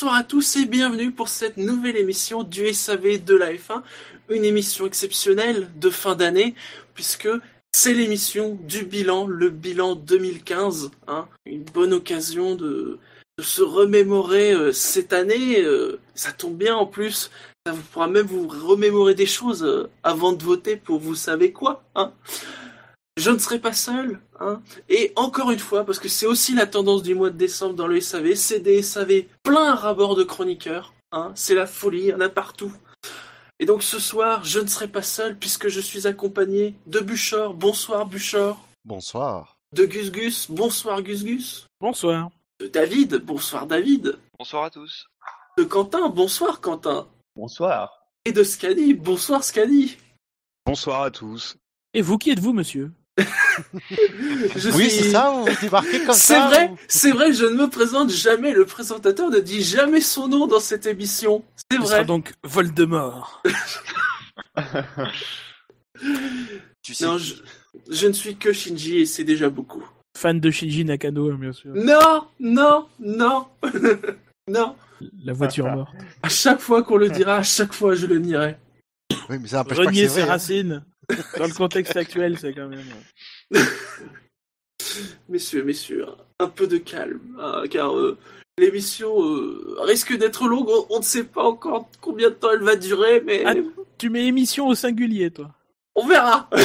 [0.00, 3.82] bonsoir à tous et bienvenue pour cette nouvelle émission du SAV de la F1,
[4.30, 6.54] une émission exceptionnelle de fin d'année
[6.94, 7.28] puisque
[7.70, 12.98] c'est l'émission du bilan, le bilan 2015, hein, une bonne occasion de,
[13.40, 17.30] se remémorer euh, cette année, euh, ça tombe bien en plus,
[17.66, 21.52] ça vous pourra même vous remémorer des choses euh, avant de voter pour vous savez
[21.52, 22.10] quoi, hein.
[23.20, 24.62] Je ne serai pas seul, hein.
[24.88, 27.86] Et encore une fois, parce que c'est aussi la tendance du mois de décembre dans
[27.86, 31.30] le SAV, c'est des SAV plein à rabord de chroniqueurs, hein.
[31.34, 32.72] C'est la folie, il y en a partout.
[33.58, 37.52] Et donc ce soir, je ne serai pas seul puisque je suis accompagné de Buchor.
[37.52, 38.58] Bonsoir Buchor.
[38.86, 39.58] Bonsoir.
[39.74, 40.50] De Gus Gus.
[40.50, 41.66] Bonsoir Gus Gus.
[41.78, 42.30] Bonsoir.
[42.58, 43.16] De David.
[43.16, 44.18] Bonsoir David.
[44.38, 45.08] Bonsoir à tous.
[45.58, 46.08] De Quentin.
[46.08, 47.06] Bonsoir Quentin.
[47.36, 48.06] Bonsoir.
[48.24, 48.94] Et de Scadi.
[48.94, 49.98] Bonsoir Scadi.
[50.64, 51.58] Bonsoir à tous.
[51.92, 52.90] Et vous, qui êtes-vous, monsieur?
[54.56, 57.44] Je Oui, suis- c'est ça, vous débarquez comme C'est ça vrai, ou- c'est vrai, je
[57.44, 58.52] ne me présente jamais.
[58.52, 61.42] Le présentateur ne dit jamais son nom dans cette émission.
[61.70, 61.88] C'est Ce vrai.
[61.96, 63.42] sera donc Voldemort.
[66.82, 67.34] Tu sais Non, je,
[67.90, 69.84] je ne suis que Shinji et c'est déjà beaucoup.
[70.16, 71.72] Fan de Shinji Nakano, hein, bien sûr.
[71.74, 73.46] Non, non, non,
[74.48, 74.74] non.
[75.24, 75.94] La voiture morte.
[76.22, 78.56] À chaque fois qu'on le dira, à chaque fois je le nierai.
[79.28, 80.22] Oui, mais ça n'empêche pas que Renier ses vrai.
[80.22, 80.26] hein.
[80.26, 80.84] racines.
[81.38, 82.84] Dans le contexte actuel, c'est quand même.
[85.28, 86.06] Messieurs, messieurs,
[86.40, 88.18] un peu de calme, hein, car euh,
[88.58, 90.68] l'émission euh, risque d'être longue.
[90.88, 93.54] On, ne sait pas encore combien de temps elle va durer, mais Ah.
[93.98, 95.50] Tu mets émission au singulier, toi.
[95.94, 96.48] on verra.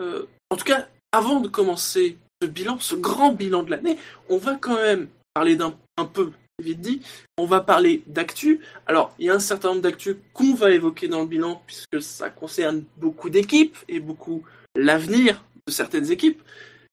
[0.00, 3.98] Euh, en tout cas, avant de commencer ce bilan, ce grand bilan de l'année,
[4.28, 6.30] on va quand même parler d'un un peu
[6.60, 7.00] vite dit.
[7.36, 8.60] On va parler d'actu.
[8.86, 12.02] Alors, il y a un certain nombre d'actu qu'on va évoquer dans le bilan puisque
[12.02, 14.42] ça concerne beaucoup d'équipes et beaucoup
[14.74, 16.42] l'avenir de certaines équipes.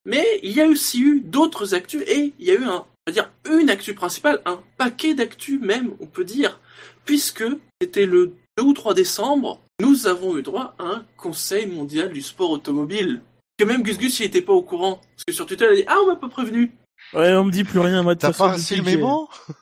[0.05, 3.11] Mais il y a aussi eu d'autres actus et il y a eu un, on
[3.11, 6.59] dire une actu principale, un paquet d'actu même, on peut dire,
[7.05, 7.45] puisque
[7.81, 12.21] c'était le 2 ou 3 décembre, nous avons eu droit à un Conseil mondial du
[12.21, 13.21] sport automobile.
[13.57, 15.01] Que même Gus Gus, il était pas au courant.
[15.15, 16.71] Parce que sur Twitter, il a dit Ah, on m'a pas prévenu.
[17.13, 19.01] Ouais, on me dit plus rien, moi, de T'as toute façon, pas depuis que-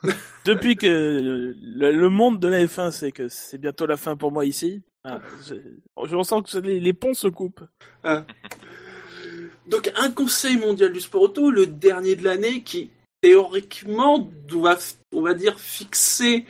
[0.44, 4.30] Depuis que le, le monde de la F1, c'est que c'est bientôt la fin pour
[4.32, 4.82] moi ici.
[5.04, 5.54] Ah, je,
[6.06, 7.64] je ressens que les, les ponts se coupent.
[9.66, 12.90] Donc, un Conseil mondial du sport auto, le dernier de l'année, qui
[13.22, 14.76] théoriquement doit,
[15.12, 16.44] on va dire, fixer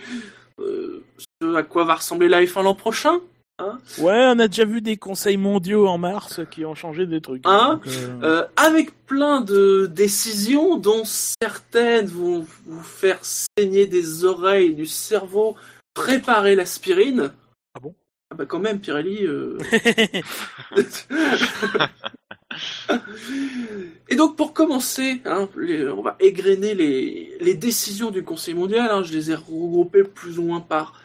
[0.61, 1.05] euh,
[1.43, 3.21] ce à quoi va ressembler la F1 l'an prochain?
[3.99, 7.43] Ouais, on a déjà vu des conseils mondiaux en mars qui ont changé des trucs.
[7.47, 14.25] Hein Donc, euh, Euh, avec plein de décisions dont certaines vont vous faire saigner des
[14.25, 15.55] oreilles du cerveau,
[15.95, 17.31] préparer l'aspirine.
[17.77, 17.95] Ah bon?
[18.31, 19.25] Ah bah quand même, Pirelli.
[19.25, 19.59] euh,
[24.09, 28.89] Et donc pour commencer, hein, les- on va égrener les, les décisions du Conseil mondial.
[28.91, 31.01] hein, je les ai regroupées plus ou moins par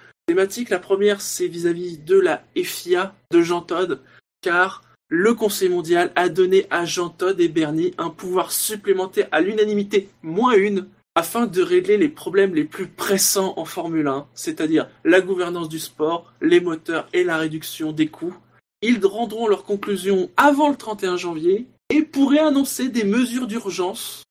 [0.70, 4.00] La première, c'est vis-à-vis de la FIA de Jean Todt,
[4.42, 9.42] car le Conseil mondial a donné à Jean Todt et Bernie un pouvoir supplémentaire à
[9.42, 14.88] l'unanimité moins une afin de régler les problèmes les plus pressants en Formule 1, c'est-à-dire
[15.04, 18.38] la gouvernance du sport, les moteurs et la réduction des coûts.
[18.84, 24.24] Ils rendront leurs conclusions avant le 31 janvier et pourraient annoncer des mesures d'urgence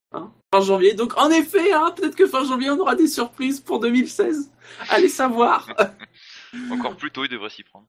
[0.53, 0.95] fin janvier.
[0.95, 4.51] Donc en effet, hein, peut-être que fin janvier on aura des surprises pour 2016.
[4.89, 5.69] Allez savoir.
[6.71, 7.87] Encore plus tôt, il devrait s'y prendre.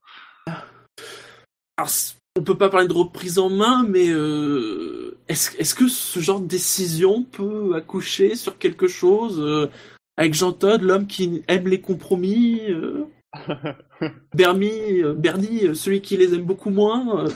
[1.76, 1.90] Alors,
[2.36, 6.46] on peut pas parler de reprise en main, mais euh, est-ce que ce genre de
[6.46, 9.70] décision peut accoucher sur quelque chose euh,
[10.16, 13.06] avec Jean Todt, l'homme qui aime les compromis, euh,
[14.34, 17.24] Bernie, euh, Bernie, celui qui les aime beaucoup moins.
[17.24, 17.30] euh,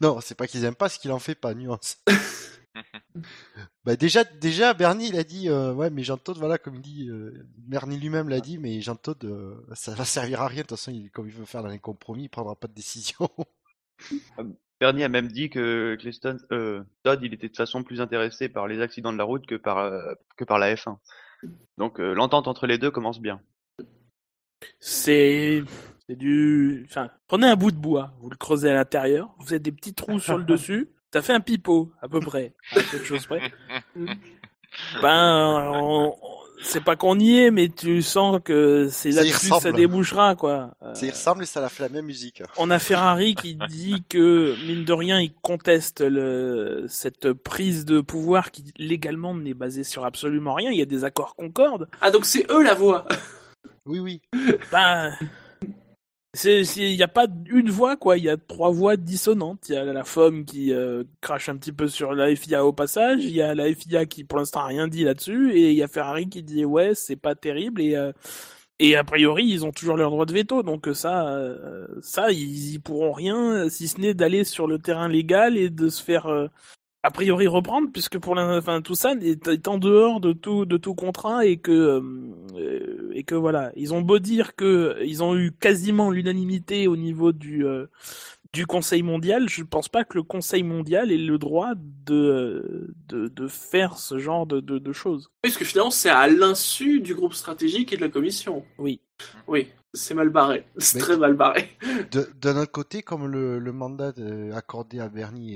[0.00, 1.98] Non, c'est pas qu'ils aiment pas, c'est qu'il en fait pas, nuance.
[3.84, 6.80] bah déjà, déjà, Bernie, il a dit, euh, ouais, mais Jean Todt, voilà, comme il
[6.80, 10.62] dit, euh, Bernie lui-même l'a dit, mais Jean Todt, euh, ça va servir à rien,
[10.62, 12.74] de toute façon, il, comme il veut faire dans les compromis, il prendra pas de
[12.74, 13.28] décision.
[14.82, 18.48] Bernie a même dit que Cliston, euh, Todd, il était de toute façon plus intéressé
[18.48, 20.96] par les accidents de la route que par, euh, que par la F1.
[21.78, 23.40] Donc euh, l'entente entre les deux commence bien.
[24.80, 25.62] C'est
[26.08, 26.84] c'est du.
[26.90, 29.94] Enfin, prenez un bout de bois, vous le creusez à l'intérieur, vous faites des petits
[29.94, 33.52] trous sur le dessus, ça fait un pipeau à peu près, à quelque chose près.
[35.02, 36.16] Ben, on- on-
[36.64, 40.70] c'est pas qu'on y est, mais tu sens que c'est là-dessus que ça débouchera, quoi.
[40.84, 42.40] Euh, Ça y ressemble et ça a fait la même musique.
[42.56, 48.00] on a Ferrari qui dit que, mine de rien, il conteste le, cette prise de
[48.00, 50.70] pouvoir qui, légalement, n'est basée sur absolument rien.
[50.70, 51.88] Il y a des accords concordes.
[52.00, 53.08] Ah donc c'est eux la voix.
[53.84, 54.22] Oui, oui.
[54.70, 55.12] Ben,
[56.34, 58.16] il n'y a pas une voix, quoi.
[58.16, 59.68] Il y a trois voix dissonantes.
[59.68, 62.72] Il y a la femme qui euh, crache un petit peu sur la FIA au
[62.72, 63.22] passage.
[63.24, 65.52] Il y a la FIA qui, pour l'instant, a rien dit là-dessus.
[65.52, 67.82] Et il y a Ferrari qui dit, ouais, c'est pas terrible.
[67.82, 68.12] Et, euh,
[68.78, 70.62] et a priori, ils ont toujours leur droit de veto.
[70.62, 75.08] Donc ça, euh, ça, ils y pourront rien, si ce n'est d'aller sur le terrain
[75.08, 76.48] légal et de se faire, euh,
[77.02, 80.76] a priori, reprendre, puisque pour l'in- enfin, tout ça est, en dehors de tout, de
[80.78, 82.02] tout contrat et que, euh,
[83.14, 87.32] et que voilà, ils ont beau dire que ils ont eu quasiment l'unanimité au niveau
[87.32, 87.86] du, euh,
[88.52, 93.28] du Conseil mondial, je pense pas que le Conseil mondial ait le droit de, de,
[93.28, 95.30] de faire ce genre de, de, de choses.
[95.42, 98.64] Parce que finalement, c'est à l'insu du groupe stratégique et de la commission.
[98.78, 99.00] Oui.
[99.46, 100.66] Oui, c'est mal barré.
[100.78, 101.70] C'est très mal barré.
[102.10, 105.54] De- D'un autre côté, comme le, le mandat de- accordé à Bernie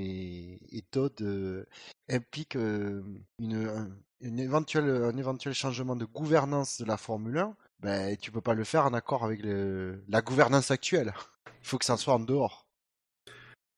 [0.71, 1.65] et, et Todd euh,
[2.09, 3.03] implique euh,
[3.39, 3.89] une, un,
[4.21, 8.53] une éventuelle, un éventuel changement de gouvernance de la Formule 1, ben, tu peux pas
[8.53, 11.13] le faire en accord avec le- la gouvernance actuelle.
[11.61, 12.65] Il faut que ça soit en dehors.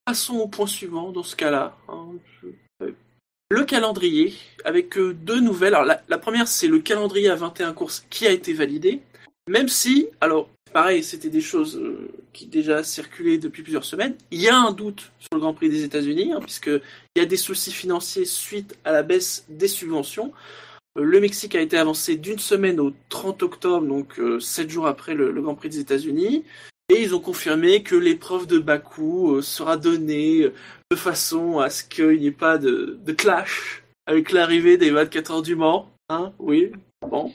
[0.06, 1.76] Passons au point suivant dans ce cas-là.
[1.88, 2.14] hein.
[3.52, 5.74] Le calendrier, avec euh, deux nouvelles.
[5.74, 9.02] Alors, la, la première, c'est le calendrier à 21 courses qui a été validé.
[9.50, 14.16] Même si, alors, pareil, c'était des choses euh, qui déjà circulaient depuis plusieurs semaines.
[14.30, 16.82] Il y a un doute sur le Grand Prix des États-Unis, hein, puisqu'il
[17.16, 20.32] y a des soucis financiers suite à la baisse des subventions.
[21.00, 24.86] Euh, Le Mexique a été avancé d'une semaine au 30 octobre, donc euh, sept jours
[24.86, 26.46] après le, Grand Prix des États-Unis.
[26.90, 30.48] Et ils ont confirmé que l'épreuve de Bakou euh, sera donnée
[30.92, 35.32] de façon à ce qu'il n'y ait pas de, de clash avec l'arrivée des 24
[35.32, 35.92] heures du Mans.
[36.10, 37.34] Hein oui, bon.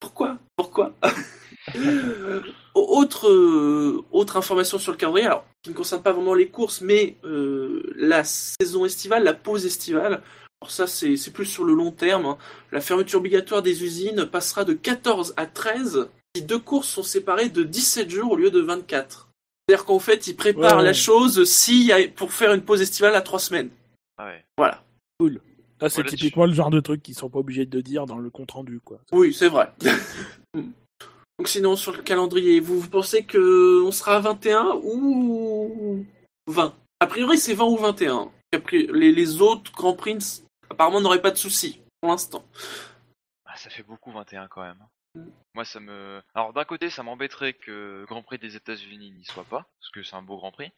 [0.00, 0.35] Pourquoi?
[0.56, 0.94] Pourquoi
[2.74, 6.80] autre, euh, autre information sur le calendrier, alors, qui ne concerne pas vraiment les courses,
[6.80, 10.22] mais euh, la saison estivale, la pause estivale.
[10.62, 12.26] Alors ça, c'est c'est plus sur le long terme.
[12.26, 12.38] hein.
[12.72, 17.48] La fermeture obligatoire des usines passera de 14 à 13 si deux courses sont séparées
[17.48, 19.28] de 17 jours au lieu de 24.
[19.68, 20.84] C'est-à-dire qu'en fait, ils préparent Ouais, ouais.
[20.84, 21.40] la chose
[21.92, 23.70] a, pour faire une pause estivale à 3 semaines.
[24.18, 24.44] Ah ouais.
[24.56, 24.82] Voilà.
[25.80, 28.06] Ça, c'est Voilà, tu- typiquement le genre de truc qu'ils sont pas obligés de dire
[28.06, 28.98] dans le compte rendu, quoi.
[29.12, 29.70] Oui, c'est vrai.
[30.54, 36.04] Donc sinon, sur le calendrier, vous, vous pensez que on sera à 21 ou
[36.46, 38.30] 20 A priori, c'est 20 ou 21.
[38.54, 42.42] A priori, Les, les autres Grands Prix, apparemment, n'auraient pas de soucis pour l'instant.
[43.44, 44.78] Ah, ça fait beaucoup 21 quand même.
[45.54, 46.22] Moi, ça me.
[46.34, 50.02] Alors, d'un côté, ça m'embêterait que Grand Prix des États-Unis n'y soit pas, parce que
[50.02, 50.70] c'est un beau Grand Prix.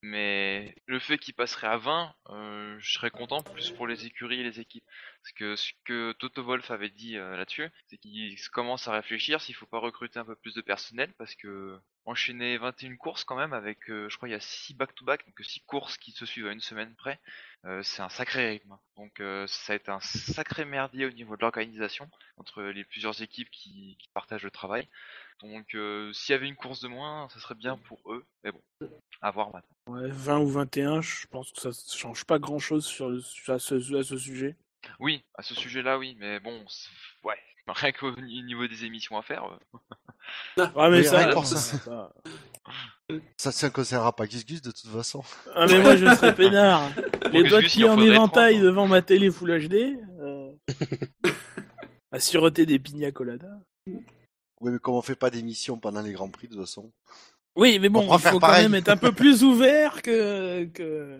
[0.00, 4.40] Mais le fait qu'il passerait à 20, euh, je serais content plus pour les écuries
[4.40, 4.84] et les équipes.
[5.22, 9.40] Parce que ce que Toto Wolf avait dit euh, là-dessus, c'est qu'il commence à réfléchir
[9.40, 13.36] s'il faut pas recruter un peu plus de personnel, parce que enchaîner 21 courses quand
[13.36, 16.26] même avec, euh, je crois, il y a 6 back-to-back, donc 6 courses qui se
[16.26, 17.18] suivent à une semaine près,
[17.66, 18.76] euh, c'est un sacré rythme.
[18.96, 23.22] Donc euh, ça a été un sacré merdier au niveau de l'organisation entre les plusieurs
[23.22, 24.88] équipes qui, qui partagent le travail.
[25.40, 28.26] Donc euh, s'il y avait une course de moins, ça serait bien pour eux.
[28.42, 28.62] Mais bon,
[29.22, 29.76] à voir maintenant.
[29.86, 33.18] Ouais, 20 ou 21, je pense que ça change pas grand chose sur le,
[33.48, 34.56] à, ce, à ce sujet.
[35.00, 36.64] Oui, à ce sujet-là, oui, mais bon,
[37.22, 39.44] ouais, rien qu'au ni- niveau des émissions à faire.
[39.44, 39.78] euh,
[40.76, 41.78] Ah, mais Oui, ça, rien ça, ça.
[41.78, 42.12] ça-
[43.36, 45.22] Ça, ça ne concernera pas Gus Gus de toute façon.
[45.54, 46.88] Ah, mais moi, je serais peinard.
[47.32, 49.98] Les doigts qui en éventail 30, devant ma télé Full HD.
[50.20, 50.50] euh,
[52.12, 53.58] à siroter des pina coladas.
[53.86, 56.90] Oui, mais comme on fait pas d'émission pendant les Grands Prix, de toute façon.
[57.56, 61.18] Oui, mais On bon, il faut quand même être un peu plus ouvert que, que...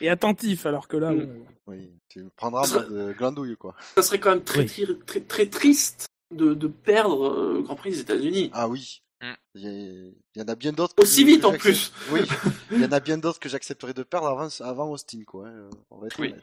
[0.00, 1.28] et attentif, alors que là, bon,
[1.66, 3.74] Oui, tu prendras en mode euh, glandouille, quoi.
[3.96, 4.86] Ça serait quand même très, Oui.
[5.06, 8.50] très, très, triste de, de perdre euh, le Grand Prix des États-Unis.
[8.54, 9.02] Ah oui.
[9.22, 9.32] Mm.
[9.56, 10.94] Il y, en a bien d'autres.
[10.94, 12.20] que- Aussi vite que en j'accepte- Oui,
[12.72, 15.48] il y en a bien d'autres que j'accepterais de perdre avant, avant Austin, quoi.
[15.48, 16.34] hein, On va être Oui.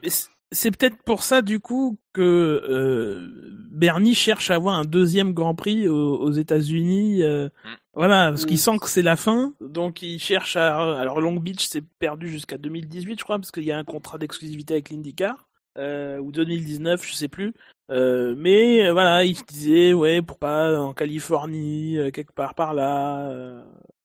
[0.52, 3.28] C'est peut-être pour ça, du coup, que euh,
[3.70, 7.22] Bernie cherche à avoir un deuxième Grand Prix aux, aux États-Unis.
[7.22, 7.70] euh, Mm.
[7.94, 8.58] Voilà, parce qu'il Mm.
[8.58, 10.98] sent que c'est la fin, donc il cherche à.
[10.98, 14.16] Alors Long Beach s'est perdu jusqu'à 2018, je crois, parce qu'il y a un contrat
[14.18, 15.46] d'exclusivité avec l'IndyCar,
[15.78, 17.52] euh, ou 2019, je sais plus.
[17.90, 22.54] Euh, mais euh, voilà, il se disait, ouais, pour pas en Californie, euh, quelque part
[22.54, 23.30] par là.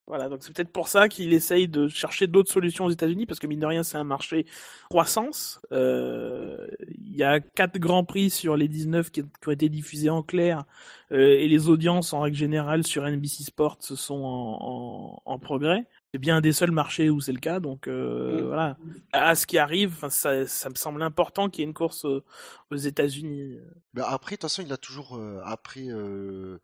[0.08, 3.40] Voilà, donc c'est peut-être pour ça qu'il essaye de chercher d'autres solutions aux États-Unis, parce
[3.42, 4.46] que mine de rien, c'est un marché
[4.90, 5.60] croissance.
[5.74, 6.66] Euh,
[6.98, 10.24] Il y a quatre grands prix sur les 19 qui, qui ont été diffusés en
[10.24, 10.64] clair,
[11.12, 15.86] euh, et les audiences en règle générale sur NBC Sports sont en, en, en progrès.
[16.18, 18.76] C'est bien un des seuls marchés où c'est le cas, donc euh, voilà.
[19.12, 22.24] À ce qui arrive, ça, ça me semble important qu'il y ait une course euh,
[22.72, 23.60] aux États-Unis.
[23.94, 26.58] Mais après, de toute façon, il a toujours, euh, après, euh,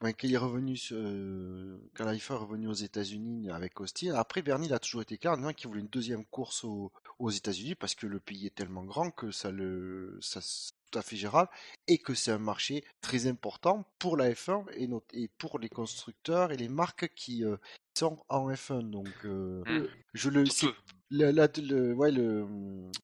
[0.00, 4.14] ben, quand il est revenu, euh, quand la IFA est revenu aux États-Unis avec Austin,
[4.14, 6.92] après, Bernie, il a toujours été clair en disant qu'il voulait une deuxième course aux,
[7.18, 10.38] aux États-Unis parce que le pays est tellement grand que ça le, ça,
[10.92, 11.50] tout à fait gérable
[11.88, 15.68] et que c'est un marché très important pour la F1 et, not- et pour les
[15.68, 17.56] constructeurs et les marques qui euh,
[17.98, 18.82] sont en F1.
[18.90, 19.86] Donc, euh, Mm.
[20.14, 20.44] je le,
[21.10, 22.46] le, la- le- ouais, le,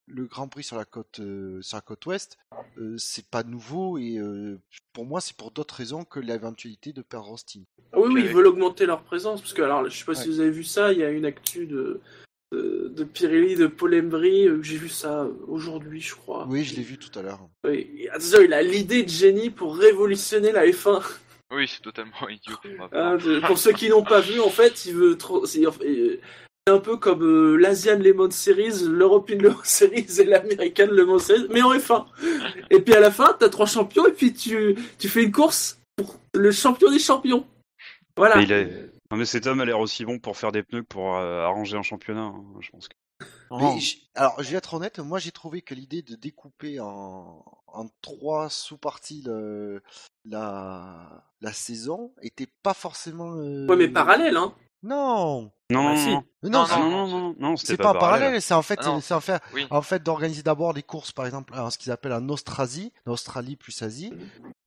[0.06, 2.38] le Grand Prix sur la côte, euh, sur la côte ouest,
[2.78, 4.60] euh, c'est pas nouveau et euh,
[4.92, 7.62] pour moi, c'est pour d'autres raisons que l'éventualité de perdre Austin.
[7.92, 9.40] Ah oui, oui, ils veulent augmenter leur présence.
[9.40, 11.24] Parce que, alors, je sais pas si vous avez vu ça, il y a une
[11.24, 12.00] actu de,
[12.52, 16.46] de, de Pirelli, de Paul Embry, euh, j'ai vu ça aujourd'hui, je crois.
[16.48, 17.40] Oui, je l'ai vu tout à l'heure.
[17.64, 18.08] Oui.
[18.12, 21.02] Attention, il a l'idée de génie pour révolutionner la F1.
[21.52, 22.56] Oui, c'est totalement idiot.
[22.92, 25.46] Hein, pour ceux qui n'ont pas vu, en fait, il veut trop.
[25.46, 26.16] C'est euh,
[26.66, 31.46] c'est un peu comme euh, l'Asian Lemon Series, l'European Lemon Series et l'American Lemon Series,
[31.50, 32.04] mais en F1.
[32.70, 35.80] Et puis à la fin, t'as trois champions et puis tu, tu fais une course
[35.96, 37.46] pour le champion des champions.
[38.16, 38.36] Voilà.
[38.36, 40.82] Mais il est- Non, mais cet homme a l'air aussi bon pour faire des pneus
[40.82, 42.24] que pour euh, arranger un championnat.
[42.26, 42.94] hein, je pense que.
[43.50, 43.78] Mais
[44.14, 48.48] alors, je vais être honnête, moi j'ai trouvé que l'idée de découper en, en trois
[48.50, 49.82] sous-parties le-
[50.26, 53.32] la, la saison était pas forcément.
[53.36, 54.54] euh, Ouais, mais parallèle, hein.
[54.84, 56.10] Non, Non, Ah, non, si.
[56.10, 58.78] non, Non, non, c'est- non, non, non, non, c'est c'était pas, parallèle, c'est en fait,
[58.80, 59.66] Ah c'est en fait, Oui.
[59.70, 63.56] en fait d'organiser d'abord des courses, par exemple, en ce qu'ils appellent en Austrasie, Australie
[63.56, 64.12] plus Asie,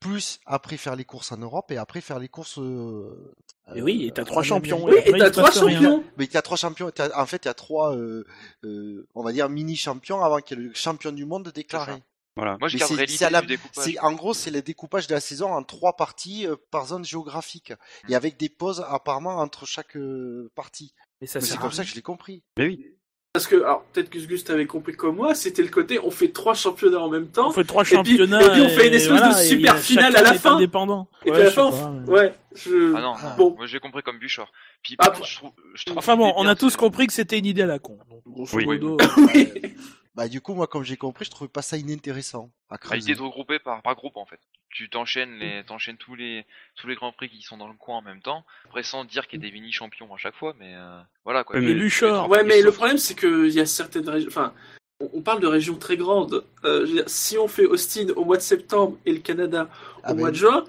[0.02, 2.58] plus après faire les courses en Europe et après faire les courses.
[2.60, 3.34] euh,
[3.76, 4.84] Et oui, et t'as euh, trois champions.
[4.84, 6.04] Oui, et il t'as trois champions.
[6.18, 6.92] Mais il y a trois champions.
[6.92, 8.26] t'as- En fait, il y a trois, euh,
[8.66, 11.94] euh, on va dire, mini champions avant qu'il y ait le champion du monde déclaré.
[12.36, 12.58] Voilà.
[12.60, 13.98] Moi, je garderais l'idée du découpage.
[14.02, 17.74] En gros, c'est le découpage de la saison en trois parties euh, par zone géographique
[18.10, 20.94] et avec des pauses apparemment entre chaque euh, partie.
[21.22, 22.44] Mais ça Mais c'est comme ça que je l'ai compris.
[22.58, 22.86] Mais oui.
[23.34, 26.28] Parce que, alors, peut-être que Gus t'avait compris comme moi, c'était le côté, on fait
[26.34, 27.48] trois championnats en même temps.
[27.48, 28.42] On fait trois championnats.
[28.46, 30.56] et puis on fait une espèce de voilà, super finale à la fin.
[30.58, 31.08] Indépendant.
[31.26, 32.94] Et Ouais, puis à la je sais fin, pas, mais- ouais, je...
[32.94, 33.36] Ah non, Ah.
[33.38, 33.56] bon.
[33.56, 34.52] moi j'ai compris comme Bouchard.
[34.84, 37.40] Puis Ah, contre, je trouve, je trouve Enfin bon, on a tous compris que c'était
[37.40, 37.98] une idée à la con.
[38.10, 38.66] Donc, grosso Oui.
[38.66, 39.48] modo, Oui.
[40.16, 43.16] Bah du coup, moi, comme j'ai compris, je trouvais pas ça inintéressant à Ah, l'idée
[43.16, 44.40] de regrouper par, par groupe en fait.
[44.70, 47.98] Tu t'enchaînes les, t'enchaînes tous les, tous les grands prix qui sont dans le coin
[47.98, 48.46] en même temps.
[48.66, 51.44] Après, sans dire qu'il y a des mini champions à chaque fois, mais euh, voilà
[51.44, 51.60] quoi.
[51.60, 52.30] Mais tu Luchor.
[52.30, 54.30] Ouais, mais le problème, c'est qu'il y a certaines régions.
[54.30, 54.54] Enfin,
[55.00, 56.46] on on parle de régions très grandes.
[56.64, 59.68] Euh, je veux dire, si on fait Austin au mois de septembre et le Canada
[60.04, 60.64] Ah au ben, mois de juin,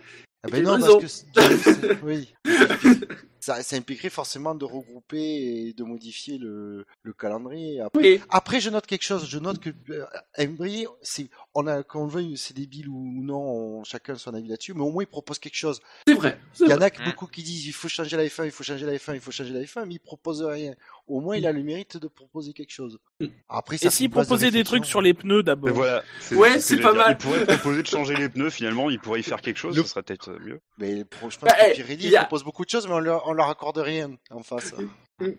[0.45, 1.89] ah il y ben a non, une parce raison.
[1.89, 2.35] que oui.
[3.45, 5.19] Ça, ça impliquerait forcément de regrouper
[5.67, 7.81] et de modifier le, le calendrier.
[7.81, 9.27] Après, oui, Après, je note quelque chose.
[9.29, 10.05] Je note que euh,
[10.39, 13.41] Embry, c'est, on a, qu'on le veuille, c'est débile ou non,
[13.81, 15.81] on- chacun son avis là-dessus, mais au moins il propose quelque chose.
[16.07, 16.39] c'est vrai.
[16.61, 18.87] Il y en a beaucoup qui disent il faut changer la F1, il faut changer
[18.87, 20.75] la F1, il faut changer la F1, mais il propose rien.
[21.09, 22.99] Au moins, il a le mérite de proposer quelque chose.
[23.21, 23.27] Mm.
[23.49, 26.03] Après, ça Et s'il proposait des trucs sur les pneus d'abord voilà.
[26.31, 27.17] Ouais, c'est pas mal.
[27.21, 29.83] Il pourrait proposer de changer les pneus, finalement, il pourrait y faire quelque chose, Le-
[29.83, 30.61] ce serait peut-être mieux.
[30.79, 32.95] Mais je pense Bah, que eh, Pirelli il y a- propose beaucoup de choses, mais
[32.95, 34.75] on leur, on leur accorde rien en face.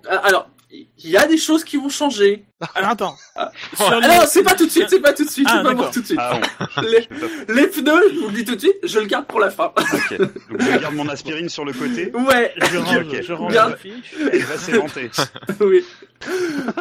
[0.10, 2.46] Ah, Alors, il y a des choses qui vont changer.
[2.76, 3.16] Alors attends.
[3.36, 5.46] Ah, Sur Ah les- non, c'est pas tout de suite, c'est pas tout de suite,
[5.50, 5.84] Ah, c'est pas d'accord.
[5.84, 6.20] moi tout de suite.
[6.20, 9.06] Ah bon, Les, pas- les pneus, je vous le dis tout de suite, je le
[9.06, 9.72] garde pour la fin.
[9.78, 10.18] ok.
[10.18, 13.22] Donc je garde mon aspirine sur le côté, Ouais, Je range, ok.
[13.22, 14.16] je range la fiche.
[14.32, 15.12] elle va s'éventer.
[15.60, 15.84] oui.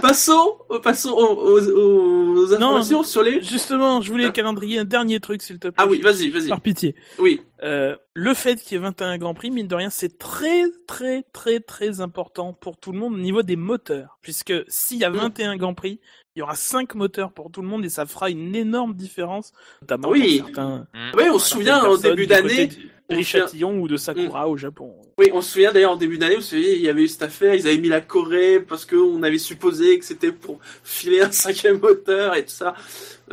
[0.01, 3.43] Passons, passons aux, aux- aux informations sur les.
[3.43, 5.75] Justement, je voulais calendrier un dernier truc, s'il te plaît.
[5.77, 6.49] Ah oui, vas-y, vas-y.
[6.49, 6.95] Par pitié.
[7.19, 7.43] Oui.
[7.65, 11.25] Euh, le fait qu'il y ait 21 Grands Prix, mine de rien, c'est très, très,
[11.33, 14.19] très, très important pour tout le monde au niveau des moteurs.
[14.23, 15.17] Puisque s'il y a Mm.
[15.17, 16.01] 21 Grands Prix,
[16.35, 19.53] il y aura 5 moteurs pour tout le monde et ça fera une énorme différence,
[19.83, 20.39] notamment Oui.
[20.39, 20.87] pour certains.
[20.95, 20.99] Mmh.
[21.17, 22.69] Oui, on se souvient au début d'année.
[23.11, 24.95] Richatillon ou de Sakura au Japon.
[25.19, 27.23] Oui, on se souvient d'ailleurs en début d'année, vous savez, il y avait eu cette
[27.25, 31.31] affaire, ils avaient mis la Corée parce qu'on avait supposé que c'était pour filer un
[31.31, 32.75] cinquième moteur et tout ça.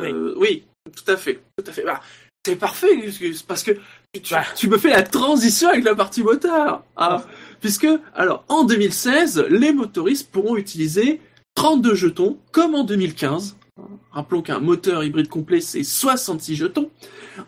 [0.00, 0.64] Euh, oui,
[0.94, 1.82] tout à fait, tout à fait.
[1.84, 2.00] Bah,
[2.44, 2.88] c'est parfait,
[3.46, 3.72] parce que
[4.12, 4.42] tu, tu- Bah.
[4.54, 6.84] tu me fais la transition avec la partie moteur.
[6.96, 7.24] Ah,
[7.60, 11.20] puisque, alors, en 2016, les motoristes pourront utiliser
[11.54, 13.56] 32 jetons, comme en 2015.
[14.12, 16.90] Rappelons qu'un moteur hybride complet, c'est 66 jetons.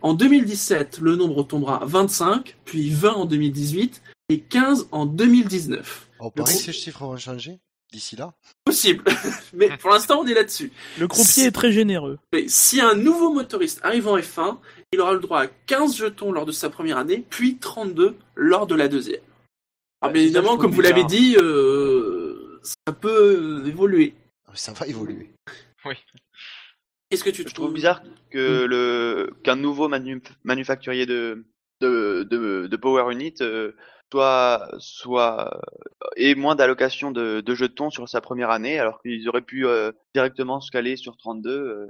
[0.01, 6.09] En 2017, le nombre tombera à 25, puis 20 en 2018 et 15 en 2019.
[6.21, 7.59] On que ces chiffres vont changer
[7.93, 8.33] d'ici là.
[8.65, 9.05] Possible,
[9.53, 10.73] mais pour l'instant, on est là-dessus.
[10.99, 12.19] Le croupier est très généreux.
[12.33, 14.57] Mais si un nouveau motoriste arrive en F1,
[14.93, 18.67] il aura le droit à 15 jetons lors de sa première année, puis 32 lors
[18.67, 19.21] de la deuxième.
[20.09, 21.09] Bien c'est évidemment, comme vous l'avez bizarre.
[21.09, 24.15] dit, euh, ça peut euh, évoluer.
[24.47, 25.31] Ah, Ça va évoluer.
[27.11, 31.45] Qu'est-ce que tu Je trouve bizarre que le qu'un nouveau manu- manufacturier de
[31.81, 33.73] de, de, de Power Unit euh,
[34.13, 35.51] soit soit
[36.17, 39.91] ait moins d'allocation de, de jetons sur sa première année, alors qu'ils auraient pu euh,
[40.15, 41.51] directement se caler sur 32.
[41.51, 41.87] euh,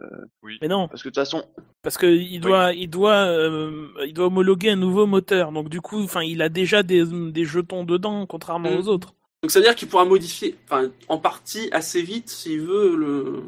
[0.60, 1.44] Mais non, parce que de toute façon,
[1.82, 5.50] parce que il doit, il doit, euh, il doit homologuer un nouveau moteur.
[5.50, 8.76] Donc du coup, enfin, il a déjà des, des jetons dedans, contrairement Mm.
[8.78, 9.14] aux autres.
[9.42, 13.42] Donc ça veut dire qu'il pourra modifier, enfin, en partie assez vite s'il veut le.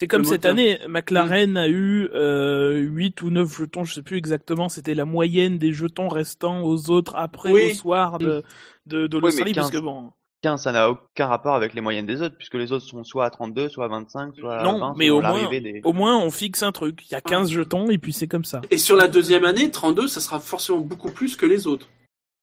[0.00, 4.02] C'est comme Le cette année, McLaren a eu euh, 8 ou 9 jetons, je sais
[4.02, 7.70] plus exactement, c'était la moyenne des jetons restants aux autres après Oui.
[7.70, 8.42] au soir de,
[8.86, 9.80] de, de Oui, mais l'Australie, parce 15.
[9.80, 10.12] que bon...
[10.42, 13.24] 15, ça n'a aucun rapport avec les moyennes des autres, puisque les autres sont soit
[13.24, 15.80] à 32, soit à 25, soit à Non, 20, mais au moins, des...
[15.82, 17.00] au moins on fixe un truc.
[17.08, 18.60] Il y a 15 jetons et puis c'est comme ça.
[18.70, 21.88] Et sur la deuxième année, 32, ça sera forcément beaucoup plus que les autres.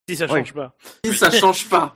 [0.10, 0.74] Si ça change pas.
[1.05, 1.95] Si ça change pas.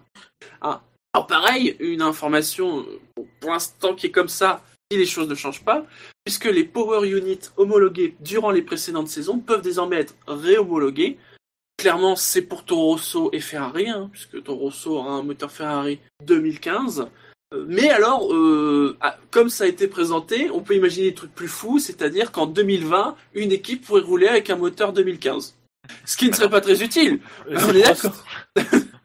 [0.62, 0.82] Ah.
[1.14, 2.82] Alors pareil, une information
[3.18, 5.86] euh, pour l'instant qui est comme ça, si les choses ne changent pas,
[6.24, 11.18] puisque les power units homologués durant les précédentes saisons peuvent désormais être réhomologués.
[11.78, 16.00] Clairement, c'est pour Toro Rosso et Ferrari, hein, puisque Toro Rosso a un moteur Ferrari
[16.26, 17.08] 2015.
[17.54, 21.36] Euh, Mais alors, euh, ah, comme ça a été présenté, on peut imaginer des trucs
[21.36, 25.56] plus fous, c'est-à-dire qu'en 2020, une équipe pourrait rouler avec un moteur 2015.
[26.06, 27.20] Ce qui ne serait pas très utile.
[27.50, 28.24] Euh, On est d'accord.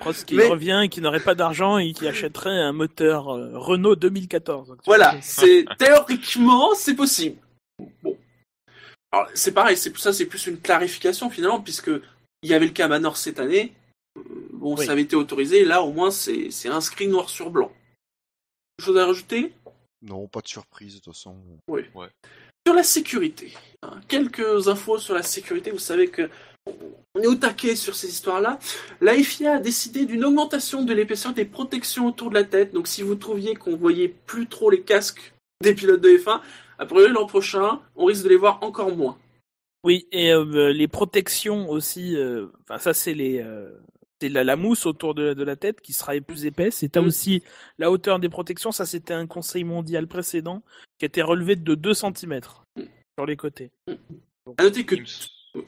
[0.00, 0.24] Prost.
[0.26, 3.96] Qui Mais- revient et qui n'aurait pas d'argent et qui achèterait un moteur euh, Renault
[3.96, 4.68] 2014.
[4.68, 7.36] Donc, tu Voilà, c'est théoriquement c'est possible.
[8.02, 8.16] Bon,
[9.12, 11.90] alors c'est pareil, c'est ça, c'est plus une clarification finalement puisque
[12.42, 13.72] il y avait le cas Manor cette année.
[14.16, 14.84] Euh, Bon, Oui.
[14.84, 15.64] ça avait été autorisé.
[15.64, 17.70] Là, au moins, c'est c'est inscrit noir sur blanc.
[18.76, 19.52] Quelque chose à rajouter?
[20.02, 21.36] Non, pas de surprise de toute façon.
[22.66, 23.52] sur la sécurité.
[23.82, 25.70] hein, quelques infos sur la sécurité.
[25.70, 26.28] Vous savez que
[27.14, 28.58] on est au taquet sur ces histoires-là.
[29.00, 32.72] La FIA a décidé d'une augmentation de l'épaisseur des protections autour de la tête.
[32.72, 35.32] Donc, si vous trouviez qu'on voyait plus trop les casques
[35.62, 36.40] des pilotes de F1,
[36.78, 39.18] a priori l'an prochain, on risque de les voir encore moins.
[39.84, 42.16] Oui, et euh, les protections aussi.
[42.16, 43.40] euh, Enfin, ça c'est les.
[43.40, 43.70] euh,
[44.20, 46.82] c'est la, la mousse autour de, de la tête qui sera plus épaisse.
[46.82, 46.98] Et Mm.
[47.06, 47.42] aussi
[47.78, 48.72] la hauteur des protections.
[48.72, 50.64] Ça, c'était un conseil mondial précédent
[50.98, 52.40] qui était relevé de 2 cm
[53.16, 53.70] sur les côtés.
[54.56, 54.96] À noter que.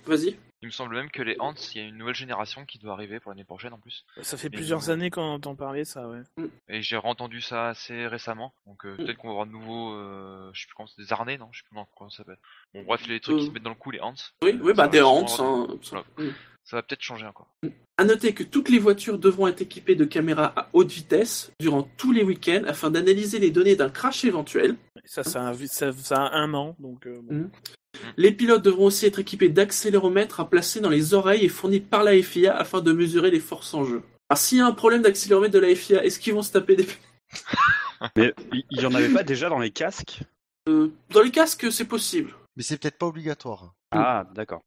[0.05, 0.37] Vas-y.
[0.63, 2.93] Il me semble même que les Ants, il y a une nouvelle génération qui doit
[2.93, 4.05] arriver pour l'année prochaine en plus.
[4.23, 6.21] Ça fait Et plusieurs années qu'on entend parler ça, ouais.
[6.69, 8.97] Et j'ai entendu ça assez récemment, donc euh, Mm.
[8.99, 11.49] peut-être qu'on va avoir de nouveau, euh, je sais plus comment c'est, des harnais, non?
[11.53, 12.39] Je sais plus comment ça s'appelle.
[12.75, 13.47] Bon bref, les trucs qui Euh.
[13.47, 14.15] se mettent dans le cou, les Ants.
[14.43, 15.43] Oui, Euh, oui, bah des des- hein, ça.
[15.45, 16.05] Voilà.
[16.19, 16.35] Mm.
[16.65, 17.49] Ça va peut-être changer encore.
[17.97, 21.83] À noter que toutes les voitures devront être équipées de caméras à haute vitesse durant
[21.97, 24.77] tous les week-ends afin d'analyser les données d'un crash éventuel.
[25.05, 27.07] Ça, ça, a, ça, ça a un an, donc.
[27.07, 27.51] euh, bon.
[27.95, 28.09] Mm.
[28.17, 32.05] Les pilotes devront aussi être équipés d'accéléromètres à placer dans les oreilles et fournis par
[32.05, 34.03] la FIA afin de mesurer les forces en jeu.
[34.29, 36.77] Alors s'il y a un problème d'accéléromètre de la FIA, est-ce qu'ils vont se taper
[36.77, 36.87] des...
[38.17, 40.23] Mais il il y en avait pas déjà dans les casques?
[40.69, 42.33] Euh, dans les casques, c'est possible.
[42.57, 43.75] Mais c'est peut-être pas obligatoire.
[43.91, 44.63] Ah, d'accord.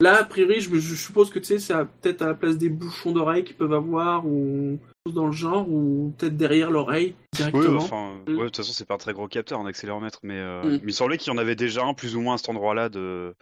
[0.00, 3.12] Là, a priori, je, suppose que tu sais, c'est peut-être à la place des bouchons
[3.12, 4.78] d'oreilles qu'ils peuvent avoir ou
[5.12, 7.76] dans le genre ou peut-être derrière l'oreille Oui, directement.
[7.82, 8.30] enfin, Mm.
[8.32, 10.80] ouais, de toute façon, c'est pas un très gros capteur en accéléromètre, mais, euh, Mm.
[10.82, 12.88] mais il semblait qu'il y en avait déjà un plus ou moins à cet endroit-là
[12.88, 13.34] de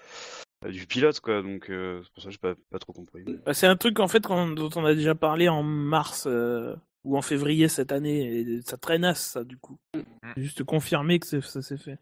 [0.64, 1.42] euh, du pilote, quoi.
[1.42, 3.24] Donc euh, c'est pour ça que j'ai pas, pas trop compris.
[3.46, 7.16] Bah, c'est un truc en fait dont on a déjà parlé en mars euh, ou
[7.16, 8.40] en février cette année.
[8.40, 9.76] Et ça traînasse, ça, du coup.
[9.94, 10.04] C'est
[10.36, 11.98] Juste confirmer que ça s'est fait.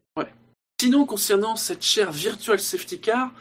[0.81, 3.33] Sinon, concernant cette chère Virtual Safety Car,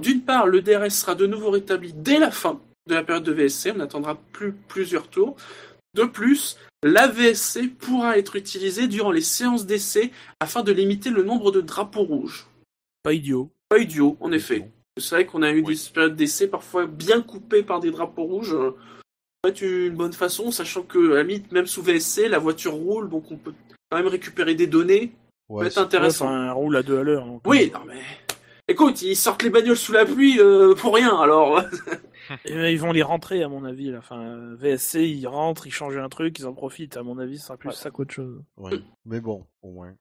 [0.00, 3.32] d'une part, le DRS sera de nouveau rétabli dès la fin de la période de
[3.32, 5.36] VSC, on n'attendra plus plusieurs tours.
[5.94, 11.22] De plus, la VSC pourra être utilisée durant les séances d'essai afin de limiter le
[11.22, 12.46] nombre de drapeaux rouges.
[13.02, 13.50] Pas idiot.
[13.68, 14.68] Pas idiot, en effet.
[14.98, 15.74] C'est vrai qu'on a eu Oui.
[15.74, 18.54] des périodes d'essai parfois bien coupées par des drapeaux rouges.
[18.54, 22.28] euh, Ça peut être une bonne façon, sachant que, à la limite, même sous VSC,
[22.28, 23.54] la voiture roule, donc on peut
[23.90, 25.12] quand même récupérer des données.
[25.48, 26.26] Ça Ouais, peut être c'est- intéressant.
[26.26, 27.24] Enfin, un roule à deux à l'heure.
[27.24, 28.02] donc, Oui, non mais.
[28.70, 31.60] Écoute, ils sortent les bagnoles sous la pluie euh, pour rien, alors.
[32.44, 33.90] Et, euh, ils vont les rentrer, à mon avis.
[33.90, 33.98] Là.
[33.98, 36.96] Enfin, VSC, ils rentrent, ils changent un truc, ils en profitent.
[36.98, 37.74] À mon avis, ce sera plus Ouais.
[37.74, 38.42] ça qu'autre chose.
[38.58, 38.78] ouais.
[39.06, 39.94] Mais bon, au moins.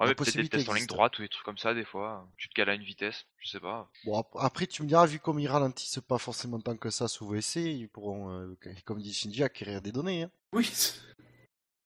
[0.00, 2.28] Ouais, peut-être des tests en ligne droite ou des trucs comme ça, des fois.
[2.36, 3.90] Tu te cales à une vitesse, je sais pas.
[4.04, 7.08] Bon, ap- après, tu me diras, vu comme ils ralentissent pas forcément tant que ça
[7.08, 10.22] sous VSC, ils pourront, euh, comme dit Shinji, acquérir des données.
[10.22, 10.30] Hein.
[10.52, 10.70] Oui.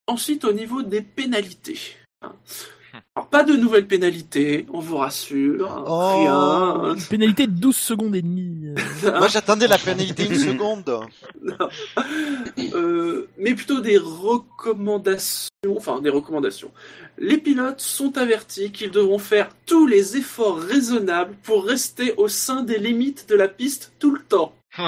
[0.06, 1.78] Ensuite, au niveau des pénalités.
[2.20, 2.34] hein.
[3.14, 5.84] Alors, pas de nouvelles pénalités, on vous rassure.
[5.86, 6.20] Oh.
[6.20, 6.94] Rien.
[6.94, 8.74] Une pénalité de 12 secondes et demie.
[9.02, 11.06] Moi, j'attendais la pénalité une seconde.
[12.74, 15.50] Euh, mais plutôt des recommandations.
[15.76, 16.70] Enfin, des recommandations.
[17.18, 22.62] Les pilotes sont avertis qu'ils devront faire tous les efforts raisonnables pour rester au sein
[22.62, 24.54] des limites de la piste tout le temps.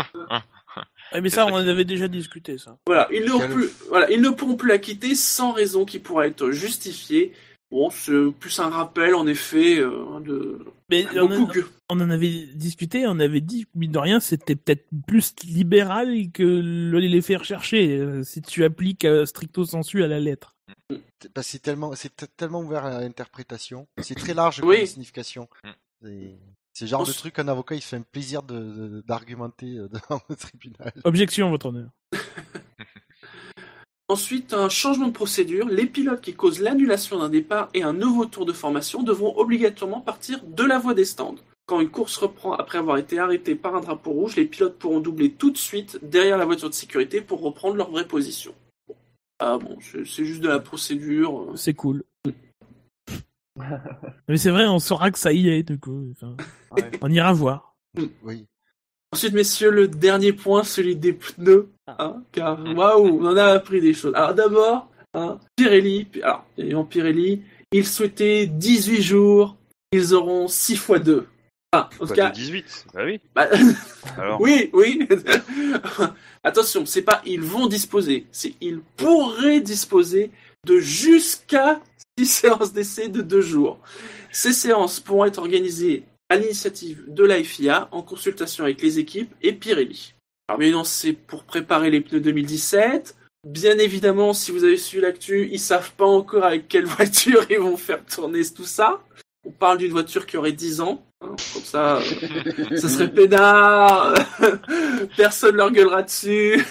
[1.12, 2.76] Ouais, mais ça, on en avait déjà discuté, ça.
[2.88, 6.50] Voilà, ils, plus, voilà, ils ne pourront plus la quitter sans raison qui pourra être
[6.50, 7.32] justifiée.
[7.74, 13.18] Bon, c'est plus un rappel, en effet, euh, de Mais on, en avait discuté, on
[13.18, 18.22] avait dit, mine de rien, c'était peut-être plus libéral que le- les faire chercher, euh,
[18.22, 20.54] si tu appliques euh, stricto sensu à la lettre.
[21.34, 23.88] Parce que c'est tellement, c'est tellement ouvert à l'interprétation.
[23.98, 24.76] C'est très large Oui.
[24.76, 25.48] comme signification.
[25.64, 26.08] Mm.
[26.74, 29.78] C'est- genre On de truc qu'un avocat il se fait un plaisir de- de- d'argumenter
[29.78, 30.92] euh, devant le tribunal.
[31.02, 31.90] Objection, votre honneur.
[34.08, 35.66] Ensuite, un changement de procédure.
[35.68, 40.00] Les pilotes qui causent l'annulation d'un départ et un nouveau tour de formation devront obligatoirement
[40.02, 41.36] partir de la voie des stands.
[41.66, 45.00] Quand une course reprend après avoir été arrêtée par un drapeau rouge, les pilotes pourront
[45.00, 48.54] doubler tout de suite derrière la voiture de sécurité pour reprendre leur vraie position.
[48.86, 48.94] Bon.
[49.38, 51.52] Ah bon, c'est juste de la procédure.
[51.56, 52.04] C'est cool.
[54.28, 56.10] Mais c'est vrai, on saura que ça y est, du coup.
[56.12, 56.36] Enfin,
[56.72, 56.90] Ouais.
[57.00, 57.74] on ira voir.
[58.22, 58.44] Oui.
[59.14, 61.68] Ensuite, messieurs, le dernier point, celui des pneus.
[61.86, 64.12] hein, car waouh, on en a appris des choses.
[64.16, 69.54] Alors d'abord, hein, Pirelli, alors évidemment Pirelli, ils souhaitaient 18 jours,
[69.92, 71.28] ils auront 6 fois 2.
[71.72, 72.86] Enfin, en tout cas, de 18.
[72.92, 73.20] Bah oui.
[73.36, 73.48] bah,
[74.18, 74.40] Alors.
[74.40, 75.06] oui, oui.
[76.42, 80.32] Attention, c'est pas ils vont disposer, c'est ils pourraient disposer
[80.66, 81.80] de jusqu'à
[82.18, 83.78] 6 séances d'essai de 2 jours.
[84.32, 89.32] Ces séances pourront être organisées à l'initiative de la FIA en consultation avec les équipes
[89.42, 90.14] et Pirelli.
[90.48, 93.16] Alors bien évidemment, c'est pour préparer les pneus 2017.
[93.46, 97.58] Bien évidemment, si vous avez suivi l'actu, ils savent pas encore avec quelle voiture ils
[97.58, 99.02] vont faire tourner tout ça.
[99.46, 101.04] On parle d'une voiture qui aurait 10 ans.
[101.20, 104.14] hein, comme ça, euh, ça serait peinard.
[105.16, 106.64] Personne leur gueulera dessus.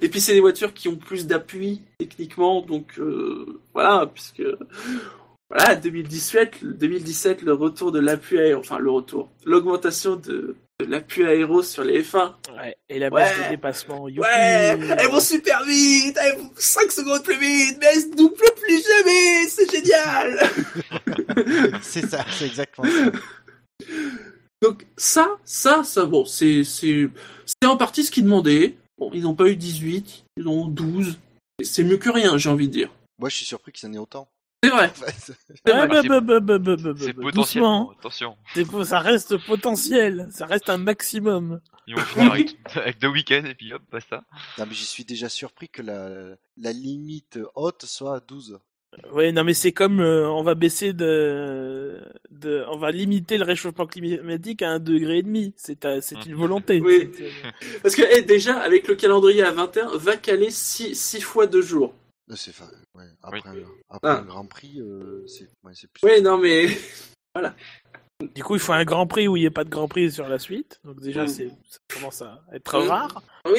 [0.00, 4.42] Et puis c'est des voitures qui ont plus d'appui techniquement, donc euh, voilà, puisque
[5.54, 10.86] voilà 2017, le- 2017 le retour de l'appui aéro, enfin le retour, l'augmentation de, de
[10.86, 12.32] l'appui aéro sur les F1.
[12.56, 12.76] Ouais.
[12.88, 13.44] Et la baisse Ouais.
[13.44, 14.08] des dépassements.
[14.08, 14.20] youpi.
[14.20, 18.34] Ouais, elles vont super vite, elles vont 5 secondes plus vite, mais elles se doublent
[18.34, 20.50] plus jamais, c'est génial.
[21.82, 23.12] c'est ça, c'est exactement ça.
[24.62, 27.08] Donc ça, ça, ça, bon, c'est c'est
[27.44, 28.76] c'est en partie ce qu'ils demandaient.
[28.98, 31.18] Bon, ils n'ont pas eu 18, ils ont 12.
[31.62, 32.90] C'est mieux que rien, j'ai envie de dire.
[33.18, 34.28] Moi, je suis surpris qu'il y en ait autant.
[34.64, 34.92] C'est vrai.
[35.18, 36.02] C'est Ah, vrai.
[36.02, 37.84] bah, bah, bah, bah, bah, bah, C'est bah, potentiellement.
[37.84, 37.90] doucement.
[37.98, 38.36] Attention.
[38.54, 40.28] C'est po- Ça reste potentiel.
[40.30, 41.60] Ça reste un maximum.
[41.86, 44.24] Ils vont finir avec, avec deux week-ends et puis hop, basta.
[44.58, 48.58] Non, mais je suis déjà surpris que la, la limite haute soit à 12.
[49.12, 52.00] Ouais, non, mais c'est comme euh, on va baisser de,
[52.30, 55.52] de, on va limiter le réchauffement climatique à un degré et demi.
[55.56, 56.80] C'est c'est une volonté.
[56.80, 57.10] Oui.
[57.82, 61.92] Parce que eh, déjà, avec le calendrier à 21, va caler 6 fois 2 jours.
[62.30, 63.62] Euh, C'est fa- ouais, après, Oui.
[63.90, 64.18] un- après Ah.
[64.18, 66.02] un Grand Prix, euh, c'est ouais, plus.
[66.06, 66.66] Ouais, non mais...
[68.34, 70.12] Du coup, il faut un Grand Prix où il n'y ait pas de Grand Prix
[70.12, 70.80] sur la suite.
[70.84, 71.28] Donc déjà, Mm.
[71.28, 72.88] c'est ça commence à être Mm.
[72.88, 73.22] rare.
[73.44, 73.50] Ah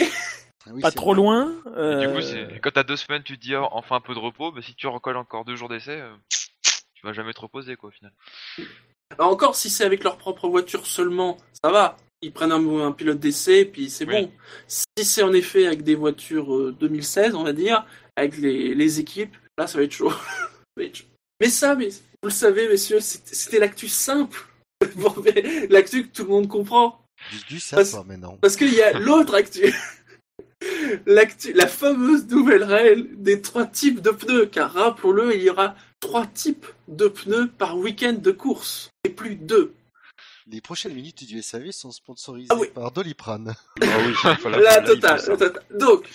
[0.73, 1.17] oui, Pas c'est trop vrai.
[1.21, 1.51] loin.
[1.51, 4.01] Et euh, du coup, c'est- quand t'as deux semaines, tu te dis ah, enfin un
[4.01, 6.15] peu de repos, bah si tu recolles encore deux jours d'essai, euh,
[6.95, 8.11] tu vas jamais te reposer quoi au final.
[9.11, 11.97] Alors encore, si c'est avec leur propre voiture seulement, ça va.
[12.21, 14.13] Ils prennent un, un pilote d'essai, puis c'est Oui.
[14.23, 14.31] bon.
[14.67, 18.99] Si c'est en effet avec des voitures euh, 2016, on va dire, avec les, les
[18.99, 20.11] équipes, là, ça va être chaud.
[21.41, 24.45] Mais ça, mais, vous le savez, messieurs, c'était l'actu simple.
[25.69, 27.01] L'actu que tout le monde comprend.
[27.31, 27.95] Du, du ça, Parce-.
[28.41, 29.73] Parce qu'il y a l'autre actu.
[31.05, 34.45] L'actu, la fameuse nouvelle règle des trois types de pneus.
[34.47, 38.89] Car rappelons-le, il y aura trois types de pneus par week-end de course.
[39.03, 39.73] Et plus deux.
[40.47, 42.67] Les prochaines minutes du SAV sont sponsorisées Ah oui.
[42.73, 43.55] par Doliprane.
[43.81, 44.13] Ah oui,
[44.61, 45.31] la- totale, ça.
[45.31, 45.63] la totale.
[45.79, 46.07] Donc,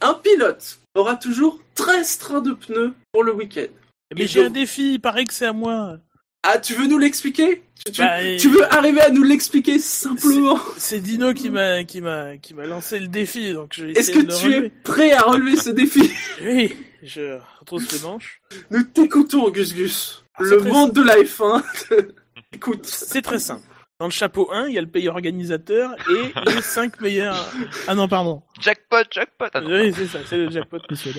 [0.00, 3.66] un pilote aura toujours 13 trains de pneus pour le week-end.
[4.14, 5.98] Mais Et j'ai donc- un défi, il paraît que c'est à moi.
[6.44, 7.64] Ah, tu veux nous l'expliquer?
[7.84, 10.60] Tu, tu- Bah, et- tu veux arriver à nous l'expliquer simplement?
[10.76, 14.12] C'est Dino qui m'a qui m'a qui m'a lancé le défi, donc je vais Est-ce
[14.12, 16.08] que de le tu es prêt à relever ce défi?
[16.42, 18.40] Oui, je retrousse les manches.
[18.70, 20.22] Nous t'écoutons, Gus Gus.
[20.36, 21.64] Ah, Le monde de la F1.
[22.56, 22.86] Écoute.
[22.86, 23.66] C'est très simple.
[24.00, 27.50] Dans le chapeau 1, il y a le pays organisateur et les 5 meilleurs.
[27.86, 28.42] Ah non, pardon.
[28.60, 29.46] Jackpot, jackpot.
[29.54, 29.70] Ah non.
[29.70, 31.12] Oui, c'est ça, c'est le jackpot, monsieur.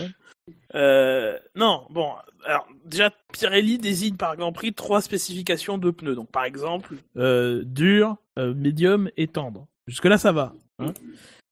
[0.75, 2.09] Euh, non, bon,
[2.45, 6.15] alors déjà Pirelli désigne par Grand Prix trois spécifications de pneus.
[6.15, 9.67] Donc par exemple, euh, dur, euh, médium et tendre.
[9.87, 10.53] Jusque là, ça va.
[10.79, 10.93] hein.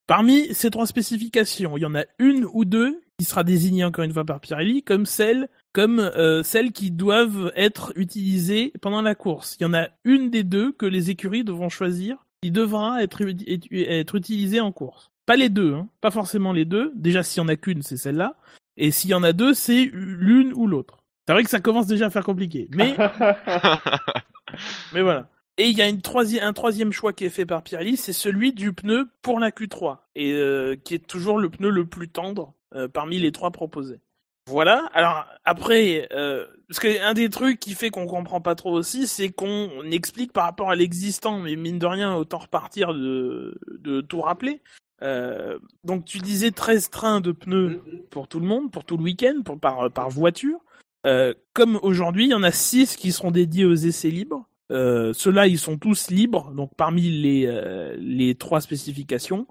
[0.08, 4.04] Parmi ces trois spécifications, il y en a une ou deux qui sera désignée encore
[4.06, 9.14] une fois par Pirelli comme celle comme euh, celles qui doivent être utilisées pendant la
[9.14, 9.58] course.
[9.60, 13.22] Il y en a une des deux que les écuries devront choisir qui devra être,
[13.22, 13.36] ut-
[13.72, 15.12] être utilisée en course.
[15.26, 15.90] Pas les deux, hein.
[16.00, 16.94] pas forcément les deux.
[16.96, 18.38] Déjà, s'il y en a qu'une, c'est celle-là.
[18.78, 21.04] Et s'il y en a deux, c'est l'une ou l'autre.
[21.28, 22.70] C'est vrai que ça commence déjà à faire compliqué.
[22.74, 22.96] Mais,
[24.94, 25.28] mais voilà.
[25.58, 26.00] Et il y a une
[26.42, 29.98] un troisième choix qui est fait par Pirelli, c'est celui du pneu pour la Q3,
[30.16, 34.00] et euh, qui est toujours le pneu le plus tendre euh, parmi les trois proposés.
[34.47, 34.89] Voilà.
[34.93, 39.08] Alors après, euh, parce que un des trucs qui fait qu'on comprend pas trop aussi,
[39.08, 44.21] c'est qu'on explique par rapport à l'existant, mais mine de rien, autant repartir de, tout
[44.21, 44.62] rappeler.
[45.01, 47.81] Euh, donc tu disais 13 trains de pneus
[48.12, 50.60] pour tout le monde, pour tout le week-end, pour, par, par voiture.
[51.05, 54.47] Euh, comme aujourd'hui, il y en a 6 qui seront dédiés aux essais libres.
[54.71, 59.47] Euh, Ceux-là, ils sont tous libres, donc parmi les, euh, les trois spécifications.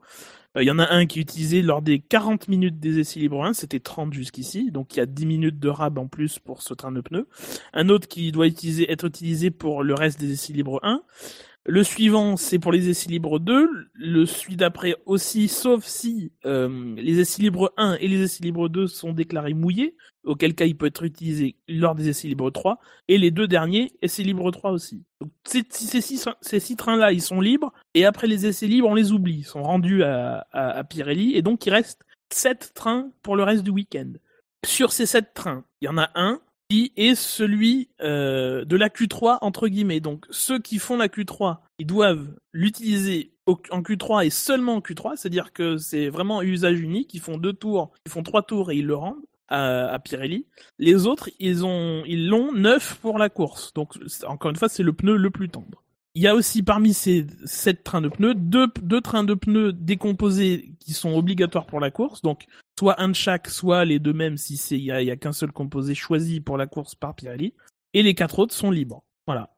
[0.57, 3.21] Euh, Il y en a un qui est utilisé lors des 40 minutes des essais
[3.21, 6.39] libres 1, c'était 30 jusqu'ici, donc il y a 10 minutes de rab en plus
[6.39, 7.29] pour ce train de pneus.
[7.73, 11.03] Un autre qui doit être utilisé pour le reste des essais libres 1.
[11.67, 13.71] Le suivant, c'est pour les essais libres 2.
[13.95, 18.69] Le celui d'après aussi, sauf si euh, les essais libres 1 et les essais libres
[18.69, 22.79] 2 sont déclarés mouillés, auquel cas il peut être utilisé lors des essais libres 3.
[23.09, 25.05] Et les deux derniers, essais libres 3 aussi.
[25.21, 25.65] Donc ces,
[26.01, 27.73] six, trains-là, ils sont libres.
[27.95, 29.39] Et après les essais libres, on les oublie.
[29.39, 31.35] Ils sont rendus à, Pirelli.
[31.37, 34.13] Et donc il reste sept trains pour le reste du week-end.
[34.67, 38.89] Sur ces sept trains, il y en a un qui est celui euh, de la
[38.89, 40.01] Q3 entre guillemets.
[40.01, 45.17] Donc ceux qui font la Q3, ils doivent l'utiliser en Q3 et seulement en Q3,
[45.17, 47.13] c'est-à-dire que c'est vraiment usage unique.
[47.13, 49.23] Ils font deux tours, ils font trois tours et ils le rendent
[49.55, 50.47] à, à Pirelli.
[50.79, 53.73] Les autres, ils ont ils l'ont neuf pour la course.
[53.75, 55.83] Donc encore une fois, c'est le pneu le plus tendre.
[56.17, 59.73] Il y a aussi parmi ces sept trains de pneus deux, deux trains de pneus
[59.73, 62.23] décomposés qui sont obligatoires pour la course.
[62.23, 62.47] Donc
[62.79, 65.11] soit un de chaque, soit les deux mêmes si c'est il y a, il y
[65.11, 67.55] a qu'un seul composé choisi pour la course par Pirelli.
[67.95, 69.05] Et les quatre autres sont libres.
[69.27, 69.55] Voilà.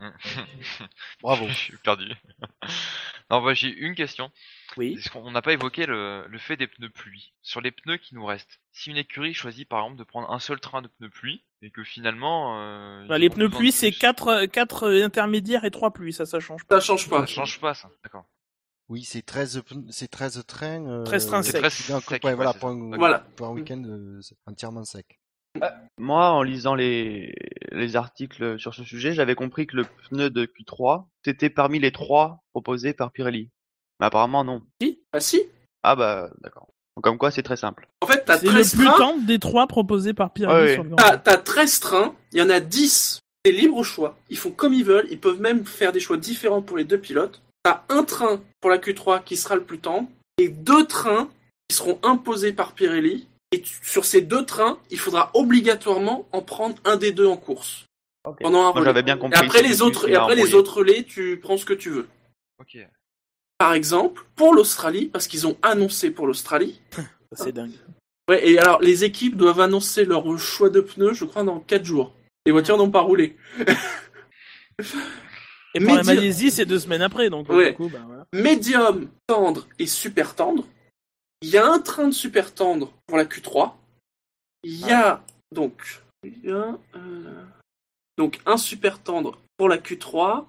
[1.22, 1.46] Bravo.
[1.48, 2.06] Je suis perdu.
[3.30, 4.30] non, bah, j'ai une question.
[4.76, 4.96] Oui.
[5.12, 8.24] Qu'on n'a pas évoqué le, le fait des pneus pluie Sur les pneus qui nous
[8.24, 11.44] restent, si une écurie choisit par exemple de prendre un seul train de pneus pluie
[11.62, 12.58] et que finalement.
[12.60, 16.12] euh, Bah, les pneus pluie, c'est plus, quatre, quatre intermédiaires et trois pluies.
[16.12, 16.80] Ça, ça change pas.
[16.80, 17.26] Ça change Ça pas.
[17.26, 18.24] change pas ça, d'accord.
[18.88, 20.84] Oui, c'est 13, pn- c'est 13 trains.
[20.86, 21.70] euh, 13 trains C'est secs.
[21.70, 22.74] sec, ouais, voilà, pour ça.
[22.74, 23.20] un, Voilà.
[23.36, 25.20] pour un week-end euh, entièrement sec.
[25.98, 27.34] Moi, en lisant les,
[27.72, 31.92] les articles sur ce sujet, j'avais compris que le pneu de Q3, c'était parmi les
[31.92, 33.50] trois proposés par Pirelli.
[34.00, 34.62] Mais apparemment, non.
[35.12, 35.42] Ah si
[35.82, 36.68] Ah bah, d'accord.
[36.96, 37.86] Donc, Comme quoi, c'est très simple.
[38.00, 40.74] En fait, t'as C'est le 13 plus trains, tendre des trois proposés par Pirelli Ouais,
[40.74, 41.20] sur le Grand t'as, Prix.
[41.24, 44.16] t'as 13 trains, il y en a 10, c'est libre au choix.
[44.28, 46.98] Ils font comme ils veulent, ils peuvent même faire des choix différents pour les deux
[46.98, 47.40] pilotes.
[47.62, 50.08] T'as un train pour la Q3 qui sera le plus tendre,
[50.38, 51.28] et deux trains
[51.68, 53.26] qui seront imposés par Pirelli.
[53.52, 57.36] Et tu- sur ces deux trains, il faudra obligatoirement en prendre un des deux en
[57.36, 57.84] course.
[58.40, 58.84] Pendant un relais.
[58.84, 59.38] j'avais bien Et compris.
[59.38, 62.08] après c'est les autres, et après les relais, tu prends ce que tu veux.
[62.60, 62.76] Ok.
[63.60, 66.80] Par exemple, pour l'Australie, parce qu'ils ont annoncé pour l'Australie.
[67.32, 67.72] C'est dingue.
[68.26, 71.84] Ouais, et alors les équipes doivent annoncer leur choix de pneus, je crois, dans 4
[71.84, 72.14] jours.
[72.46, 73.36] Les voitures n'ont pas roulé.
[75.74, 77.28] Et pour la Malaisie, c'est deux semaines après.
[77.28, 77.72] Donc, Ouais.
[77.72, 78.24] du coup, bah, voilà.
[78.32, 80.64] Médium, tendre et super tendre.
[81.42, 83.72] Il y a un train de super tendre pour la Q3.
[84.64, 85.22] Il y a
[85.54, 87.44] donc il y a, euh,
[88.16, 90.46] donc un super tendre pour la Q3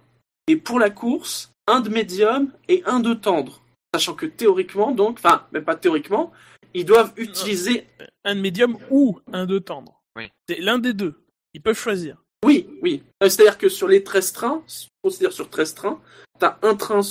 [0.48, 3.62] et pour la course un de médium et un de tendre.
[3.94, 6.32] Sachant que théoriquement, donc, enfin, même pas théoriquement,
[6.74, 7.88] ils doivent utiliser.
[8.24, 10.02] un de médium ou un de tendre.
[10.16, 10.30] Oui.
[10.48, 11.16] C'est l'un des deux.
[11.54, 12.18] Ils peuvent choisir.
[12.46, 13.04] Oui, oui.
[13.24, 16.00] Euh, C'est-à-dire que sur les 13 trains, si on considère sur 13 trains,
[16.40, 17.02] t'as un train,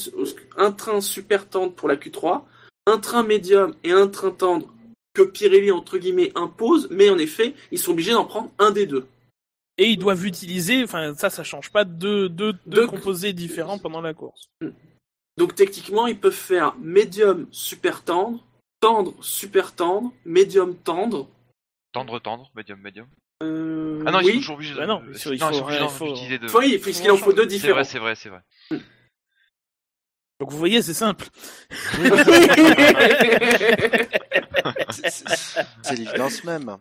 [0.57, 2.43] un train super tendre pour la Q3,
[2.87, 4.73] un train médium et un train tendre
[5.15, 8.87] que Pirelli, entre guillemets, impose, mais en effet, ils sont obligés d'en prendre un des
[8.87, 9.07] deux.
[9.83, 13.79] Et ils doivent utiliser, enfin ça, ça change pas, deux, deux, deux Deux- composés différents
[13.79, 14.51] pendant la course.
[15.39, 18.45] Donc techniquement, ils peuvent faire médium super tendre,
[18.81, 21.29] tendre super tendre, médium tendre.
[21.93, 23.07] Tendre, tendre, médium, médium.
[23.43, 24.79] Euh, Ah non, ils sont toujours obligés de.
[24.81, 26.57] Bah non, il faut- il non, ils faut- sont obligés il faut- d'utiliser deux.
[26.59, 27.75] Oui, puisqu'il en faut deux C'est différents.
[27.77, 28.43] vrai, c'est vrai, c'est vrai.
[30.41, 31.25] Donc vous voyez, c'est simple.
[34.91, 36.77] C'est- c'est c'est l'évidence même.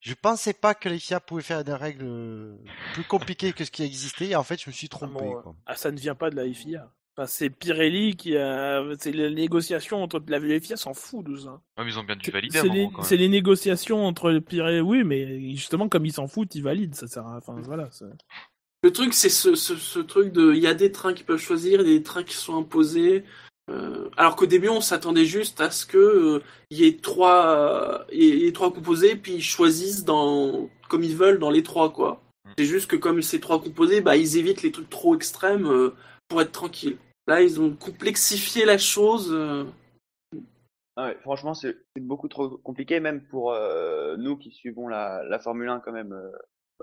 [0.00, 2.56] Je pensais pas que les FIA pouvaient faire des règles euh,
[2.94, 4.28] plus compliquées que ce qui existait.
[4.28, 5.12] Et en fait, je me suis trompé.
[5.24, 5.56] bon, quoi.
[5.66, 6.90] Ah, ça ne vient pas de la FIA.
[7.16, 8.80] Enfin, c'est Pirelli qui a.
[9.00, 10.22] C'est les négociations entre.
[10.28, 11.60] La la FIA s'en fout de ça.
[11.76, 14.80] Ouais, mais ils ont bien dû C'est valider c'est les, c'est les négociations entre Pirelli.
[14.80, 16.94] Oui, mais justement, comme ils s'en foutent, ils valident.
[16.94, 17.38] Ça sert à.
[17.38, 17.88] Enfin, voilà.
[17.90, 18.04] c'est-
[18.84, 20.54] Le truc, c'est ce, ce, ce truc de.
[20.54, 22.56] Il y a des trains qui peuvent choisir, il y a des trains qui sont
[22.56, 23.24] imposés.
[23.68, 27.46] Euh, alors qu'au début, on s'attendait juste à ce que euh, il y ait trois,
[27.48, 31.92] euh, y ait trois composés, puis ils choisissent dans comme ils veulent dans les trois,
[31.92, 32.22] quoi.
[32.44, 32.50] Mm.
[32.58, 35.94] C'est juste que comme c'est trois composés, bah ils évitent les trucs trop extrêmes euh,
[36.28, 36.96] pour être tranquilles.
[37.26, 39.30] Là, ils ont complexifié la chose.
[39.32, 39.64] euh.
[40.96, 45.38] Ah ouais, franchement, c'est beaucoup trop compliqué, même pour euh, nous qui suivons la, la
[45.38, 46.32] Formule 1 quand même euh,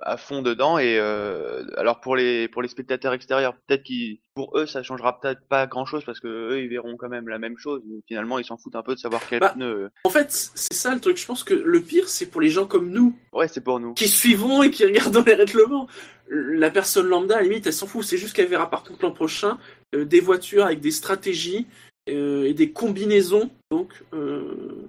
[0.02, 0.78] à fond dedans.
[0.78, 5.20] Et euh, alors pour les pour les spectateurs extérieurs, peut-être qu'ils pour eux ça changera
[5.20, 7.82] peut-être pas grand-chose parce que eux ils verront quand même la même chose.
[7.88, 9.54] Mais finalement, ils s'en foutent un peu de savoir quel Bah.
[9.56, 9.90] pneu.
[10.04, 11.18] En fait, c'est ça le truc.
[11.18, 13.94] Je pense que le pire, c'est pour les gens comme nous Ouais, c'est pour nous.
[13.94, 15.88] qui suivront et qui regardons les règlements.
[16.30, 18.04] La personne lambda, à la limite, elle s'en fout.
[18.04, 19.58] C'est juste qu'elle verra par contre l'an prochain
[19.94, 21.68] euh, des voitures avec des stratégies
[22.10, 24.86] euh, et des combinaisons donc euh,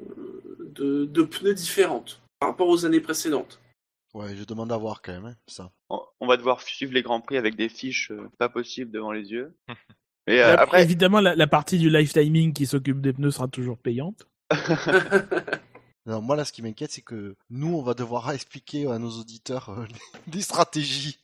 [0.61, 3.61] de, de pneus différentes par rapport aux années précédentes.
[4.17, 5.71] Ouais, je demande à voir quand même, hein, ça.
[5.91, 9.13] On on va devoir suivre les grands prix avec des fiches euh, pas possibles devant
[9.13, 9.55] les yeux.
[10.27, 13.33] Et euh, Après, après, évidemment, la, la partie du life timing qui s'occupe des pneus
[13.33, 14.27] sera toujours payante.
[16.07, 19.11] Non, moi là, ce qui m'inquiète, c'est que nous, on va devoir expliquer à nos
[19.11, 19.87] auditeurs euh,
[20.29, 21.19] des stratégies.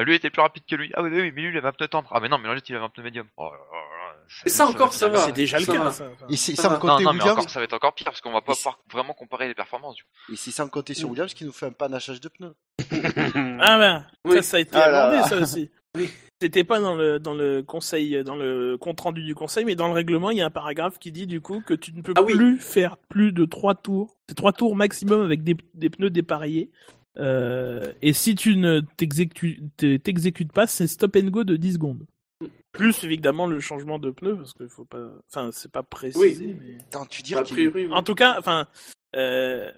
[0.00, 0.92] Ah, lui était plus rapide que lui.
[0.94, 2.08] Ah oui, oui, oui, mais lui il avait un pneu tendre.
[2.12, 3.26] Ah mais non, mais l'autre il avait un pneu médium.
[3.36, 3.50] Oh
[4.46, 5.18] ça encore, ça va.
[5.18, 6.04] C'est déjà le ça cas, ça.
[6.28, 7.00] Et c'est Ça sans va.
[7.02, 9.48] Non, mais encore, ça va être encore pire parce qu'on va pas pouvoir vraiment comparer
[9.48, 10.10] les performances du coup.
[10.32, 11.08] Et c'est sans compter sur.
[11.10, 12.54] Williams qui nous fait un panachage de pneus.
[13.60, 14.36] Ah ben, Oui.
[14.36, 15.22] ça, ça a été Ah abordé, là.
[15.24, 15.70] ça aussi.
[15.96, 16.10] Oui.
[16.40, 19.88] C'était pas dans le dans le conseil, dans le compte rendu du conseil, mais dans
[19.88, 22.12] le règlement, il y a un paragraphe qui dit du coup que tu ne peux
[22.14, 22.34] Ah oui.
[22.34, 24.14] plus faire plus de trois tours.
[24.28, 26.70] C'est trois tours maximum avec des, des pneus dépareillés.
[27.18, 31.74] Euh, et si tu ne t'exécu- t'e- t'exécutes pas, c'est stop and go de 10
[31.74, 32.06] secondes.
[32.72, 36.54] Plus évidemment le changement de pneus parce qu'il faut pas, enfin c'est pas précisé.
[36.60, 37.92] mais- Attends, tu priori, oui.
[37.92, 38.68] En tout cas, enfin,
[39.16, 39.72] euh,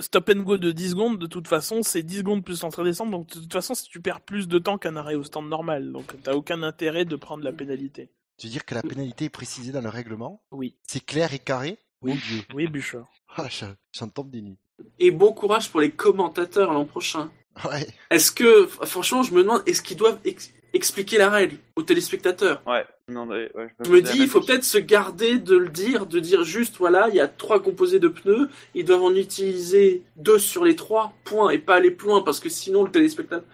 [0.00, 3.10] stop and go de 10 secondes, de toute façon, c'est 10 secondes plus l'entrée descente.
[3.10, 5.92] Donc, de toute façon, si tu perds plus de temps qu'un arrêt au stand normal,
[5.92, 8.10] donc t'as aucun intérêt de prendre la pénalité.
[8.38, 10.42] tu veux dire que la pénalité est précisée dans le règlement?
[10.50, 11.78] Oui, C'est clair et carré?
[12.02, 12.40] Mon Dieu.
[12.54, 13.06] oui, Bûcheur.
[13.36, 14.56] Ah, je- j'en tombe des nues.
[14.98, 17.30] Et bon courage pour les commentateurs l'an prochain.
[17.64, 17.86] Ouais.
[18.10, 22.62] Est-ce que, franchement, je me demande, est-ce qu'ils doivent ex- expliquer la règle aux téléspectateurs?
[22.66, 26.06] Ouais, non, ouais, ouais, Je me dis, il faut peut-être se garder de le dire,
[26.06, 30.02] de dire juste, voilà, il y a trois composés de pneus, ils doivent en utiliser
[30.16, 33.44] deux sur les trois, point, et pas aller plus loin, parce que sinon le téléspectateur...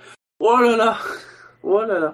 [0.41, 0.99] Oh là là
[1.63, 2.13] Oh là là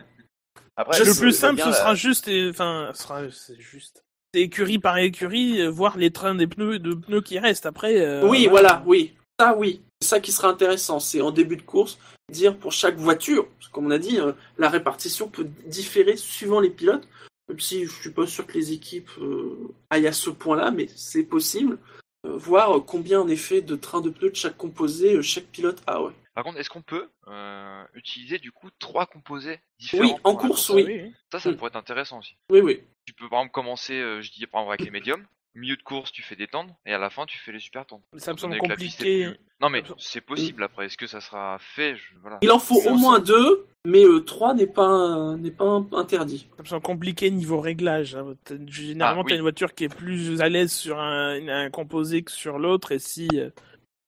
[0.77, 4.05] Après, Je le plus simple, ce sera juste, et- enfin, sera, c'est juste.
[4.34, 7.66] C'est écurie par écurie, euh, voir les trains des pneus, de pneus qui restent.
[7.66, 8.00] Après.
[8.00, 9.12] euh, Oui, voilà, oui.
[9.38, 9.82] Ça, oui.
[10.00, 11.00] C'est ça qui sera intéressant.
[11.00, 11.98] C'est en début de course,
[12.30, 16.16] dire pour chaque voiture, parce que comme on a dit, euh, la répartition peut différer
[16.16, 17.06] suivant les pilotes,
[17.48, 19.56] même si je suis pas sûr que les équipes euh,
[19.90, 21.78] aillent à ce point-là, mais c'est possible.
[22.26, 25.82] Euh, voir combien en effet de trains de pneus de chaque composé euh, chaque pilote
[25.86, 26.02] a.
[26.02, 26.12] Ouais.
[26.34, 30.70] Par contre, est-ce qu'on peut euh, utiliser du coup trois composés différents Oui, en course,
[30.70, 30.84] oui.
[30.86, 31.12] oui.
[31.30, 31.56] Ça, ça Mm.
[31.56, 32.36] pourrait être intéressant aussi.
[32.50, 32.80] Oui, oui.
[33.06, 35.24] Tu peux par exemple commencer, euh, je dis par exemple avec les médiums.
[35.54, 37.84] Milieu de course, tu fais des tendres, et à la fin, tu fais les super
[37.84, 38.02] tendres.
[38.14, 39.26] Mais Ça me semble compliqué.
[39.26, 40.86] plus- Non mais c'est possible après.
[40.86, 41.94] Est-ce que ça sera fait?
[41.94, 42.02] Je...
[42.22, 42.38] voilà.
[42.40, 46.48] Il en faut au ça- moins deux, mais euh, trois n'est pas, n'est pas interdit.
[46.56, 48.14] Ça me semble compliqué niveau réglage.
[48.16, 48.34] hein.
[48.66, 49.36] Généralement, Ah, t'as oui.
[49.36, 52.98] une voiture qui est plus à l'aise sur un, un composé que sur l'autre, et
[52.98, 53.28] si.
[53.34, 53.50] euh,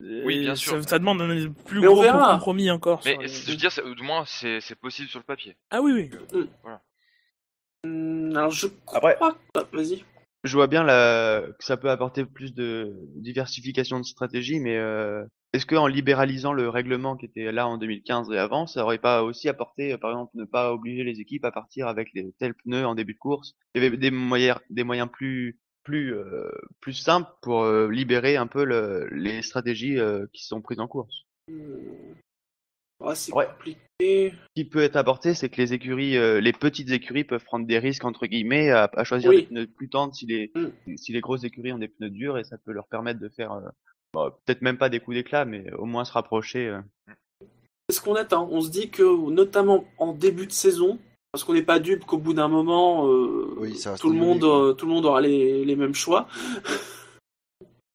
[0.01, 0.83] Oui, bien euh, sûr.
[0.83, 1.29] Ça, ça demande un
[1.67, 3.03] plus Mais gros compromis encore.
[3.05, 5.57] Mais les- je veux dire, du moins, c'est c'est possible sur le papier.
[5.71, 6.11] Ah oui, oui.
[6.33, 6.49] Hum,
[7.85, 9.11] alors je crois.
[9.11, 9.37] Après-
[9.73, 10.05] Vas-y.
[10.45, 11.43] je vois bien la...
[11.59, 16.69] que ça peut apporter plus de diversification de stratégie, mais euh, est-ce qu'en libéralisant le
[16.69, 20.11] règlement qui était là en 2015 et avant, ça aurait pas aussi apporté, euh, par
[20.11, 23.19] exemple, ne pas obliger les équipes à partir avec les tels pneus en début de
[23.19, 27.91] course Il y avait des moyens, des moyens plus plus euh, plus simples pour euh,
[27.91, 29.99] libérer un peu le- les stratégies
[30.33, 31.25] qui sont prises en course?
[33.03, 33.47] Ah, c'est Ouais.
[33.47, 33.81] compliqué.
[34.01, 37.67] Ce qui peut être apporté, c'est que les écuries, euh, les petites écuries peuvent prendre
[37.67, 39.37] des risques entre guillemets à, à choisir Oui.
[39.43, 40.97] des pneus plus tendres si les Mm.
[40.97, 43.53] si les grosses écuries ont des pneus durs et ça peut leur permettre de faire
[43.53, 43.61] euh,
[44.13, 46.67] bon, peut-être même pas des coups d'éclat, mais au moins se rapprocher.
[46.69, 46.81] euh.
[47.89, 48.49] C'est ce qu'on attend.
[48.51, 50.99] On se dit que, notamment en début de saison,
[51.33, 54.17] parce qu'on n'est pas dupe qu'au bout d'un moment, euh, Oui, ça va tout, le
[54.17, 56.27] monde, euh, tout le monde aura les, les mêmes choix.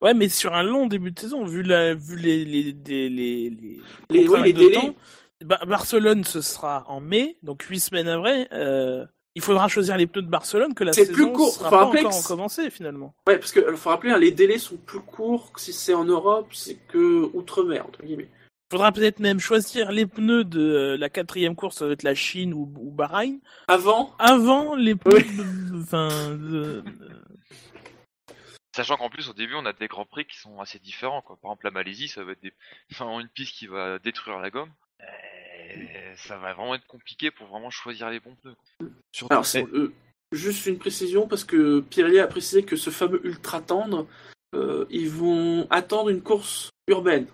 [0.01, 3.49] Ouais, mais sur un long début de saison, vu, la, vu les, les, les, les,
[3.49, 4.71] les, Les, oui, délais.
[4.75, 4.95] temps,
[5.67, 8.47] Barcelone, ce sera en mai, donc huit semaines après.
[8.53, 11.53] euh, il faudra choisir les pneus de Barcelone que la saison plus court.
[11.53, 13.13] sera Faut pas encore que commencée finalement.
[13.27, 16.03] Ouais, parce que faut rappeler, hein, les délais sont plus courts que si c'est en
[16.03, 18.27] Europe, c'est que outre-mer, entre guillemets.
[18.71, 22.03] Il faudra peut-être même choisir les pneus de euh, la quatrième course, ça va être
[22.03, 25.37] la Chine ou, ou Bahreïn, Avant, avant les pneus Oui.
[25.37, 26.83] de- enfin, de-
[28.79, 31.35] Sachant qu'en plus au début on a des grands prix qui sont assez différents quoi.
[31.41, 32.53] Par exemple la Malaisie ça va être des...
[32.93, 34.71] enfin, une piste qui va détruire la gomme.
[35.01, 38.55] Et ça va vraiment être compliqué pour vraiment choisir les bons pneus.
[39.11, 39.91] Surtout, alors c'est euh,
[40.31, 44.07] juste une précision parce que Pirelli a précisé que ce fameux ultra tendre,
[44.55, 47.27] euh, ils vont attendre une course urbaine,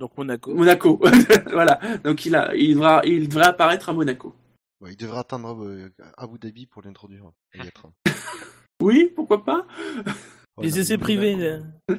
[0.00, 0.54] donc Monaco.
[0.54, 0.98] Monaco.
[1.50, 4.34] voilà, donc il a, il devra, il devrait apparaître à Monaco.
[4.80, 7.30] ouais, il devrait attendre euh, Abu Dhabi pour l'introduire.
[7.52, 7.86] et y être.
[8.80, 9.66] Oui, pourquoi pas?
[10.62, 11.36] Les essais privés.
[11.36, 11.96] Monaco- euh,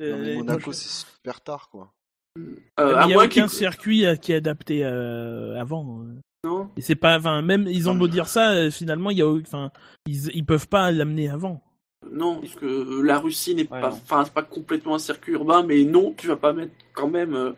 [0.00, 1.92] Non, mais euh, Monaco, c'est super tard, quoi.
[2.38, 6.02] Euh, à Il n'y a aucun circuit qui est adapté euh, avant.
[6.02, 6.14] euh.
[6.44, 6.70] Non.
[6.76, 9.72] Et c'est pas, enfin, même ils ont beau dire ça, finalement, il y a, enfin,
[10.06, 11.62] ils, ils peuvent pas l'amener avant.
[12.10, 15.64] Non, parce que la Russie n'est Ouais, pas, enfin, c'est pas complètement un circuit urbain,
[15.64, 17.54] mais non, tu vas pas mettre quand même.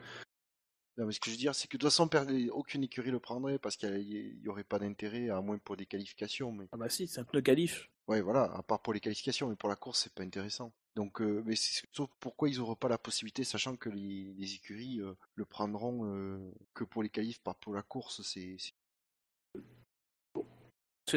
[1.00, 2.08] Non, mais ce que je veux dire, c'est que de toute façon,
[2.52, 6.52] aucune écurie le prendrait parce qu'il n'y aurait pas d'intérêt, à moins pour des qualifications.
[6.52, 7.88] Mais Ah bah si, c'est un pneu qualif.
[8.08, 10.72] ouais, voilà, à part pour les qualifications, mais pour la course, c'est pas intéressant.
[10.96, 14.54] Donc, euh, mais c'est surtout pourquoi ils n'auront pas la possibilité, sachant que les, les
[14.54, 18.22] écuries euh, le prendront euh, que pour les qualifs, pas pour la course.
[18.22, 18.72] C'est c'est-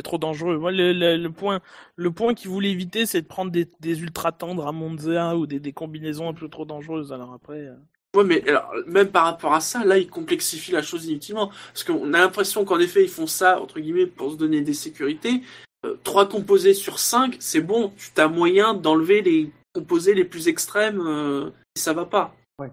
[0.03, 0.57] trop dangereux.
[0.57, 1.61] Moi, le, le, le point,
[1.95, 5.45] le point qu'il voulait éviter, c'est de prendre des, des ultra tendres à Monza ou
[5.45, 7.13] des, des combinaisons un peu trop dangereuses.
[7.13, 7.69] Alors après,
[8.16, 11.47] Ouais, mais alors, même par rapport à ça, là, ils complexifient la chose inutilement.
[11.68, 14.74] Parce qu'on a l'impression qu'en effet, ils font ça, entre guillemets, pour se donner des
[14.74, 15.41] sécurités.
[15.86, 20.47] Euh, Trois composés sur cinq, c'est bon, tu as moyen d'enlever les composés les plus
[20.47, 22.36] extrêmes euh, si ça va pas.
[22.59, 22.70] Ouais.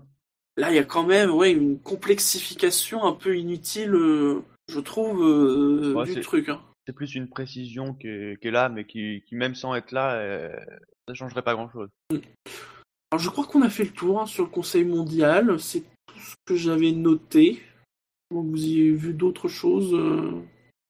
[0.59, 5.23] Là, il y a quand même ouais, une complexification un peu inutile, euh, je trouve,
[5.25, 6.51] euh, Ouais, du truc.
[6.51, 6.61] hein.
[6.87, 9.93] C'est plus une précision qui est, qui est là, mais qui, qui, même sans être
[9.93, 10.55] là, euh,
[11.09, 11.89] ça changerait pas grand chose.
[13.11, 15.59] Alors, je crois qu'on a fait le tour hein, sur le Conseil mondial.
[15.59, 17.63] C'est tout ce que j'avais noté.
[18.31, 20.31] Donc, vous y avez vu d'autres choses euh,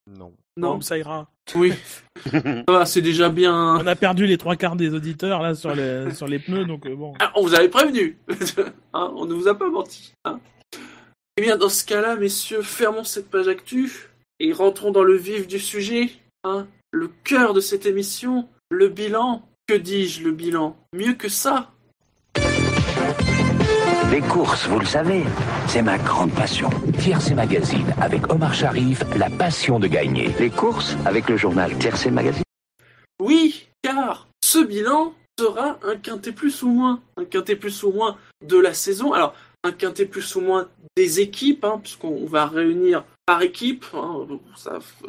[0.06, 0.32] Non.
[0.56, 0.80] Non.
[0.80, 1.28] ça ira.
[1.54, 1.72] Oui.
[2.30, 3.76] Ça va, c'est déjà bien.
[3.76, 6.86] On a perdu les trois quarts des auditeurs là sur les, sur les pneus, donc
[6.86, 7.14] euh, bon.
[7.18, 8.18] Ah, on vous avait prévenu.
[8.92, 10.12] Hein, on ne vous a pas menti.
[10.24, 10.40] Hein.
[11.36, 14.10] Eh bien, dans ce cas-là, messieurs, fermons cette page actu
[14.40, 16.10] et rentrons dans le vif du sujet.
[16.44, 16.66] Hein.
[16.90, 19.42] Le cœur de cette émission, le bilan.
[19.66, 20.76] Que dis-je, le bilan?
[20.92, 21.70] Mieux que ça?
[24.11, 25.22] Les courses, vous le savez,
[25.68, 26.68] c'est ma grande passion.
[26.98, 30.30] Tiercé Magazine, avec Omar Sharif, la passion de gagner.
[30.40, 32.42] Les courses, avec le journal Tiercé Magazine.
[33.20, 37.00] Oui, car ce bilan sera un quintet plus ou moins.
[37.16, 39.12] Un quintet plus ou moins de la saison.
[39.12, 43.84] Alors, un quintet plus ou moins des équipes, hein, puisqu'on va réunir par équipe.
[43.94, 44.26] hein.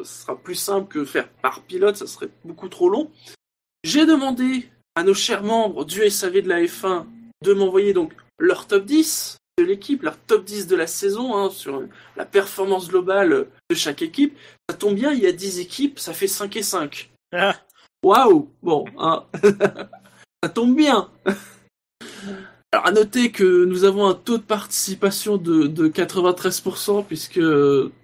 [0.04, 3.10] sera plus simple que faire par pilote, ça serait beaucoup trop long.
[3.82, 7.04] J'ai demandé à nos chers membres du SAV de la F1
[7.42, 8.12] de m'envoyer donc
[8.42, 11.82] leur top 10 de l'équipe, leur top 10 de la saison, hein, sur
[12.16, 14.36] la performance globale de chaque équipe.
[14.68, 17.10] Ça tombe bien, il y a 10 équipes, ça fait 5 et 5.
[17.32, 17.56] Ah,
[18.04, 19.24] Waouh Bon, hein.
[20.42, 21.08] ça tombe bien.
[22.72, 27.40] Alors, à noter que nous avons un taux de participation de, de 93%, puisque...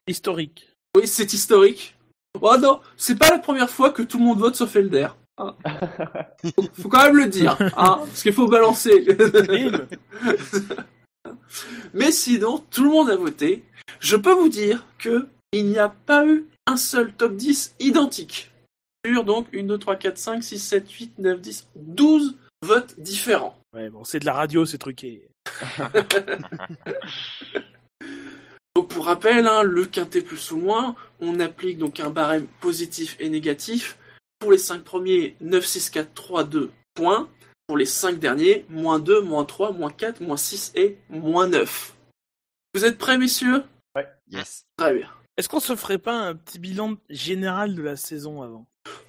[0.07, 0.71] historique.
[0.97, 1.97] Oui, c'est historique.
[2.41, 5.09] Oh non, c'est pas la première fois que tout le monde vote sauf Elder.
[5.39, 5.55] Hein.
[6.55, 9.07] Faut, faut quand même le dire, hein, parce qu'il faut balancer.
[11.95, 13.65] Mais sinon, tout le monde a voté.
[14.01, 18.51] Je peux vous dire que il n'y a pas eu un seul top 10 identique.
[19.07, 23.57] Sur donc 1, 2, 3, 4, 5, 6, 7, 8, 9, 10, 12 votes différents.
[23.75, 25.29] Ouais, bon, c'est de la radio, c'est truqué.
[28.77, 33.17] Donc pour rappel, hein, le quintet plus ou moins, on applique donc un barème positif
[33.19, 33.99] et négatif.
[34.39, 37.29] Pour les 5 premiers, 9, 6, 4, 3, 2 points.
[37.67, 41.95] Pour les 5 derniers, moins 2, moins 3, moins 4, moins 6 et moins 9.
[42.75, 43.65] Vous êtes prêts, messieurs?
[44.31, 44.65] Yes.
[44.77, 45.11] Très bien.
[45.37, 48.67] Est-ce qu'on se ferait pas un petit bilan général de la saison avant?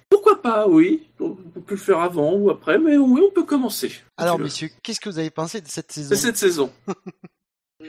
[0.08, 1.08] Pourquoi pas, oui.
[1.20, 3.92] On peut le faire avant ou après, mais oui, on peut commencer.
[4.16, 6.08] Alors, messieurs, qu'est-ce que vous avez pensé de cette saison?
[6.08, 6.72] C'est cette saison.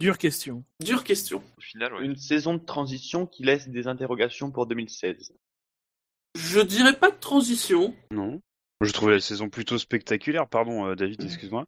[0.00, 0.62] Dure question.
[0.80, 1.42] Dure question.
[1.56, 2.04] Au final, ouais.
[2.04, 5.32] Une saison de transition qui laisse des interrogations pour 2016.
[6.36, 7.94] Je dirais pas de transition.
[8.10, 8.40] Non.
[8.82, 11.26] Je trouvais la saison plutôt spectaculaire, pardon euh, David, Mm.
[11.26, 11.64] excuse-moi.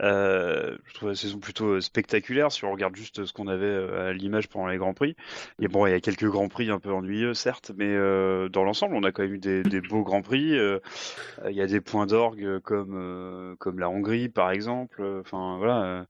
[0.00, 3.74] Euh, je trouvais la saison plutôt euh, spectaculaire si on regarde juste ce qu'on avait
[3.74, 5.16] à l'image pendant les Grands Prix.
[5.60, 8.64] Et bon, il y a quelques Grands Prix un peu ennuyeux, certes, mais euh, dans
[8.64, 10.56] l'ensemble, on a quand même eu des, des beaux Grands Prix.
[10.58, 10.78] euh,
[11.46, 15.04] Il y a des points d'orgue comme, comme la Hongrie, par exemple.
[15.20, 16.06] Enfin, voilà.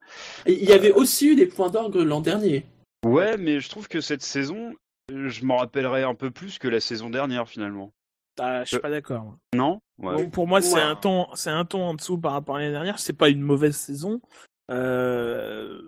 [0.47, 2.65] Il y avait aussi eu des points d'orgue l'an dernier.
[3.05, 4.75] Ouais, mais je trouve que cette saison,
[5.13, 7.93] je m'en rappellerai un peu plus que la saison dernière, finalement.
[8.39, 9.23] Ah, je suis Euh, pas d'accord.
[9.25, 9.37] moi.
[9.55, 9.81] Non?
[9.99, 10.15] Ouais.
[10.15, 10.83] Bon, pour moi, c'est Ouais.
[10.83, 12.99] un ton, c'est un ton en dessous par rapport à l'année dernière.
[12.99, 14.21] C'est pas une mauvaise saison.
[14.71, 15.79] Euh,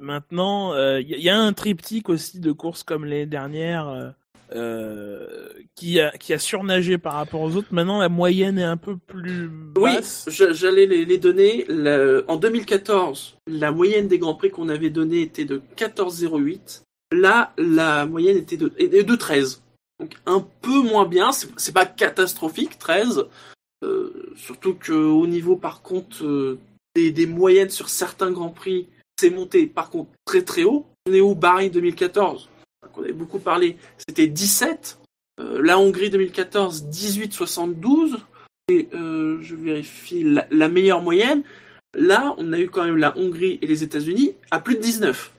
[0.00, 4.10] maintenant, il y, y a un triptyque aussi de courses comme l'année dernière euh,
[4.54, 7.68] euh, qui a qui a surnagé par rapport aux autres.
[7.70, 10.26] Maintenant, la moyenne est un peu plus Oui, basse.
[10.28, 11.66] je- j'allais les, les donner.
[12.28, 16.82] En 2014, la moyenne des Grands Prix qu'on avait donné était de 14,08.
[17.12, 19.61] Là, la moyenne était de, de 13.
[20.02, 21.30] Donc un peu moins bien.
[21.30, 23.26] C'est pas catastrophique, 13.
[23.84, 26.58] Euh, surtout qu'au niveau, par contre, euh,
[26.96, 28.88] des, moyennes sur certains Grands Prix,
[29.18, 30.86] c'est monté, par contre, très très haut.
[31.08, 32.48] Néo Bahreïn 2014,
[32.92, 34.98] qu'on avait beaucoup parlé, c'était 17.
[35.40, 38.18] Euh, la Hongrie 2014, 18,72
[38.68, 41.42] et je vérifie la, la meilleure moyenne.
[41.94, 45.32] Là, on a eu quand même la Hongrie et les États-Unis à plus de 19.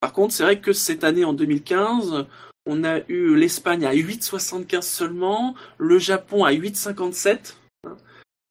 [0.00, 2.26] Par contre, c'est vrai que cette année, en 2015,
[2.66, 7.54] on a eu l'Espagne à 8,75 seulement, le Japon à 8,57.
[7.84, 7.96] hein.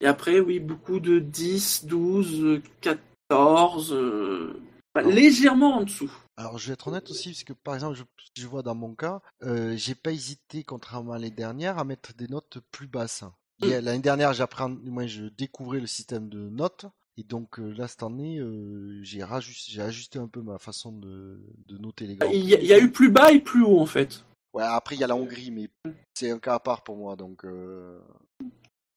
[0.02, 4.62] Et après, oui, beaucoup de 10, 12, 14, euh,
[4.94, 6.12] bah, légèrement en dessous.
[6.36, 8.04] Alors, je vais être honnête aussi, parce que par exemple, je,
[8.42, 12.14] je vois dans mon cas, euh, j'ai pas hésité, contrairement à l'année dernière, à mettre
[12.16, 13.24] des notes plus basses.
[13.62, 16.86] A- L'année dernière, j'apprends, moi, je découvrais le système de notes.
[17.18, 20.92] Et donc euh, là, cette année, euh, j'ai rajusté, j'ai ajusté un peu ma façon
[20.92, 22.66] de, de noter les grands Il y, a- prix.
[22.66, 24.24] il y a eu plus bas et plus haut, en fait.
[24.54, 25.70] Ouais, après il y a la Hongrie, mais
[26.14, 28.00] c'est un cas à part pour moi, donc euh,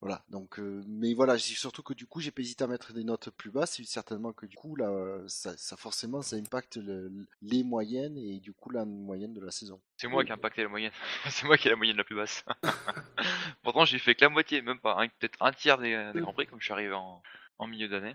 [0.00, 0.22] voilà.
[0.28, 3.04] Donc, euh, mais voilà, c'est surtout que du coup, j'ai pas hésité à mettre des
[3.04, 3.72] notes plus basses.
[3.76, 4.90] C'est certainement que du coup, là,
[5.26, 7.10] ça, ça forcément, ça impacte le-
[7.42, 9.80] les moyennes et du coup la moyenne de la saison.
[9.98, 10.92] C'est moi qui ai impacté la moyenne.
[11.30, 12.44] c'est moi qui ai la moyenne la plus basse.
[13.62, 14.96] Pourtant, j'ai fait que la moitié, même pas.
[15.02, 17.22] hein, Peut-être un tiers des, des Grands Prix, comme je suis arrivé en,
[17.58, 18.14] en milieu d'année.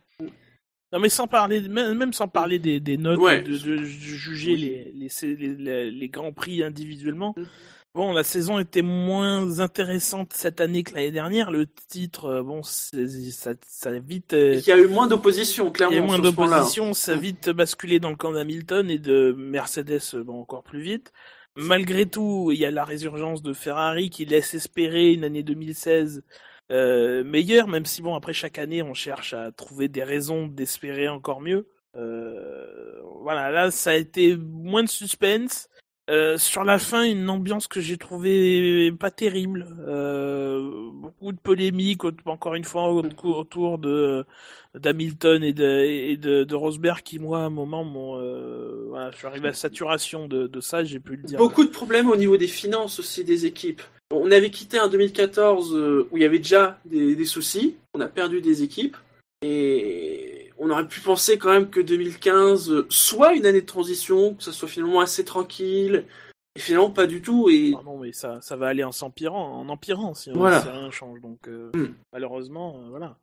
[0.94, 3.42] Non mais sans parler, même sans parler des, des notes, Ouais.
[3.42, 7.34] de, de- de juger les, les, les, les- les grands prix individuellement.
[7.94, 11.52] Bon, la saison était moins intéressante cette année que l'année dernière.
[11.52, 12.98] Le titre, euh, bon, ça,
[13.68, 15.96] ça a vite, euh, Il y a eu moins d'opposition, il y clairement.
[15.96, 20.00] a eu moins d'opposition, ça a vite basculé dans le camp d'Hamilton et de Mercedes,
[20.14, 21.12] euh, bon, encore plus vite.
[21.58, 26.24] Malgré tout, il y a la résurgence de Ferrari qui laisse espérer une année 2016
[26.72, 31.10] euh, meilleure, même si bon, après chaque année, on cherche à trouver des raisons d'espérer
[31.10, 31.68] encore mieux.
[31.98, 35.68] Euh, voilà, là, ça a été moins de suspense.
[36.10, 39.68] Euh, sur la fin, une ambiance que j'ai trouvée pas terrible.
[39.88, 44.26] Euh, beaucoup de polémiques, encore une fois, au- autour de
[44.74, 47.84] d'Hamilton et de, Rosberg qui, moi, à un moment,
[48.88, 51.38] voilà, je suis arrivé à saturation de ça, j'ai pu le dire.
[51.38, 53.82] Beaucoup de problèmes au niveau des finances aussi des équipes.
[54.12, 57.76] On avait quitté un 2014 euh, où il y avait déjà des, des soucis.
[57.94, 58.98] On a perdu des équipes.
[59.44, 64.36] Et on aurait pu penser quand même que 2015 euh, soit une année de transition,
[64.36, 66.06] que ça soit finalement assez tranquille.
[66.56, 67.50] Et finalement, pas du tout.
[67.50, 70.62] Et Ah non, mais ça, ça va aller en s'empirant, en empirant si, Voilà.
[70.62, 71.22] si rien change.
[71.22, 71.94] Donc, euh, Hmm.
[72.14, 73.18] malheureusement, euh, voilà.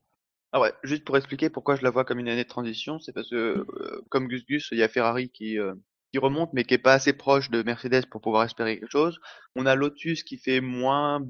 [0.53, 3.13] Ah ouais, juste pour expliquer pourquoi je la vois comme une année de transition, c'est
[3.13, 5.75] parce que, euh, comme Gus Gus, il y a Ferrari qui, euh,
[6.13, 9.19] qui remonte, mais qui est pas assez proche de Mercedes pour pouvoir espérer quelque chose.
[9.57, 11.21] On a Lotus qui fait moins,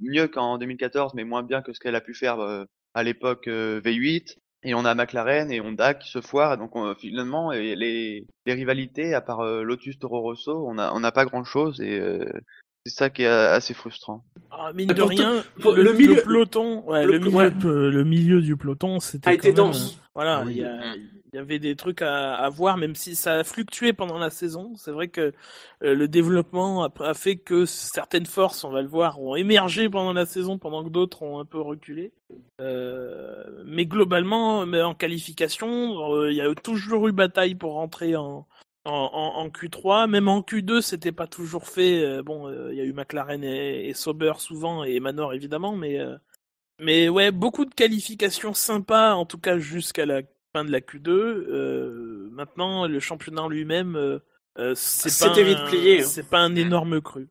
[0.00, 3.48] mieux qu'en 2014, mais moins bien que ce qu'elle a pu faire euh, à l'époque
[3.48, 4.36] euh, V8.
[4.66, 6.56] Et on a McLaren et Honda qui se foirent.
[6.56, 11.26] Donc on- finalement, les, rivalités, à part euh, Lotus Toro Rosso, on a, n'a pas
[11.26, 12.00] grand chose et
[12.86, 14.24] c'est ça qui est assez frustrant.
[14.50, 17.50] Ah, mine de rien, le, le milieu- le peloton, ouais, le milieu, ouais.
[17.50, 19.94] pe- le milieu du peloton, c'était a été quand même, dense.
[19.96, 20.52] euh, voilà, oui.
[20.56, 24.30] il y, avait des trucs à, à voir, même si ça a fluctué pendant la
[24.30, 24.72] saison.
[24.76, 25.32] C'est vrai que
[25.82, 29.88] euh, le développement a, a fait que certaines forces, on va le voir, ont émergé
[29.88, 32.12] pendant la saison, pendant que d'autres ont un peu reculé.
[32.60, 38.14] Euh, mais globalement, mais en qualification, euh, il y a toujours eu bataille pour rentrer
[38.14, 38.46] en,
[38.84, 40.08] en, en, en Q3.
[40.08, 42.02] Même en Q2, c'était pas toujours fait.
[42.04, 45.74] Euh, bon, euh, il y a eu McLaren et, et Sauber souvent et Manor évidemment,
[45.76, 46.16] mais euh,
[46.80, 50.22] mais ouais, beaucoup de qualifications sympas, en tout cas jusqu'à la
[50.52, 51.08] fin de la Q2.
[51.10, 54.20] Euh, maintenant, le championnat en lui-même,
[54.56, 56.04] c'est pas C'était vite un- plié, hein.
[56.04, 57.28] C'est pas un énorme cru.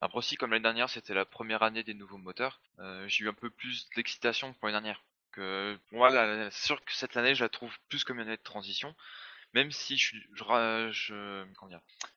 [0.00, 3.28] Après aussi, comme l'année dernière, c'était la première année des nouveaux moteurs, euh, j'ai eu
[3.28, 5.02] un peu plus d'excitation pour l'année dernière.
[5.30, 6.10] Que, pour moi,
[6.50, 8.94] c'est sûr que cette année, je la trouve plus comme une année de transition.
[9.54, 11.44] Même si je, je, je,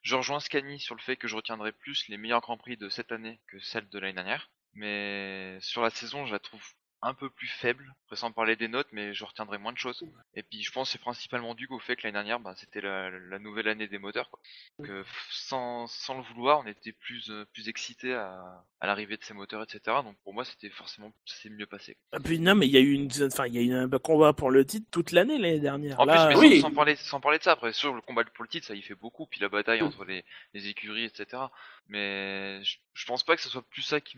[0.02, 2.90] je rejoins Scani sur le fait que je retiendrai plus les meilleurs grands prix de
[2.90, 4.50] cette année que celles de l'année dernière.
[4.74, 6.64] Mais sur la saison, je la trouve
[7.02, 10.04] un peu plus faible, après sans parler des notes, mais je retiendrai moins de choses.
[10.34, 12.82] Et puis je pense que c'est principalement dû au fait que l'année dernière, bah, c'était
[12.82, 14.30] la, la nouvelle année des moteurs.
[14.30, 14.40] Quoi.
[14.80, 19.18] Donc, euh, sans, sans le vouloir, on était plus, euh, plus excité à, à l'arrivée
[19.18, 19.98] de ces moteurs, etc.
[20.04, 21.98] Donc pour moi, c'était forcément, ça s'est mieux passé.
[22.14, 23.90] Et puis non, mais il y a eu une, enfin, il y a eu un
[24.00, 26.00] combat pour le titre toute l'année l'année dernière.
[26.00, 26.62] En Là, plus, mais oui.
[26.62, 28.76] sans, sans parler, sans parler de ça, après, sur le combat pour le titre, ça
[28.76, 30.24] y fait beaucoup, puis la bataille entre les,
[30.54, 31.44] les écuries, etc.
[31.88, 34.18] Mais je, je pense pas que ce soit plus ça qui,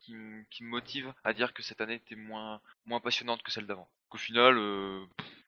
[0.00, 0.14] qui,
[0.50, 3.88] qui me motive à dire que cette année était moins, moins passionnante que celle d'avant.
[4.10, 5.02] Qu'au final, euh,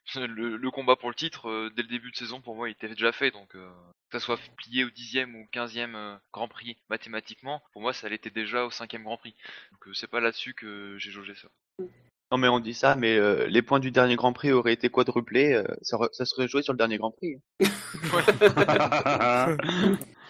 [0.17, 2.73] le, le combat pour le titre, euh, dès le début de saison, pour moi, il
[2.73, 3.71] était déjà fait, donc euh,
[4.11, 8.09] que ça soit plié au dixième ou quinzième euh, Grand Prix mathématiquement, pour moi, ça
[8.09, 9.35] l'était déjà au cinquième Grand Prix.
[9.73, 11.49] Donc euh, c'est pas là-dessus que j'ai jaugé ça.
[12.31, 14.89] Non mais on dit ça, mais euh, les points du dernier Grand Prix auraient été
[14.89, 17.37] quadruplés, euh, ça, ça serait joué sur le dernier Grand Prix.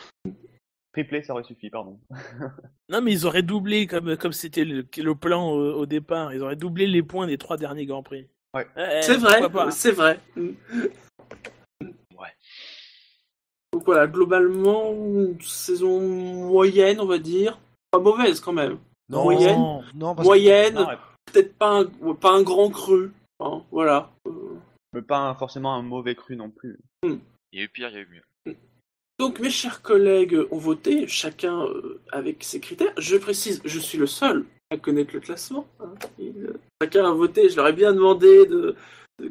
[0.93, 1.99] Triplé, ça aurait suffi, pardon.
[2.90, 6.34] Non, mais ils auraient doublé comme comme c'était le, le plan au, au départ.
[6.34, 8.26] Ils auraient doublé les points des trois derniers grands prix.
[8.55, 8.66] Ouais.
[8.76, 9.70] Eh, c'est vrai, pas.
[9.70, 10.20] c'est vrai.
[10.36, 12.28] Ouais.
[13.72, 16.01] Donc voilà, globalement, une saison
[16.51, 17.59] moyenne, on va dire.
[17.90, 18.78] Pas mauvaise quand même.
[19.09, 19.59] Non, Moyenne.
[19.95, 20.97] non, parce que- Moyenne, ouais,
[21.32, 23.12] peut-être pas un, pas un grand cru.
[23.40, 24.11] hein, voilà.
[24.26, 24.30] Euh,
[24.93, 26.78] mais pas un- forcément un mauvais cru non plus.
[27.05, 27.18] Il
[27.53, 28.22] y a eu pire, il y a eu mieux.
[29.23, 32.93] Donc mes chers collègues ont voté, chacun euh, avec ses critères.
[32.99, 35.64] Je précise, je suis le seul à connaître le classement.
[35.79, 35.95] hein.
[36.18, 38.75] Euh, chacun a voté, je leur ai bien demandé de,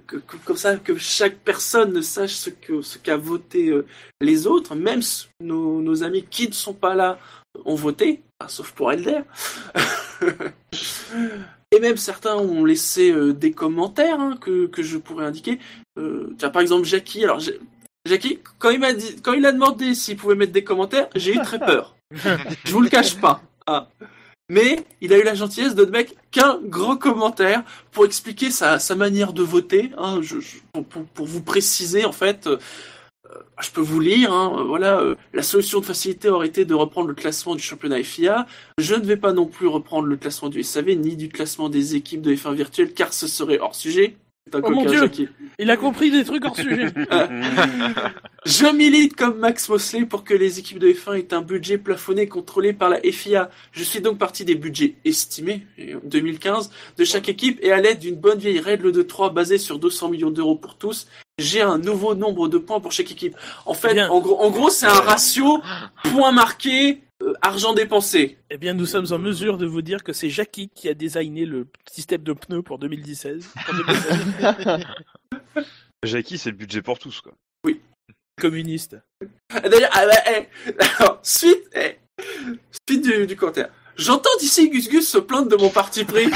[0.08, 0.16] que,
[0.46, 3.86] comme ça que chaque personne ne sache ce que qu'a voté euh,
[4.22, 5.02] les autres, même
[5.42, 7.20] nos, amis qui ne sont pas là
[7.66, 9.24] ont voté, sauf pour Elder.
[11.74, 15.60] Et même certains ont laissé des commentaires hein, que, je pourrais indiquer.
[16.39, 17.26] Par exemple, Jackie.
[17.26, 17.42] Alors,
[18.06, 21.34] Jackie, quand il m'a dit, quand il a demandé s'il pouvait mettre des commentaires, j'ai
[21.36, 21.95] eu très peur.
[22.66, 23.41] Je vous le cache pas.
[23.68, 23.88] Ah.
[24.49, 28.80] Mais il a eu la gentillesse de ne mettre qu'un grand commentaire pour expliquer sa,
[28.80, 29.91] sa manière de voter.
[29.97, 32.58] hein, je- je- pour, pour- pour vous préciser, en fait, euh,
[33.62, 34.34] je peux vous lire.
[34.34, 38.04] hein, voilà, euh, la solution de facilité aurait été de reprendre le classement du championnat
[38.04, 38.45] FIA.
[38.78, 41.95] Je ne vais pas non plus reprendre le classement du SAV ni du classement des
[41.95, 44.18] équipes de F1 virtuelle, car ce serait hors sujet.
[44.54, 44.99] Oh mon Dieu.
[44.99, 45.28] Jackie.
[45.60, 46.88] Il a compris des trucs hors sujet.
[48.45, 52.28] Je milite comme Max Mosley pour que les équipes de F1 aient un budget plafonné
[52.28, 53.49] contrôlé par la FIA.
[53.72, 57.99] Je suis donc parti des budgets estimés, en 2015, de chaque équipe et à l'aide
[57.99, 61.78] d'une bonne vieille règle de 3 basée sur 200 millions d'euros pour tous, j'ai un
[61.78, 63.36] nouveau nombre de points pour chaque équipe.
[63.66, 64.10] En fait, Bien.
[64.10, 65.62] en gros, en gros, c'est un ratio
[66.04, 68.38] points marqués, euh, argent dépensé.
[68.49, 71.45] Eh bien, nous sommes en mesure de vous dire que c'est Jackie qui a designé
[71.45, 73.47] le système de pneus pour 2016.
[73.65, 74.86] Pour 2016.
[76.03, 77.34] Jackie, c'est le budget pour tous, quoi.
[78.39, 78.97] Communiste.
[79.53, 80.47] Ah, D'ailleurs, ah, bah, eh,
[80.99, 81.99] alors, suite, eh,
[82.89, 83.69] suite du, du commentaire.
[83.97, 86.26] J'entends d'ici Gus Gus se plaindre de mon parti pris.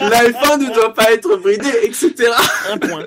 [0.00, 2.30] La F1 ne doit pas être bridée, etc.
[2.70, 3.06] Un point.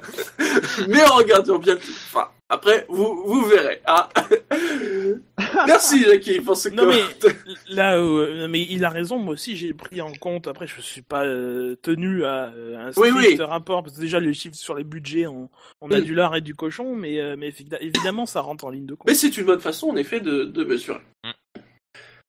[0.89, 1.79] Mais en regardant bien le
[2.11, 3.81] Enfin, après, vous, vous verrez.
[3.85, 4.09] Ah.
[5.67, 7.35] Merci, Jackie, pour ce Non mais commentaire.
[7.69, 9.17] là, euh, mais il a raison.
[9.17, 10.47] Moi aussi, j'ai pris en compte.
[10.47, 14.33] Après, je suis pas euh, tenu à euh, un Oui, rapport parce que déjà les
[14.33, 15.49] chiffres sur les budgets, on,
[15.81, 16.03] on a Mm.
[16.03, 18.95] du lard et du cochon, mais euh, mais évi- évidemment, ça rentre en ligne de
[18.95, 19.07] compte.
[19.07, 20.99] Mais c'est une bonne façon, en effet, de, de mesurer.
[21.23, 21.29] Mm.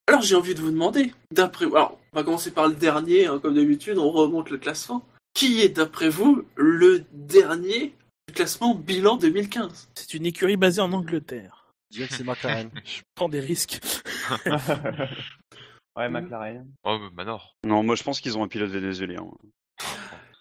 [0.08, 3.40] Alors, j'ai envie de vous demander, d'après alors, on va commencer par le dernier, hein,
[3.42, 5.04] comme d'habitude, on remonte le classement.
[5.34, 7.92] Qui est, d'après vous, le dernier
[8.28, 11.66] du classement bilan 2015 C'est une écurie basée en Angleterre.
[11.90, 12.70] Je dirais que c'est McLaren.
[12.84, 13.80] Je prends des risques.
[15.98, 16.66] Ouais, McLaren.
[16.84, 17.56] Oh, bah, Manor.
[17.64, 19.24] Non, moi je pense qu'ils ont un pilote vénézuélien.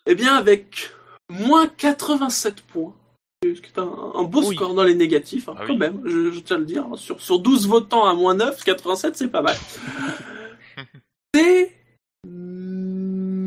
[0.06, 0.92] Eh bien, avec
[1.30, 2.94] moins 87 points,
[3.42, 3.84] ce qui est un,
[4.16, 4.54] un beau Oui.
[4.58, 5.80] score dans les négatifs, hein, Ah quand oui.
[5.80, 6.84] même, je, je tiens à le dire.
[6.92, 6.98] hein.
[6.98, 9.56] Sur, sur 12 votants à moins 9, 87, c'est pas mal.
[11.34, 11.74] c'est...
[12.28, 13.40] Hmm,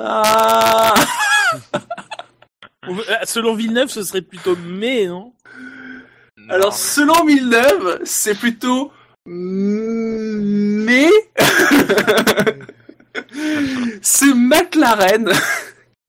[0.00, 0.94] Ah...
[3.22, 5.32] On veut- ah, Selon Villeneuve, ce serait plutôt mai, non?
[6.48, 8.92] Alors, selon Villeneuve, c'est plutôt...
[9.24, 11.08] Mais...
[14.02, 15.30] c'est McLaren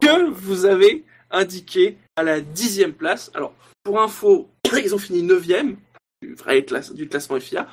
[0.02, 3.32] que vous avez indiqué à la dixième place.
[3.36, 3.54] Alors,
[3.84, 4.50] pour info,
[4.84, 5.78] ils ont fini neuvième
[6.22, 7.68] du vrai classe, du classement FIA.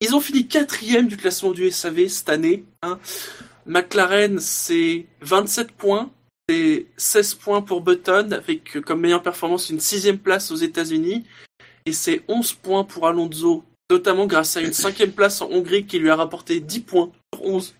[0.00, 2.64] Ils ont fini quatrième du classement du SAV cette année.
[2.82, 2.98] hein.
[3.66, 6.10] McLaren, c'est 27 points.
[6.48, 11.24] C'est 16 points pour Button, avec euh, comme meilleure performance une sixième place aux États-Unis.
[11.86, 15.98] Et c'est 11 points pour Alonso, notamment grâce à une cinquième place en Hongrie qui
[15.98, 17.74] lui a rapporté 10 points sur 11.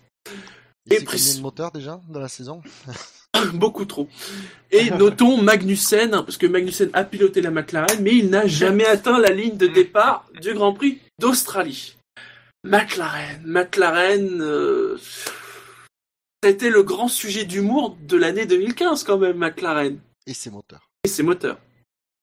[0.87, 2.61] Il Et de moteurs déjà dans la saison
[3.53, 4.07] Beaucoup trop.
[4.71, 8.85] Et notons Magnussen, hein, parce que Magnussen a piloté la McLaren, mais il n'a jamais
[8.85, 11.95] atteint la ligne de départ du Grand Prix d'Australie.
[12.63, 14.97] McLaren, McLaren, euh,
[16.45, 19.99] a été le grand sujet d'humour de l'année 2015 quand même, McLaren.
[20.27, 20.89] Et ses moteurs.
[21.03, 21.59] Et ses moteurs.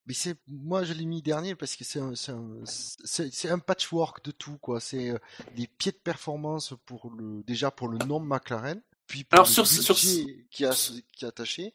[0.05, 3.49] Mais c'est, moi je l'ai mis dernier parce que c'est un, c'est un, c'est, c'est
[3.49, 4.81] un patchwork de tout quoi.
[4.81, 5.17] C'est euh,
[5.55, 9.51] des pieds de performance pour le, déjà pour le nom McLaren, puis pour Alors, le
[9.53, 10.71] sur- sur- qui a,
[11.13, 11.73] qui est attaché.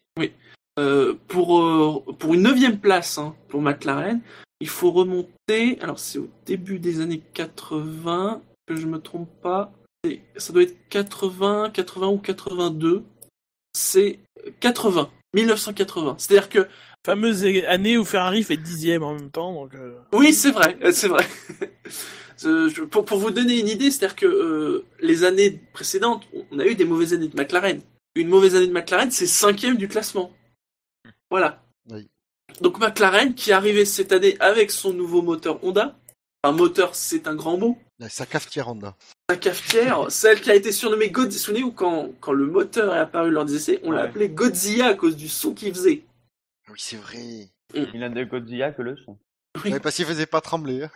[0.79, 4.21] Euh, pour, euh, pour une neuvième place hein, pour McLaren,
[4.61, 5.81] il faut remonter.
[5.81, 9.73] Alors c'est au début des années 80, que je me trompe pas.
[10.09, 13.05] C'est- Ça doit être 80, 80 ou 82.
[13.75, 14.19] C'est
[14.61, 16.17] 80, 1980.
[16.19, 16.69] C'est-à-dire que
[17.07, 19.75] Fameuse année où Ferrari fait dixième en même temps, donc.
[19.75, 21.27] euh, oui, c'est vrai, euh, c'est vrai.
[22.45, 26.67] Euh, pour, pour vous donner une idée, c'est-à-dire que euh, les années précédentes, on a
[26.67, 27.81] eu des mauvaises années de McLaren.
[28.15, 30.31] Une mauvaise année de McLaren, c'est cinquième du classement.
[31.31, 31.65] Voilà.
[31.91, 32.07] Oui.
[32.61, 35.99] Donc McLaren qui est arrivé cette année avec son nouveau moteur Honda.
[36.45, 37.77] Un moteur, c'est un grand mot.
[38.09, 38.95] Sa cafetière Honda.
[39.31, 41.43] La cafetière, celle qui a été surnommée Godzilla.
[41.43, 44.95] Souvenez-vous quand, quand le moteur est apparu lors des essais, on l'a appelé Godzilla à
[44.95, 46.03] cause du son qu'il faisait.
[46.71, 47.49] Oui, c'est vrai.
[47.75, 49.19] Il a de Godzilla que le son.
[49.63, 49.73] Oui.
[49.73, 50.85] Ouais, parce qu'il faisait pas trembler.
[50.85, 50.91] hein.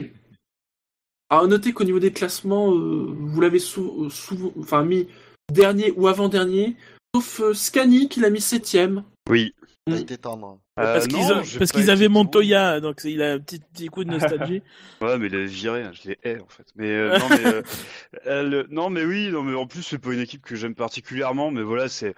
[1.28, 5.08] Alors notez qu'au niveau des classements, euh, vous l'avez sou- euh, souvent, enfin mis
[5.52, 6.76] dernier ou avant-dernier,
[7.14, 9.02] sauf euh, Scani qui l'a mis septième.
[9.28, 9.52] Oui.
[9.88, 9.94] Mm.
[9.94, 10.58] été tendre.
[10.74, 12.08] parce Euh, qu'ils non, parce qu'ils avaient.
[12.08, 14.62] Montoya, donc il a un petit, petit coup de nostalgie.
[15.00, 16.66] Ouais, mais il est viré, hein, je les hais en fait.
[16.74, 17.62] Mais euh, non, mais euh,
[18.24, 21.50] elle- non, mais oui, non, mais en plus c'est pas une équipe que j'aime particulièrement,
[21.52, 22.14] mais voilà, c'est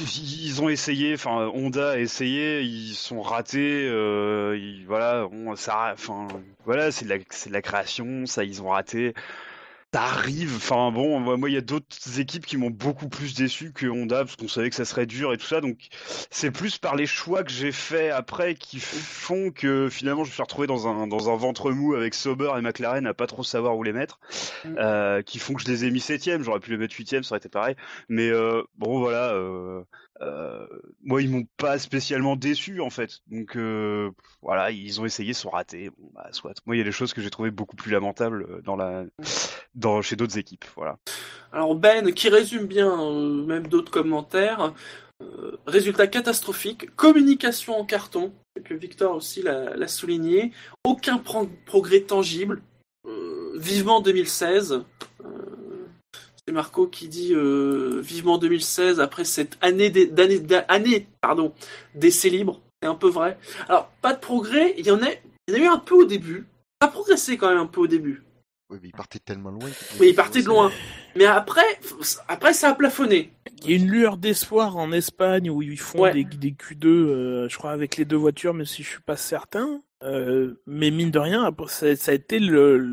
[0.00, 5.90] ils ont essayé, enfin Honda a essayé, ils sont ratés, euh, ils- voilà, on, ça,
[5.92, 6.26] enfin
[6.64, 9.14] voilà, c'est de la, c'est de la création, ça ils ont raté.
[9.90, 13.86] T'arrives, enfin bon, moi il y a d'autres équipes qui m'ont beaucoup plus déçu que
[13.86, 15.78] Honda parce qu'on savait que ça serait dur et tout ça, donc
[16.30, 20.34] c'est plus par les choix que j'ai fait après qui font que finalement je me
[20.34, 23.42] suis retrouvé dans un dans un ventre mou avec Sauber et McLaren à pas trop
[23.42, 24.20] savoir où les mettre,
[24.64, 24.74] Mm.
[24.78, 27.32] euh, qui font que je les ai mis septième, j'aurais pu les mettre huitième, ça
[27.32, 27.76] aurait été pareil,
[28.08, 29.82] mais euh, bon voilà, euh,
[30.20, 30.66] euh,
[31.02, 34.10] moi ils m'ont pas spécialement déçu en fait, donc euh,
[34.42, 36.54] voilà, ils ont essayé, sont ratés, bon bah soit.
[36.66, 39.04] Moi il y a des choses que j'ai trouvé beaucoup plus lamentables euh, dans la
[39.74, 40.98] dans chez d'autres équipes, voilà.
[41.52, 44.74] Alors Ben, qui résume bien euh, même d'autres commentaires,
[45.66, 50.52] résultat catastrophique, communication en carton, et que Victor aussi l'a souligné,
[50.84, 52.62] aucun pro- progrès tangible,
[53.56, 54.84] vivement 2016.
[56.48, 61.52] C'est Marco qui dit euh, vivement 2016 après cette année d'e- d'année d'a- année, pardon
[61.94, 62.62] d'essai libre.
[62.82, 63.36] C'est un peu vrai.
[63.68, 65.08] Alors pas de progrès, il y en a,
[65.46, 66.46] il y en a eu un peu au début.
[66.80, 68.22] Ça a progressé quand même un peu au début.
[68.70, 69.68] Oui, mais il partait tellement loin.
[70.00, 70.72] Mais il partait de loin.
[71.16, 71.60] Mais après,
[72.28, 73.30] après ça a plafonné.
[73.64, 76.14] Il y a une lueur d'espoir en Espagne où ils font Ouais.
[76.14, 79.16] des, des Q2, euh, je crois, avec les deux voitures, même si je suis pas
[79.18, 79.82] certain.
[80.02, 82.86] Euh, mais mine de rien, ça, ça a été le,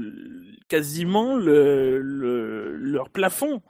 [0.68, 3.62] quasiment le, le- leur plafond.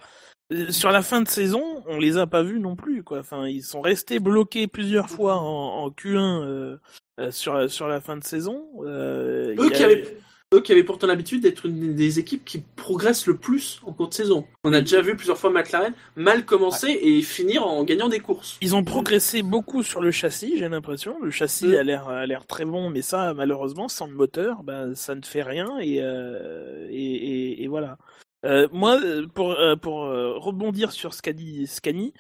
[0.54, 3.04] Euh, Sur la fin de saison, on les a pas vus non plus.
[3.04, 3.20] Quoi.
[3.20, 6.78] Enfin, ils sont restés bloqués plusieurs fois en, en Q1 euh,
[7.20, 8.66] euh, sur, sur la fin de saison.
[8.84, 10.18] Euh, Eux qui, avaient,
[10.54, 14.10] eux qui avaient pourtant l'habitude d'être une des équipes qui progressent le plus en cours
[14.10, 14.46] de saison.
[14.64, 18.58] On a déjà vu plusieurs fois McLaren mal commencer et finir en gagnant des courses.
[18.62, 21.18] Ils ont progressé beaucoup sur le châssis, j'ai l'impression.
[21.22, 21.76] Le châssis Mm.
[21.76, 25.22] a l'air a l'air très bon, mais ça, malheureusement, sans le moteur, bah, ça ne
[25.24, 27.98] fait rien et euh, et, et, et voilà.
[28.46, 29.00] Euh, moi,
[29.34, 32.14] pour euh, pour rebondir sur ce qu'a dit Scani,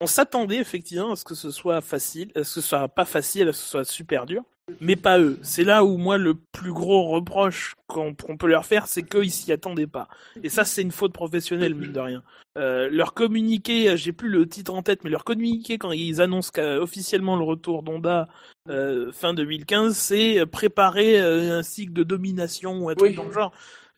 [0.00, 3.04] on s'attendait effectivement à ce que ce soit facile, à ce que ce soit pas
[3.04, 4.42] facile, à ce que ce soit super dur,
[4.80, 5.38] mais pas eux.
[5.42, 9.52] C'est là où moi le plus gros reproche qu'on peut leur faire, c'est qu'ils s'y
[9.52, 10.08] attendaient pas.
[10.42, 12.22] Et ça, c'est une faute professionnelle mine de rien.
[12.58, 16.52] Euh, leur communiqué, j'ai plus le titre en tête, mais leur communiqué quand ils annoncent
[16.58, 18.28] officiellement le retour d'Honda
[18.68, 23.16] euh, fin 2015, c'est préparer euh, un cycle de domination ou un truc Oui.
[23.16, 23.52] dans le genre.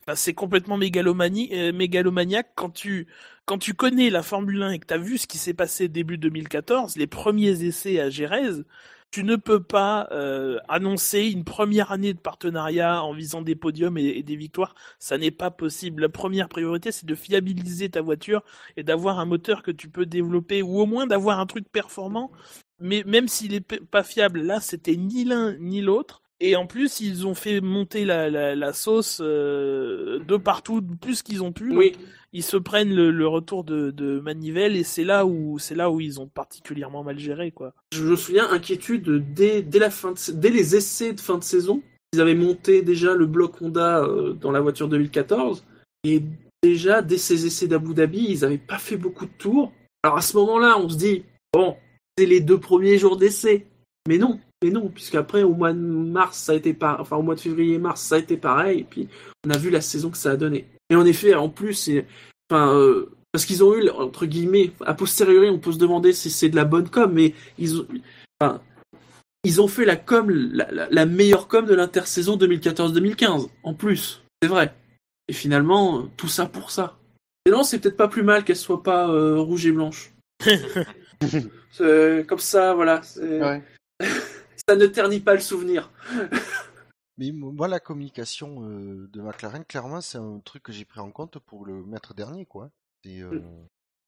[0.05, 3.07] Enfin, c'est complètement mégalomanie, euh, mégalomaniaque quand tu
[3.45, 5.89] quand tu connais la Formule 1 et que tu as vu ce qui s'est passé
[5.89, 8.65] début 2014, les premiers essais à Gérèse,
[9.13, 13.97] tu ne peux pas euh, annoncer une première année de partenariat en visant des podiums
[13.99, 14.73] et, et des victoires.
[14.99, 16.01] Ça n'est pas possible.
[16.01, 18.43] La première priorité, c'est de fiabiliser ta voiture
[18.75, 22.31] et d'avoir un moteur que tu peux développer ou au moins d'avoir un truc performant.
[22.79, 26.22] Mais même s'il est p- pas fiable, là, c'était ni l'un ni l'autre.
[26.45, 31.21] Et en plus, ils ont fait monter la, la, la sauce euh, de partout, plus
[31.21, 31.73] qu'ils ont pu.
[31.73, 31.93] Oui,
[32.33, 35.89] ils se prennent le, le retour de, de Manivelle et c'est là où c'est là
[35.89, 37.73] où ils ont particulièrement mal géré quoi.
[37.93, 41.37] je me souviens, inquiétude dès, dès, la fin de, sa- dès les essais de fin
[41.37, 41.81] de saison.
[42.11, 45.63] Ils avaient monté déjà le bloc Honda euh, dans la voiture 2014.
[46.03, 46.21] Et
[46.61, 49.71] déjà, dès ces essais d'Abu Dhabi, ils n'avaient pas fait beaucoup de tours.
[50.03, 51.23] Alors à ce moment-là, on se dit,
[51.53, 51.77] bon,
[52.17, 53.65] c'est les deux premiers jours d'essai.
[54.09, 56.99] Mais non, mais non, puisqu'après, au mois de mars, ça a été par...
[57.01, 58.79] enfin, au mois de février-mars, ça a été pareil.
[58.79, 59.07] Et puis,
[59.45, 60.67] on a vu la saison que ça a donné.
[60.89, 62.05] Et en effet, en plus, c'est,
[62.49, 66.29] enfin, euh, parce qu'ils ont eu, entre guillemets, a posteriori, on peut se demander si
[66.31, 67.87] c'est de la bonne com, mais ils ont,
[68.39, 68.61] enfin,
[69.43, 74.21] ils ont fait la com, la, la- la meilleure com de l'intersaison 2014-2015, en plus.
[74.41, 74.73] C'est vrai.
[75.27, 76.97] Et finalement, tout ça pour ça.
[77.45, 80.13] Et non, c'est peut-être pas plus mal qu'elle soit pas euh, rouge et blanche.
[81.71, 83.01] C'est comme ça, voilà.
[84.67, 85.91] Ça ne ternit pas le souvenir.
[87.17, 91.11] Mais moi, la communication euh, de McLaren, clairement, c'est un truc que j'ai pris en
[91.11, 92.71] compte pour le mettre dernier, quoi.
[93.03, 93.39] C'est euh,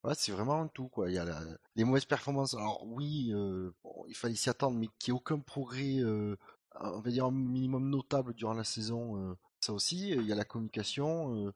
[0.04, 1.10] ouais, c'est vraiment un tout, quoi.
[1.10, 1.44] Il y a la-
[1.76, 2.56] les mauvaises performances.
[2.56, 6.36] Alors oui, euh, bon, il fallait s'y attendre, mais qu'il n'y ait aucun progrès, euh,
[6.80, 9.36] on va dire un minimum notable durant la saison.
[9.62, 11.54] ça aussi, il y a la communication.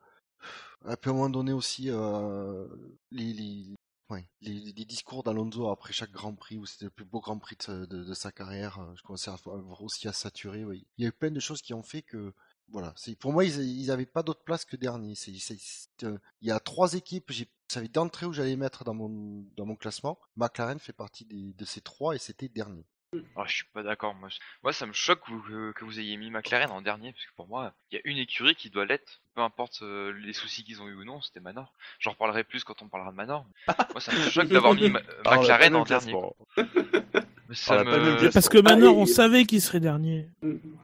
[0.86, 1.90] à un moment donné aussi,
[3.12, 3.66] les, les,
[4.41, 8.14] les, discours d'Alonso après chaque Grand Prix, où c'était le plus beau Grand Prix de,
[8.14, 10.62] sa- carrière, euh, je commençais à voir aussi à saturer.
[10.97, 12.34] Il y a eu plein de choses qui ont fait que,
[12.70, 15.14] voilà, pour moi ils n'avaient pas d'autre place que dernier.
[16.03, 19.66] Euh, il y a trois équipes, j'ai savais d'entrée où j'allais mettre dans mon dans
[19.66, 20.20] mon classement.
[20.36, 22.86] McLaren fait partie de ces trois et c'était dernier.
[23.36, 24.14] Ah, je suis pas d'accord.
[24.16, 24.30] Moi,
[24.64, 27.26] moi, ça me choque que vous, que, que vous ayez mis McLaren en dernier, parce
[27.26, 29.22] que pour moi, il y a une écurie qui doit l'être.
[29.34, 31.74] Peu importe euh, les soucis qu'ils ont eu ou non, c'était Manor.
[31.99, 33.45] J'en reparlerai plus quand on parlera de Manor.
[33.68, 36.12] mais Moi, ça me choque d'avoir mis Ma- McLaren en dernier.
[37.56, 38.32] Ça pas me...
[38.32, 40.28] Parce que maintenant Ah, on et- savait qu'il serait dernier.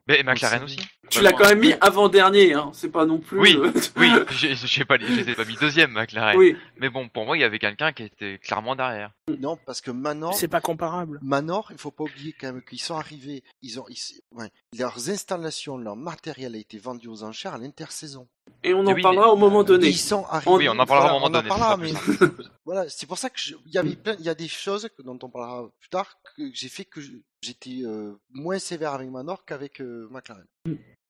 [0.07, 0.77] Mais McLaren Aussi.
[1.09, 2.71] Tu Bah, l'as moi- quand même mis avant-dernier, hein.
[2.73, 3.39] c'est pas non plus.
[3.39, 6.35] Oui, euh, Oui, pas, je les ai pas mis deuxième McLaren.
[6.37, 6.55] oui.
[6.79, 9.11] Mais bon, pour moi, il y avait quelqu'un qui était clairement derrière.
[9.39, 11.19] Non, parce que Manor, C'est pas comparable.
[11.21, 15.09] Manor, il faut pas oublier quand même qu'ils sont arrivés, ils ont, ils- ouais, leurs
[15.09, 18.27] installations, leur matériel a été vendu aux enchères à l'intersaison.
[18.63, 19.87] et on en oui, parlera au moment donné.
[19.87, 20.51] Ils sont arrivés.
[20.51, 21.47] Oui, on en parlera Voilà, un moment on en donné.
[21.49, 21.93] parlera, mais-.
[22.65, 24.89] Voilà, c'est pour ça que je- il y avait plein, il y a des choses
[24.97, 26.99] que- dont on parlera plus tard que j'ai fait que
[27.41, 30.45] j'étais euh, moins sévère avec Manor qu'avavec euh, McLaren.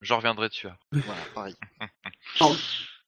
[0.02, 0.68] J'en reviendrai dessus.
[0.92, 1.54] Voilà, pareil.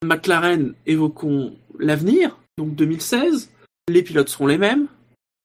[0.03, 3.51] McLaren, évoquons l'avenir, donc 2016.
[3.89, 4.87] Les pilotes seront les mêmes.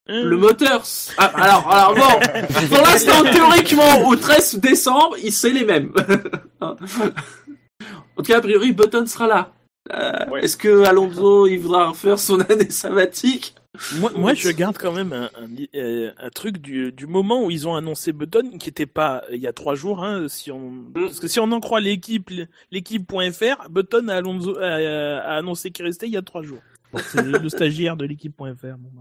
[0.08, 0.84] Le moteur.
[1.18, 5.94] Ah, alors, alors bon, pour l'instant, théoriquement, au 13 décembre, il c'est les mêmes.
[6.62, 9.54] en tout cas, a priori, Button sera là.
[9.94, 10.44] Euh, Ouais.
[10.46, 13.56] Est-ce que Alonso, il voudra faire son année sabbatique?
[13.96, 17.50] Moi, moi, je garde quand même un, un, euh, un truc du, du moment où
[17.50, 20.52] ils ont annoncé Button, qui était pas euh, il y a trois jours, hein, si
[20.52, 22.30] on, parce que si on en croit l'équipe,
[22.72, 26.62] l'équipe.fr, Button a, Alonso, a, a annoncé qu'il restait il y a trois jours.
[26.94, 28.44] Bon, c'est le, stagiaire de l'équipe.fr.
[28.78, 28.92] Bon,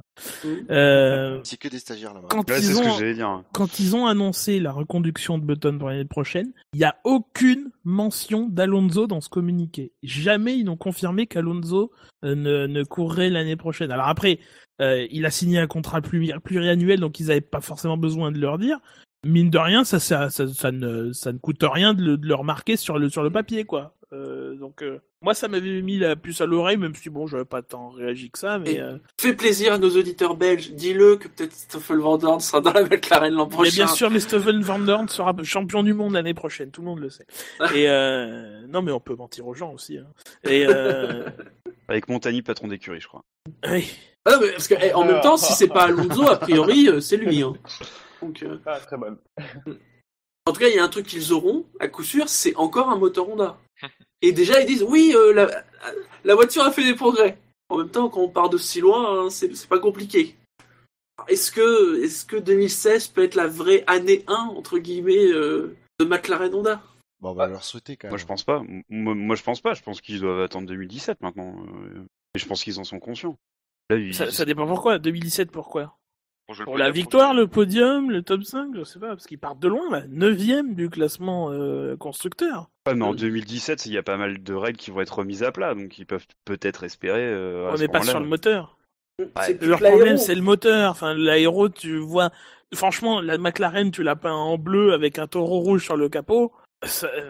[0.71, 2.29] euh, C'est que des stagiaires là-bas.
[2.31, 3.43] quand, ce que dire.
[3.53, 7.71] quand ils ont annoncé la reconduction de Button pour l'année prochaine, il n'y a aucune
[7.85, 9.93] mention d'Alonso dans ce communiqué.
[10.03, 11.93] Jamais ils n'ont confirmé qu'Alonso
[12.25, 13.91] euh, ne, ne courrait l'année prochaine.
[13.93, 14.39] Alors après,
[14.81, 18.39] euh, il a signé un contrat pluri- pluriannuel, donc ils n'avaient pas forcément besoin de
[18.39, 18.79] leur dire.
[19.25, 22.27] Mine de rien, ça, ça, ça, ça ne, ça ne coûte rien de le, de
[22.27, 23.95] le remarquer sur le, sur le papier, quoi.
[24.13, 27.47] Euh, donc, euh, moi, ça m'avait mis la puce à l'oreille, même si bon, j'avais
[27.47, 28.79] pas tant réagi que ça, mais.
[28.79, 30.73] Euh, Fais plaisir à nos auditeurs belges.
[30.73, 33.71] Dis-le que peut-être Stoffel Van Dorn sera dans la McLaren l'an Mais prochain.
[33.73, 36.99] bien sûr, mais Steven Van Dorn sera champion du monde l'année prochaine, tout le monde
[37.01, 37.27] le sait.
[37.75, 39.97] Et euh, non, mais on peut mentir aux gens aussi.
[39.97, 40.07] hein.
[40.45, 41.25] Et euh,
[41.89, 43.25] Avec Montagny, patron d'écurie, je crois.
[43.71, 43.91] oui.
[44.25, 47.17] Ah mais parce que, eh, en même temps, si c'est pas Alonso, a priori, c'est
[47.17, 47.43] lui.
[47.43, 47.55] Hein.
[48.23, 49.17] Donc, euh, Ah, très bonne.
[50.47, 52.89] En tout cas, il y a un truc qu'ils auront, à coup sûr, c'est encore
[52.91, 53.59] un moteur Honda.
[54.23, 55.49] Et déjà, ils disent, oui, euh, la,
[56.25, 57.39] la voiture a fait des progrès.
[57.69, 60.37] En même temps, quand on part de si loin, hein, c'est pas compliqué.
[61.29, 66.05] Est-ce que, est que 2016 peut être la vraie année 1, entre guillemets, euh, de
[66.05, 66.83] McLaren Honda?
[67.21, 68.13] Bon, on va leur souhaiter quand même.
[68.13, 68.63] Moi, je pense pas.
[68.89, 69.75] Moi, moi, je pense pas.
[69.75, 71.55] Je pense qu'ils doivent attendre 2017 maintenant.
[71.85, 73.39] euh, Et je pense qu'ils en sont conscients.
[73.91, 74.99] Là, ils- Ça, ça dépend pourquoi.
[74.99, 75.97] 2017, pourquoi?
[76.65, 79.69] Pour, la victoire, le podium, le top 5, je sais pas, parce qu'ils partent de
[79.69, 80.03] loin, là.
[80.09, 82.69] 9ème du classement euh, constructeur.
[82.87, 85.43] Ouais, mais en 2017, il y a pas mal de règles qui vont être remises
[85.43, 87.25] à plat, donc ils peuvent peut-être espérer.
[87.25, 88.77] euh, à On n'est pas sur le moteur.
[89.61, 90.91] Leur problème, c'est le moteur.
[90.91, 92.31] Enfin, l'aéro, tu vois.
[92.75, 96.53] Franchement, la McLaren, tu l'as peint en bleu avec un taureau rouge sur le capot.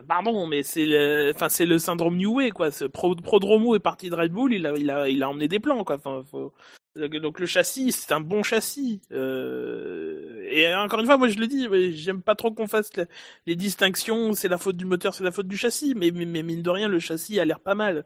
[0.08, 2.70] Pardon, mais c'est le, enfin, c'est le syndrome New Way, quoi.
[2.70, 5.48] Ce Pro, Prodromo est parti de Red Bull, il a, il a, il a emmené
[5.48, 5.96] des plans, quoi.
[5.96, 6.54] Enfin, faut-
[6.96, 9.00] Donc le châssis, c'est un bon châssis.
[9.12, 11.66] Euh, Et encore une fois, moi je le dis,
[11.96, 12.90] j'aime pas trop qu'on fasse
[13.46, 14.34] les distinctions.
[14.34, 15.94] C'est la faute du moteur, c'est la faute du châssis.
[15.94, 18.04] Mais, mine de rien, le châssis a l'air pas mal.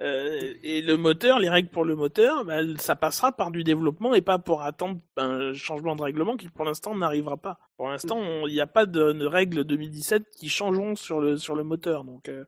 [0.00, 4.14] Euh, et le moteur, les règles pour le moteur, bah, ça passera par du développement
[4.14, 7.58] et pas pour attendre un changement de règlement qui pour l'instant n'arrivera pas.
[7.76, 11.56] Pour l'instant, il n'y a pas de, de règles 2017 qui changeront sur le sur
[11.56, 12.04] le moteur.
[12.04, 12.44] Donc euh,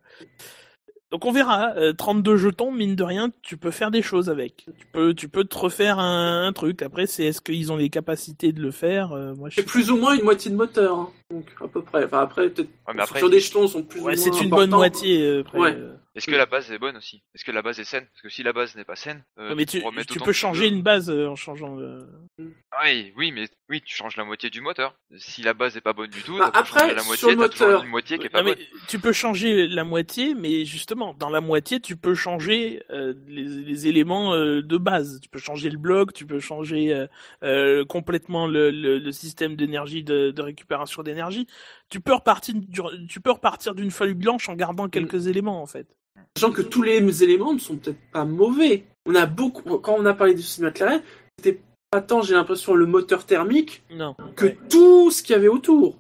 [1.10, 1.72] donc on verra.
[1.76, 4.66] Euh, 32 jetons, mine de rien, tu peux faire des choses avec.
[4.78, 6.82] Tu peux tu peux te refaire un, un truc.
[6.82, 9.96] Après, c'est est-ce qu'ils ont les capacités de le faire Euh, Moi, C'est plus ou
[9.96, 10.98] moins une moitié de moteur.
[10.98, 11.10] hein.
[11.30, 12.04] Donc, à peu près.
[12.04, 12.68] Enfin, après, peut-être.
[12.88, 15.22] Ouais, mais après, sur des jetons sont plus Ouais, ou c'est une bonne moitié.
[15.22, 15.74] euh, après, Ouais.
[15.76, 15.94] euh.
[16.16, 17.22] Est-ce que la base est bonne aussi?
[17.36, 18.04] Est-ce que la base est saine?
[18.12, 20.82] Parce que si la base n'est pas saine, euh, mais tu, peux tu changer une
[20.82, 21.76] base euh, en changeant.
[21.76, 22.04] le-
[22.40, 24.96] Oui, oui, mais oui, tu changes la moitié du moteur.
[25.18, 27.84] Si la base est pas bonne du tout, Bah, après, la sur moitié, le moteur-
[27.84, 28.64] une moitié qui est pas Non, mais bonne.
[28.88, 33.42] tu peux changer la moitié, mais justement, dans la moitié, tu peux changer euh, les,
[33.44, 35.18] les éléments euh, de base.
[35.20, 37.06] Tu peux changer le bloc, tu peux changer
[37.42, 41.46] euh, complètement le, le, le système d'énergie de, de récupération d'énergie.
[41.88, 42.54] Tu peux repartir,
[43.08, 45.86] tu peux repartir d'une feuille blanche en gardant quelques éléments en fait.
[46.36, 48.84] Sachant que tous les éléments ne sont peut-être pas mauvais.
[49.06, 51.02] On a beaucoup, quand on a parlé du style McLaren,
[51.38, 54.14] c'était pas tant, j'ai l'impression, le moteur thermique Non.
[54.36, 54.58] que Ouais.
[54.68, 55.98] tout ce qu'il y avait autour.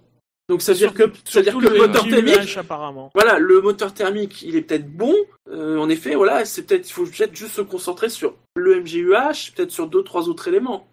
[0.50, 3.10] Donc ça veut dire que, ça veut dire que le moteur thermique, apparemment.
[3.14, 5.14] voilà, le moteur thermique, il est peut-être bon.
[5.48, 9.52] Euh, en effet, voilà, c'est peut-être, il faut peut-être juste se concentrer sur le MGUH,
[9.54, 10.88] peut-être sur deux, trois autres éléments.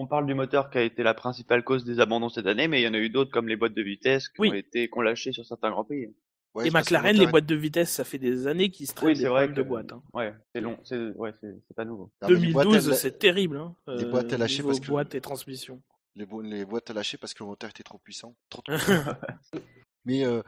[0.00, 2.80] On parle du moteur qui a été la principale cause des abandons cette année, mais
[2.80, 4.50] il y en a eu d'autres comme les boîtes de vitesse qui Oui.
[4.50, 6.06] ont été qu'on lâché sur certains grands prix.
[6.54, 9.14] Ouais, Et McLaren, les boîtes de vitesse, ça fait des années qu'ils se traînent Oui,
[9.14, 9.92] des c'est vrai problèmes que de boîtes.
[9.92, 10.02] hein.
[10.14, 11.32] ouais, c'est long, c'est ouais,
[11.76, 12.10] pas nouveau.
[12.22, 13.56] est- Non, mais les boîtes, 2012, elles- c'est terrible.
[13.58, 15.82] Hein, les boîtes à euh, lâcher parce que- boîtes et transmission.
[16.18, 18.34] Les, bo- les boîtes à lâcher parce que le moteur était trop puissant.
[18.50, 18.72] Trop, trop
[20.04, 20.42] Mais euh,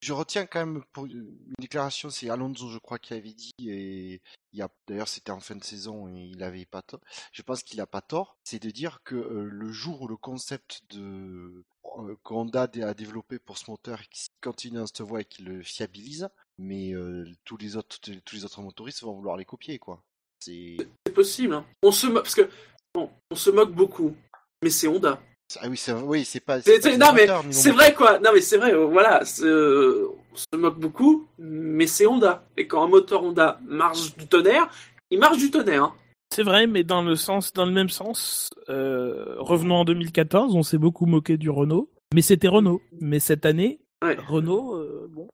[0.00, 4.20] je retiens quand même pour une déclaration, c'est Alonso, je crois, qui avait dit, et
[4.52, 7.00] il y a d'ailleurs c'était en fin de saison et il avait pas tort.
[7.32, 10.16] Je pense qu'il a pas tort, c'est de dire que euh, le jour où le
[10.16, 11.64] concept de
[11.98, 15.62] euh, qu'Honda a développé pour ce moteur qui continue dans cette voie et qui le
[15.62, 20.02] fiabilise, mais euh, tous les autres tous les autres motoristes vont vouloir les copier quoi.
[20.42, 21.54] C'est C'est possible.
[21.54, 21.66] hein.
[21.82, 22.48] On se moque, parce que,
[22.94, 24.14] bon, on se moque beaucoup.
[24.62, 25.20] Mais c'est Honda.
[25.60, 28.18] ah oui c'est oui c'est pas, C'est- pas non mais c'est vrai quoi.
[28.18, 28.72] Non mais c'est vrai.
[28.74, 29.22] euh, voilà.
[29.42, 32.44] euh, on se moque beaucoup, mais c'est Honda.
[32.56, 34.68] Et quand un moteur Honda marche du tonnerre,
[35.10, 35.84] il marche du tonnerre.
[35.84, 35.94] hein.
[36.32, 40.62] C'est vrai, mais dans le sens, dans le même sens, euh, revenons en 2014, on
[40.62, 42.80] s'est beaucoup moqué du Renault, mais c'était Renault.
[43.00, 44.16] Mais cette année, Ouais.
[44.28, 45.26] Renault, euh, bon,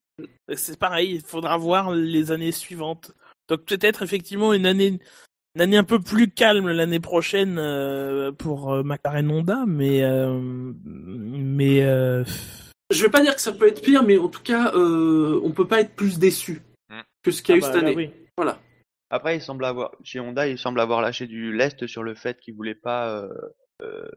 [0.54, 3.12] c'est pareil, il faudra voir les années suivantes.
[3.48, 4.98] Donc peut-être effectivement une année,
[5.56, 10.38] une année un peu plus calme l'année prochaine euh, pour euh, McLaren Honda, mais euh,
[10.84, 12.24] mais euh,
[12.90, 15.52] Je vais pas dire que ça peut être pire, mais en tout cas, euh, on
[15.52, 17.00] peut pas être plus déçu Mm.
[17.24, 17.96] que ce qu'il y a ah eu bah, cette là, année.
[17.96, 18.10] oui.
[18.36, 18.60] Voilà.
[19.10, 22.38] Après, il semble avoir, chez Honda, il semble avoir lâché du lest sur le fait
[22.38, 23.28] qu'il voulait pas euh,
[23.82, 24.08] euh,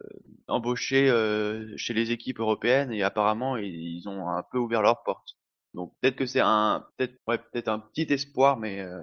[0.47, 5.01] embaucher euh, chez les équipes européennes et apparemment ils, ils ont un peu ouvert leurs
[5.03, 5.37] portes.
[5.73, 9.01] Donc peut-être que c'est un, peut-être, ouais, peut-être un petit espoir, mais euh,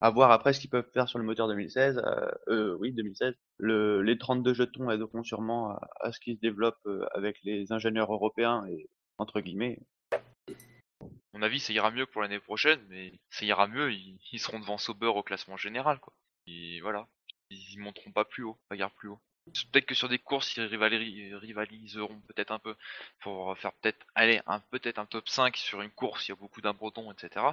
[0.00, 1.98] à voir après ce qu'ils peuvent faire sur le moteur 2016.
[1.98, 3.34] Euh, euh, oui, 2016.
[3.58, 8.12] Le, les 32 jetons aideront sûrement à, ce qui se développe euh, avec les ingénieurs
[8.12, 8.88] européens et
[9.18, 9.78] entre guillemets.
[11.34, 14.60] Mon avis, ça ira mieux pour l'année prochaine, mais ça ira mieux, ils, ils seront
[14.60, 16.12] devant Sauber au classement général, quoi.
[16.46, 17.06] Et voilà.
[17.50, 19.20] Ils, monteront pas plus haut, pas garde plus haut.
[19.72, 22.74] Peut-être que sur des courses, ils rivali- rivaliseront peut-être un peu
[23.20, 26.36] pour faire peut-être, allez, un, peut-être un top 5 sur une course, il y a
[26.36, 27.44] beaucoup d'imbretons, etc.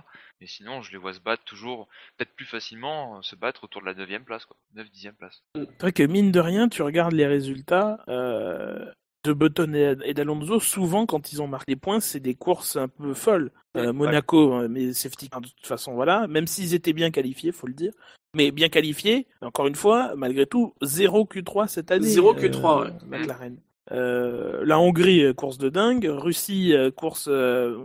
[0.41, 1.87] Mais sinon, je les vois se battre toujours,
[2.17, 4.57] peut-être plus facilement, euh, se battre autour de la 9ème place, quoi.
[4.75, 5.41] 9-10ème place.
[5.55, 8.91] C'est vrai que mine de rien, tu regardes les résultats euh,
[9.23, 9.73] de Button
[10.03, 13.51] et d'Alonso, souvent quand ils ont marqué des points, c'est des courses un peu folles.
[13.75, 13.91] Euh, Ouais.
[13.91, 16.27] Monaco, euh, mais safety de toute façon, voilà.
[16.27, 17.91] Même s'ils étaient bien qualifiés, faut le dire.
[18.35, 22.05] Mais bien qualifiés, encore une fois, malgré tout, 0 Q3 cette année.
[22.05, 22.89] Zéro Q3, ouais.
[23.07, 23.57] McLaren.
[23.91, 26.05] Euh, la Hongrie, euh, course de dingue.
[26.09, 27.77] Russie, euh, course euh,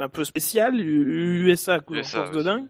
[0.00, 0.78] un peu spéciale.
[0.80, 2.66] U- USA, course USA de dingue.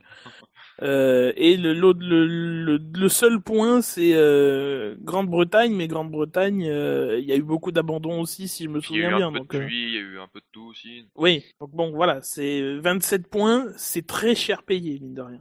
[0.82, 7.18] Euh, et le, l'autre- le, le, le seul point, c'est euh, Grande-Bretagne, mais Grande-Bretagne, euh,
[7.18, 9.16] il y a eu beaucoup d'abandon aussi, si je me Puis il y a souviens
[9.16, 9.28] eu bien.
[9.28, 11.06] un peu Donc, de euh, pluie, il y a eu un peu de tout aussi.
[11.16, 15.40] oui, donc bon, voilà, c'est 27 points, c'est très cher payé, mine de rien.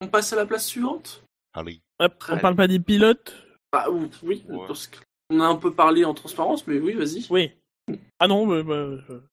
[0.00, 1.22] On passe à la place suivante
[1.52, 1.80] Allez.
[1.98, 3.34] Hop, on parle pas des pilotes
[3.72, 4.66] Bah ou- oui, Ouais.
[4.66, 4.98] parce que
[5.32, 7.26] on a un peu parlé en transparence, mais oui, vas-y.
[7.30, 7.50] Oui.
[8.18, 8.88] Ah non, mais, bah,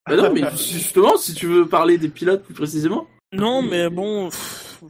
[0.08, 3.08] Bah non, mais justement, si tu veux parler des pilotes plus précisément.
[3.34, 4.84] Non, mais bon, pff,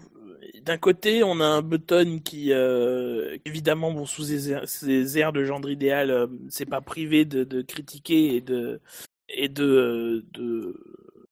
[0.64, 5.32] d'un côté, on a un Button qui, euh, évidemment, bon, sous ses airs, ses airs
[5.34, 8.80] de gendre idéal, euh, c'est pas privé de, de critiquer et de
[9.30, 10.78] et de, de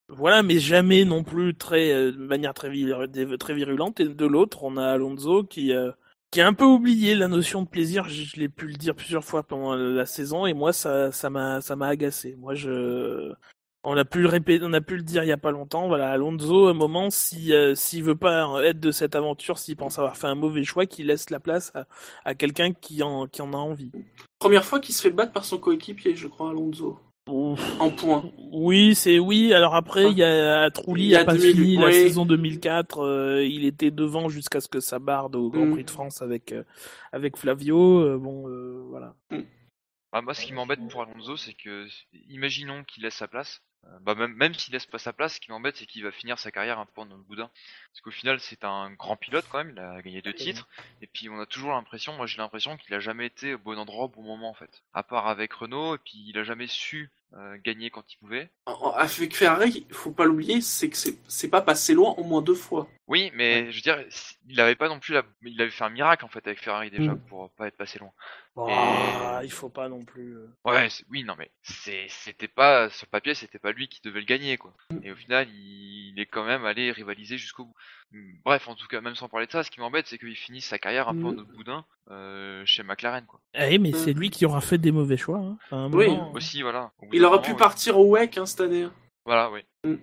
[0.10, 4.00] voilà, mais jamais non plus très euh, de manière très vir- très virulente.
[4.00, 5.92] Et de l'autre, on a Alonso qui euh,
[6.32, 8.08] qui a un peu oublié la notion de plaisir.
[8.10, 11.76] Je, l'ai pu le dire plusieurs fois pendant la saison, et moi, ça m'a ça
[11.82, 12.36] agacé.
[12.38, 13.34] Moi, je
[13.88, 15.88] on a pu le répéter, on a pu le dire il y a pas longtemps.
[15.88, 20.00] Voilà, Alonso, à un moment, si euh, veut pas être de cette aventure, s'il pense
[20.00, 21.86] avoir fait un mauvais choix, qu'il laisse la place à,
[22.26, 23.92] à quelqu'un qui en qui en a envie.
[24.40, 27.00] Première fois qu'il se fait battre par son coéquipier, je crois, Alonso.
[27.28, 28.24] En points.
[28.52, 29.54] Oui, c'est oui.
[29.54, 31.94] Alors après, il y a Trulli a a pas 2000, fini la oui.
[31.94, 33.00] saison 2004.
[33.04, 35.72] euh, il était devant jusqu'à ce que ça barde au Grand Mm.
[35.72, 36.64] Prix de France avec euh,
[37.12, 38.00] avec Flavio.
[38.02, 39.16] euh, bon, euh, voilà.
[40.12, 41.88] Ah, moi, ce qui m'embête pour Alonso, c'est que,
[42.30, 43.62] imaginons qu'il laisse sa place.
[43.88, 46.12] Euh, bah, même, même s'il laisse pas sa place, ce qui m'embête, c'est qu'il va
[46.12, 47.50] finir sa carrière un peu dans le boudin.
[47.92, 50.68] Parce qu'au final, c'est un grand pilote quand même, il a gagné deux titres.
[51.02, 53.78] Et puis, on a toujours l'impression, moi j'ai l'impression qu'il a jamais été au bon
[53.78, 54.84] endroit au bon moment en fait.
[54.94, 58.50] À part avec Renault, et puis il a jamais su euh, gagner quand il pouvait.
[58.66, 62.24] En- en- Avec Ferrari, faut pas l'oublier, c'est que c'est c'est pas passé loin au
[62.24, 62.88] moins deux fois.
[63.08, 64.04] Oui, mais je veux dire,
[64.48, 65.24] il avait pas non plus la...
[65.44, 67.20] il avait fait un miracle en fait avec Ferrari déjà Mm.
[67.28, 68.12] pour pas être passé loin.
[68.58, 70.38] Ah, il faut pas non plus.
[70.38, 70.48] euh.
[70.64, 74.26] Ouais, oui, non mais c'est c'était pas sur papier, c'était pas lui qui devait le
[74.26, 74.74] gagner quoi.
[74.92, 75.00] Mm.
[75.04, 77.76] Et au final, il, il est quand même allé rivaliser jusqu'au bout.
[78.12, 80.36] Mm, Bref, en tout cas, même sans parler de ça, ce qui m'embête, c'est qu'il
[80.38, 81.40] finisse sa carrière un peu en Mm.
[81.40, 83.42] autre boudin euh, chez McLaren quoi.
[83.56, 85.40] Eh, mais c'est lui qui aura fait des mauvais choix.
[85.40, 86.08] Hein, à un Oui.
[86.08, 86.32] moment.
[86.34, 86.92] Aussi, voilà.
[87.00, 87.58] Au Il moment, pu ouais.
[87.58, 88.88] partir au WEC hein, cette année.
[89.26, 89.62] Voilà, oui.
[89.84, 89.96] Mm.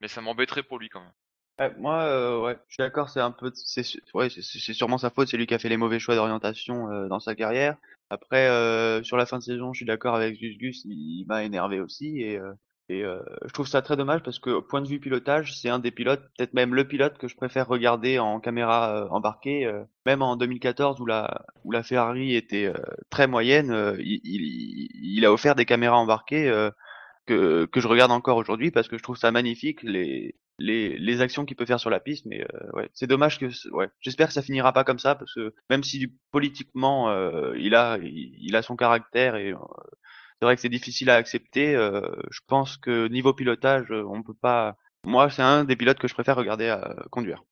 [0.00, 1.12] Mais ça m'embêterait pour lui quand même.
[1.58, 3.82] Ouais, moi, euh, ouais, je suis d'accord, c'est un peu, c'est,
[4.14, 7.08] ouais, c'est sûrement sa faute, c'est lui qui a fait les mauvais choix d'orientation euh,
[7.08, 7.76] dans sa carrière.
[8.10, 11.26] Après, euh, sur la fin de saison, je suis d'accord avec Gus Gus, il, il
[11.26, 12.52] m'a énervé aussi et, euh,
[12.88, 15.68] et euh, je trouve ça très dommage parce que au point de vue pilotage, c'est
[15.68, 19.66] un des pilotes, peut-être même le pilote que je préfère regarder en caméra euh, embarquée,
[19.66, 22.74] euh, même en 2014 où la où la Ferrari était euh,
[23.10, 24.88] très moyenne, euh, il, il,
[25.18, 26.70] il a offert des caméras embarquées euh,
[27.26, 31.20] que que je regarde encore aujourd'hui parce que je trouve ça magnifique les les, les
[31.20, 34.28] actions qu'il peut faire sur la piste, mais euh, ouais, c'est dommage que ouais, j'espère
[34.28, 38.34] que ça finira pas comme ça parce que même si politiquement euh, il a il,
[38.38, 39.58] il a son caractère et euh,
[40.38, 42.00] c'est vrai que c'est difficile à accepter, euh,
[42.30, 44.76] je pense que niveau pilotage, on peut pas.
[45.04, 47.42] Moi, c'est un des pilotes que je préfère regarder à conduire.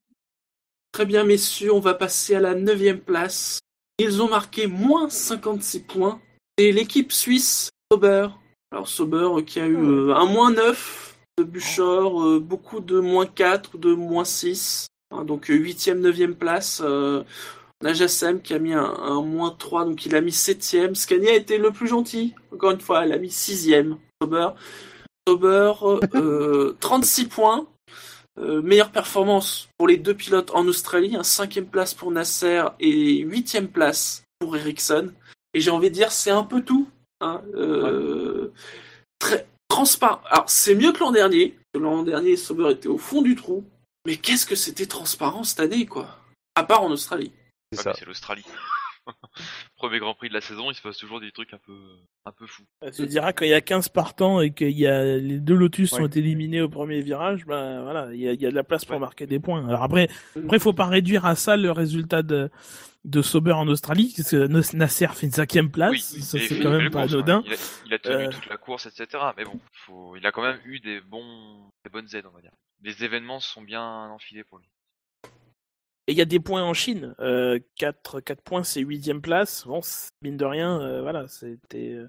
[0.92, 3.58] Très bien, messieurs, on va passer à la neuvième place.
[3.98, 6.20] Ils ont marqué moins 56 points.
[6.58, 8.28] Et l'équipe suisse, Sauber.
[8.70, 13.26] Alors Sauber qui a eu euh, un moins 9 de Buchor, euh, beaucoup de moins
[13.26, 14.86] 4 ou de moins 6.
[15.10, 16.80] Hein, donc 8e, 9e place.
[16.84, 17.22] Euh,
[17.82, 20.94] Najassem qui a mis un, un, moins 3, donc il a mis 7e.
[20.94, 23.96] Scania été le plus gentil, encore une fois, elle a mis 6e.
[24.22, 24.48] Sauber,
[25.28, 25.72] Sauber
[26.14, 27.66] euh, 36 points.
[28.38, 33.20] Euh, meilleure performance pour les deux pilotes en Australie, un cinquième place pour Nasser et
[33.20, 35.10] huitième place pour Ericsson.
[35.54, 36.86] Et j'ai envie de dire, c'est un peu tout.
[37.22, 37.40] Hein.
[37.54, 38.52] Euh,
[39.18, 39.46] très
[39.76, 40.22] transparent.
[40.30, 41.54] Alors, c'est mieux que l'an dernier.
[41.74, 43.62] L'an dernier, Sauber était au fond du trou.
[44.06, 46.18] Mais qu'est-ce que c'était transparent cette année, quoi?
[46.54, 47.30] À part en Australie.
[47.72, 48.44] C'est ouais, l'Australie.
[49.76, 51.78] Premier Grand Prix de la saison, il se passe toujours des trucs un peu,
[52.24, 52.64] un peu fous.
[52.94, 55.92] Tu diras quand il y a 15 partants et que y a les deux Lotus
[55.92, 55.98] ouais.
[55.98, 58.84] sont éliminés au premier virage, bah voilà, il y a, y a, de la place
[58.84, 59.00] pour ouais.
[59.00, 59.66] marquer des points.
[59.68, 62.50] Alors après, après, faut pas réduire à ça le résultat de
[63.06, 66.70] de Sauber en Australie, parce que Nasser fait une cinquième place, oui, ça c'est quand
[66.70, 67.42] même pas anodin.
[67.46, 68.30] Il a, il a tenu euh...
[68.30, 69.22] toute la course, etc.
[69.36, 70.16] Mais bon, faut...
[70.16, 72.50] il a quand même eu des bons, des bonnes aides, on va dire.
[72.82, 74.66] Les événements sont bien enfilés pour lui.
[76.08, 77.14] Et il y a des points en Chine.
[77.20, 79.66] Euh, 4, 4 points, c'est huitième place.
[79.66, 79.80] Bon,
[80.22, 82.08] mine de rien, euh, voilà, c'était euh,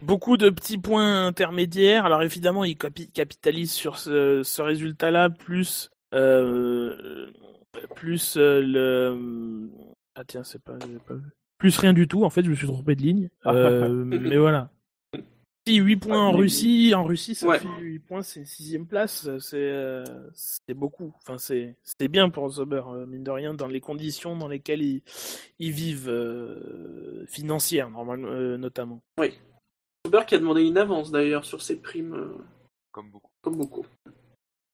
[0.00, 2.06] beaucoup de petits points intermédiaires.
[2.06, 7.32] Alors évidemment, il capi capitalise sur ce, ce résultat-là, plus euh,
[7.96, 9.68] plus le
[10.14, 10.76] ah tiens, c'est pas,
[11.06, 11.14] pas,
[11.58, 12.24] plus rien du tout.
[12.24, 13.28] En fait, je me suis trompé de ligne.
[13.44, 14.70] mais voilà.
[15.66, 17.58] Si 8 points en Russie, en Russie ça ouais.
[17.60, 20.04] fait 8 points, c'est une sixième place, c'est euh,
[20.34, 21.12] c'est beaucoup.
[21.18, 24.82] Enfin c'est c'est bien pour Sauber euh, mine de rien dans les conditions dans lesquelles
[24.82, 25.02] ils,
[25.60, 29.00] ils vivent euh, financières normalement euh, notamment.
[29.18, 29.38] Oui.
[30.04, 32.14] Sauber qui a demandé une avance d'ailleurs sur ses primes.
[32.14, 32.34] euh,
[32.90, 33.30] Comme beaucoup.
[33.42, 33.86] Comme beaucoup.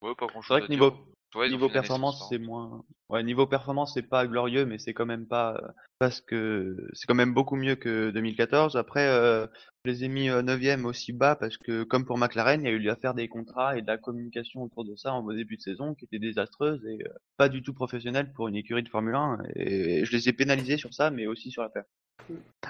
[0.01, 0.69] Ouais, pas grand C'est vrai chose.
[0.69, 0.93] que niveau,
[1.35, 2.83] Ouais, niveau performance, c'est moins.
[3.11, 5.61] Ouais, niveau performance, c'est pas glorieux, mais c'est quand même pas
[5.99, 8.77] parce que c'est quand même beaucoup mieux que 2014.
[8.77, 9.47] Après, euh,
[9.85, 12.69] je les ai mis euh, 9 aussi bas parce que, comme pour McLaren, il y
[12.69, 15.63] a eu l'affaire des contrats et de la communication autour de ça en début de
[15.63, 19.15] saison qui était désastreuse et euh, pas du tout professionnelle pour une écurie de Formule
[19.15, 19.39] 1.
[19.57, 21.89] Et je les ai pénalisés sur ça, mais aussi sur la perte.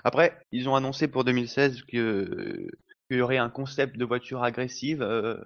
[0.03, 2.69] Après, ils ont annoncé pour 2016 que
[3.09, 5.01] qu'il y aurait un concept de voiture agressive.
[5.03, 5.37] Euh,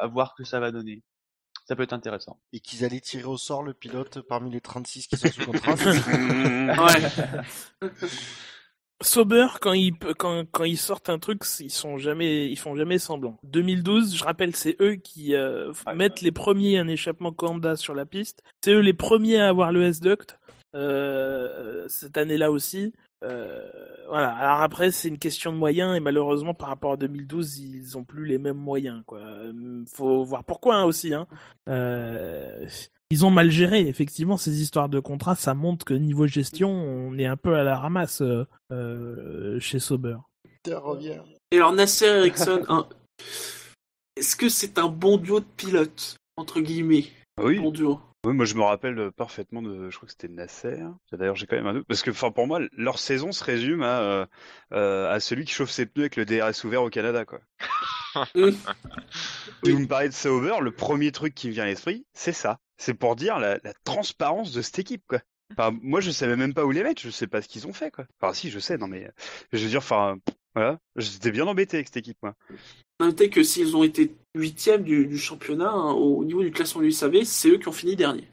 [0.00, 1.02] à voir que ça va donner
[1.64, 2.38] ça peut être intéressant.
[2.52, 5.74] Et qu'ils allaient tirer au sort le pilote parmi les 36 qui sont sous contrat.
[7.82, 7.90] ouais.
[9.00, 12.98] Sauber, quand ils, quand, quand ils sortent un truc, ils sont jamais, ils font jamais
[12.98, 13.38] semblant.
[13.44, 16.26] 2012, je rappelle, c'est eux qui euh, ouais, mettent ouais.
[16.26, 18.42] les premiers un échappement Kanda sur la piste.
[18.62, 20.38] C'est eux les premiers à avoir le S-Duct.
[20.74, 22.92] Euh, cette année-là aussi.
[23.24, 23.68] Euh,
[24.08, 24.34] voilà.
[24.34, 28.04] Alors après, c'est une question de moyens et malheureusement, par rapport à 2012, ils ont
[28.04, 29.02] plus les mêmes moyens.
[29.06, 29.20] Quoi.
[29.92, 31.14] Faut voir pourquoi hein, aussi.
[31.14, 31.26] Hein.
[31.68, 32.66] Euh,
[33.10, 33.80] ils ont mal géré.
[33.80, 37.64] Effectivement, ces histoires de contrats, ça montre que niveau gestion, on est un peu à
[37.64, 38.22] la ramasse
[38.72, 40.16] euh, chez Sauber.
[40.66, 42.86] Et alors Nasser Ericsson,
[44.16, 47.06] est-ce que c'est un bon duo de pilotes entre guillemets?
[47.42, 47.58] Oui.
[47.58, 48.00] Bon duo.
[48.24, 50.82] Oui, moi je me rappelle parfaitement de, je crois que c'était Nasser.
[51.12, 53.82] D'ailleurs, j'ai quand même un doute parce que, enfin, pour moi, leur saison se résume
[53.82, 54.26] à, euh,
[54.72, 57.40] euh, à celui qui chauffe ses pneus avec le DRS ouvert au Canada, quoi.
[58.34, 62.32] si vous me parlez de Sauber, le premier truc qui me vient à l'esprit, c'est
[62.32, 62.60] ça.
[62.78, 65.20] C'est pour dire la, la, transparence de cette équipe, quoi.
[65.56, 67.02] Enfin, moi, je savais même pas où les mettre.
[67.02, 68.06] Je sais pas ce qu'ils ont fait, quoi.
[68.20, 68.76] Enfin, si, je sais.
[68.78, 69.10] Non, mais
[69.52, 70.18] je veux dire, enfin,
[70.54, 72.34] voilà, j'étais bien embêté avec cette équipe, moi.
[73.00, 76.92] Notez que s'ils ont été huitièmes du, du championnat, hein, au niveau du classement du
[76.92, 78.28] SAV, c'est eux qui ont fini dernier.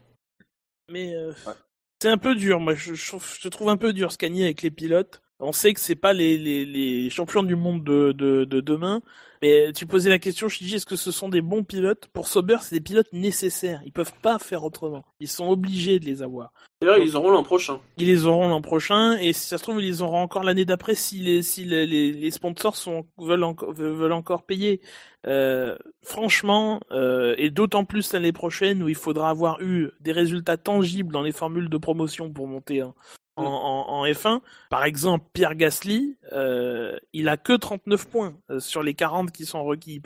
[0.88, 1.54] Mais euh, ouais.
[2.00, 4.62] c'est un peu dur, moi je, je, je, trouve un peu dur ce gagner avec
[4.62, 5.22] les pilotes.
[5.40, 9.02] On sait que c'est pas les, les, les, champions du monde de, de, de, demain,
[9.40, 12.06] mais tu posais la question, je dis est-ce que ce sont des bons pilotes?
[12.12, 13.82] Pour Sauber, c'est des pilotes nécessaires.
[13.84, 15.04] Ils peuvent pas faire autrement.
[15.18, 16.52] Ils sont obligés de les avoir.
[16.82, 17.78] D'ailleurs, ils les auront l'an prochain.
[17.96, 20.64] Ils les auront l'an prochain, et si ça se trouve, ils les auront encore l'année
[20.64, 24.80] d'après si les si les, les, sponsors sont veulent encore veulent encore payer.
[25.28, 30.56] Euh, franchement, euh, et d'autant plus l'année prochaine où il faudra avoir eu des résultats
[30.56, 32.94] tangibles dans les formules de promotion pour monter hein,
[33.36, 34.40] en, en, en, F1.
[34.70, 39.46] Par exemple, Pierre Gasly, euh, il a que 39 points euh, sur les 40 qui
[39.46, 40.02] sont requis.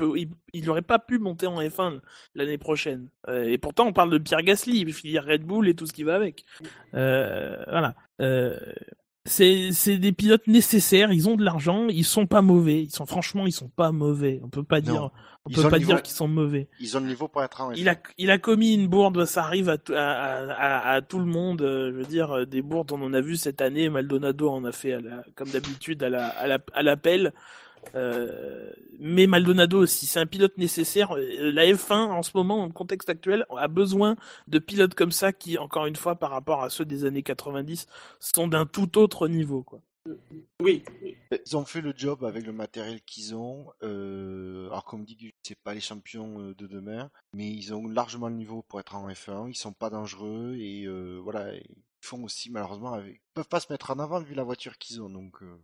[0.53, 2.01] Il n'aurait pas pu monter en F1
[2.35, 3.09] l'année prochaine.
[3.29, 6.05] Euh, et pourtant, on parle de Pierre Gasly, filière Red Bull et tout ce qui
[6.05, 6.45] va avec.
[6.95, 7.95] Euh, voilà.
[9.27, 11.13] C'est c'est des pilotes nécessaires.
[11.13, 11.89] Ils ont de l'argent.
[11.89, 12.85] Ils sont pas mauvais.
[12.85, 14.41] Ils sont franchement, ils sont pas mauvais.
[14.43, 14.93] On peut pas non.
[14.93, 15.11] dire.
[15.45, 15.93] On ils peut pas niveau...
[15.93, 16.69] dire qu'ils sont mauvais.
[16.81, 19.45] Ils ont le niveau pour être en Il a, il a commis une bourde, ça
[19.45, 20.01] arrive à, à,
[20.53, 21.61] à, à tout le monde.
[21.63, 23.89] Je veux dire, des bourdes, on en a vu cette année.
[23.89, 27.33] Maldonado en a fait, à la, comme d'habitude, à la, à la, à l'appel.
[27.95, 31.15] Euh, mais Maldonado aussi, c'est un pilote nécessaire.
[31.17, 34.17] La F1 en ce moment, en contexte actuel, a besoin
[34.49, 37.87] de pilotes comme ça qui, encore une fois, par rapport à ceux des années 90,
[38.21, 39.63] sont d'un tout autre niveau.
[39.63, 39.81] Quoi.
[40.61, 40.85] Oui.
[41.45, 43.73] Ils ont fait le job avec le matériel qu'ils ont.
[43.83, 48.29] Euh, alors comme dit, c'est pas les champions euh, de demain, mais ils ont largement
[48.29, 49.49] le niveau pour être en F1.
[49.51, 53.17] Ils sont pas dangereux et euh, voilà, ils font aussi malheureusement avec.
[53.17, 55.11] Ils peuvent pas se mettre en avant vu la voiture qu'ils ont.
[55.11, 55.43] Donc.
[55.43, 55.59] euh.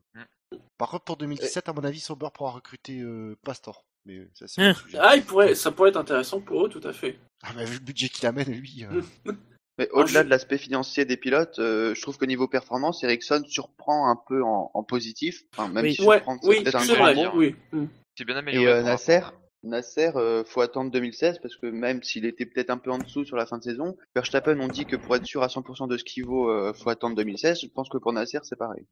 [0.78, 3.84] Par contre, pour 2017, à mon avis, Sauber pourra recruter euh, Pastor.
[4.04, 4.70] Mais ça c'est Hein.
[4.70, 4.98] un sujet.
[5.00, 7.18] Ah, il pourrait, ça pourrait être intéressant pour eux, tout à fait.
[7.44, 8.84] Ah, bah, vu le budget qu'il amène, lui.
[8.90, 9.00] euh,
[9.78, 13.42] Mais au-delà je- de l'aspect financier des pilotes, euh, je trouve que niveau performance, Ericsson
[13.48, 15.44] surprend un peu en, en positif.
[15.56, 15.94] Enfin, même Oui.
[15.94, 17.14] si Ouais, surprendre, c'est oui, peut-être un c'est grand vrai.
[17.14, 17.20] mot.
[17.20, 17.34] dire.
[17.34, 17.56] Oui.
[17.72, 17.86] Mm.
[18.18, 18.66] C'est bien Et amélioré.
[18.66, 22.68] euh, par Nasser, rapport- Nasser, euh, faut attendre 2016 parce que même s'il était peut-être
[22.70, 25.24] un peu en dessous sur la fin de saison, Verstappen ont dit que pour être
[25.24, 27.60] sûr à 100% de ce qu'il vaut, euh, faut attendre 2016.
[27.62, 28.84] Je pense que pour Nasser, c'est pareil.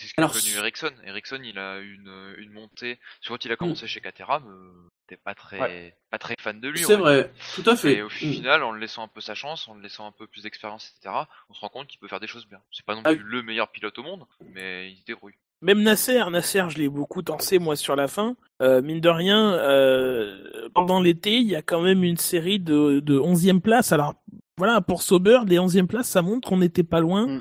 [0.00, 0.92] C'est ce qu'a Alors, Ericsson.
[1.04, 2.98] Ericsson, il a une, une montée.
[3.20, 6.68] Sur quand il a commencé chez Caterham, euh, t'es pas très, pas très fan de
[6.68, 6.78] lui.
[6.78, 7.96] C'est vrai, tout à fait.
[7.96, 8.10] Et au Mm.
[8.10, 10.94] final, en le laissant un peu sa chance, en le laissant un peu plus d'expérience,
[10.96, 11.14] etc.,
[11.50, 12.60] on se rend compte qu'il peut faire des choses bien.
[12.72, 13.10] C'est pas non Ah.
[13.14, 14.24] plus le meilleur pilote au monde,
[14.54, 15.34] mais il se débrouille.
[15.62, 18.34] Même Nasser, Nasser, je l'ai beaucoup tensé moi sur la fin.
[18.62, 23.00] Euh, mine de rien, euh, pendant l'été, il y a quand même une série de,
[23.00, 23.92] de 11e place.
[23.92, 24.14] Alors
[24.60, 27.26] voilà, pour Sauber, les 11e places, ça montre qu'on n'était pas loin.
[27.26, 27.40] Mm.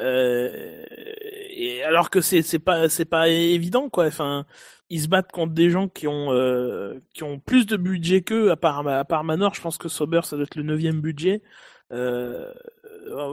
[0.00, 0.84] Euh,
[1.50, 4.06] et alors que c'est c'est pas c'est pas évident quoi.
[4.06, 4.46] Enfin,
[4.90, 8.50] ils se battent contre des gens qui ont euh, qui ont plus de budget qu'eux.
[8.50, 11.40] À part à part Manor, je pense que Sauber ça doit être le neuvième budget.
[11.92, 12.52] Euh,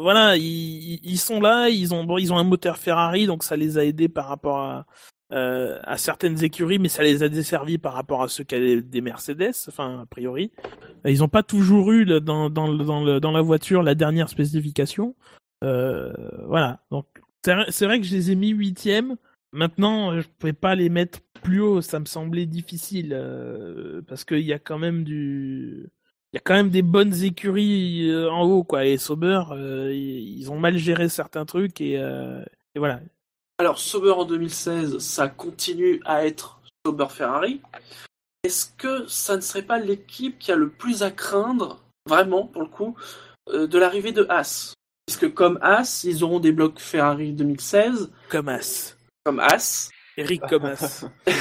[0.04, 3.58] voilà, ils, ils sont là, ils ont bon, ils ont un moteur Ferrari, donc ça
[3.58, 4.86] les a aidés par rapport à
[5.34, 8.82] euh, à certaines écuries, mais ça les a desservis par rapport à ceux qui avaient
[8.82, 10.52] des Mercedes, enfin a priori.
[11.06, 15.16] Ils ont pas toujours eu dans dans dans, le, dans la voiture la dernière spécification.
[15.64, 16.14] Euh,
[16.48, 17.08] voilà, donc
[17.44, 19.16] c'est vrai- que je les ai mis huitième.
[19.54, 24.40] Maintenant, je pouvais pas les mettre plus haut, ça me semblait difficile euh, parce qu'il
[24.40, 25.90] y a quand même du,
[26.32, 28.86] il y a quand même des bonnes écuries en haut quoi.
[28.86, 29.42] Et Sauber,
[29.92, 32.00] ils ont mal géré certains trucs et
[32.76, 33.02] voilà.
[33.60, 37.62] Alors, Sauber en 2016, ça continue à être Sauber Ferrari.
[38.44, 42.64] Est-ce que ça ne serait pas l'équipe qui a le plus à craindre, vraiment, pour
[42.64, 42.98] le coup,
[43.50, 44.74] euh, de l'arrivée de Haas?
[45.06, 49.90] Puisque comme Haas, ils auront des blocs Ferrari 2016, Comas, comme Haas.
[50.18, 51.06] Eric Comas.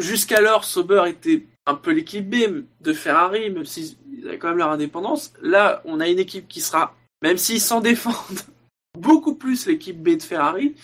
[0.00, 4.70] Jusqu'alors, Sauber était un peu l'équipe B de Ferrari, même s'ils avaient quand même leur
[4.70, 5.32] indépendance.
[5.42, 8.40] Là, on a une équipe qui sera, même s'ils s'en défendent,
[8.98, 10.74] beaucoup plus l'équipe B de Ferrari.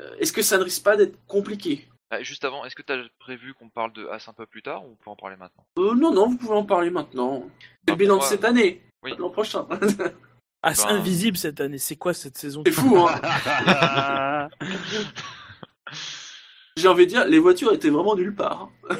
[0.00, 1.86] Euh, Est-ce que ça ne risque pas d'être compliqué?
[2.12, 4.84] Ah, juste avant, est-ce que t'as prévu qu'on parle de As un peu plus tard
[4.84, 5.64] ou on peut en parler maintenant?
[5.78, 7.42] Euh, Non, non, vous pouvez en parler maintenant.
[7.44, 9.14] C'est Bah, le bilan de cette année, oui.
[9.18, 9.66] l'an prochain.
[10.62, 11.78] Ah, c'est Ben- invisible cette année.
[11.78, 14.48] C'est quoi cette saison C'est fou, hein
[16.76, 18.68] J'ai envie de dire, les voitures étaient vraiment nulle part.
[18.90, 18.96] hein.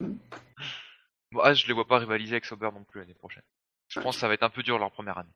[1.32, 3.42] Bon, As, je les vois pas rivaliser avec Sauber non plus l'année prochaine.
[3.92, 5.28] Je pense que ça va être un peu dur leur première année.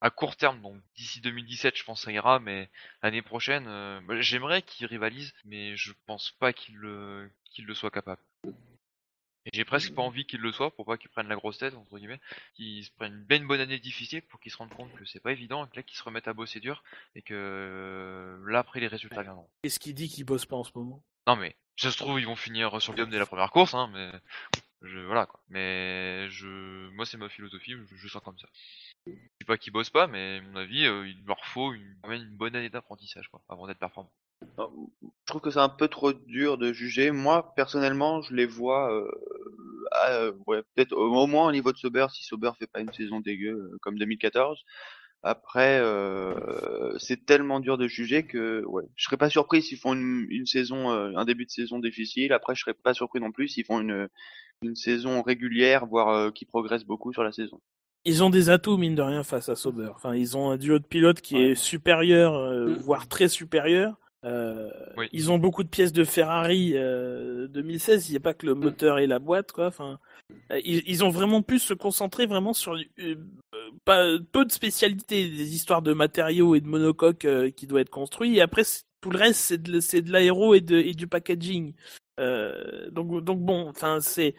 [0.00, 2.70] À court terme, donc d'ici 2017, je pense que ça ira, mais
[3.02, 7.74] l'année prochaine, euh, bah, j'aimerais qu'ils rivalisent, mais je pense pas qu'ils le, qu'ils le
[7.74, 8.22] soient capables.
[9.44, 11.74] Et j'ai presque pas envie qu'ils le soient pour pas qu'ils prennent la grosse tête,
[11.74, 12.20] entre guillemets,
[12.54, 15.20] qu'ils se prennent bien une bonne année difficile pour qu'ils se rendent compte que c'est
[15.20, 16.82] pas évident et que là qu'ils se remettent à bosser dur
[17.14, 19.48] et que euh, là après les résultats viendront.
[19.62, 21.02] Qu'est-ce qu'il dit qu'il bosse pas en ce moment?
[21.26, 23.74] Non mais, ça se trouve, ils vont finir sur le podium dès la première course,
[23.74, 24.10] hein, mais
[24.82, 25.40] je, voilà quoi.
[25.48, 28.48] Mais je, moi c'est ma philosophie, je, je sens comme ça.
[29.06, 31.96] Je dis pas qu'ils bossent pas, mais à mon avis, euh, il leur faut une,
[32.10, 34.12] une bonne année d'apprentissage quoi, avant d'être performant.
[34.56, 34.64] Je
[35.26, 37.10] trouve que c'est un peu trop dur de juger.
[37.10, 39.10] Moi, personnellement, je les vois euh,
[40.46, 43.52] ouais, peut-être au, moins au niveau de Sauber, si Sauber fait pas une saison dégueu
[43.52, 44.64] euh, comme 2014.
[45.24, 49.94] Après, euh, c'est tellement dur de juger que ouais, je serais pas surpris s'ils font
[49.94, 52.32] une, une saison, euh, un début de saison difficile.
[52.32, 54.08] Après, je serais pas surpris non plus s'ils font une,
[54.62, 57.60] une saison régulière, voire euh, qui progressent beaucoup sur la saison.
[58.04, 59.90] Ils ont des atouts mine de rien face à Sauber.
[59.94, 61.50] Enfin, ils ont un duo de pilotes qui Ouais.
[61.50, 62.74] est supérieur, euh, Mm.
[62.78, 63.96] voire très supérieur.
[64.24, 65.08] Euh, Oui.
[65.12, 68.08] Ils ont beaucoup de pièces de Ferrari euh, 2016.
[68.08, 69.66] Il n'y a pas que le moteur et la boîte, quoi.
[69.66, 69.98] Enfin,
[70.64, 72.76] ils, ils ont vraiment pu se concentrer vraiment sur
[73.84, 77.90] pas peu de spécialités, des histoires de matériaux et de monocoques euh, qui doivent être
[77.90, 78.36] construits.
[78.36, 78.62] Et après,
[79.00, 79.40] tout le reste,
[79.80, 81.74] c'est de, l'aéro et du packaging.
[82.18, 84.34] Euh, donc, donc bon, enfin, c'est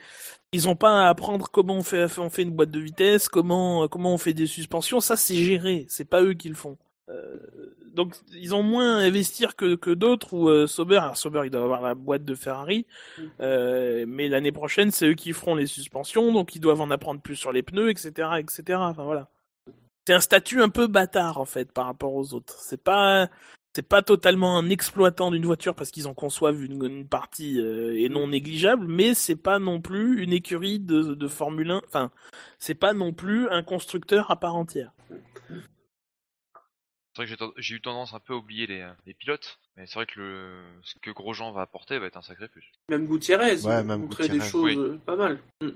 [0.52, 3.88] ils ont pas à apprendre comment on fait, on fait une boîte de vitesse, comment,
[3.88, 5.00] comment on fait des suspensions.
[5.00, 5.86] Ça, c'est géré.
[5.90, 6.78] C'est pas eux qui le font.
[7.10, 7.38] Euh,
[7.94, 10.98] donc, ils ont moins à investir que, que d'autres ou euh, Sauber.
[10.98, 12.86] Alors, Sauber, il doit avoir la boîte de Ferrari.
[13.42, 16.32] Euh, mais l'année prochaine, c'est eux qui feront les suspensions.
[16.32, 18.80] Donc, ils doivent en apprendre plus sur les pneus, etc., etc.
[18.82, 19.28] Enfin, voilà.
[20.08, 22.56] C'est un statut un peu bâtard, en fait, par rapport aux autres.
[22.60, 23.30] C'est pas,
[23.80, 27.98] c'est pas totalement un exploitant d'une voiture parce qu'ils en conçoivent une, une partie euh,
[27.98, 31.82] et non négligeable, mais c'est pas non plus une écurie de, de Formule 1.
[31.88, 32.12] Enfin,
[32.58, 34.92] c'est pas non plus un constructeur à part entière.
[37.16, 39.88] C'est vrai que j'ai eu tendance un peu à oublier les, euh, les pilotes, mais
[39.88, 42.70] c'est vrai que le, ce que Grosjean va apporter va être un sacré plus.
[42.90, 44.50] Même Gutiérrez, Ouais, il a même montré des Gutiérrez.
[44.52, 44.78] choses Oui.
[44.78, 45.40] euh, pas mal.
[45.62, 45.70] Mm.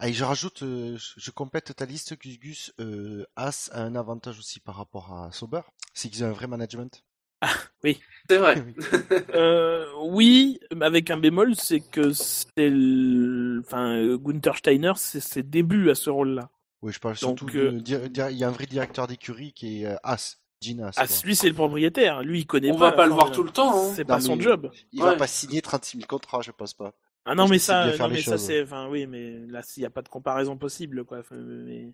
[0.00, 2.72] Ah, et je rajoute, euh, je je complète ta liste, Gus Gus.
[2.80, 5.60] Euh, As a un avantage aussi par rapport à Sauber,
[5.94, 7.02] c'est qu'ils ont un vrai management.
[8.28, 8.64] C'est vrai.
[9.34, 13.60] Euh, oui, mais avec un bémol, c'est que c'est le...
[13.66, 16.50] enfin, euh, Gunther Steiner, c'est ses débuts à ce rôle-là.
[16.82, 19.52] Oui, je parle Donc, surtout euh, de, dir- il y a un vrai directeur d'écurie
[19.52, 20.92] qui est euh, As, Gene As.
[20.96, 22.22] Ah, lui, c'est le propriétaire.
[22.22, 22.90] Lui, il connaît On pas.
[22.90, 23.88] va pas le voir tout le temps.
[23.88, 23.92] Hein.
[23.94, 24.70] C'est pas son job.
[24.92, 25.16] Il va Ouais.
[25.16, 26.94] pas signer 36 000 contrats, je pense pas.
[27.26, 29.90] Ah non, Parce mais ça, non, mais c'est, enfin, oui, mais là, il n'y a
[29.90, 31.18] pas de comparaison possible, quoi.
[31.20, 31.92] Enfin, mais...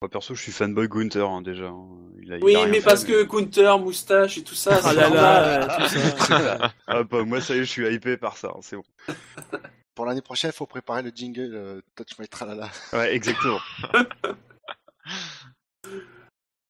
[0.00, 1.66] Moi, perso, je suis fanboy Gunther hein, déjà.
[1.68, 1.88] hein.
[2.22, 4.92] Il a, il Oui, a mais fait, parce que Gunther, moustache et tout ça, Ah
[4.92, 6.72] là là, tout ça.
[6.86, 8.52] ah, bah, moi, ça y est, je suis hypé par ça.
[8.54, 8.84] hein, c'est bon.
[9.96, 12.70] Pour l'année prochaine, il faut préparer le jingle euh, Touch My Tralala.
[12.92, 13.58] Ouais, exactement.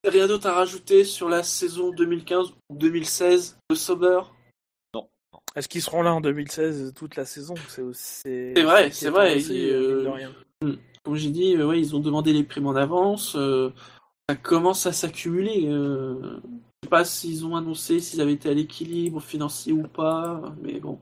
[0.04, 4.20] Rien d'autre à rajouter sur la saison 2015 ou 2016 de Sauber
[5.54, 7.54] Est-ce qu'ils seront là en 2016 toute la saison?
[7.92, 10.10] C'est vrai, c'est vrai, il, euh.
[11.08, 13.34] Comme j'ai dit, euh, ouais, ils ont demandé les primes en avance.
[13.34, 13.70] euh,
[14.28, 15.64] ça commence à s'accumuler.
[15.66, 20.54] Euh, je sais pas s'ils ont annoncé s'ils avaient été à l'équilibre financier ou pas,
[20.60, 21.00] mais bon.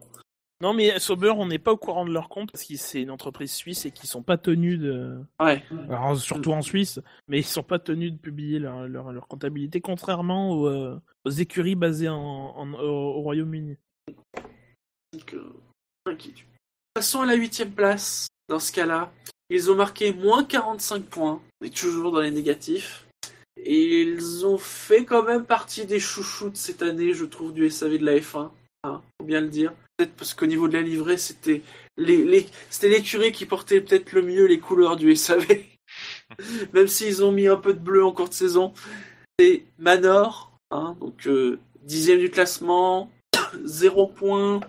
[0.62, 3.10] Non, mais Sauber, on n'est pas au courant de leur compte parce que c'est une
[3.10, 5.18] entreprise suisse et qu'ils sont pas tenus de.
[5.42, 5.64] Ouais.
[5.88, 9.80] Alors, surtout en Suisse, mais ils sont pas tenus de publier leur, leur, leur comptabilité,
[9.80, 13.76] contrairement aux, euh, aux écuries basées en, en- au, au Royaume-Uni.
[15.12, 15.52] Donc, euh,
[16.06, 16.46] inquiétude.
[16.94, 18.28] Passons à la huitième place.
[18.48, 19.12] Dans ce cas-là,
[19.50, 21.40] ils ont marqué moins 45 points.
[21.60, 23.06] On est toujours dans les négatifs.
[23.58, 27.70] Et ils ont fait quand même partie des chouchous de cette année, je trouve, du
[27.70, 28.50] SAV de la F1.
[28.84, 29.72] Hein, faut bien le dire.
[29.96, 31.62] Peut-être parce qu'au niveau de la livrée, c'était
[31.96, 35.46] les, les, c'était l'écurie qui portait peut-être le mieux les couleurs du SAV.
[36.72, 38.72] même s'ils ont mis un peu de bleu en cours de saison.
[39.38, 43.10] C'est Manor, hein, donc euh, dixième du classement,
[43.64, 44.60] 0 points,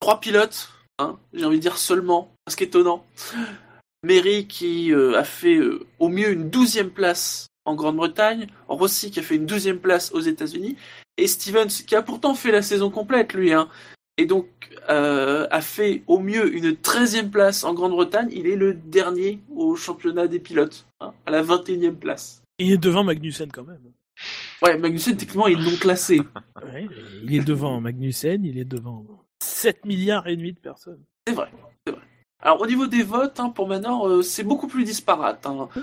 [0.00, 3.04] trois pilotes, hein, j'ai envie de dire seulement, ce qui est étonnant.
[4.02, 9.20] Mary qui euh, a fait euh, au mieux une douzième place en Grande-Bretagne, Rossi qui
[9.20, 10.76] a fait une douzième place aux États-Unis,
[11.16, 13.68] et Stevens qui a pourtant fait la saison complète lui, hein,
[14.16, 14.46] et donc
[14.88, 18.28] euh, a fait au mieux une treizième place en Grande-Bretagne.
[18.32, 22.42] Il est le dernier au championnat des pilotes, hein, à la 21e place.
[22.58, 23.80] Il est devant Magnussen quand même.
[24.62, 26.20] Ouais, Magnussen techniquement il est non classé.
[26.72, 26.88] Ouais,
[27.22, 29.06] il est devant Magnussen, il est devant
[29.42, 31.02] 7 milliards et demi de personnes.
[31.26, 31.50] C'est vrai,
[31.86, 32.02] c'est vrai.
[32.40, 35.44] Alors au niveau des votes, hein, pour Manor, euh, c'est beaucoup plus disparate.
[35.46, 35.68] hein.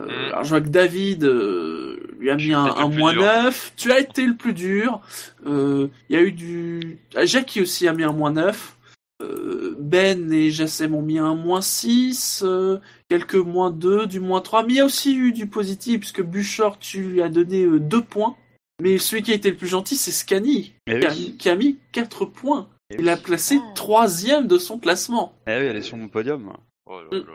[0.00, 3.20] Euh, alors je vois que David euh, lui a mis un, moins dur.
[3.22, 3.74] 9.
[3.76, 5.00] Tu as été le plus dur.
[5.46, 6.98] Euh, Il y a eu du...
[7.14, 8.76] ah, Jackie aussi a mis un moins 9.
[9.22, 12.42] Euh, ben et Jassem ont mis un moins 6.
[12.46, 12.78] euh,
[13.10, 14.62] quelques moins 2, du moins 3.
[14.64, 18.00] Mais il y a aussi eu du positif, puisque Buchor, tu lui as donné 2
[18.02, 18.36] points.
[18.80, 21.36] Mais celui qui a été le plus gentil, c'est Scani, Eh qui, oui.
[21.38, 22.68] qui a mis 4 points.
[22.98, 25.32] Il a placé troisième de son classement.
[25.46, 26.52] Eh oui, elle est sur mon podium.
[26.86, 27.34] Oh là là.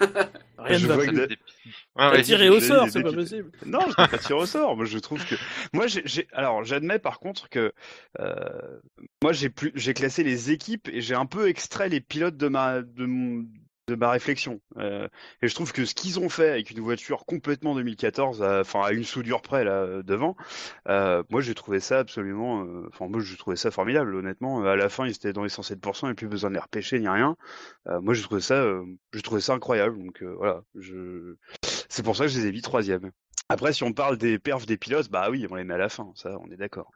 [0.58, 1.38] Rien Je vois que de- dépite.
[1.66, 3.50] Ouais, T'as ouais, tiré au sort, c'est pas possible.
[3.66, 4.76] Non, je n'ai pas tiré au sort.
[4.76, 5.36] Moi, je trouve que
[5.72, 7.72] moi, j'ai, j'ai- alors, j'admets par contre que
[8.20, 8.80] euh,
[9.22, 12.48] moi, j'ai plus, j'ai classé les équipes et j'ai un peu extrait les pilotes de
[12.48, 13.46] ma, de mon-
[13.86, 14.60] de ma réflexion.
[14.78, 15.08] Euh,
[15.42, 18.80] et je trouve que ce qu'ils ont fait avec une voiture complètement 2014, à- enfin
[18.82, 20.36] à une soudure près là euh, devant,
[20.88, 24.64] euh, moi j'ai trouvé ça absolument, euh, enfin moi j'ai trouvé ça formidable honnêtement.
[24.64, 27.08] À la fin ils étaient dans les 107%, et plus besoin de les repêcher ni
[27.08, 27.36] rien.
[27.88, 29.98] Euh, moi j'ai trouvé ça, euh, j'ai trouvé ça incroyable.
[29.98, 31.36] Donc euh, voilà, je,
[31.88, 33.10] c'est pour ça que je les ai mis troisième.
[33.50, 35.90] Après si on parle des perfs des pilotes, bah oui on les met à la
[35.90, 36.90] fin, ça on est d'accord.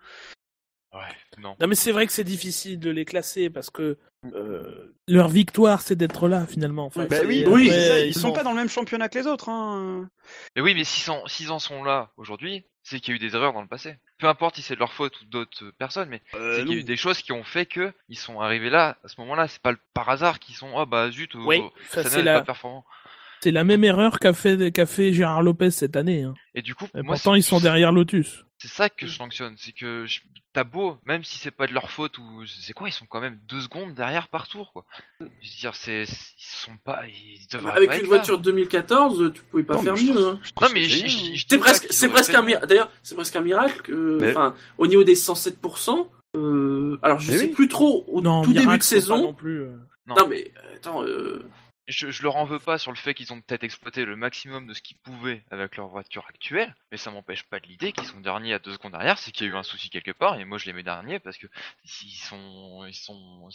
[0.94, 1.00] Ouais,
[1.42, 1.54] non.
[1.60, 3.98] Non mais c'est vrai que c'est difficile de les classer parce que
[4.34, 6.86] euh, leur victoire c'est d'être là finalement.
[6.86, 8.68] Enfin, Bah oui, après, oui, c'est ça, ils ils sont ont- pas dans le même
[8.70, 9.48] championnat que les autres.
[9.50, 10.08] Hein.
[10.56, 13.52] Mais oui, mais s'ils en, sont là aujourd'hui, c'est qu'il y a eu des erreurs
[13.52, 13.96] dans le passé.
[14.18, 16.72] Peu importe si c'est de leur faute ou d'autres euh, personnes, mais Euh, c'est qu'il
[16.72, 19.20] y a eu des choses qui ont fait que ils sont arrivés là à ce
[19.20, 19.46] moment-là.
[19.46, 22.12] C'est pas le- par hasard qu'ils sont oh bah zut, euh, Oui, euh, ça, cette
[22.12, 22.84] c'est année, elle est la- pas performant.
[23.40, 26.22] C'est la même erreur qu'a fait, qu'a fait Gérard Lopez cette année.
[26.24, 26.34] Hein.
[26.54, 28.44] Et du coup, Et moi, pourtant ils sont derrière Lotus.
[28.60, 30.20] C'est ça que je sanctionne, c'est que je-
[30.52, 33.20] t'as beau, même si c'est pas de leur faute ou c'est quoi, ils sont quand
[33.20, 34.84] même deux secondes derrière par tour quoi.
[35.20, 35.30] Je veux
[35.60, 36.06] dire, c'est, ils
[36.64, 39.94] sont pas, ils devraient Avec pas une être voiture 2014, tu pouvais pas Non, faire
[39.94, 40.12] mieux.
[40.12, 40.40] trouve- hein.
[40.60, 40.68] là.
[40.68, 42.66] Non mais C'est presque, c'est presque un miracle.
[42.66, 43.80] D'ailleurs, c'est presque un miracle.
[43.82, 46.10] que- Mais- Enfin, au niveau des 107%.
[46.36, 47.52] euh, alors, je Mais sais oui.
[47.52, 49.18] plus trop au Non, tout début de saison.
[49.22, 49.62] non plus.
[49.62, 49.76] euh.
[50.06, 50.16] Non.
[50.16, 51.44] Non mais attends, euh,
[51.88, 54.66] je, je leur en veux pas sur le fait qu'ils ont peut-être exploité le maximum
[54.66, 58.06] de ce qu'ils pouvaient avec leur voiture actuelle, mais ça m'empêche pas de l'idée qu'ils
[58.06, 60.38] sont derniers à deux secondes derrière, c'est qu'il y a eu un souci quelque part,
[60.38, 61.46] et moi je les mets derniers parce que
[62.04, 63.48] ils sont, ils sont,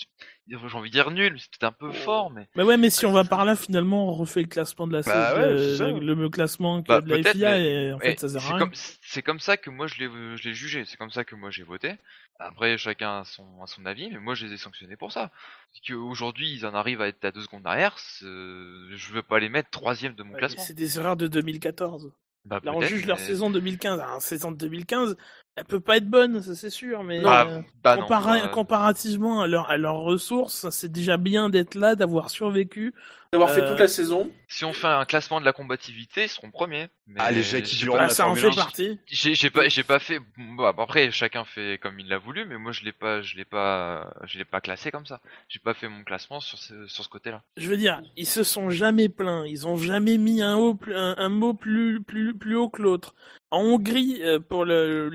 [0.48, 3.06] j'ai envie de dire nuls, c'est peut-être un peu fort, mais Mais ouais, mais si
[3.06, 6.00] on va par là, finalement, on refait le classement de la Bah saison, ouais, le,
[6.00, 8.50] le- le classement que Bah, de la FIA, mais- et en fait, ça sert à
[8.50, 8.60] rien.
[8.60, 11.64] comme, c'est comme ça que moi je l'ai, jugé, c'est comme ça que moi j'ai
[11.64, 11.94] voté.
[12.40, 15.30] Après, chacun a son, a son avis, mais moi je les ai sanctionnés pour ça.
[15.72, 19.40] Parce qu'aujourd'hui, ils en arrivent à être à deux secondes derrière, c'est- je veux pas
[19.40, 20.62] les mettre troisième de mon Ouais, classement.
[20.64, 22.12] C'est des erreurs de 2014.
[22.46, 24.00] Bah, Là, on juge leur saison 2015.
[24.00, 25.16] Alors, saison de 2015,
[25.56, 29.42] elle peut pas être bonne, ça c'est sûr, mais Bah, euh, bah non, bah, comparativement
[29.42, 32.94] à, leur, à leurs ressources, c'est déjà bien d'être là, d'avoir survécu.
[33.32, 34.30] D'avoir fait Euh, toute la saison.
[34.48, 36.90] Si on fait un classement de la combativité, ils seront premiers.
[37.08, 39.00] Mais Ah, les Jackie j'ai Durand, pas- Bah, la ça en fait 1, partie.
[39.08, 40.20] J'ai pas, j'ai pas fait.
[40.38, 43.46] Bon, après, chacun fait comme il l'a voulu, mais moi je l'ai pas, je l'ai
[43.46, 45.20] pas, je l'ai pas classé comme ça.
[45.50, 47.42] J'ai pas fait mon classement sur ce, sur ce côté-là.
[47.58, 51.30] Je veux dire, ils se sont jamais plaints, ils ont jamais mis un, haut, un
[51.30, 53.16] mot plus, plus, plus haut que l'autre.
[53.54, 55.12] En Hongrie, euh, pour le,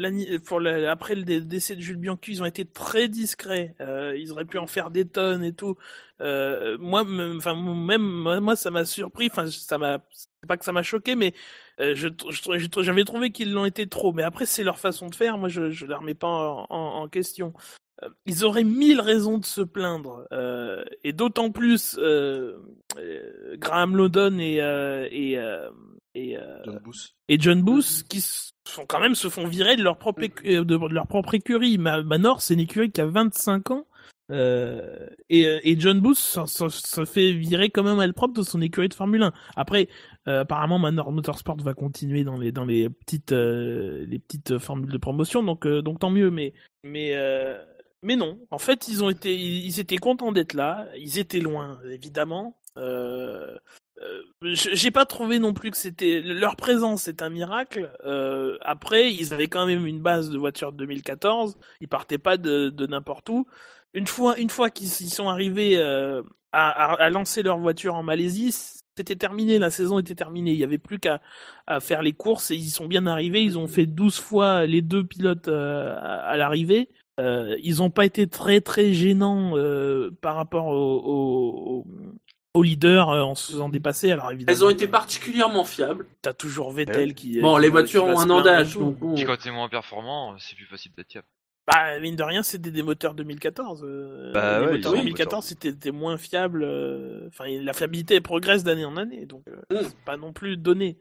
[0.47, 3.75] pour le, après le dé- décès de Jules Bianchi, ils ont été très discrets.
[3.81, 5.77] Euh, ils auraient pu en faire des tonnes et tout.
[6.21, 7.05] Euh, moi,
[7.37, 8.03] enfin même
[8.41, 9.29] moi, ça m'a surpris.
[9.31, 9.99] Enfin, ça m'a,
[10.47, 11.35] pas que ça m'a choqué, mais
[11.81, 12.09] euh, je,
[12.83, 14.13] j'avais trouvé qu'ils l'ont été trop.
[14.13, 15.37] Mais après, c'est leur façon de faire.
[15.37, 17.53] Moi, je, je les remets pas en, en, en question.
[18.05, 21.99] Euh, Ils auraient mille raisons de se plaindre, euh, et d'autant plus
[23.57, 24.59] Graham Lodon et
[25.11, 25.39] et
[26.15, 27.15] et, euh, John Booth.
[27.29, 30.65] et John Booth qui sont quand même se font virer de leur propre écu- euh,
[30.65, 31.79] de, leur propre écurie.
[31.79, 33.87] Ma- Manor, c'est une écurie qui a 25 ans.
[34.31, 38.35] Euh, et, et John Booth se, se- se fait virer quand même à elle propre
[38.35, 39.33] de son écurie de Formule 1.
[39.57, 39.89] Après,
[40.29, 44.93] euh, apparemment, Manor Motorsport va continuer dans les dans les petites euh, les petites formules
[44.93, 46.31] de promotion, donc donc tant mieux.
[46.31, 46.53] Mais
[46.85, 47.15] mais
[48.03, 50.87] mais non, en fait, ils ont été, ils étaient contents d'être là.
[50.99, 52.59] Ils étaient loin, évidemment.
[54.03, 57.91] Euh, j'ai pas trouvé non plus que c'était leur présence, c'est un miracle.
[58.05, 61.57] Euh, après, ils avaient quand même une base de voitures de 2014.
[61.81, 63.47] Ils partaient pas de, n'importe où.
[63.95, 66.23] Une fois, une fois qu'ils sont arrivés euh,
[66.53, 68.53] à, lancer leur voiture en Malaisie,
[68.97, 69.59] c'était terminé.
[69.59, 70.53] La saison était terminée.
[70.53, 71.21] Il y avait plus qu'à
[71.81, 73.43] faire les courses et ils sont bien arrivés.
[73.43, 76.89] Ils ont fait 12 fois les deux pilotes à, l'arrivée.
[77.19, 79.55] Ils ont pas été très très gênants
[80.21, 81.87] par rapport au, au, au-
[82.59, 84.11] au leader euh, en se faisant dépasser.
[84.13, 86.07] Alors évidemment, Elles ont été particulièrement fiables.
[86.23, 87.41] t'as toujours Vettel qui.
[87.41, 89.15] Bon, qui- les voitures ont un an d'âge, donc bon.
[89.15, 91.27] Puis quand t'es moins performant, c'est plus facile d'être fiable.
[91.67, 93.83] Bah, mine de rien, c'était des moteurs 2014.
[93.85, 96.63] euh, Bah les ouais, moteurs ils ont 2014, c'était moins fiable.
[96.65, 99.77] euh, Enfin, la fiabilité elle progresse d'année en année, donc Mm.
[99.83, 100.97] c'est pas non plus donné.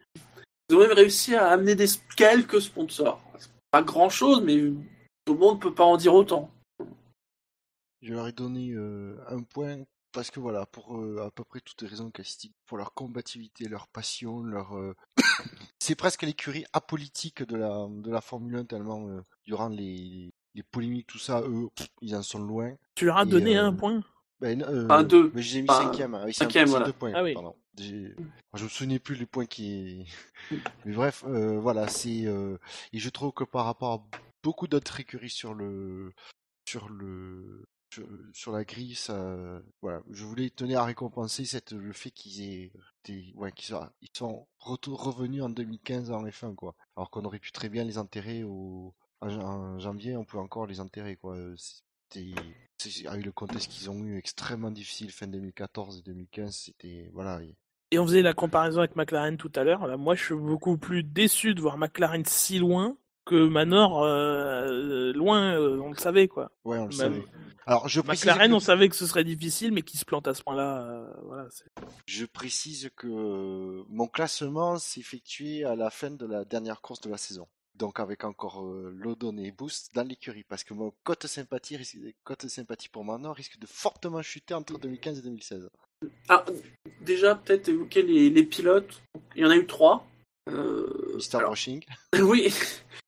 [0.69, 1.85] Ils ont même réussi à amener des
[2.17, 3.21] quelques sponsors.
[3.71, 4.57] Pas grand chose, mais
[5.25, 6.51] tout le monde peut pas en dire autant.
[8.01, 9.77] Je leur ai donné euh, un point
[10.11, 13.67] parce que voilà, pour euh, à peu près toutes les raisons calistiques, pour leur combativité,
[13.67, 14.77] leur passion, leur.
[14.77, 14.95] euh,
[15.79, 20.63] C'est presque l'écurie apolitique de la, de la Formule 1, tellement euh, durant les, les
[20.63, 22.73] polémiques, tout ça, eux, pff, ils en sont loin.
[22.95, 24.03] Tu leur as Et, donné euh, un point?
[24.39, 25.31] Ben, euh, Un deux.
[25.33, 26.13] Mais j'ai mis Pas- cinquième.
[26.15, 26.23] hein.
[26.25, 26.85] Oui, c'est un- cinquième, voilà.
[26.87, 27.11] deux points.
[27.15, 27.33] Ah oui.
[27.33, 27.55] Pardon.
[27.79, 30.07] Je me souvenais plus les points qui.
[30.85, 32.57] Mais bref, euh, voilà, c'est euh,
[32.93, 34.03] et je trouve que par rapport à
[34.43, 36.11] beaucoup d'autres écuries sur le
[36.67, 42.11] sur le sur, sur la grille, ça, voilà, je voulais tenir à récompenser le fait
[42.11, 42.71] qu'ils aient
[43.35, 46.75] ouais, qu'ils soient, ils sont revenus en 2015 en F1 quoi.
[46.95, 50.37] Alors qu'on aurait pu très bien les enterrer au en, jan- en janvier, on peut
[50.37, 51.35] encore les enterrer quoi.
[51.35, 52.33] Euh, C'était
[53.07, 57.41] avec le contexte qu'ils ont eu extrêmement difficile fin 2014 et 2015, c'était voilà.
[57.41, 57.55] et-
[57.99, 59.97] on faisait la comparaison avec McLaren tout à l'heure.
[59.97, 62.97] Moi, je suis beaucoup plus déçu de voir McLaren si loin
[63.27, 65.53] que Manor euh, loin.
[65.59, 66.51] euh, on le savait quoi.
[66.65, 67.23] Ouais, on le Même- savait.
[67.65, 70.25] Alors je précise, McLaren, que, on savait que ce serait difficile, mais qu'il se plante
[70.27, 71.47] à ce point-là, euh, voilà.
[72.05, 77.01] je précise que euh, mon classement s'est effectué à la fin de la dernière course
[77.01, 77.45] de la saison.
[77.75, 81.97] Donc avec encore euh, Lodon et Boost dans l'écurie, parce que mon cote sympathie, risque,
[82.23, 85.69] cote sympathie pour Manon risque de fortement chuter entre 2015 et 2016.
[86.29, 86.45] Ah,
[87.01, 89.01] déjà, peut-être évoquer les, les pilotes.
[89.35, 90.07] Il y en a eu trois.
[90.47, 91.83] Euh, Mister alors, Brushing.
[92.21, 92.53] oui.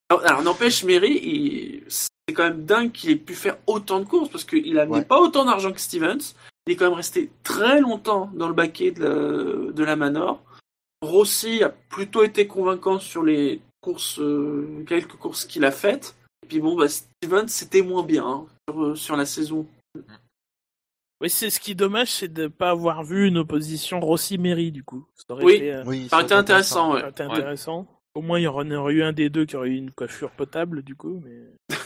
[0.09, 4.05] Alors, alors, n'empêche, Mary, il- c'est quand même dingue qu'il ait pu faire autant de
[4.05, 5.05] courses parce qu'il a amené Ouais.
[5.05, 6.33] pas autant d'argent que Stevens.
[6.67, 10.41] Il est quand même resté très longtemps dans le baquet de la, de la Manor.
[11.01, 16.15] Rossi a plutôt été convaincant sur les courses, euh, quelques courses qu'il a faites.
[16.43, 19.65] Et puis bon, bah, Stevens, c'était moins bien hein, sur, euh, sur la saison.
[21.21, 24.83] Oui, c'est ce qui est dommage, c'est de pas avoir vu une opposition Rossi-Méry du
[24.83, 25.05] coup.
[25.15, 25.53] Ça aurait Oui.
[25.55, 27.01] été, euh, Oui, Ça aurait été intéressant, ça ouais.
[27.01, 27.87] aurait été intéressant.
[28.15, 30.31] Au moins, il y en aurait eu un des deux qui aurait eu une coiffure
[30.31, 31.41] potable du coup, mais.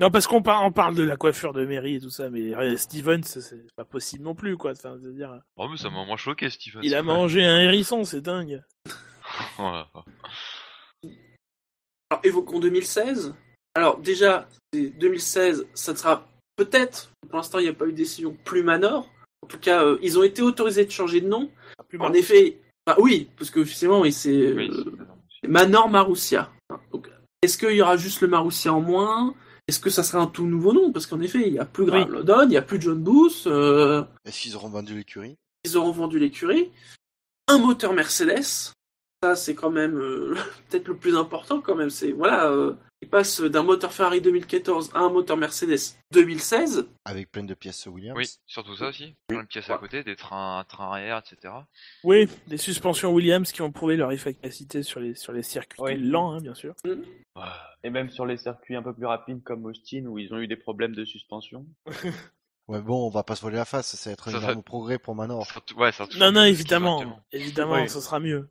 [0.00, 2.54] Non, parce qu'on par- on parle de la coiffure de Mary et tout ça, mais
[2.54, 4.72] euh, Steven, c'est- pas possible non plus, quoi.
[4.72, 6.80] Enfin, c'est-à-dire, Oh, mais ça m'a moins choqué, Steven.
[6.84, 8.62] il a mangé un hérisson, c'est dingue.
[9.58, 9.88] Voilà.
[12.10, 13.34] Alors, évoquons 2016.
[13.74, 16.26] Alors, déjà, c'est 2016, ça ne sera
[16.56, 19.10] peut-être, pour l'instant, il n'y a pas eu de décision, plus Manor.
[19.42, 21.50] En tout cas, euh, ils ont été autorisés de changer de nom.
[21.88, 25.05] Plus En effet, bah oui, parce que officiellement, oui, c'est Oui, euh, c'est-
[25.48, 26.50] Manor Marussia.
[26.92, 27.10] Donc,
[27.42, 29.34] est-ce qu'il y aura juste le Marussia en moins?
[29.68, 30.92] Est-ce que ça sera un tout nouveau nom?
[30.92, 33.44] Parce qu'en effet, il n'y a plus Graham Lodon, il n'y a plus John Booth,
[33.46, 35.36] euh, Est-ce qu'ils auront vendu l'écurie?
[35.64, 36.70] ils auront vendu l'écurie.
[37.48, 38.72] Un moteur Mercedes,
[39.22, 40.36] ça c'est quand même euh,
[40.70, 41.90] peut-être le plus important quand même.
[41.90, 42.74] C'est voilà, euh,
[43.06, 46.88] ils passent d'un moteur Ferrari 2014 à un moteur Mercedes 2016.
[47.04, 49.14] Avec plein de pièces Williams Oui, surtout ça aussi.
[49.28, 51.54] Plein de pièces à côté, des trains, trains arrière, etc.
[52.02, 55.96] Oui, des suspensions Williams qui ont prouvé leur efficacité sur les, sur les circuits Oui.
[55.98, 56.74] lents, hein, bien sûr.
[57.84, 60.48] Et même sur les circuits un peu plus rapides comme Austin où ils ont eu
[60.48, 61.64] des problèmes de suspension.
[62.68, 64.98] Ouais, bon, on va pas se voler la face, ça va être un Ça, progrès
[64.98, 65.46] pour Manor.
[65.46, 67.88] Ça t- Ouais, ça touche Non, non, évidemment, évidemment, Oui.
[67.88, 68.48] ça sera mieux.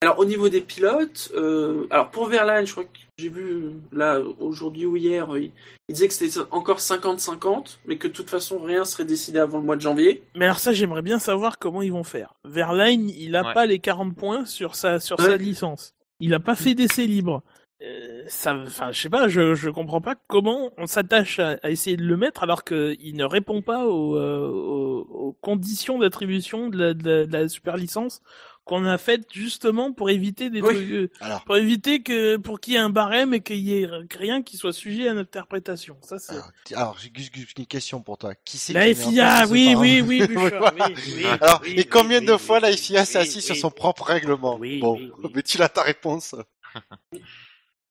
[0.00, 4.20] Alors au niveau des pilotes, euh, alors pour Verlaine, je crois que j'ai vu là
[4.38, 5.50] aujourd'hui ou hier, euh, il,
[5.88, 9.58] il disait que c'était encore 50-50, mais que de toute façon rien serait décidé avant
[9.58, 10.22] le mois de janvier.
[10.36, 12.34] Mais alors ça, j'aimerais bien savoir comment ils vont faire.
[12.44, 13.54] Verlaine, il a Ouais.
[13.54, 15.24] pas les 40 points sur sa sur Ouais.
[15.26, 15.94] sa licence.
[16.20, 17.42] Il a pas fait d'essai libre.
[17.82, 21.70] Euh, ça, enfin, je sais pas, je je comprends pas comment on s'attache à, à
[21.70, 26.68] essayer de le mettre alors qu'il ne répond pas aux, euh, aux, aux conditions d'attribution
[26.70, 28.20] de la, de, la, de la super licence
[28.68, 30.74] qu'on a faites justement pour éviter des Oui.
[30.74, 33.82] trucs, euh, Alors, pour éviter que pour qu'il y ait un barème et qu'il y
[33.82, 35.96] ait rien qui soit sujet à l'interprétation.
[36.02, 36.34] Ça c'est.
[36.34, 37.10] alors, alors, j'ai
[37.56, 38.34] une question pour toi.
[38.44, 40.74] Qui c'est La qui FIA, oui, oui, oui, Bouchard, Voilà.
[40.74, 43.22] oui, oui, Alors, oui, et combien oui, de oui, fois la oui, FIA s'est oui,
[43.22, 45.30] assise sur son propre règlement Oui, Bon, oui, oui.
[45.34, 46.34] mais tu as ta réponse?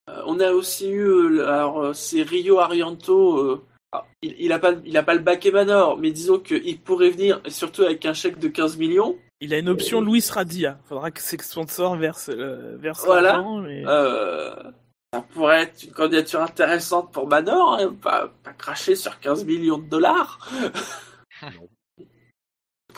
[0.10, 3.38] Euh, on a aussi eu, euh, alors c'est Rio Arianto.
[3.40, 6.80] euh, ah, il, il a pas, il a pas le baquet Manor, mais disons qu'il
[6.82, 9.18] pourrait venir, et surtout avec un chèque de 15 millions.
[9.41, 10.80] Il a une option Luis Radia.
[10.85, 13.34] Faudra que ses sponsors versent, euh, versent Voilà.
[13.34, 14.55] l'argent, mais- Euh,
[15.14, 19.77] ça pourrait être une candidature intéressante pour Manor, hein, pas, pas cracher sur 15 millions
[19.77, 20.49] de dollars.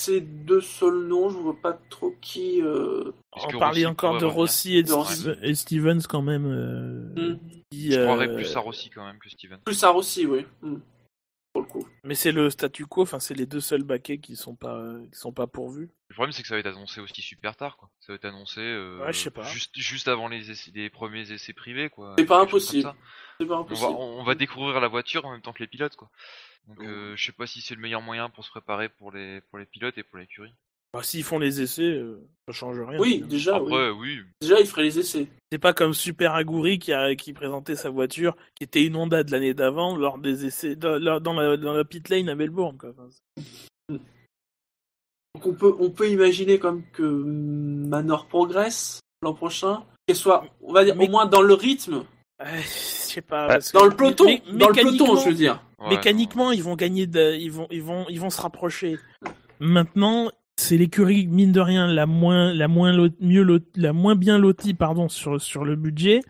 [0.08, 2.62] Les deux seuls noms, je vois pas trop qui.
[2.62, 5.28] euh, On parlait Rossi encore de Rossi et de Rossi.
[5.44, 6.46] Et Stevens quand même.
[6.46, 7.38] euh, Hmm.
[7.70, 9.60] qui, Je croirais plus à Rossi quand même que Steven.
[9.66, 10.46] Plus à Rossi, oui.
[10.62, 10.78] Hmm.
[11.66, 11.90] Pour le coup.
[12.04, 13.02] Mais c'est le statu quo.
[13.04, 15.90] Enfin, c'est les deux seuls baquets qui sont pas, euh, qui sont pas pourvus.
[16.10, 17.90] Le problème, c'est que ça va être annoncé aussi super tard, quoi.
[18.00, 19.44] Ça va être annoncé euh, Ouais, je sais pas.
[19.44, 22.16] Juste, juste avant les, essais- les premiers essais privés, quoi.
[22.18, 22.84] C'est pas Quelque chose comme impossible.
[22.84, 22.96] ça.
[23.40, 23.90] C'est pas On va, impossible.
[24.00, 26.10] on va découvrir la voiture en même temps que les pilotes, quoi.
[26.68, 26.86] Donc, Oh.
[26.86, 29.58] euh, je sais pas si c'est le meilleur moyen pour se préparer pour les, pour
[29.60, 30.54] les pilotes et pour l'écurie.
[30.94, 33.00] Bah, S'ils font les essais, euh, ça change rien.
[33.00, 33.28] Oui, finalement.
[33.30, 33.74] déjà, oui.
[33.74, 34.20] Après, oui.
[34.42, 35.28] Déjà, il ferait les essais.
[35.52, 39.24] C'est pas comme Super Aguri qui, a, qui présentait sa voiture, qui était une Honda
[39.24, 42.36] de l'année d'avant, lors des essais, dans, la- dans la, dans la pit lane à
[42.36, 42.78] Melbourne.
[42.78, 42.90] Quoi.
[42.92, 44.00] Enfin, c'est-
[45.36, 50.74] Donc on peut, on peut imaginer comme que Manor progresse l'an prochain, qu'elle soit, on
[50.74, 52.04] va dire, Mais- au moins dans le rythme,
[52.42, 53.48] Ouais, je sais pas.
[53.48, 55.62] Bah, que dans le peloton, mé- dans le peloton, mécaniquement- je veux dire.
[55.78, 58.98] Ouais, mécaniquement, ils vont gagner, de- ils vont, ils vont, ils vont se rapprocher.
[59.60, 64.74] Maintenant, c'est l'écurie mine de rien la moins, la moins mieux la moins bien lotie,
[64.74, 66.22] pardon, sur sur le budget.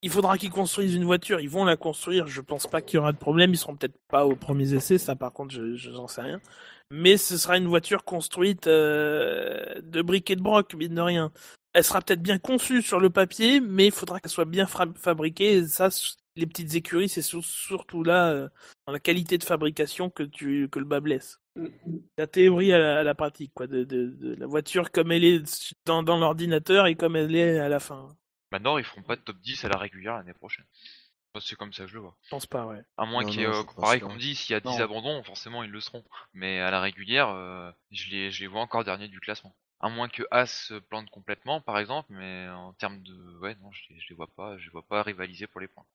[0.00, 1.38] Il faudra qu'ils construisent une voiture.
[1.38, 2.26] Ils vont la construire.
[2.26, 3.52] Je pense pas qu'il y aura de problème.
[3.52, 4.98] Ils seront peut-être pas aux premiers essais.
[4.98, 6.40] Ça, par contre, je, je j'en sais rien.
[6.90, 11.30] Mais ce sera une voiture construite euh, de briques et de broc, mine de rien.
[11.72, 15.66] Elle sera peut-être bien conçue sur le papier, mais il faudra qu'elle soit bien fabriquée.
[15.66, 15.88] Ça,
[16.36, 18.48] les petites écuries, c'est sur- surtout là, euh,
[18.86, 21.38] dans la qualité de fabrication que tu que le bas blesse.
[22.16, 25.24] La théorie à la, à la pratique, quoi, de, de, de la voiture comme elle
[25.24, 28.08] est dans, dans l'ordinateur et comme elle est à la fin.
[28.50, 30.64] Maintenant, ils feront pas de top 10 à la régulière l'année prochaine.
[31.40, 32.14] C'est comme ça que je le vois.
[32.24, 32.82] Je pense pas, ouais.
[32.98, 34.84] À moins qu'il y ait, euh, pareil qu'on dit, s'il y a 10 Non.
[34.84, 36.04] abandons, forcément ils le seront.
[36.34, 39.54] Mais à la régulière, euh, je, les, je les vois encore derniers du classement.
[39.80, 43.38] À moins que As se plante complètement, par exemple, mais en termes de.
[43.40, 45.68] Ouais, non, je les, je les vois pas, je les vois pas rivaliser pour les
[45.68, 45.86] points.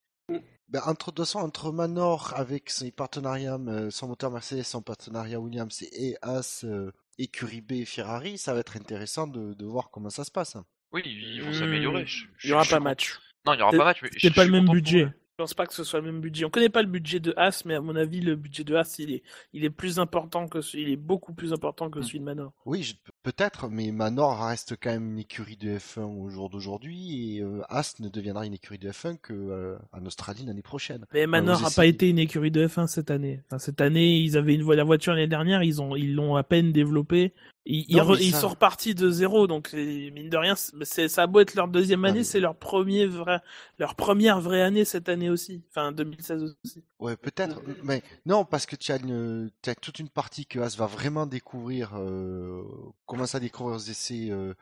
[0.68, 4.82] Ben, entre, de toute façon, entre Manor avec ses partenariats, euh, son moteur Mercedes, son
[4.82, 9.90] partenariat Williams et As, euh, écurie B, Ferrari, ça va être intéressant de, de voir
[9.90, 10.56] comment ça se passe.
[10.92, 12.06] Oui, ils vont Hmm, s'améliorer.
[12.06, 13.18] je- Il je- y aura pas match.
[13.46, 15.04] Non, il y aura pas match, C'est pas le même pour budget.
[15.38, 16.44] Je pense pas que ce soit le même budget.
[16.44, 18.98] On connaît pas le budget de As, mais à mon avis, le budget de As,
[18.98, 19.22] il est,
[19.52, 22.52] il est plus important que celui, il est beaucoup plus important que celui de Manor.
[22.66, 22.94] Oui, je-
[23.28, 27.60] peut-être, mais Manor reste quand même une écurie de F1 au jour d'aujourd'hui et euh,
[27.68, 31.04] As ne deviendra une écurie de F1 que euh, en Australie l'année prochaine.
[31.12, 33.42] Mais Manor vous n'a pas été une écurie de F1 cette année.
[33.46, 36.42] Enfin, cette année, ils avaient une la voiture l'année dernière, ils ont, ils l'ont à
[36.42, 37.34] peine développée
[37.70, 41.54] Ils, re- sont repartis de zéro, donc mine de rien, c'est- ça a beau être
[41.54, 43.40] leur deuxième Ah, année, mais- c'est leur premier vrai,
[43.78, 46.82] leur première vraie année cette année aussi, enfin 2016 aussi.
[46.98, 47.60] Ouais, peut-être.
[47.82, 50.86] Mais non, parce que tu as, une, tu as toute une partie que As va
[50.86, 52.62] vraiment découvrir, euh,
[53.04, 54.54] commencer à découvrir aux essais euh,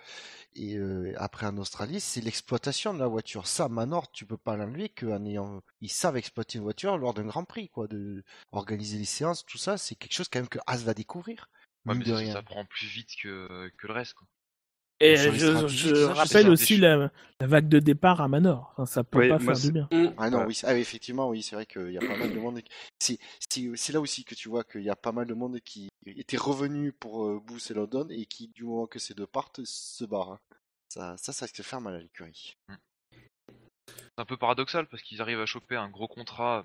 [0.57, 3.47] et euh, après en Australie, c'est l'exploitation de la voiture.
[3.47, 7.25] Ça, Manor, tu peux pas l'enlever qu'en ayant, ils savent exploiter une voiture lors d'un
[7.27, 10.59] Grand Prix, quoi, de organiser les séances, tout ça, c'est quelque chose quand même que
[10.67, 11.49] As va découvrir.
[11.87, 12.33] Ouais, mais de ça, rien.
[12.33, 14.27] ça prend plus vite que, que le reste, quoi.
[14.99, 17.11] Et je, rappelle aussi la,
[17.41, 19.89] la vague de départ à Manor, enfin, ça peut pas faire du bien.
[19.93, 20.07] Mm.
[20.17, 20.47] Ah non, Ouais.
[20.47, 22.61] oui, ah, effectivement, oui, c'est vrai qu'il y a pas mal de monde.
[22.99, 23.19] qui-
[23.77, 26.39] C'est, là aussi que tu vois qu'il y a pas mal de monde qui était
[26.39, 30.05] revenu pour euh, Booth et London et qui, du moment que ces deux partent, se
[30.05, 30.33] barrent.
[30.33, 30.41] hein.
[30.89, 32.57] Ça, ça, ça se fait mal à l'écurie.
[33.87, 36.65] C'est un peu paradoxal parce qu'ils arrivent à choper un gros contrat,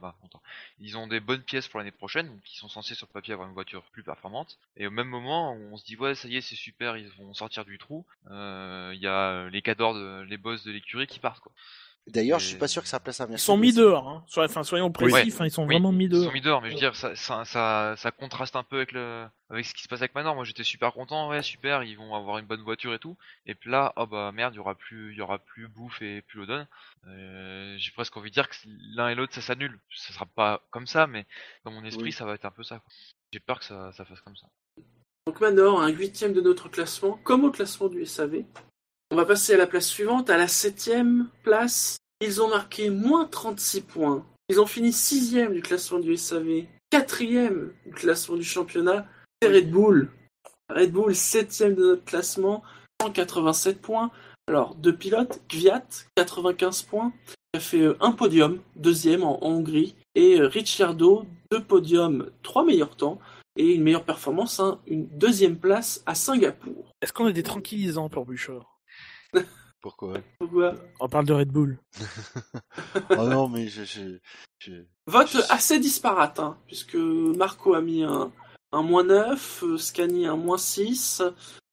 [0.80, 3.34] ils ont des bonnes pièces pour l'année prochaine, donc ils sont censés sur le papier
[3.34, 4.58] avoir une voiture plus performante.
[4.78, 7.34] Et au même moment, on se dit ouais ça y est c'est super, ils vont
[7.34, 8.06] sortir du trou.
[8.30, 9.94] Euh, Il y a les cadors,
[10.24, 11.52] les boss de l'écurie qui partent quoi.
[12.08, 13.46] D'ailleurs, je suis pas sûr que ça plaise à Ils Mercedes.
[13.46, 14.26] sont mis dehors, hein.
[14.36, 16.26] Enfin soyons précis, enfin ils sont Oui, vraiment mis Ils dehors.
[16.26, 18.92] sont mis dehors, mais je veux dire ça, ça, ça, ça contraste un peu avec
[18.92, 20.34] le, avec ce qui se passe avec Manor.
[20.34, 23.18] Moi j'étais super content, ouais super, ils vont avoir une bonne voiture et tout.
[23.46, 26.02] Et puis là, oh bah merde, il y aura plus, il y aura plus bouffe
[26.02, 26.66] et plus Lodon.
[27.08, 28.56] Euh, J'ai presque envie de dire que
[28.96, 29.80] l'un et l'autre ça s'annule.
[29.96, 31.26] Ça sera pas comme ça, mais
[31.66, 32.12] dans mon esprit Oui.
[32.12, 32.82] ça va être un peu ça.
[33.32, 34.48] J'ai peur que ça, ça fasse comme ça.
[35.28, 38.44] Donc Manor, un huitième de notre classement, comme au classement du SAV.
[39.14, 41.98] On va passer à la place suivante, à la septième place.
[42.22, 44.26] Ils ont marqué moins 36 points.
[44.48, 49.06] Ils ont fini sixième du classement du SAV, quatrième du classement du championnat.
[49.42, 50.10] C'est Red Bull.
[50.70, 52.64] Red Bull, septième de notre classement,
[53.02, 54.12] 187 points.
[54.48, 55.84] Alors, deux pilotes, Gviat,
[56.16, 61.62] 95 points, qui a fait euh, un podium, deuxième en, Hongrie, et euh, Ricciardo, deux
[61.62, 63.20] podiums, trois meilleurs temps,
[63.58, 66.94] et une meilleure performance, hein, une deuxième place à Singapour.
[67.02, 68.81] Est-ce qu'on a des tranquillisants pour Buchor
[69.82, 70.14] Pourquoi?
[70.40, 70.76] Pourquoi?
[71.00, 71.78] On parle de Red Bull.
[73.18, 74.18] Oh non, mais je, je,
[74.60, 78.32] je- Vote assez disparate, hein, puisque Marco a mis un,
[78.72, 81.22] un moins 9, euh, Scani un moins 6,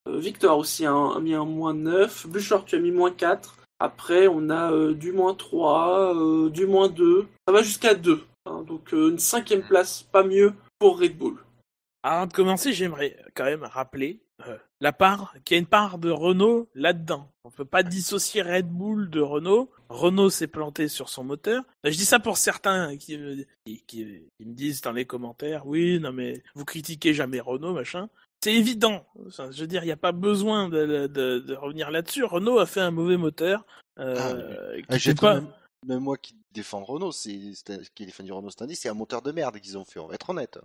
[0.08, 3.10] euh, Victor aussi a, un- a mis un moins 9, Buchor tu as mis moins
[3.12, 7.94] 4, après on a euh, du moins 3, euh, du moins 2, ça va jusqu'à
[7.94, 11.36] 2, hein, donc euh, une cinquième place, pas mieux pour Red Bull.
[12.02, 14.20] Avant de commencer, j'aimerais quand même rappeler
[14.80, 17.30] la part, qu'il y a une part de Renault là-dedans.
[17.44, 19.70] On peut pas dissocier Red Bull de Renault.
[19.88, 21.64] Renault s'est planté sur son moteur.
[21.84, 25.66] Je dis ça pour certains qui, me- qui, qui- qui me disent dans les commentaires,
[25.66, 28.08] oui, non mais vous critiquez jamais Renault, machin.
[28.44, 29.04] C'est évident.
[29.26, 32.22] Enfin, je veux dire, il n'y a pas besoin de, de- de revenir là-dessus.
[32.22, 33.64] Renault a fait un mauvais moteur.
[33.98, 35.34] Euh, Ah, pas...
[35.40, 35.52] même,
[35.86, 37.36] même moi qui défends Renault, c'est,
[37.96, 40.06] qui défend du Renault cette année, c'est un moteur de merde qu'ils ont fait, on
[40.06, 40.58] va être honnête.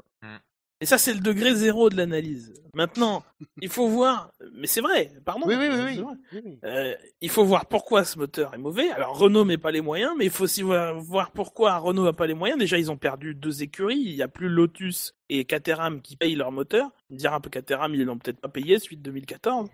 [0.83, 2.53] Et ça, c'est le degré zéro de l'analyse.
[2.73, 3.23] Maintenant,
[3.61, 5.45] il faut voir, mais c'est vrai, pardon.
[5.47, 6.03] Oui, oui, oui,
[6.33, 6.59] oui.
[6.65, 8.89] Euh, il faut voir pourquoi ce moteur est mauvais.
[8.89, 12.27] Alors Renault met pas les moyens, mais il faut aussi voir, pourquoi Renault a pas
[12.27, 12.59] les moyens.
[12.59, 13.95] Déjà, ils ont perdu deux écuries.
[13.95, 16.89] Il y a plus Lotus et Caterham qui payent leur moteur.
[17.09, 19.69] On dira un peu Caterham, ils l'ont peut-être pas payé suite 2014.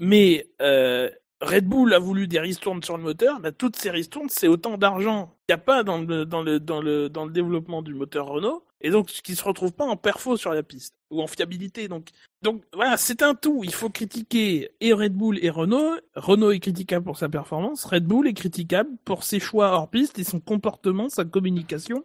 [0.00, 1.08] Mais euh,
[1.40, 3.40] Red Bull a voulu des ristournes sur le moteur.
[3.40, 6.60] Bah, toutes ces ristournes, c'est autant d'argent qu'il n'y a pas dans le, dans, le,
[6.60, 8.65] dans, le, dans le développement du moteur Renault.
[8.80, 11.88] Et donc, qui se retrouve pas en perfo sur la piste ou en fiabilité.
[11.88, 12.10] Donc,
[12.42, 13.62] donc voilà, c'est un tout.
[13.64, 15.96] Il faut critiquer et Red Bull et Renault.
[16.14, 17.84] Renault est critiquable pour sa performance.
[17.84, 22.04] Red Bull est critiquable pour ses choix hors piste et son comportement, sa communication,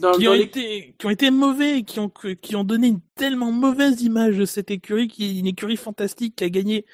[0.00, 2.10] Dans, qui dans ont les- été, qui ont été mauvais, qui ont,
[2.42, 6.36] qui ont donné une tellement mauvaise image de cette écurie, qui est une écurie fantastique,
[6.36, 6.84] qui a gagné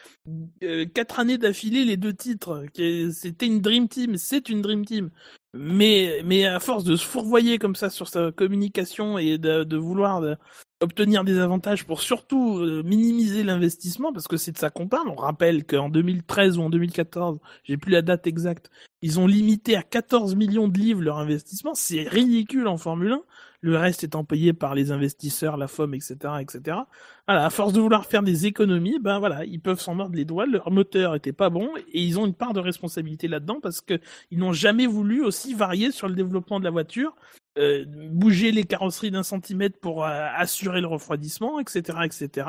[0.63, 2.65] euh, quatre années d'affilée les deux titres.
[3.13, 5.11] C'était une dream team, c'est une dream team.
[5.55, 9.77] Mais, mais à force de se fourvoyer comme ça sur sa communication et de, de
[9.77, 10.37] vouloir de-
[10.81, 15.09] obtenir des avantages pour surtout euh, minimiser l'investissement, parce que c'est de ça qu'on parle.
[15.09, 18.71] On rappelle qu'en 2013 ou en 2014, j'ai plus la date exacte,
[19.03, 21.75] ils ont limité à 14 millions de livres leur investissement.
[21.75, 23.23] C'est ridicule en Formule 1.
[23.61, 26.79] Le reste étant payé par les investisseurs, la FOM, etc., etc.
[27.27, 30.27] Voilà, à force de vouloir faire des économies, ben voilà, ils peuvent s'en mordre les
[30.27, 30.45] doigts.
[30.47, 34.01] Leur moteur était pas bon et ils ont une part de responsabilité là-dedans parce que
[34.31, 37.15] ils n'ont jamais voulu aussi varier sur le développement de la voiture,
[37.59, 42.49] euh, bouger les carrosseries d'un centimètre pour euh, assurer le refroidissement, etc., etc.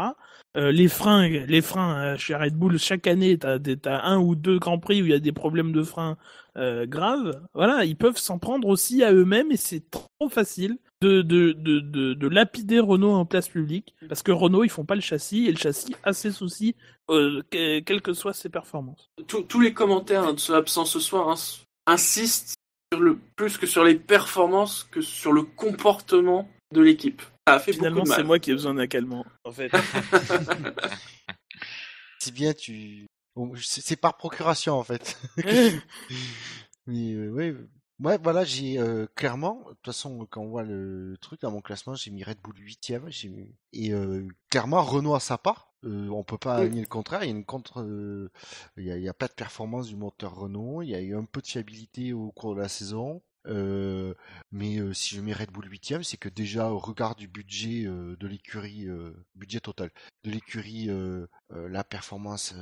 [0.58, 4.58] Euh, les freins, les freins chez Red Bull chaque année, t'as t'as un ou deux
[4.60, 6.18] grands prix où il y a des problèmes de freins
[6.58, 7.42] graves.
[7.54, 11.82] Voilà, ils peuvent s'en prendre aussi à eux-mêmes et c'est trop facile de, de, de,
[11.82, 15.48] de, de lapider Renault en place publique parce que Renault ils font pas le châssis
[15.48, 16.76] et le châssis a ses soucis
[17.10, 19.10] que- quelles que soient ses performances.
[19.28, 21.36] tous- les commentaires hein, de ceux absents ce soir hein,
[21.88, 22.56] insistent
[22.98, 27.22] le, plus que sur les performances que sur le comportement de l'équipe.
[27.48, 29.72] Ça a fait Finalement, beaucoup de c'est moi qui ai besoin d'un calmant, en fait.
[32.26, 33.06] Si bien tu.
[33.36, 35.22] Bon, c'est par procuration en fait.
[36.88, 37.56] Mais euh, ouais,
[38.00, 41.62] ouais, voilà, j'ai euh, clairement, de toute façon, quand on voit le truc dans mon
[41.62, 43.54] classement, j'ai mis Red Bull 8ème, j'ai mis...
[43.74, 45.65] et euh, clairement Renault à sa part.
[45.84, 46.70] Euh, on peut pas Oui.
[46.70, 47.24] nier le contraire.
[47.24, 48.32] Il y a une contre, euh,
[48.78, 50.82] il y a, il y a pas de performance du moteur Renault.
[50.82, 53.22] Il y a eu un peu de fiabilité au cours de la saison.
[53.48, 54.16] Euh,
[54.52, 57.86] mais euh, si je mets Red Bull 8ème, c'est que déjà au regard du budget
[57.86, 58.88] euh, de l'écurie,
[59.36, 59.92] budget total
[60.24, 60.90] de l'écurie,
[61.50, 62.56] la performance,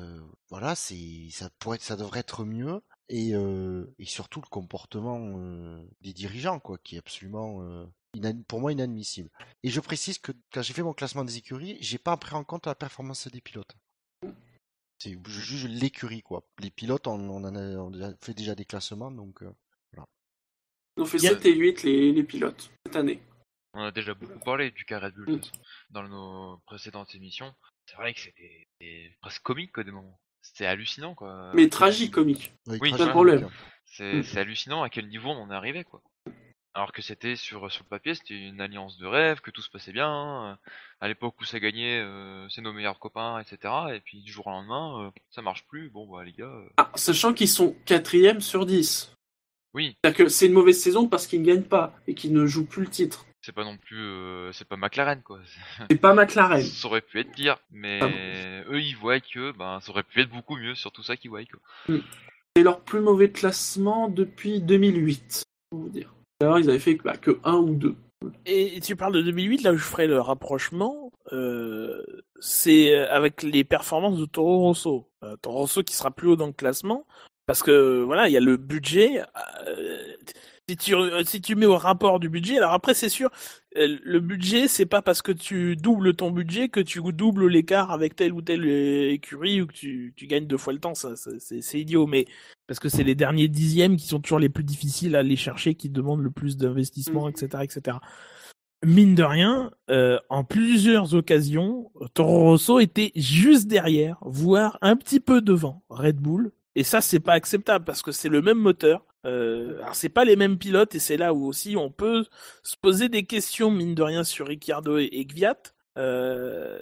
[0.49, 2.81] voilà, c'est ça pourrait, ça devrait être mieux
[3.15, 7.85] et, euh, et surtout le comportement euh, des dirigeants, quoi, qui est absolument euh,
[8.47, 9.29] pour moi inadmissible.
[9.61, 12.43] Et je précise que quand j'ai fait mon classement des écuries, j'ai pas pris en
[12.43, 13.75] compte la performance des pilotes.
[14.97, 16.43] C'est je juge l'écurie, quoi.
[16.59, 19.43] Les pilotes, on, on en a, on a fait déjà des classements, donc.
[19.43, 19.51] euh,
[20.97, 23.19] Ils ont fait Il y a- 7 et 8 les, les pilotes cette année.
[23.75, 25.39] On a déjà beaucoup parlé du cas Red Bull Mm.
[25.39, 25.51] façon,
[25.89, 27.53] dans nos précédentes émissions.
[27.87, 28.67] C'est vrai que c'était
[29.21, 30.19] presque comique quoi des moments.
[30.43, 31.49] C'était hallucinant quoi.
[31.55, 32.53] Mais tragicomique.
[32.67, 33.49] oui, Oui, tragique, pas de problème.
[33.85, 36.01] C'est hallucinant à quel niveau on en est arrivé quoi.
[36.75, 39.69] Alors que c'était sur, sur le papier, c'était une alliance de rêve, que tout se
[39.69, 40.09] passait bien.
[40.09, 40.55] euh,
[41.01, 43.71] À l'époque où ça gagnait, euh, c'est nos meilleurs copains, etc.
[43.93, 45.89] Et puis du jour au lendemain, euh, ça marche plus.
[45.91, 49.13] Bon bah les gars, euh, Ah, sachant qu'ils sont quatrième sur 10.
[49.75, 52.47] oui, C'est-à-dire que c'est une mauvaise saison parce qu'ils ne gagnent pas et qu'ils ne
[52.47, 53.27] jouent plus le titre.
[53.43, 55.39] C'est pas non plus, euh, c'est pas McLaren quoi.
[55.91, 56.61] C'est pas McLaren.
[56.61, 60.21] Ça aurait pu être pire, mais Ah eux ils voient que ben ça aurait pu
[60.21, 61.99] être beaucoup mieux, sur tout ça qu'ils voient quoi.
[62.55, 66.13] C'est leur plus mauvais classement depuis 2008, pour vous dire.
[66.41, 67.95] Alors ils avaient fait bah, que 1 ou 2.
[68.45, 72.01] Et tu parles de 2008, là où je ferai le rapprochement, euh,
[72.39, 75.09] c'est avec les performances de Toro Rosso.
[75.23, 77.05] Euh, Toro Rosso qui sera plus haut dans le classement,
[77.47, 79.21] parce que voilà, il y a le budget.
[80.73, 83.29] Euh, si tu, si tu mets au rapport du budget, alors après c'est sûr,
[83.77, 87.91] euh, le budget c'est pas parce que tu doubles ton budget que tu doubles l'écart
[87.91, 91.15] avec telle ou telle écurie ou que tu, tu gagnes deux fois le temps, ça,
[91.15, 92.25] ça, c'est idiot, mais
[92.67, 95.75] parce que c'est les derniers dixièmes qui sont toujours les plus difficiles à aller chercher,
[95.75, 97.31] qui demandent le plus d'investissement, Mhm.
[97.31, 97.97] etc., etc.
[98.85, 105.21] Mine de rien, euh, en plusieurs occasions, Toro Rosso était juste derrière, voire un petit
[105.21, 106.51] peu devant Red Bull.
[106.75, 109.05] Et ça, c'est pas acceptable parce que c'est le même moteur.
[109.25, 112.25] Euh, alors c'est pas les mêmes pilotes et c'est là où aussi on peut
[112.63, 115.55] se poser des questions mine de rien sur Ricciardo et, et Gviat.
[115.97, 116.79] Euh,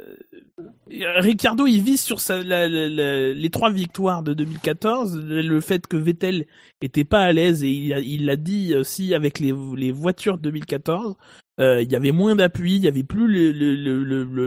[0.89, 5.85] Ricciardo, il vise sur sa, la- la- la- les trois victoires de 2014, le fait
[5.87, 6.45] que Vettel
[6.81, 11.15] était pas à l'aise et il l'a dit aussi avec les, les voitures de 2014.
[11.59, 13.27] Euh, il y avait moins d'appui, il y avait plus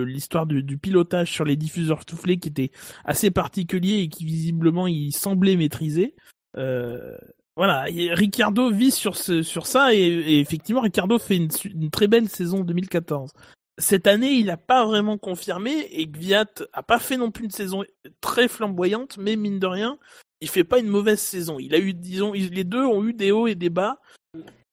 [0.07, 2.71] l'histoire du, du pilotage sur les diffuseurs soufflés qui était
[3.05, 6.15] assez particulier et qui visiblement il semblait maîtriser.
[6.57, 7.16] Euh,
[7.56, 12.28] voilà, et Ricciardo vise sur ce, sur ça et, effectivement Ricciardo fait une, très belle
[12.28, 13.32] saison 2014.
[13.78, 17.51] Cette année, il n'a pas vraiment confirmé et Gviat a pas fait non plus une
[17.51, 17.85] saison
[18.20, 19.98] très flamboyante, mais mine de rien,
[20.40, 21.59] il fait pas une mauvaise saison.
[21.59, 23.98] Il a eu, disons, les deux ont eu des hauts et des bas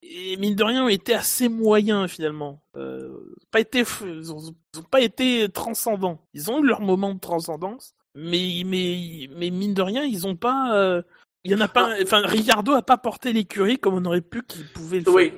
[0.04, 2.62] et mine de rien ont été assez moyens finalement.
[2.76, 4.54] Euh, pas été, ils ont
[4.90, 6.20] pas été transcendants.
[6.34, 10.36] Ils ont eu leur moment de transcendance, mais mais mais mine de rien, ils ont
[10.36, 10.76] pas.
[10.78, 11.02] euh,
[11.44, 11.96] il y en a pas.
[12.02, 15.14] Enfin, Ricardo a pas porté l'écurie comme on aurait pu qu'il pouvait le faire.
[15.14, 15.34] Oui.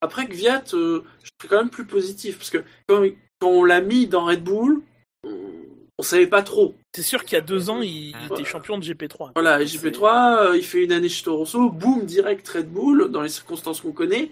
[0.00, 3.04] Après Gviat, euh, je suis quand même plus positif parce que quand,
[3.38, 4.82] quand on l'a mis dans Red Bull,
[5.24, 6.74] on, savait pas trop.
[6.92, 9.30] C'est sûr qu'il y a deux ans, il, il était champion de GP3.
[9.36, 13.22] Voilà, GP3, euh, il fait une année chez Toro Rosso, boum, direct Red Bull, dans
[13.22, 14.30] les circonstances qu'on connaît.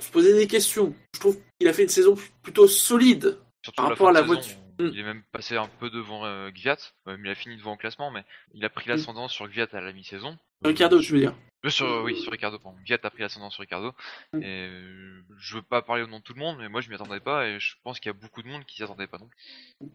[0.00, 0.94] On se posait des questions.
[1.14, 3.36] Je trouve qu'il a fait une saison plutôt solide.
[3.62, 4.56] Surtout Par rapport à la voiture.
[4.78, 4.90] Mm.
[4.92, 6.76] Il est même passé un peu devant euh, Gviat,
[7.06, 8.24] il a fini devant au classement, mais
[8.54, 10.38] il a pris l'ascendant sur Gviat à la mi-saison.
[10.64, 11.34] Ricardo, je veux dire.
[11.64, 12.78] Euh, sur, oui, sur Ricardo, pardon.
[12.84, 13.92] Gviat a pris l'ascendant sur Ricardo.
[14.32, 14.42] Mm.
[14.42, 16.88] Et euh, je veux pas parler au nom de tout le monde, mais moi je
[16.88, 19.08] m'y attendais pas et je pense qu'il y a beaucoup de monde qui s'y attendait
[19.08, 19.88] pas non plus.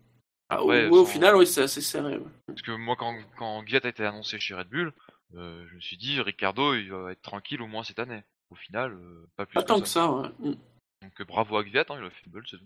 [0.50, 2.18] Ah, ouais, au final, oui, c'est assez serré.
[2.18, 2.32] ouais.
[2.48, 4.94] Parce que moi, quand, quand Gviat a été annoncé chez Red Bull,
[5.36, 8.22] euh, je me suis dit, Ricardo, il va être tranquille au moins cette année.
[8.50, 8.96] Au final,
[9.36, 9.82] pas plus Pas que tant ça.
[9.82, 10.30] que ça, ouais.
[10.40, 10.56] Mm.
[11.02, 12.66] Donc bravo à Gviat, hein, il a fait une belle saison.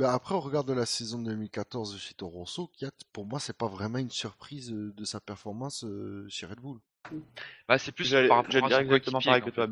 [0.00, 3.56] Ben après, au regard de la saison 2014 chez Toro Rosso, Kiat, pour moi, c'est
[3.56, 6.78] pas vraiment une surprise euh, de sa performance euh, chez Red Bull.
[7.68, 9.68] Bah, c'est plus par rapport à exactement pareil que toi.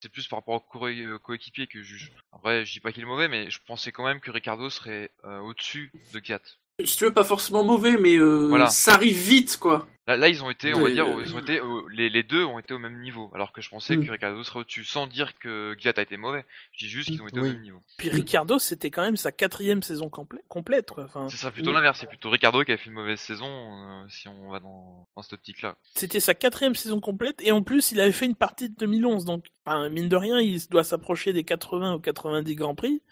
[0.00, 2.12] C'est plus par rapport au euh, coéquipier que je juge.
[2.30, 4.70] En vrai, je dis pas qu'il est mauvais, mais je pensais quand même que Ricardo
[4.70, 6.42] serait euh, au-dessus de Gviat.
[6.84, 8.66] Si tu veux, pas forcément mauvais, mais euh, Voilà.
[8.68, 9.86] ça arrive vite, quoi.
[10.06, 12.22] Là, là, ils ont été, on va dire, euh, ils ont été, euh, les, les
[12.22, 13.28] deux ont été au même niveau.
[13.34, 14.06] Alors que je pensais Mm.
[14.06, 16.44] que Ricardo serait au-dessus, sans dire que Gviat a été mauvais.
[16.72, 17.48] Je dis juste qu'ils ont été Oui.
[17.48, 17.80] au même niveau.
[17.98, 20.92] Puis Ricardo, c'était quand même sa quatrième saison complè- complète.
[20.92, 21.04] Quoi.
[21.04, 24.04] Enfin, C'est ça plutôt l'inverse, c'est plutôt Ricardo qui a fait une mauvaise saison, euh,
[24.08, 25.74] si on va dans, dans cette optique-là.
[25.96, 29.24] c'était sa quatrième saison complète et en plus il avait fait une partie de 2011
[29.24, 33.02] donc enfin, mine de rien il doit s'approcher des 80 ou 90 grands prix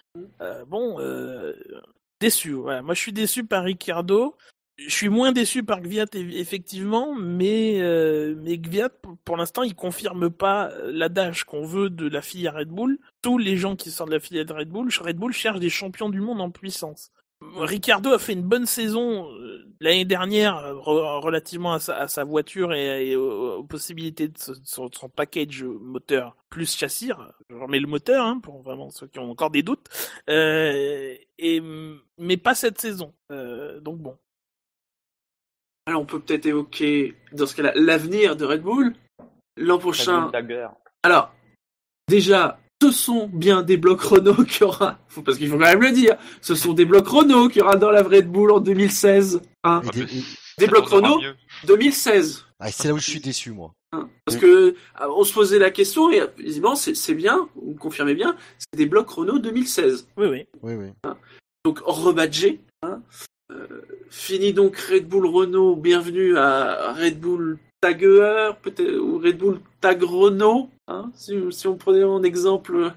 [0.40, 1.54] Euh, bon euh,
[2.20, 4.36] déçu moi je suis déçu par Ricciardo.
[4.76, 8.88] Je suis moins déçu par Gviat eff- effectivement mais euh, Gviat
[9.24, 12.98] pour, l'instant il confirme pas l'adage qu'on veut de la filière Red Bull.
[13.22, 15.70] Tous les gens qui sortent de la filière de Red Bull Red Bull cherche des
[15.70, 20.74] champions du monde en puissance Ricardo a fait une bonne saison euh, l'année dernière euh,
[20.74, 25.62] re- relativement à sa, à sa voiture et, et aux, aux possibilités de, son, package
[25.64, 27.12] moteur plus châssis.
[27.50, 29.88] Je remets le moteur hein, pour vraiment ceux qui ont encore des doutes.
[30.30, 31.62] Euh, et,
[32.18, 33.14] mais pas cette saison.
[33.30, 34.16] Euh, donc bon.
[35.86, 38.94] Alors, on peut peut-être évoquer, dans ce cas-là, l'avenir de Red Bull.
[39.56, 40.32] L'an prochain.
[41.02, 41.32] Alors,
[42.08, 44.98] déjà, ce sont bien des blocs Renault qu'il y aura.
[45.24, 46.16] Parce qu'il faut quand même le dire.
[46.42, 49.40] Ce sont des blocs Renault qu'il y aura dans la Red Bull en 2016.
[49.64, 49.80] Hein.
[49.84, 49.90] Ah,
[50.58, 51.34] des- blocs Renault mieux.
[51.66, 52.44] 2016.
[52.60, 53.72] ah, c'est là où je suis déçu, moi.
[53.92, 54.08] hein.
[54.26, 54.74] Parce que euh,
[55.16, 58.86] on se posait la question et visiblement c'est bien, vous me confirmez bien, c'est des
[58.86, 60.06] blocs Renault 2016.
[60.16, 60.46] Oui, oui.
[60.62, 60.88] Oui, oui.
[61.64, 62.60] Donc rebadgé.
[62.82, 63.00] Hein.
[63.52, 63.66] Euh,
[64.10, 70.02] fini donc Red Bull Renault, bienvenue à Red Bull Tagueur, peut-être ou Red Bull Tag
[70.02, 70.70] Renault.
[70.88, 71.36] Hein, si,
[71.66, 72.90] on prenait en exemple euh,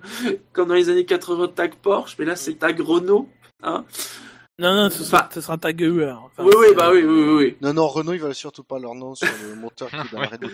[0.53, 3.27] comme dans les années 80 Tag Porsche, mais là c'est Tag Renault.
[3.63, 3.83] Hein.
[4.59, 5.29] Non, non, ce sera, Bah.
[5.31, 5.87] ce sera Taguer.
[6.11, 7.57] Enfin, oui, oui, bah oui, oui, oui, oui.
[7.61, 10.39] Non, non, Renault, ils veulent surtout pas leur nom sur le moteur qui est Red
[10.41, 10.51] Bull.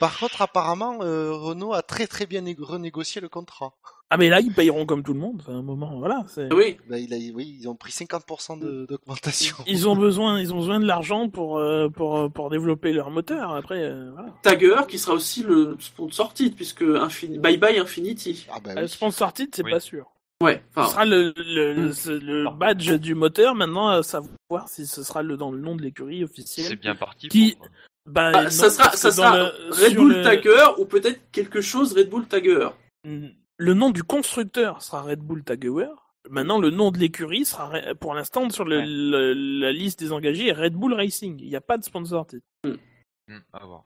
[0.00, 3.74] Par contre, apparemment, euh, Renault a très très bien né- renégocié le contrat.
[4.08, 5.40] Ah, mais là, ils payeront comme tout le monde.
[5.42, 6.24] Enfin, à un moment, voilà.
[6.52, 9.56] Oui, Bah, il a, oui, ils ont pris 50% de- d'augmentation.
[9.66, 13.10] Ils ont besoin, ils ont besoin de l'argent pour, euh, pour, euh, pour développer leur
[13.10, 13.52] moteur.
[13.54, 14.30] Après, euh, voilà.
[14.40, 18.46] Tagueur qui sera aussi le sponsor titre puisque Infin- Bye Bye Infinity.
[18.50, 19.70] Ah, bah Le sponsor titre, c'est Oui.
[19.70, 20.06] pas sûr.
[20.44, 23.54] Ouais, Ce sera le, le, le- le badge du moteur.
[23.54, 26.76] Maintenant, à savoir si ce sera le, dans le nom de l'écurie C'est officielle.
[26.76, 27.28] bien parti.
[27.28, 27.68] Qui- pour-
[28.06, 31.60] Bah, ah, non, ça sera, ça sera le- Red Bull le- Tagueur ou peut-être quelque
[31.60, 32.76] chose Red Bull Tagueur.
[33.56, 35.86] Le nom du constructeur sera Red Bull Taguer.
[36.30, 38.84] Maintenant, le nom de l'écurie sera, pour l'instant, sur le- Ouais.
[38.86, 41.38] le- la liste des engagés, Red Bull Racing.
[41.40, 42.26] Il n'y a pas de sponsor.
[42.64, 43.84] Hmm, à voir.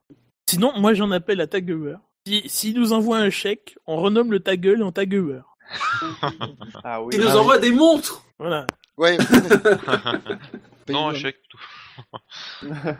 [0.49, 1.95] Sinon, moi, j'en appelle à Taguer.
[2.27, 5.41] Si, s'il nous envoie un chèque, on renomme le Taguel en Taguer.
[6.85, 7.15] Ah oui.
[7.15, 7.39] Il nous Ah oui.
[7.39, 8.25] envoie des montres.
[8.39, 8.67] Voilà.
[8.97, 9.17] Ouais.
[10.89, 12.75] non, chèque plutôt.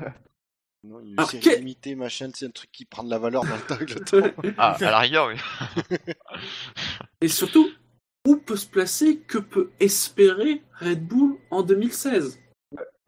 [0.85, 3.57] Non, une Alors, série limitée, machin, c'est un truc qui prend de la valeur dans
[3.57, 3.91] le tag.
[3.91, 4.53] le temps.
[4.57, 5.35] Ah, à la rigueur, oui.
[7.21, 7.69] Et surtout,
[8.25, 12.39] où peut se placer, que peut espérer Red Bull en 2016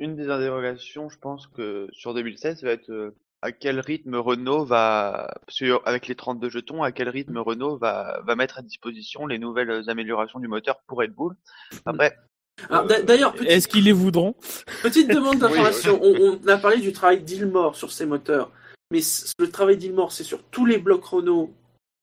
[0.01, 4.17] Une des interrogations, je pense que sur 2016, ça va être euh, à quel rythme
[4.17, 5.31] Renault va,
[5.85, 9.89] avec les 32 jetons, à quel rythme Renault va, va mettre à disposition les nouvelles
[9.89, 11.35] améliorations du moteur pour Red Bull.
[11.87, 12.17] Après,
[12.69, 14.35] Alors, d'a- D'ailleurs, petite, Est-ce qu'ils les voudront?
[14.83, 15.99] petite demande d'information.
[16.03, 18.51] on, on a parlé du travail d'Ilmore sur ces moteurs.
[18.91, 19.01] Mais
[19.39, 21.55] le travail d'Ilmore, c'est sur tous les blocs Renault,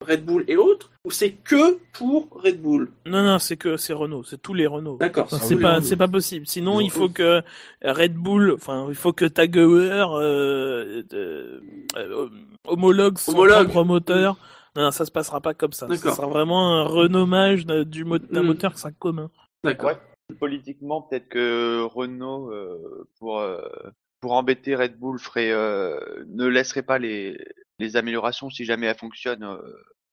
[0.05, 3.93] Red Bull et autres, ou c'est que pour Red Bull Non, non, c'est que c'est
[3.93, 4.23] Renault.
[4.23, 4.97] C'est tous les Renault.
[4.99, 5.25] D'accord.
[5.25, 6.45] Enfin, Ah c'est oui, pas, c'est pas possible.
[6.47, 7.41] Sinon, Non, il faut que
[7.83, 11.59] Red Bull, enfin, il faut que Taguer euh, euh,
[11.97, 12.29] euh,
[12.67, 13.69] homologue son Homologue.
[13.69, 14.37] propre moteur.
[14.75, 15.87] Non, non, ça se passera pas comme ça.
[15.87, 18.47] Ça sera vraiment un renommage d'un du mo- d'un Mm.
[18.47, 19.31] moteur qui sera commun.
[19.63, 19.89] D'accord.
[19.89, 20.35] Ouais.
[20.39, 23.61] politiquement, peut-être que Renault, euh, pour euh,
[24.21, 25.97] pour embêter Red Bull, ferait euh,
[26.27, 27.37] ne laisserait pas les
[27.79, 29.61] les améliorations si jamais elles fonctionnent euh,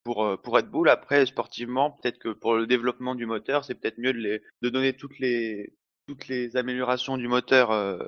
[0.05, 0.89] pour euh, pour Red Bull.
[0.89, 5.19] Après, sportivement, peut-être que pour le développement du moteur, c'est peut-être mieux de donner toutes
[5.19, 7.99] les améliorations du moteur euh,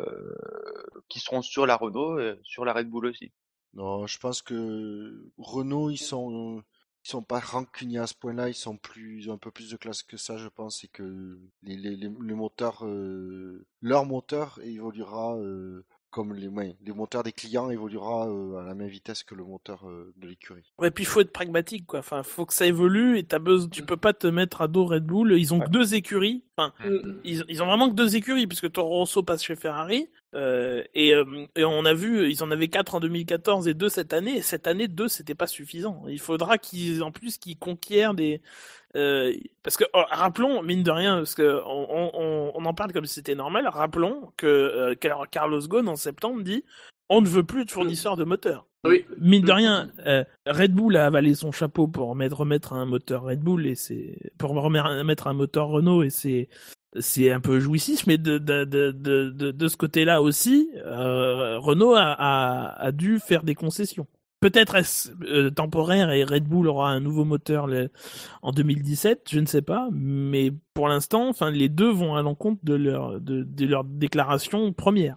[1.08, 3.32] qui seront sur la Renault, et sur la Red Bull aussi.
[3.74, 6.62] Non, je pense que Renault, ils sont,
[7.06, 9.76] sont pas rancuniers à ce point-là, ils sont plus, ils ont un peu plus de
[9.76, 15.84] classe que ça, je pense, et que les, moteurs, euh, leur moteur évoluera euh,
[16.16, 19.44] comme les, ouais, les moteurs des clients évoluera euh, à la même vitesse que le
[19.44, 20.72] moteur euh, de l'écurie.
[20.78, 21.98] Ouais, puis il faut être pragmatique, quoi.
[21.98, 24.86] Enfin, faut que ça évolue et t'as besoin, tu peux pas te mettre à dos
[24.86, 25.34] Red Bull.
[25.38, 26.43] Ils ont que deux écuries.
[26.56, 27.18] Enfin, Mm.
[27.24, 31.14] ils, ils ont vraiment que deux écuries puisque Toro Rosso passe chez Ferrari euh, et,
[31.14, 34.36] euh, et on a vu ils en avaient quatre en 2014 et deux cette année
[34.38, 36.04] et cette année deux c'était pas suffisant.
[36.08, 38.42] Il faudra qu'ils en plus qu'ils conquièrent des
[38.96, 39.32] euh,
[39.62, 43.06] parce que oh, rappelons mine de rien parce que on, on, on- en parle comme
[43.06, 46.64] si c'était normal rappelons que euh, Car- Carlos Ghosn en septembre dit
[47.08, 49.04] on ne veut plus de fournisseurs de moteurs Oui.
[49.18, 53.22] mine de rien, euh, Red Bull a avalé son chapeau pour remettre, remettre un moteur
[53.22, 56.48] Red Bull et c'est pour remettre un moteur Renault et c'est
[56.98, 61.58] c'est un peu jouissif, mais de, de, de, de, de, de ce côté-là aussi, euh,
[61.58, 64.06] Renault a, a, a dû faire des concessions.
[64.40, 67.90] Peut-être est-ce euh, temporaire et Red Bull aura un nouveau moteur le-
[68.40, 72.60] en 2017, je ne sais pas, mais pour l'instant, enfin les deux vont à l'encontre
[72.64, 75.16] de leur de, de leur déclaration première.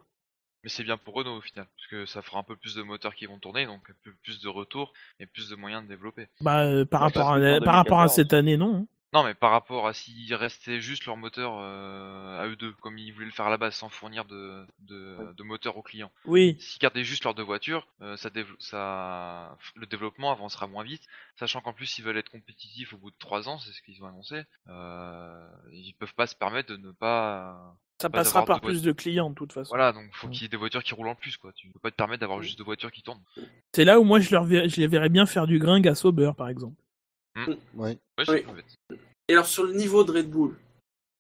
[0.64, 3.16] Mais c'est bien pour Renault au final, que ça fera un peu plus de moteurs
[3.16, 6.28] qui vont tourner, donc un peu plus de retours et plus de moyens de développer.
[6.42, 8.88] Bah euh, par rapport à par rapport à 2014, cette année, non.
[9.12, 13.00] Non, mais par rapport à s'ils restaient juste leur moteur euh, à eux deux, comme
[13.00, 16.12] ils voulaient le faire à la base, sans fournir de, de, de moteur aux clients.
[16.26, 20.84] Oui, S'ils gardaient juste leurs deux voitures, euh, ça, dév- ça, le développement avancera moins
[20.84, 21.02] vite,
[21.40, 24.04] sachant qu'en plus ils veulent être compétitifs au bout de trois ans, c'est ce qu'ils
[24.04, 24.44] ont annoncé.
[24.68, 27.76] Euh, ils peuvent pas se permettre de ne pas.
[28.00, 29.70] ça pas passera par de plus de clients de toute façon.
[29.70, 30.34] Voilà, donc faut Ouais.
[30.34, 31.52] qu'il y ait des voitures qui roulent en plus, quoi.
[31.54, 33.24] Tu peux pas te permettre d'avoir juste deux voitures qui tournent.
[33.74, 35.96] C'est là où moi je, leur verrais- je les verrais bien faire du gringue à
[35.96, 36.76] Sauber par exemple.
[37.48, 37.98] Ouais.
[38.28, 38.46] Ouais,
[38.90, 38.96] Oui.
[39.28, 40.56] Et alors sur le niveau de Red Bull,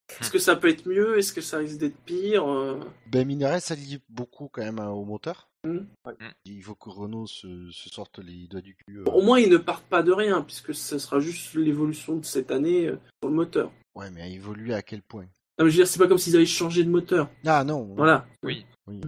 [0.10, 0.24] Hmm.
[0.24, 1.20] est-ce que ça peut être mieux?
[1.20, 2.80] Est-ce que ça risque d'être pire Euh,
[3.12, 5.48] Ben, rien, ça lie beaucoup quand même hein, au moteur.
[5.68, 6.14] Ouais.
[6.46, 9.02] Il faut que Renault se, se sorte les doigts du cul.
[9.02, 9.04] euh.
[9.12, 12.50] Au moins ils ne partent pas de rien, puisque ce sera juste l'évolution de cette
[12.50, 13.72] année euh, sur le moteur.
[13.94, 15.26] Ouais, mais évoluer à quel point?
[15.60, 17.30] Non, mais je veux dire, c'est pas comme s'ils avaient changé de moteur.
[17.46, 17.94] Ah non.
[17.96, 18.26] Voilà.
[18.44, 18.66] Oui.
[18.88, 19.02] Oui.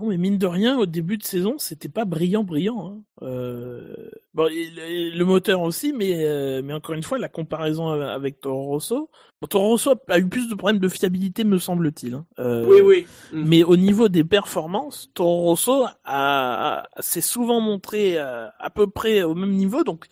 [0.00, 2.86] Bon, mais mine de rien, au début de saison, c'était pas brillant, brillant.
[2.86, 3.02] Hein.
[3.22, 4.10] Euh...
[4.32, 8.64] Bon, le, le moteur aussi, mais, euh, mais encore une fois, la comparaison avec Toro
[8.68, 9.10] Rosso.
[9.42, 12.14] Bon, Toro Rosso a eu plus de problèmes de fiabilité, me semble-t-il.
[12.14, 12.24] hein.
[12.38, 13.06] Euh, Oui, oui.
[13.32, 13.44] Mm.
[13.48, 19.22] Mais au niveau des performances, Toro Rosso a, a- s'est souvent montré à peu près
[19.22, 20.06] au même niveau, donc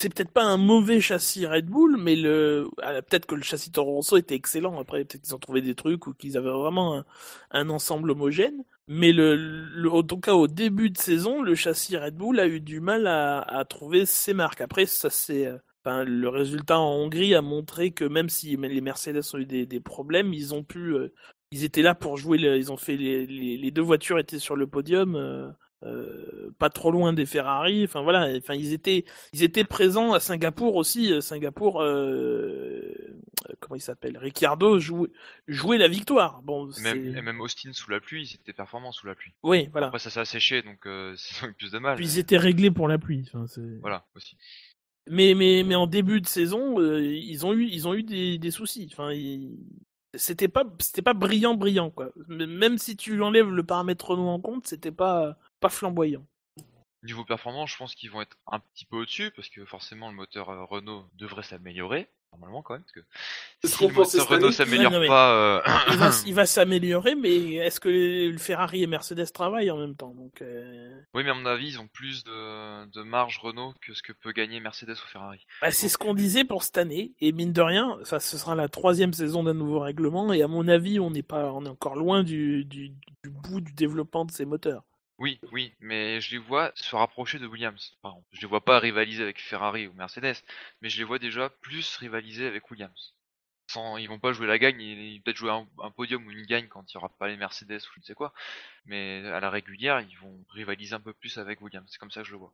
[0.00, 2.68] c'est peut-être pas un mauvais châssis Red Bull, mais le
[3.08, 4.78] peut-être que le châssis Toro Rosso était excellent.
[4.80, 7.04] Après, peut-être qu'ils ont trouvé des trucs ou qu'ils avaient vraiment un,
[7.52, 8.64] un ensemble homogène.
[8.94, 12.60] Mais le, en tout cas, au début de saison, le châssis Red Bull a eu
[12.60, 14.60] du mal à, trouver ses marques.
[14.60, 19.22] Après, ça c'est euh, le résultat en Hongrie a montré que même si les Mercedes
[19.32, 21.08] ont eu des, problèmes, ils ont pu, euh,
[21.52, 22.38] ils étaient là pour jouer.
[22.38, 25.48] ils ont fait les deux voitures étaient sur le podium, euh,
[25.84, 27.84] euh, pas trop loin des Ferrari.
[27.84, 31.12] Enfin voilà, enfin ils étaient, ils étaient présents à Singapour aussi.
[31.12, 32.92] euh, Singapour, euh,
[33.60, 35.08] comment il s'appelle Ricciardo jouait,
[35.48, 36.42] jouait la victoire.
[36.42, 39.14] Bon, Et même, c'est- et même Austin sous la pluie, ils étaient performants sous la
[39.14, 39.32] pluie.
[39.42, 39.88] oui, voilà.
[39.88, 41.14] Après ça s'est asséché, donc euh,
[41.50, 41.96] eu plus de mal.
[41.96, 43.24] Puis ils étaient réglés pour la pluie.
[43.32, 44.36] Enfin, c'est- Voilà, aussi.
[45.10, 48.50] Mais, mais, mais en début de saison, ils ont eu, ils ont eu des, des
[48.52, 48.88] soucis.
[48.92, 49.58] Enfin, ils-
[50.14, 52.10] c'était pas, c'était pas brillant, brillant quoi.
[52.28, 56.26] Même si tu enlèves le paramètre Renault en compte, c'était pas, pas flamboyant.
[57.04, 60.14] Niveau performance, je pense qu'ils vont être un petit peu au-dessus, parce que forcément le
[60.14, 63.00] moteur euh, Renault devrait s'améliorer, normalement quand même, parce que
[63.66, 65.32] si le moteur Renault s'améliore Ouais, pas...
[65.32, 65.60] euh,
[66.26, 70.14] Il va, s'améliorer, mais est-ce que le Ferrari et Mercedes travaillent en même temps?
[70.14, 73.94] Donc, euh, Oui, mais à mon avis, ils ont plus de, de marge Renault que
[73.94, 75.44] ce que peut gagner Mercedes ou Ferrari.
[75.60, 77.14] bah, c'est ce qu'on disait pour cette année.
[77.20, 80.32] Et mine de rien, ça, ce sera la troisième saison d'un nouveau règlement.
[80.32, 82.90] Et à mon avis, on n'est pas, on est encore loin du, du,
[83.24, 84.84] du bout du développement de ces moteurs.
[85.22, 88.26] Oui, oui, mais je les vois se rapprocher de Williams, par exemple.
[88.32, 90.42] Je les vois pas rivaliser avec Ferrari ou Mercedes,
[90.80, 93.14] mais je les vois déjà plus rivaliser avec Williams.
[93.68, 96.32] Sans, ils vont pas jouer la gagne, ils, vont peut-être jouer un, un podium ou
[96.32, 98.32] une gagne quand il y aura pas les Mercedes ou je ne sais quoi,
[98.84, 101.86] mais à la régulière, ils vont rivaliser un peu plus avec Williams.
[101.88, 102.52] C'est comme ça que je le vois.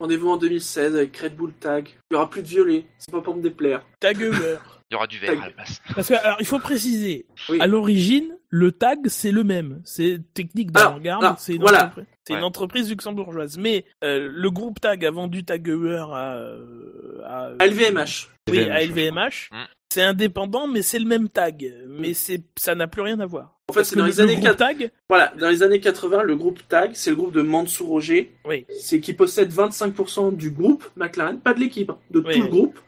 [0.00, 1.88] Rendez-vous en 2016 avec Red Bull Tag.
[2.10, 2.84] Il y aura plus de violet.
[2.98, 3.84] C'est pas pour me déplaire.
[3.98, 4.80] Tagueur.
[4.90, 5.82] Il y aura du vert à la place.
[5.94, 7.58] Parce que, alors, il faut préciser, Oui.
[7.60, 9.82] à l'origine, le tag, c'est le même.
[9.84, 11.86] C'est technique d'avant-garde, c'est une, voilà.
[11.86, 12.38] entreprise- c'est Ouais.
[12.38, 13.58] une entreprise luxembourgeoise.
[13.58, 18.30] Mais euh, le groupe tag a vendu Tagueur à, euh, à, À LVMH.
[18.48, 19.50] Oui, LVMH, à LVMH.
[19.92, 21.74] C'est indépendant, mais c'est le même tag.
[21.88, 23.57] Mais c'est, ça n'a plus rien à voir.
[23.70, 24.56] En fait, c'est dans le, les le années groupe 4...
[24.56, 28.32] tag, Voilà, dans les années 80, le groupe Tag, c'est le groupe de Mansour Roger.
[28.46, 32.30] oui, C'est qui possède 25% du groupe McLaren, pas de l'équipe, hein, de Oui, tout
[32.30, 32.40] oui.
[32.40, 32.78] le groupe.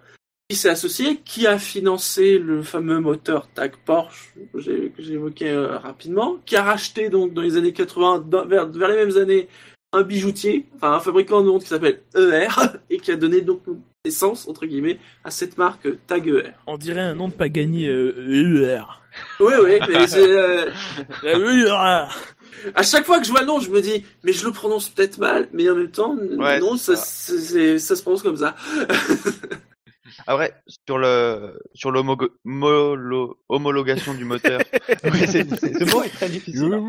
[0.48, 6.38] Qui s'est associé, qui a financé le fameux moteur Tag Porsche que évoqué euh, rapidement,
[6.44, 9.48] qui a racheté donc dans les années 80, dans- vers, vers les mêmes années,
[9.92, 12.48] un bijoutier, enfin un fabricant de montres qui s'appelle ER,
[12.90, 13.60] et qui a donné donc
[14.04, 16.50] naissance, entre guillemets, à cette marque Tag ER.
[16.66, 17.34] on dirait un nom de
[17.86, 18.99] euh, EUR.
[19.40, 20.70] Oui, oui, mais c'est, euh,
[21.22, 21.74] La EUR.
[22.74, 24.88] à chaque fois que je vois le nom, je me dis, mais je le prononce
[24.88, 28.54] peut-être mal, mais en même temps, Ouais, non, ça, se prononce comme ça.
[30.26, 30.54] Après,
[30.86, 34.60] sur le sur l'homogo- molo- homologation du moteur.
[35.04, 36.74] oui, c'est, ce mot est très difficile.
[36.74, 36.82] hein.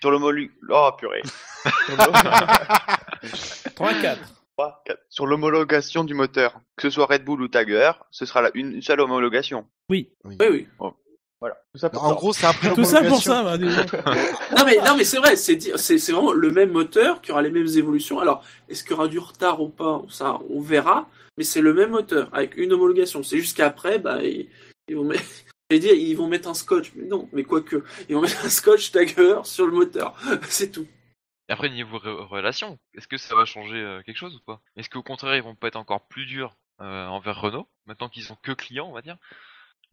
[0.00, 0.52] Sur l'homolu...
[0.68, 1.22] Oh purée.
[1.86, 2.12] Sur l'hom-
[3.76, 4.16] 3-4.
[5.08, 8.80] Sur l'homologation du moteur, que ce soit Red Bull ou Tiger, ce sera la- une,
[8.82, 9.66] seule homologation.
[9.90, 10.10] Oui.
[10.24, 10.66] Oui, oui.
[10.78, 10.90] Ouais,
[11.40, 11.56] Voilà.
[11.72, 12.14] Tout ça pour En ça.
[12.14, 13.58] gros, c'est après Tout ça pour ça, bah.
[14.56, 17.32] Non mais non mais c'est vrai, c'est dire- c'est c'est vraiment le même moteur qui
[17.32, 18.18] aura les mêmes évolutions.
[18.20, 20.02] Alors est-ce qu'il y aura du retard ou pas?
[20.08, 23.22] Ça on verra, mais c'est le même moteur avec une homologation.
[23.22, 24.48] C'est juste qu'après bah ils,
[24.88, 25.24] ils vont mettre
[25.72, 28.92] dire, ils vont mettre un scotch, mais non, mais quoique, ils vont mettre un scotch
[28.92, 30.14] Tiger sur le moteur,
[30.48, 30.86] c'est tout.
[31.48, 34.60] Et après, niveau re- relation, est-ce que ça va changer euh, quelque chose ou pas?
[34.76, 38.22] Est-ce qu'au contraire, ils vont pas être encore plus durs euh, envers Renault, maintenant qu'ils
[38.24, 39.16] sont que clients, on va dire?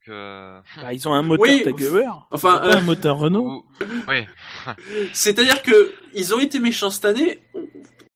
[0.06, 0.60] Que...
[0.82, 1.64] Bah, ils ont un moteur Oui.
[1.66, 2.28] Jaguar.
[2.32, 3.66] Enfin, ont euh, un moteur Renault.
[3.82, 4.26] Ou- Oui,
[5.14, 7.40] C'est-à-dire que ils ont été méchants cette année,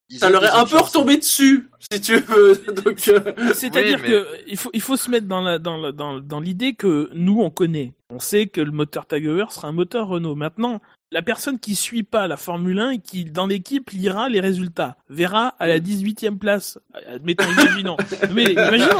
[0.10, 2.54] Ils ça ont leur est un peu retombé dessus, si tu veux.
[3.08, 5.92] Euh, C'est-à-dire Oui, mais- que il faut il faut se mettre dans la dans la-
[5.92, 7.94] dans, dans l'idée que nous on connaît.
[8.10, 10.36] On sait que le moteur Jaguar sera un moteur Renault.
[10.36, 14.40] Maintenant, la personne qui suit pas la Formule 1 et qui dans l'équipe lira les
[14.40, 17.98] résultats, verra à la 18e place, admettons imaginons.
[18.34, 18.98] Mais imaginons,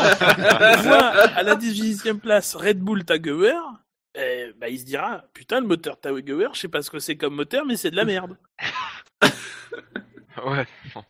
[0.84, 3.82] voit à la 18e place Red Bull Jaguar,
[4.18, 7.18] eh, bah il se dira putain le moteur Jaguar, je sais pas ce que c'est
[7.18, 8.38] comme moteur mais c'est de la merde.
[10.46, 10.68] ouais.
[10.94, 11.04] bon.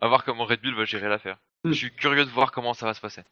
[0.00, 1.38] À voir comment Red Bull va gérer l'affaire.
[1.64, 1.70] Mm.
[1.72, 3.22] Je suis curieux de voir comment ça va se passer.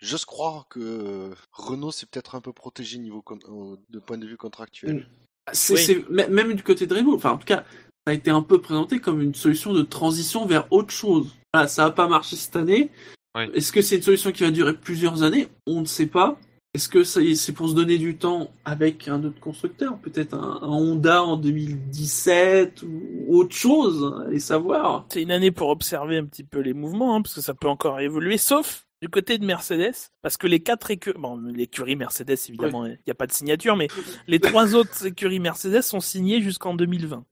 [0.00, 4.26] J'ose croire que Renault s'est peut-être un peu protégé niveau con- euh, de point de
[4.26, 5.08] vue contractuel.
[5.52, 6.24] C'est Oui.
[6.30, 7.64] même du côté de Red Bull, enfin en tout cas,
[8.06, 11.34] ça a été un peu présenté comme une solution de transition vers autre chose.
[11.52, 12.90] Voilà, ça n'a pas marché cette année.
[13.36, 13.44] Oui.
[13.54, 15.48] Est-ce que c'est une solution qui va durer plusieurs années?
[15.66, 16.38] On ne sait pas.
[16.74, 20.68] Est-ce que c'est pour se donner du temps avec un autre constructeur Peut-être un, un
[20.68, 24.14] Honda en 2017 ou autre chose?
[24.26, 25.06] Allez savoir.
[25.08, 27.68] C'est une année pour observer un petit peu les mouvements, hein, parce que ça peut
[27.68, 32.36] encore évoluer, sauf du côté de Mercedes, parce que les quatre écuries, bon, l'écurie Mercedes,
[32.48, 33.88] évidemment, il n'y a pas de signature, mais
[34.26, 37.24] les trois autres écuries Mercedes sont signées jusqu'en 2020.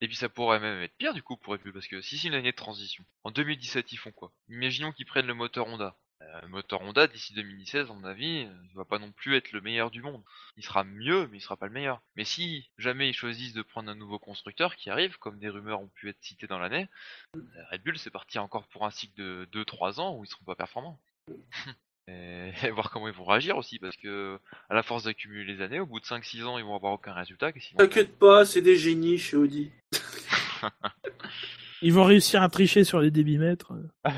[0.00, 2.16] Et puis ça pourrait même être pire du coup pour Red Bull, parce que si
[2.16, 4.32] c'est une année de transition, en 2017 ils font quoi?
[4.48, 5.96] Imaginons qu'ils prennent le moteur Honda.
[6.20, 9.36] Euh, le moteur Honda d'ici 2016, à mon avis, euh, il va pas non plus
[9.36, 10.22] être le meilleur du monde.
[10.56, 12.02] Il sera mieux, mais il sera pas le meilleur.
[12.16, 15.80] Mais si jamais ils choisissent de prendre un nouveau constructeur qui arrive, comme des rumeurs
[15.80, 16.88] ont pu être citées dans l'année,
[17.36, 17.40] euh,
[17.70, 20.56] Red Bull c'est parti encore pour un cycle de 2-3 ans où ils seront pas
[20.56, 20.98] performants.
[22.10, 24.40] Et, et voir comment ils vont réagir aussi, parce que
[24.70, 27.12] à la force d'accumuler les années, au bout de 5-6 ans ils vont avoir aucun
[27.12, 27.52] résultat.
[27.76, 29.70] T'inquiète pas, c'est des génies chez Audi.
[31.82, 33.72] Ils vont réussir à tricher sur les débitmètres.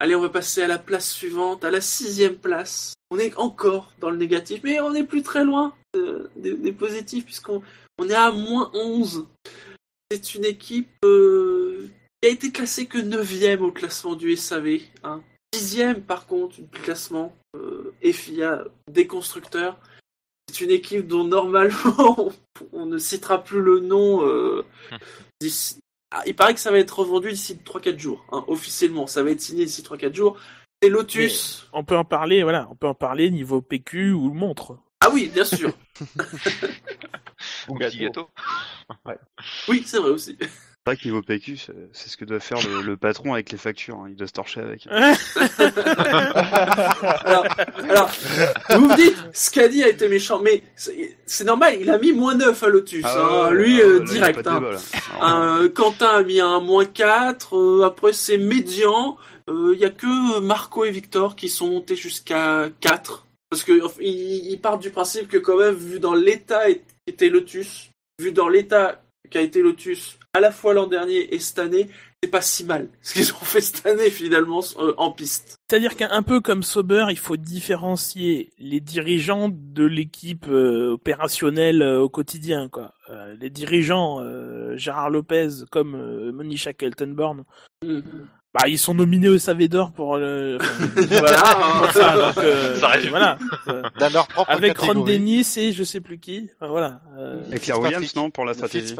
[0.00, 2.94] Allez, on va passer à la place suivante, à la sixième place.
[3.10, 7.24] On est encore dans le négatif, mais on n'est plus très loin euh, des, positifs,
[7.24, 7.62] puisqu'on
[7.98, 9.26] on est à moins 11.
[10.10, 11.90] C'est une équipe euh,
[12.22, 14.82] qui a été classée que 9 au classement du SAV.
[15.02, 15.20] Hein.
[15.52, 19.80] 10 par contre, du classement euh, FIA des constructeurs.
[20.48, 21.74] C'est une équipe dont normalement
[22.18, 22.32] on,
[22.72, 24.64] on ne citera plus le nom euh,
[26.10, 29.06] ah, il paraît que ça va être revendu d'ici 3-4 jours, hein, officiellement.
[29.06, 30.38] Ça va être signé d'ici 3-4 jours.
[30.82, 31.68] C'est Lotus.
[31.72, 34.78] On peut en parler, voilà, on peut en parler niveau PQ ou montre.
[35.00, 35.72] Ah oui, bien sûr.
[37.68, 38.30] Ou petit gâteau.
[38.88, 39.20] gâteau.
[39.68, 40.36] oui, c'est vrai aussi.
[40.88, 41.58] Vrai que niveau PQ,
[41.92, 43.96] c'est ce que doit faire le, le patron avec les factures.
[43.96, 44.06] hein.
[44.08, 44.86] Il doit se torcher avec.
[47.26, 47.44] Alors,
[47.90, 48.10] alors,
[48.70, 50.62] vous me dites, Scadi a été méchant, mais
[51.26, 53.04] c'est normal, il a mis moins 9 à Lotus.
[53.04, 54.46] hein, lui, ah euh, là, direct.
[54.46, 54.60] hein.
[54.60, 54.78] débat,
[55.22, 60.40] Euh, Quentin a mis un moins 4, euh, après c'est médian, il y a que
[60.40, 63.26] Marco et Victor qui sont montés jusqu'à 4.
[63.50, 66.62] Parce que ils, ils partent du principe que quand même, vu dans l'état
[67.06, 71.58] était Lotus, vu dans l'état qu'a été Lotus à la fois l'an dernier et cette
[71.58, 71.88] année,
[72.22, 75.56] c'est pas si mal ce qu'ils ont fait cette année finalement euh, en piste.
[75.68, 82.00] C'est-à-dire qu'un peu comme Sauber, il faut différencier les dirigeants de l'équipe euh, opérationnelle euh,
[82.00, 82.68] au quotidien.
[82.68, 82.94] Quoi.
[83.40, 84.20] Les dirigeants,
[84.76, 87.44] Gérard Lopez comme Monisha Keltenborn,
[88.54, 90.58] bah, ils sont nominés au SAV d'or pour le...
[90.96, 91.82] voilà.
[91.84, 93.10] Enfin, donc, euh, Ça résume.
[93.10, 93.38] voilà.
[93.68, 95.04] Euh, Dans leur propre Avec Ron.
[95.04, 96.50] Dennis et je sais plus qui.
[96.56, 97.00] Enfin, voilà.
[97.18, 98.94] Euh, Et Claire Williams, non, pour la stratégie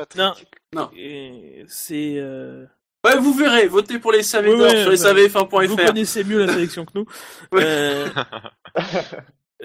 [0.74, 2.14] non, et c'est...
[2.18, 2.66] euh,
[3.06, 5.86] Ouais, vous verrez, votez pour les SAV Ouais, d'or ouais, sur les bah, Vous savf1.fr.
[5.86, 7.06] connaissez mieux la sélection que nous.
[7.52, 7.64] Ouais.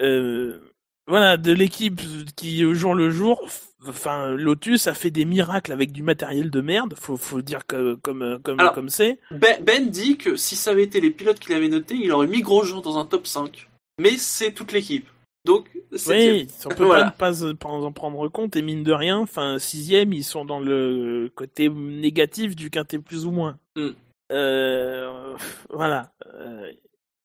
[0.00, 0.60] euh,
[1.06, 2.00] voilà, de l'équipe
[2.36, 3.46] qui au jour le jour,
[3.88, 6.94] enfin Lotus a fait des miracles avec du matériel de merde.
[6.98, 9.18] Faut, faut dire que comme comme Alors, comme c'est.
[9.30, 12.26] Ben, Ben dit que si ça avait été les pilotes qu'il avait notés, il aurait
[12.26, 13.68] mis Grosjean dans un top 5.
[14.00, 15.08] Mais c'est toute l'équipe.
[15.44, 15.68] Donc,
[16.08, 17.10] Oui, on peut Voilà.
[17.10, 21.30] pas pas en prendre compte et mine de rien, enfin sixième, ils sont dans le
[21.34, 23.58] côté négatif du quintet plus ou moins.
[23.76, 23.88] Mm.
[24.32, 25.36] Euh,
[25.70, 26.12] voilà.
[26.26, 26.72] Euh,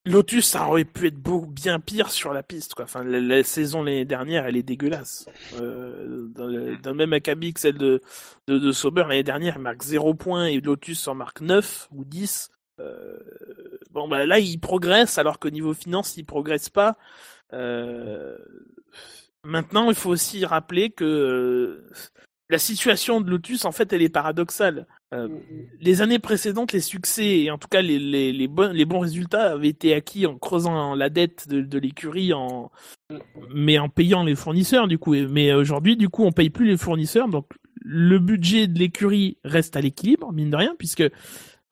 [0.09, 2.73] Lotus, ça aurait pu être bien pire sur la piste,
[3.05, 5.27] la, saison l'année dernière, elle est dégueulasse.
[5.61, 8.01] Euh, dans, le, même acabit que celle de,
[8.47, 12.49] de, Sauber l'année dernière, il marque 0 points et Lotus en marque 9 ou 10.
[12.79, 13.19] euh,
[13.91, 16.97] bon, bah là, il progresse, alors qu'au niveau finance, il progresse pas.
[17.53, 18.35] Euh,
[19.43, 21.83] maintenant, il faut aussi rappeler que
[22.49, 24.87] la situation de Lotus, en fait, elle est paradoxale.
[25.11, 25.27] Euh,
[25.79, 28.99] les années précédentes, les succès, et en tout cas les, les, les, bons, les bons
[28.99, 32.71] résultats avaient été acquis en creusant la dette de, de l'écurie, en...
[33.53, 35.15] mais en payant les fournisseurs, du coup.
[35.15, 37.47] Mais aujourd'hui, du coup, on paye plus les fournisseurs, donc
[37.81, 41.03] le budget de l'écurie reste à l'équilibre, mine de rien, puisque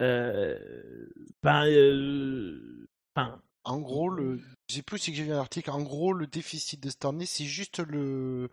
[0.02, 0.58] euh,
[1.44, 4.40] ben, euh, ben, En gros, le,
[4.70, 5.70] j'ai plus si j'ai vu un article.
[5.72, 8.50] En gros, le déficit de cette année, c'est juste le,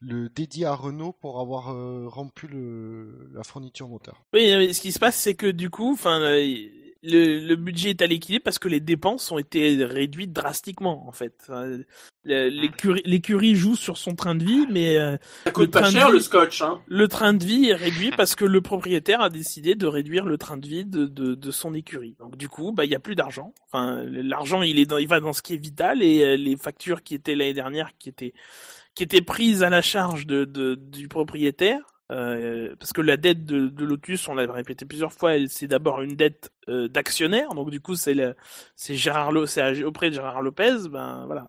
[0.00, 4.22] le dédié à Renault pour avoir euh, rompu le, la fourniture moteur.
[4.34, 6.68] Oui, mais ce qui se passe, c'est que du coup, enfin, euh,
[7.02, 11.12] le, le budget est à l'équilibre parce que les dépenses ont été réduites drastiquement, en
[11.12, 11.34] fait.
[11.42, 11.84] Enfin, le-
[13.04, 16.06] L'écurie joue sur son train de vie, mais euh, Ça coûte pas train de cher
[16.08, 16.80] vie- le scotch, hein.
[16.86, 20.36] le train de vie est réduit parce que le propriétaire a décidé de réduire le
[20.36, 22.16] train de vie de, de, de son écurie.
[22.18, 23.54] Donc du coup, bah il y a plus d'argent.
[23.72, 26.56] Enfin, l'argent il est dans, il va dans ce qui est vital et euh, les
[26.56, 28.34] factures qui étaient l'année dernière, qui étaient
[28.94, 31.80] qui étaient prises à la charge de, de du propriétaire.
[32.10, 36.16] Euh, parce que la dette de, Lotus, on l'a répété plusieurs fois, c'est d'abord une
[36.16, 37.54] dette euh, d'actionnaire.
[37.54, 38.34] Donc du coup, c'est
[38.88, 39.32] Gérard
[39.84, 40.88] auprès de Gérard Lopez.
[40.90, 41.48] Ben voilà,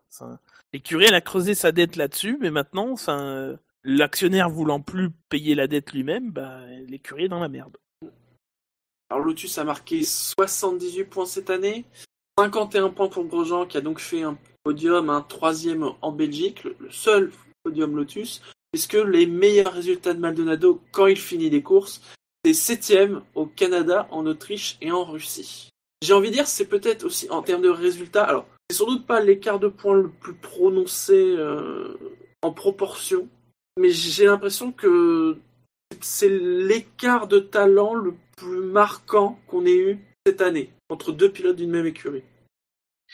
[0.71, 5.67] l'écurie elle a creusé sa dette là-dessus, mais maintenant, euh, l'actionnaire voulant plus payer la
[5.67, 7.77] dette lui-même, bah, l'écurie est dans la merde.
[9.09, 11.85] Alors Lotus a marqué 78 points cette année,
[12.37, 16.91] 51 points pour Grosjean qui a donc fait un podium, un troisième en Belgique, le
[16.91, 17.31] seul
[17.63, 22.01] podium Lotus, puisque les meilleurs résultats de Maldonado quand il finit des courses,
[22.45, 25.69] c'est septième au Canada, en Autriche et en Russie?
[26.01, 29.05] J'ai envie de dire, c'est peut-être aussi en termes de résultats, alors c'est sans doute
[29.05, 31.95] pas l'écart de points le plus prononcé euh,
[32.41, 33.27] en proportion,
[33.77, 35.37] mais j'ai l'impression que
[35.99, 41.57] c'est l'écart de talent le plus marquant qu'on ait eu cette année entre deux pilotes
[41.57, 42.23] d'une même écurie.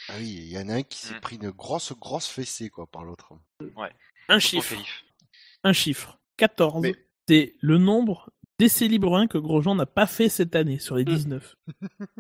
[0.10, 1.20] Ah oui, il y en a un qui s'est Mm.
[1.20, 3.34] pris une grosse, grosse fessée, quoi, par l'autre.
[4.30, 4.76] Un Surtout en chiffre.
[5.68, 6.96] Un chiffre, 14, Mais-
[7.28, 8.30] c'est le nombre
[8.60, 11.56] d'essais libres 1 que Grosjean n'a pas fait cette année sur les 19.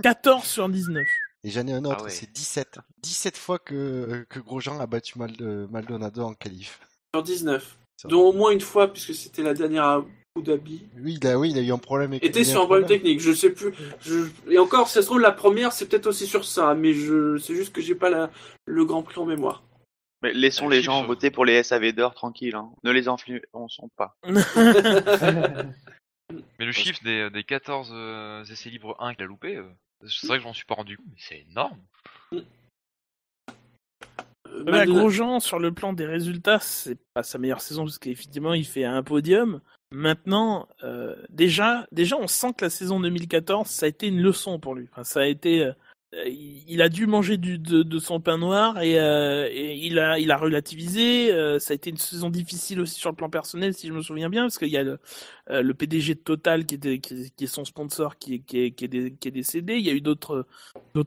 [0.03, 1.05] 14 sur 19.
[1.43, 2.09] Et j'en ai un autre, Ah ouais.
[2.09, 2.79] c'est 17.
[3.01, 6.79] 17 fois que, que Grosjean a battu Mal- euh, Maldonado en qualif.
[7.15, 7.77] Sur 19.
[7.99, 9.93] Sur- Dont au moins une fois, puisque c'était la dernière à
[10.35, 10.83] Abu Dhabi.
[11.01, 12.11] Oui, il a, oui, il a eu un problème.
[12.11, 13.73] avec- Était sur un problème technique, je sais plus.
[14.01, 14.27] Je...
[14.49, 17.37] Et encore, si ça se trouve, la première, c'est peut-être aussi sur ça, mais je...
[17.37, 18.29] c'est juste que j'ai pas la...
[18.65, 19.63] le Grand Prix en mémoire.
[20.21, 22.55] Mais laissons Un les gens voter pour les SAV d'heure tranquilles.
[22.55, 22.71] Hein.
[22.83, 24.15] Ne les influençons pas.
[26.59, 29.63] Mais le chiffre des, des 14 euh, essais libres 1 qu'il a loupé, euh,
[30.05, 31.79] c'est vrai que j'en suis pas rendu compte, mais c'est énorme.
[34.65, 38.65] Bah, Grosjean, sur le plan des résultats, c'est pas sa meilleure saison parce qu'effectivement, il
[38.65, 39.61] fait un podium.
[39.91, 44.59] Maintenant, euh, déjà, déjà, on sent que la saison 2014, ça a été une leçon
[44.59, 44.89] pour lui.
[44.91, 45.71] Enfin, ça a été, euh,
[46.13, 51.31] il il a dû manger de, son pain noir et, euh, il a, relativisé.
[51.31, 54.01] euh, ça a été une saison difficile aussi sur le plan personnel, si je me
[54.01, 54.99] souviens bien, parce qu'il y a le,
[55.49, 59.77] euh, PDG de Total qui, est son sponsor qui est, décédé.
[59.77, 60.45] Il y a eu d'autres,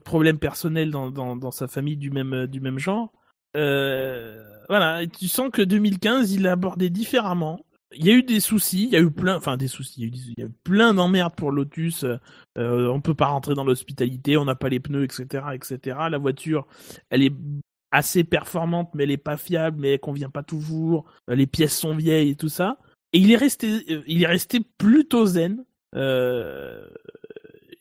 [0.04, 3.12] problèmes personnels dans, sa famille du même, genre.
[3.56, 7.60] Euh, voilà, tu sens que 2015, il l'a abordé différemment.
[7.92, 10.16] Il y a eu des soucis, il y a eu plein, enfin des soucis, il
[10.38, 12.04] y a eu, plein d'emmerdes pour Lotus.
[12.56, 15.98] Euh, on peut pas rentrer dans l'hospitalité, on n'a pas les pneus, etc., etc.
[16.10, 16.66] La voiture,
[17.10, 17.34] elle est
[17.90, 21.06] assez performante, mais elle est pas fiable, mais elle convient pas toujours.
[21.28, 22.78] Euh, Les pièces sont vieilles et tout ça.
[23.12, 25.64] Et il est resté, euh, il est resté plutôt zen.
[25.96, 26.88] Euh,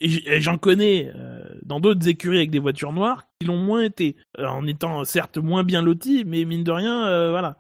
[0.01, 4.15] et j'en connais euh, dans d'autres écuries avec des voitures noires qui l'ont moins été,
[4.37, 7.57] en étant certes moins bien lotis, mais mine de rien, euh, voilà.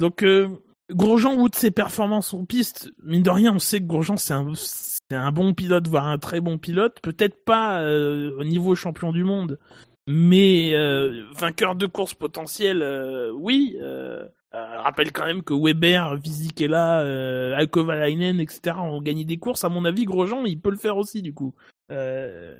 [0.00, 0.48] Donc euh,
[0.90, 4.52] Grosjean, outre ses performances en piste, mine de rien, on sait que Grosjean c'est un,
[4.54, 7.00] c'est un bon pilote, voire un très bon pilote.
[7.00, 9.58] Peut-être pas euh, au niveau champion du monde,
[10.06, 13.76] mais euh, vainqueur de course potentiel, euh, oui.
[13.80, 18.78] Euh, rappelle quand même que Weber, Vizikela, euh, etc.
[18.78, 19.64] ont gagné des courses.
[19.64, 21.54] À mon avis, Grosjean, il peut le faire aussi du coup.
[21.92, 22.56] Euh,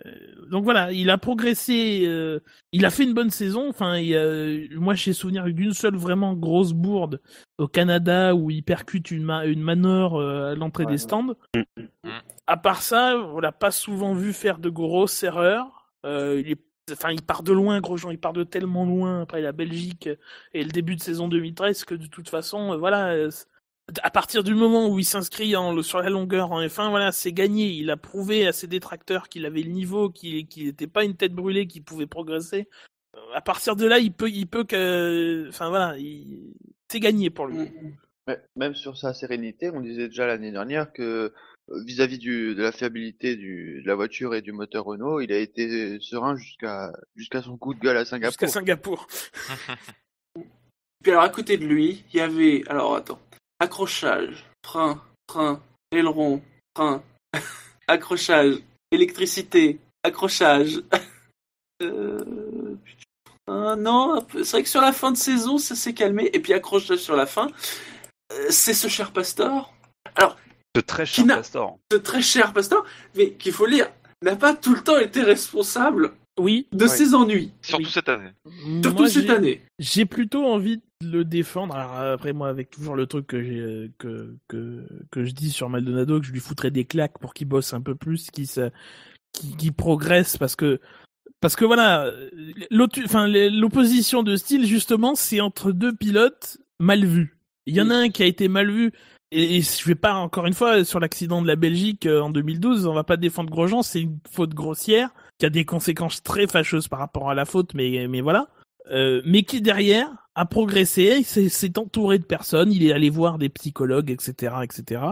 [0.51, 2.39] donc voilà, il a progressé, euh,
[2.73, 3.69] il a fait une bonne saison.
[3.69, 7.21] Enfin, il a- moi j'ai souvenir d'une seule vraiment grosse bourde
[7.59, 11.35] au Canada où il percute une, ma- une manor euh, à l'entrée Ouais, des stands.
[11.55, 12.11] Mm.
[12.47, 15.89] À part ça, on l'a pas souvent vu faire de grosses erreurs.
[16.05, 16.61] Euh, il est
[16.93, 20.09] Enfin, il part de loin, Grosjean, il part de tellement loin après la Belgique
[20.55, 23.29] et le début de saison 2013 que de toute façon, euh, voilà, euh,
[24.03, 27.33] à partir du moment où il s'inscrit en- sur la longueur en F1, voilà, c'est
[27.33, 27.69] gagné.
[27.69, 31.33] Il a prouvé à ses détracteurs qu'il avait le niveau, qu'il n'était pas une tête
[31.33, 32.69] brûlée, qu'il pouvait progresser.
[33.15, 36.53] Euh, À partir de là, il peut, il peut que, enfin voilà, il-
[36.91, 37.59] c'est gagné pour lui.
[37.59, 37.97] Mm.
[38.29, 41.33] Mais même sur sa sérénité, on disait déjà l'année dernière que
[41.85, 45.39] vis-à-vis du de la fiabilité du de la voiture et du moteur Renault, il a
[45.39, 48.33] été serein jusqu'à jusqu'à son coup de gueule à Singapour.
[48.33, 49.07] Jusqu'à Singapour.
[51.03, 53.21] Puis alors à côté de lui, il y avait alors attends,
[53.59, 55.01] accrochage, frein,
[55.31, 55.61] frein,
[55.91, 56.43] aileron,
[56.75, 57.03] frein,
[57.89, 58.57] accrochage,
[58.91, 60.83] électricité, accrochage.
[61.83, 66.31] Euh, putain, non, c'est vrai que sur la fin de saison, ça s'est calmé.
[66.33, 67.51] Et puis accrochage sur la fin,
[68.33, 69.75] euh, c'est ce cher Pastor,
[70.75, 71.79] Ce très cher Pastor.
[71.93, 72.83] ce très cher Pastor,
[73.15, 73.91] mais qu'il faut lire,
[74.23, 76.67] n'a pas tout le temps été responsable Oui.
[76.73, 76.89] de Ouais.
[76.89, 77.53] ses ennuis.
[77.63, 77.91] Surtout Oui.
[77.91, 78.31] cette année.
[78.83, 79.63] Surtout Moi, cette j'ai- année.
[79.79, 81.75] J'ai plutôt envie de le défendre.
[81.75, 85.69] Alors après moi, avec toujours le truc que j'ai que, que que je dis sur
[85.71, 88.71] Maldonado, que je lui foutrais des claques pour qu'il bosse un peu plus, qu'il se-
[89.33, 90.81] qu'il qu'il progresse, parce que
[91.41, 92.11] parce que voilà,
[93.05, 97.37] enfin l'opposition de style justement, c'est entre deux pilotes mal vus.
[97.67, 98.93] Il y en a un qui a été mal vu.
[99.33, 102.31] Et, et je vais pas encore une fois sur l'accident de la Belgique euh, en
[102.31, 106.47] 2012, on va pas défendre Grosjean, c'est une faute grossière qui a des conséquences très
[106.47, 108.49] fâcheuses par rapport à la faute, mais mais voilà.
[108.91, 113.49] Euh, mais qui derrière a progressé, s'est entouré de personnes, il est allé voir des
[113.49, 115.03] psychologues, etc., etc.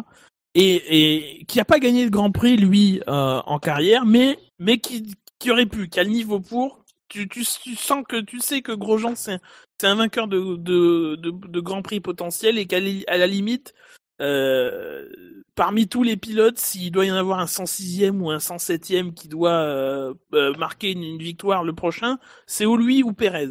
[0.55, 4.79] Et, et qui a pas gagné le Grand Prix lui euh, en carrière, mais mais
[4.79, 6.85] qui qui aurait pu, qui a le niveau pour.
[7.09, 9.41] Tu, tu, tu sens que tu sais que Grosjean c'est
[9.83, 13.75] un vainqueur de de, de, de Grand Prix potentiel et qu'à la limite
[14.21, 15.09] euh,
[15.55, 19.29] parmi tous les pilotes, s'il doit y en avoir un 106e ou un 107e qui
[19.29, 23.49] doit euh, euh, marquer une, une victoire le prochain, c'est ou lui ou Perez.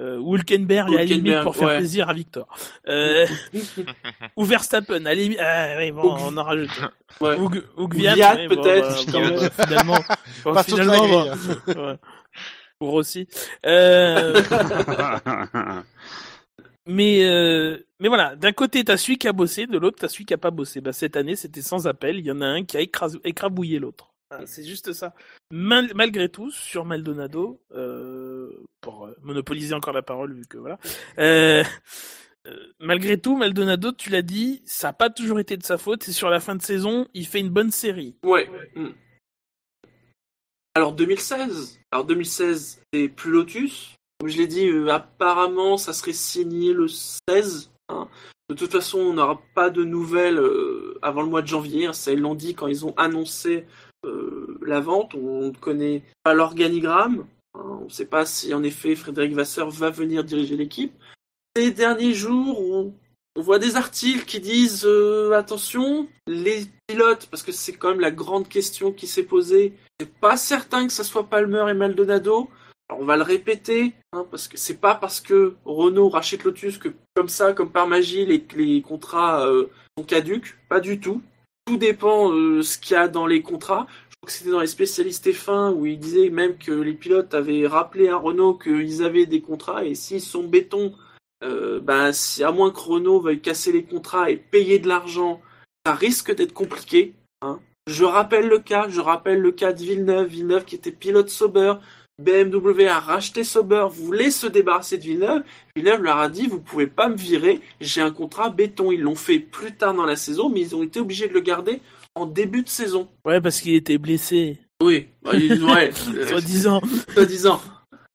[0.00, 1.78] Euh, ou Hülkenberg, à la limite pour faire ouais.
[1.78, 2.48] plaisir à Victor.
[2.88, 3.26] Euh,
[4.36, 5.38] ou Verstappen, à limite.
[5.40, 6.70] Ah, oui, bon, Ou- on en rajoute.
[7.20, 7.36] Ouais.
[7.38, 8.96] Ou, Gviat, bon, peut-être, bah,
[9.56, 9.98] finalement.
[10.44, 10.54] bon, bah, finalement.
[10.54, 11.96] bon, Pas toute la finalement, bon, ouais.
[12.80, 13.28] Ou Rossi.
[13.66, 14.42] Euh,
[16.86, 20.24] mais euh, mais voilà, d'un côté t'as celui qui a bossé, de l'autre t'as celui
[20.24, 20.80] qui a pas bossé.
[20.80, 24.10] Bah cette année c'était sans appel, il y en a un qui a écrabouillé l'autre.
[24.30, 25.14] Voilà, c'est juste ça.
[25.50, 28.50] Mal- malgré tout, sur Maldonado, euh,
[28.80, 30.78] pour euh, monopoliser encore la parole vu que voilà.
[31.18, 31.62] Euh,
[32.80, 36.02] malgré tout, Maldonado, tu l'as dit, ça a pas toujours été de sa faute.
[36.02, 38.16] C'est sur la fin de saison, il fait une bonne série.
[38.22, 38.50] Ouais.
[38.74, 38.88] mm.
[40.74, 41.78] Alors 2016.
[41.92, 43.94] Alors 2016, c'est plus Lotus.
[44.18, 47.70] Comme je l'ai dit, euh, apparemment, ça serait signé le 16.
[47.88, 48.08] Hein.
[48.50, 51.86] De toute façon, on n'aura pas de nouvelles euh, avant le mois de janvier.
[51.86, 51.94] hein.
[51.94, 53.64] Ça, ils l'ont dit quand ils ont annoncé
[54.04, 55.14] euh, la vente.
[55.14, 57.26] On ne connaît pas l'organigramme.
[57.54, 57.78] hein.
[57.80, 60.92] On ne sait pas si, en effet, Frédéric Vasseur va venir diriger l'équipe.
[61.56, 62.92] Ces derniers jours, on,
[63.36, 68.10] voit des articles qui disent euh, attention, les pilotes, parce que c'est quand même la
[68.10, 69.72] grande question qui s'est posée.
[69.98, 72.48] C'est pas certain que ça soit Palmer et Maldonado.
[72.90, 76.90] On va le répéter, hein, parce que c'est pas parce que Renault rachète Lotus que
[77.14, 80.56] comme ça, comme par magie, les, contrats euh, sont caduques.
[80.68, 81.22] Pas du tout.
[81.66, 83.86] Tout dépend euh, ce qu'il y a dans les contrats.
[83.88, 87.32] Je crois que c'était dans les spécialistes F1 où ils disaient même que les pilotes
[87.32, 90.94] avaient rappelé à Renault qu'ils avaient des contrats et s'ils sont béton,
[91.42, 95.40] euh, bah, si, à moins que Renault veuille casser les contrats et payer de l'argent,
[95.86, 97.14] ça risque d'être compliqué.
[97.40, 97.60] hein.
[97.86, 101.74] Je rappelle le cas, je rappelle le cas de Villeneuve, Villeneuve qui était pilote Sauber,
[102.22, 105.42] BMW a racheté Sauber, voulait se débarrasser de Villeneuve,
[105.74, 108.92] Villeneuve leur a dit vous pouvez pas me virer, j'ai un contrat béton.
[108.92, 111.40] Ils l'ont fait plus tard dans la saison, mais ils ont été obligés de le
[111.40, 111.80] garder
[112.14, 113.08] en début de saison.
[113.24, 116.80] Ouais, parce qu'il était blessé, Oui, ouais, euh, soi-disant.
[117.12, 117.60] soi-disant.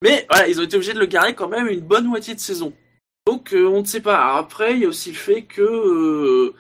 [0.02, 2.40] Mais voilà, ils ont été obligés de le garder quand même une bonne moitié de
[2.40, 2.72] saison.
[3.28, 4.16] Donc euh, on ne sait pas.
[4.18, 6.54] Alors, après, il y a aussi le fait que euh,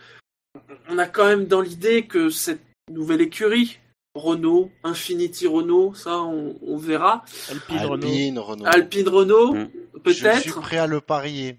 [0.89, 2.61] on a quand même dans l'idée que cette
[2.91, 3.79] nouvelle écurie,
[4.19, 7.23] Renault, Infinity Renault, ça on, on verra.
[7.49, 7.93] Alpine Renault.
[8.05, 8.65] Alpine, Renault.
[8.65, 9.69] Alpine Renault, Mm.
[10.05, 10.61] Je suis peut-être.
[10.61, 11.57] prêt à le parier.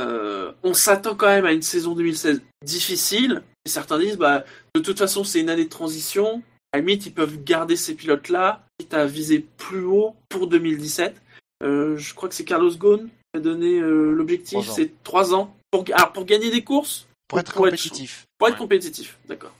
[0.00, 3.42] Euh, on s'attend quand même à une saison 2016 difficile.
[3.64, 6.42] Et certains disent, bah, de toute façon, c'est une année de transition.
[6.72, 11.14] À la limite, ils peuvent garder ces pilotes-là, quitte à viser plus haut pour 2017.
[11.62, 15.54] Euh, je crois que c'est Carlos Ghosn qui a donné euh, l'objectif, c'est 3 ans.
[15.70, 18.26] Pour, alors, pour gagner des courses, Pour être Pour être compétitif.
[18.38, 19.54] pour être compétitif, d'accord.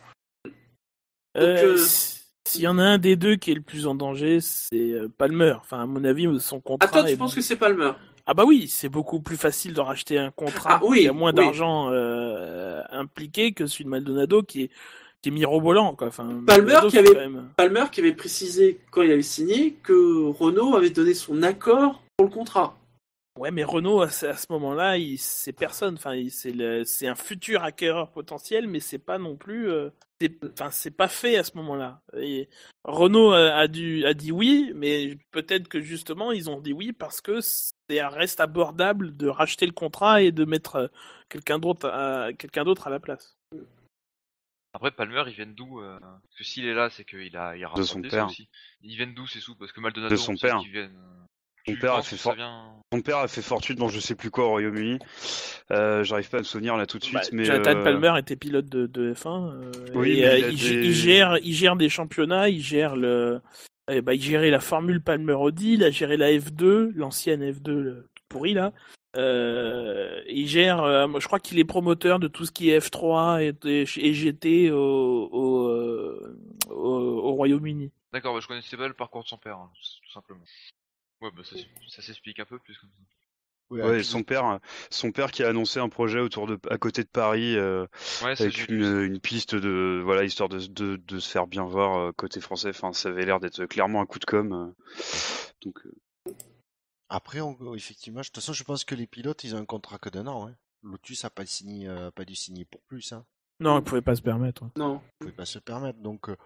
[1.37, 1.87] Euh, euh,
[2.47, 5.09] S'il y en a un des deux qui est le plus en danger, c'est euh,
[5.19, 5.55] Palmer.
[5.61, 6.89] Enfin, à mon avis, son contrat.
[6.89, 7.91] Ah, toi, tu est- penses que c'est Palmer?
[8.25, 11.13] Ah bah oui, c'est beaucoup plus facile de racheter un contrat Ah oui, qui a
[11.13, 11.37] moins oui.
[11.45, 14.71] d'argent euh, impliqué que celui de Maldonado qui est
[15.23, 16.09] qui est mirobolant quoi.
[16.09, 19.23] Enfin, Palmer Maldonado, qui c'est avait- quand même- Palmer qui avait précisé quand il avait
[19.23, 22.77] signé que Renault avait donné son accord pour le contrat.
[23.37, 25.95] Ouais, mais Renault à ce, moment-là, c'est personne.
[25.95, 29.71] Enfin, c'est un futur acquéreur potentiel, mais c'est pas non plus.
[29.71, 29.91] euh,
[30.21, 32.01] c'est enfin c'est pas fait à ce moment-là.
[32.85, 36.93] Renault a, a dû a dit oui, mais peut-être que justement ils ont dit oui
[36.93, 40.89] parce que c'est reste abordable de racheter le contrat et de mettre euh,
[41.29, 43.37] quelqu'un d'autre à quelqu'un d'autre à la place.
[44.73, 47.65] Après, Palmer, ils viennent d'où euh, Parce que s'il est là, c'est qu'il a, il
[47.65, 48.27] a De son père.
[48.27, 48.49] aussi.
[48.83, 49.55] Ils viennent d'où ces sous?
[49.57, 50.59] Parce que Maldonado, De son père.
[50.59, 50.99] qu'ils viennent.
[51.67, 54.51] Son tu père a fait Son père a fortune dans je sais plus quoi au
[54.51, 54.99] Royaume-Uni.
[55.73, 58.13] Euh, J'arrive pas à me souvenir là tout de suite, Bah, mais Jonathan euh, Palmer
[58.19, 59.51] était pilote de, de F1.
[59.51, 62.49] euh, Oui, et, mais il a il, des- gé- il gère, il gère des championnats,
[62.49, 63.41] il gère le,
[63.91, 67.73] eh ben, il gérait la Formule Palmer Audi, il a géré la F2, l'ancienne F2
[67.73, 68.73] le- toute pourrie là.
[69.17, 72.79] Euh, il gère, euh, moi, je crois qu'il est promoteur de tout ce qui est
[72.79, 74.77] F3 et, et, et GT au,
[75.33, 76.21] au,
[76.71, 77.91] au, au Royaume-Uni.
[78.13, 79.71] D'accord, bah, je connaissais pas le parcours de son père, hein,
[80.05, 80.45] tout simplement.
[81.21, 83.03] Ouais, bah ça, s- ça s'explique un peu plus comme ça.
[83.69, 84.61] Ouais, son père,
[84.91, 87.85] son père qui a annoncé un projet autour de, à côté de Paris, euh,
[88.23, 92.13] Ouais, avec une, piste de, voilà, histoire de, de, de se faire bien voir euh,
[92.13, 92.69] côté français.
[92.69, 94.53] Enfin, ça avait l'air d'être clairement un coup de com.
[94.53, 94.73] euh.
[95.63, 96.33] Donc, euh,
[97.09, 99.99] Après, on- effectivement, de toute façon, je pense que les pilotes, ils ont un contrat
[99.99, 100.47] que d'un an.
[100.49, 100.57] Hein.
[100.85, 103.13] Lotus a pas signé, euh, pas dû signer pour plus.
[103.13, 103.27] Hein.
[103.59, 104.65] Non, il pouvait pas se permettre.
[104.77, 105.01] Non.
[105.07, 105.99] Ils pouvaient pas se permettre.
[106.01, 106.37] Donc, euh,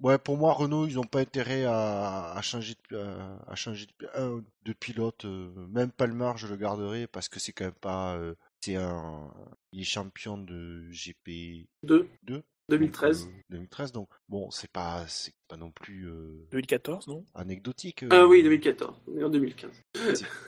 [0.00, 3.86] ouais, pour moi, Renault, ils ont pas intérêt à, à changer, de, euh, à changer
[3.98, 5.24] de, euh, de pilote.
[5.24, 9.32] euh, même Palmer, je le garderai parce que c'est quand même pas, euh, c'est un,
[9.72, 12.08] il est champion de GP 2.
[12.24, 13.24] 2 2013.
[13.24, 13.92] Donc, euh, 2013.
[13.92, 17.24] Donc, bon, c'est pas, c'est pas non plus euh, 2014, non?
[17.34, 18.04] anecdotique.
[18.10, 18.94] Ah euh, oui, 2014.
[19.08, 19.70] On est en 2015.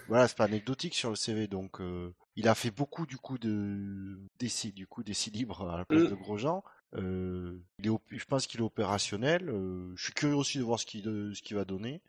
[0.08, 3.38] Voilà, c'est pas anecdotique sur le CV, donc euh, il a fait beaucoup du coup
[3.38, 6.08] de d'essais, du coup d'essais libres à la place Mm.
[6.10, 6.64] de Grosjean.
[6.94, 9.48] Euh, il est, op- je pense qu'il est opérationnel.
[9.48, 12.00] euh, je suis curieux aussi de voir ce qu'il de- ce qu'il va donner.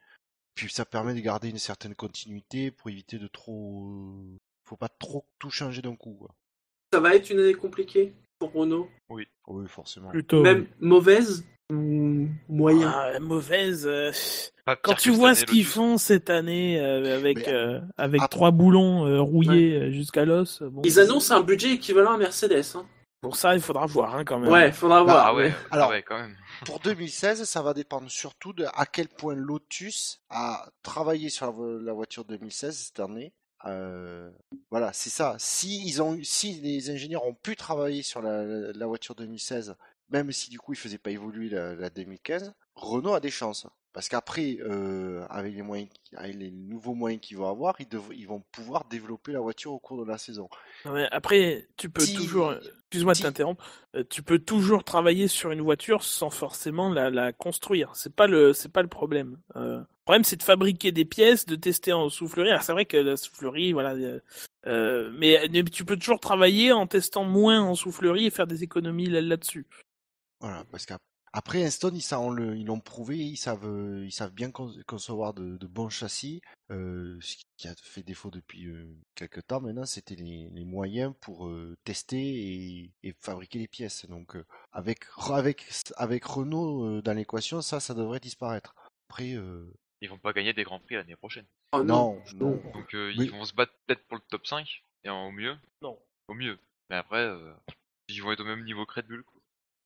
[0.56, 3.88] Puis ça permet de garder une certaine continuité pour éviter de trop.
[3.90, 6.14] euh, faut pas trop tout changer d'un coup.
[6.16, 6.34] Quoi.
[6.94, 8.90] Ça va être une année compliquée pour Renault?
[9.10, 9.28] Oui,
[9.68, 10.10] forcément.
[10.10, 10.42] Plutôt.
[10.42, 11.46] Même mauvaise?
[12.50, 12.92] Moyen.
[12.94, 13.86] Ah, mauvaise.
[13.88, 14.12] euh,
[14.66, 18.28] Pas Quand tu vois ce qu'ils font cette année euh, avec Mais- euh, avec Ah.
[18.28, 22.64] trois boulons euh, rouillés jusqu'à l'os, bon, Ils annoncent un budget équivalent à Mercedes.
[22.76, 22.86] Hein.
[23.22, 24.52] pour ça il faudra voir hein, quand même.
[24.52, 25.28] Ouais, faudra voir.
[25.28, 26.36] Ah ouais, mais- ah Alors- ouais, quand même.
[26.66, 31.52] Pour 2016, ça va dépendre surtout de à quel point Lotus a travaillé sur la,
[31.54, 33.32] vo- la voiture 2016 cette année.
[33.66, 34.30] Euh,
[34.72, 35.36] voilà, c'est ça.
[35.40, 39.76] Si ils ont, si les ingénieurs ont pu travailler sur la, la voiture 2016,
[40.14, 43.68] même si du coup ils faisaient pas évoluer la, la 2015, Renault a des chances.
[43.92, 48.26] Parce qu'après, euh, avec les moyens, qui- avec les nouveaux moyens qu'ils vont avoir, ils,
[48.28, 50.50] vont pouvoir développer la voiture au cours de la saison.
[50.86, 53.64] Ouais, après, tu peux Si- toujours, excuse-moi de t'interrompre,
[53.96, 57.92] euh, tu peux toujours travailler sur une voiture sans forcément la, la construire.
[57.96, 59.38] C'est pas le, c'est pas le problème.
[59.58, 62.50] Euh, le problème, c'est de fabriquer des pièces, de tester en soufflerie.
[62.50, 64.20] Alors, c'est vrai que la soufflerie, voilà, euh,
[64.66, 68.64] euh, mais, mais tu peux toujours travailler en testant moins en soufflerie et faire des
[68.64, 69.68] économies là- là-dessus.
[70.44, 72.02] Voilà, parce qu'après Stone, ils
[72.36, 75.88] le- ils l'ont prouvé, ils savent, euh, ils savent bien con- concevoir de, de bons
[75.90, 76.42] châssis.
[76.70, 81.14] Euh, ce qui a fait défaut depuis euh, quelques temps maintenant, c'était les, les moyens
[81.22, 84.06] pour euh, tester et, et fabriquer les pièces.
[84.08, 85.66] Donc euh, avec avec
[85.96, 88.76] avec Renault euh, dans l'équation, ça, ça devrait disparaître.
[89.10, 89.72] Après, euh,
[90.02, 91.46] Ils vont pas gagner des grands prix l'année prochaine.
[91.72, 92.62] Oh non, non.
[92.74, 93.26] Donc euh, Oui.
[93.26, 94.68] ils vont se battre peut-être pour le top 5,
[95.06, 95.56] et en- au mieux.
[95.82, 95.98] Non.
[96.28, 96.60] Au mieux.
[96.90, 97.54] Mais après, euh,
[98.10, 99.24] ils vont être au même niveau que Red Bull.
[99.24, 99.40] Quoi.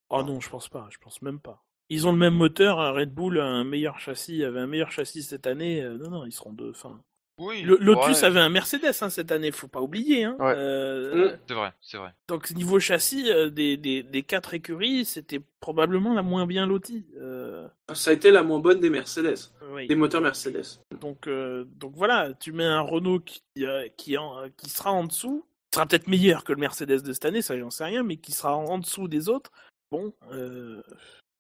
[0.09, 1.63] Oh non, je pense pas, je pense même pas.
[1.89, 4.91] Ils ont le même moteur, un Red Bull a un meilleur châssis, avait un meilleur
[4.91, 5.81] châssis cette année.
[5.81, 6.71] euh, non, non, ils seront deux.
[6.71, 6.99] Enfin,
[7.39, 10.23] Oui, le, Lotus ouais, avait un Mercedes hein, cette année, faut pas oublier.
[10.25, 10.35] Hein.
[10.39, 10.53] Ouais.
[10.57, 10.97] Euh,
[11.33, 11.37] Mm.
[11.47, 12.13] C'est vrai, c'est vrai.
[12.27, 17.05] Donc niveau châssis, euh, des, des, des quatre écuries, c'était probablement la moins bien lotie.
[17.21, 19.37] Euh, Ça a été la moins bonne des Mercedes.
[19.71, 19.87] oui.
[19.87, 20.65] Des moteurs Mercedes.
[20.99, 25.05] Donc, euh, donc voilà, tu mets un Renault qui, euh, qui, en- qui sera en
[25.05, 28.03] dessous, qui sera peut-être meilleur que le Mercedes de cette année, ça j'en sais rien,
[28.03, 29.51] mais qui sera en, en dessous des autres.
[29.91, 30.81] Bon, euh,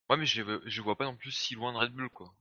[0.09, 2.33] Ouais, mais je, je vois pas non plus si loin de Red Bull, quoi.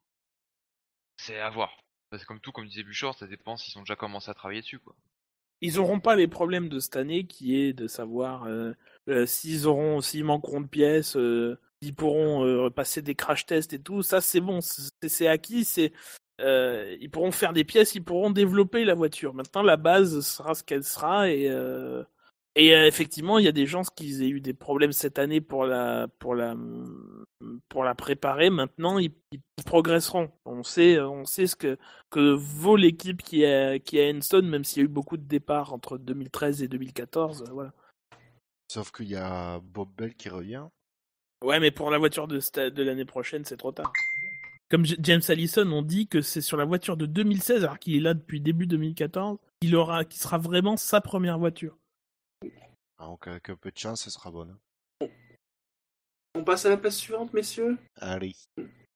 [1.17, 1.77] C'est à voir.
[2.13, 4.79] C'est comme tout, comme disait Bouchard, ça dépend s'ils ont déjà commencé à travailler dessus,
[4.79, 4.95] quoi.
[5.61, 8.73] ils auront pas les problèmes de cette année qui est de savoir euh,
[9.09, 11.17] euh, s'ils auront, s'ils manqueront de pièces,
[11.81, 14.03] ils pourront passer des crash tests et tout.
[14.03, 15.93] Ça c'est bon, c'est c'est acquis, c'est
[16.39, 19.35] ils pourront faire des pièces, ils pourront développer la voiture.
[19.35, 21.51] Maintenant la base sera ce qu'elle sera et
[22.57, 25.41] et euh, effectivement il y a des gens qui aient eu des problèmes cette année
[25.41, 26.57] pour la pour la
[27.69, 28.51] pour la préparer.
[28.51, 30.33] Maintenant ils, ils progresseront.
[30.47, 31.79] On sait on sait ce que
[32.11, 35.27] que vaut l'équipe qui est qui est Enstone, même s'il y a eu beaucoup de
[35.27, 37.43] départs entre 2013 et 2014.
[37.43, 37.73] euh, voilà.
[38.69, 40.65] Sauf qu'il y a Bob Bell qui revient.
[41.45, 42.41] Ouais, mais pour la voiture de,
[42.83, 43.93] l'année prochaine, c'est trop tard.
[44.71, 48.01] Comme James Allison, on dit que c'est sur la voiture de 2016, alors qu'il est
[48.01, 51.77] là depuis début 2014, qu'il aura, qui sera vraiment sa première voiture.
[52.99, 54.57] Ah, Donc avec un peu de chance, ce sera bonne.
[56.35, 57.79] On passe à la place suivante, messieurs?
[58.01, 58.35] Allez.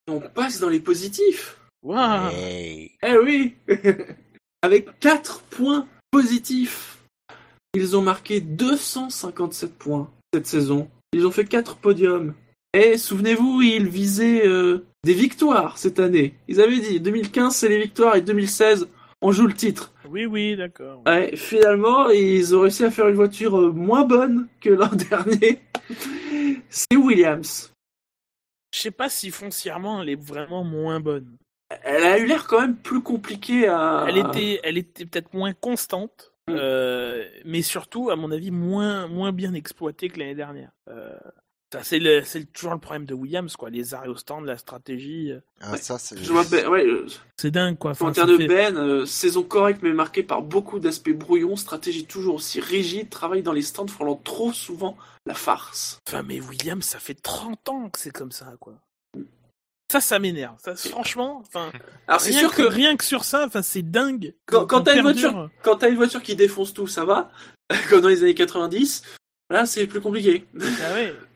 [0.09, 1.59] On passe dans les positifs.
[1.82, 2.93] Waouh Hey.
[3.02, 3.56] Eh oui
[4.62, 6.98] Avec 4 points positifs.
[7.74, 10.90] Ils ont marqué 257 points cette saison.
[11.12, 12.35] Ils ont fait quatre podiums.
[12.72, 16.35] Et souvenez-vous, ils visaient euh, des victoires cette année.
[16.48, 18.89] Ils avaient dit 2015 c'est les victoires et 2016
[19.22, 19.93] on joue le titre.
[20.11, 21.03] Oui, oui, d'accord.
[21.07, 25.61] Ouais, finalement, ils ont réussi à faire une voiture euh, moins bonne que l'an dernier.
[26.69, 27.73] c'est Williams.
[28.74, 31.37] Je sais pas si foncièrement elle est vraiment moins bonne.
[31.85, 34.05] Elle a eu l'air quand même plus compliquée à.
[34.09, 36.57] Elle était, elle était peut-être moins constante, Mm.
[36.59, 40.70] euh, mais surtout, à mon avis, moins, moins bien exploitée que l'année dernière.
[40.89, 41.16] Euh,
[41.83, 43.71] c'est le, c'est toujours le problème de Williams, quoi.
[43.71, 46.19] Les arrêts au stand, la stratégie, euh, Ah, ça, c'est...
[46.23, 47.07] Je vois Ben, ouais, euh,
[47.37, 47.93] c'est dingue, quoi.
[47.93, 51.57] Enfin, commentaire ça de fait- Ben, euh, saison correcte mais marquée par beaucoup d'aspects brouillons,
[51.57, 55.99] stratégie toujours aussi rigide, travail dans les stands frôlant trop souvent la farce.
[56.09, 58.75] Enfin, mais Williams, ça fait 30 ans que c'est comme ça, quoi.
[59.93, 60.57] Ça, ça m'énerve.
[60.65, 61.71] Ça, franchement, enfin,
[62.07, 64.35] Alors c'est rien sûr que rien que sur ça, enfin, c'est dingue.
[64.47, 67.31] quand, t'as une voiture, quand t'as une voiture qui défonce tout, ça va.
[67.91, 69.03] Comme dans les années 90,
[69.51, 70.47] là c'est plus compliqué.
[70.61, 71.15] Ah ouais.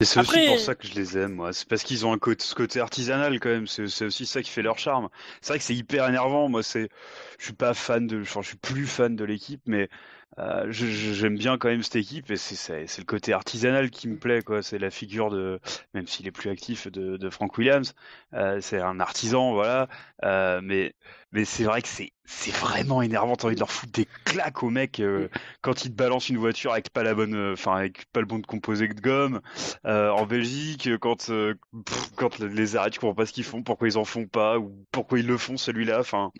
[0.00, 1.52] Et c'est Après- aussi pour ça que je les aime, moi.
[1.52, 3.66] C'est parce qu'ils ont un côté, ce côté artisanal quand même.
[3.66, 5.08] C'est c'est aussi ça qui fait leur charme.
[5.40, 6.48] C'est vrai que c'est hyper énervant.
[6.48, 6.88] Moi, c'est,
[7.38, 9.88] je suis pas fan de, enfin, je suis plus fan de l'équipe, mais
[10.38, 12.30] euh, j'aime bien quand même cette équipe.
[12.30, 14.62] Et c'est- le côté artisanal qui me plaît, quoi.
[14.62, 15.60] C'est la figure de,
[15.94, 17.94] même s'il est plus actif, de, de Frank Williams.
[18.34, 19.88] Euh, c'est un artisan, voilà.
[20.24, 20.94] Euh, mais
[21.32, 23.36] mais c'est vrai que c'est c'est vraiment énervant.
[23.36, 25.28] T'as envie de leur foutre des claques aux mecs euh,
[25.62, 28.26] quand ils te balancent une voiture avec pas la bonne, euh, enfin avec pas le
[28.26, 29.40] bon composé de gomme.
[29.86, 31.54] Euh, en Belgique, quand euh,
[31.86, 34.58] pff, quand les arrêts, tu comprends pas ce qu'ils font, pourquoi ils en font pas
[34.58, 36.00] ou pourquoi ils le font celui-là.
[36.00, 36.32] Enfin,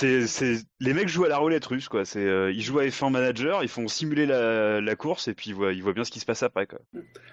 [0.00, 2.04] c'est c'est les mecs jouent à la roulette russe quoi.
[2.04, 5.50] C'est euh, ils jouent à F1 manager, ils font simuler la, la course et puis
[5.50, 6.80] ils voient ils voient bien ce qui se passe après quoi.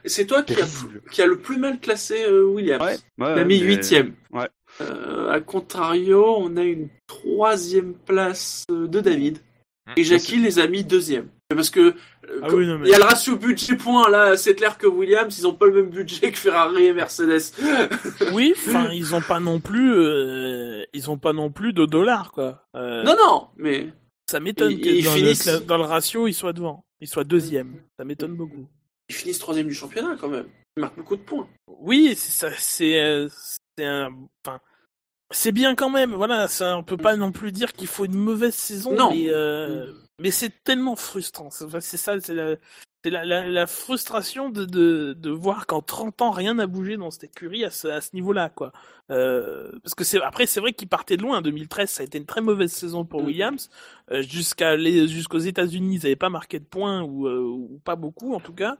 [0.04, 0.66] Et c'est toi qui a,
[1.12, 3.04] qui a le plus mal classé euh, Williams.
[3.20, 4.14] Ouais, a mis mais- huitième.
[4.32, 4.48] ouais.
[4.80, 9.40] Euh, à contrario, on a une troisième place de David.
[9.88, 9.94] Hmm.
[9.98, 11.28] Et Jackie les a mis deuxième.
[11.56, 11.94] Parce que euh,
[12.44, 14.78] Ah comme- oui, non, mais- il y a le ratio budget point là, c'est clair
[14.78, 17.54] que Williams, ils ont pas le même budget que Ferrari et Mercedes.
[18.34, 22.32] Oui, enfin, ils ont pas non plus, euh, ils ont pas non plus de dollars,
[22.32, 22.66] quoi.
[22.76, 23.90] Euh, non, non, mais
[24.30, 26.86] ça m'étonne ils- que dans, finissent- le, dans le ratio, ils soient devant.
[27.02, 27.82] Ils soient deuxième.
[27.98, 28.68] Ça m'étonne beaucoup.
[29.10, 30.46] ils finissent troisième du championnat quand même.
[30.78, 31.48] Ils marquent beaucoup de points.
[31.68, 33.28] Oui, c'est ça, c'est,
[33.78, 34.10] c'est un,
[34.46, 34.60] enfin,
[35.32, 36.14] c'est bien quand même.
[36.14, 39.12] Voilà, ça, on peut pas non plus dire qu'il faut une mauvaise saison, Non.
[39.12, 39.88] mais, euh,
[40.22, 41.50] mais c'est tellement frustrant.
[41.52, 42.56] C'est ça, c'est la,
[43.04, 46.98] c'est la, la, la frustration de, de, de voir qu'en 30 ans rien n'a bougé
[46.98, 48.72] dans cette écurie à ce, à ce niveau-là, quoi.
[49.10, 51.42] Euh, parce que c'est après c'est vrai qu'ils partaient de loin.
[51.42, 53.28] 2013, ça a été une très mauvaise saison pour Mhm.
[53.28, 53.70] Williams.
[54.12, 57.96] Euh, jusqu'à les jusqu'aux États-Unis, ils n'avaient pas marqué de points ou, euh, ou pas
[57.96, 58.78] beaucoup en tout cas.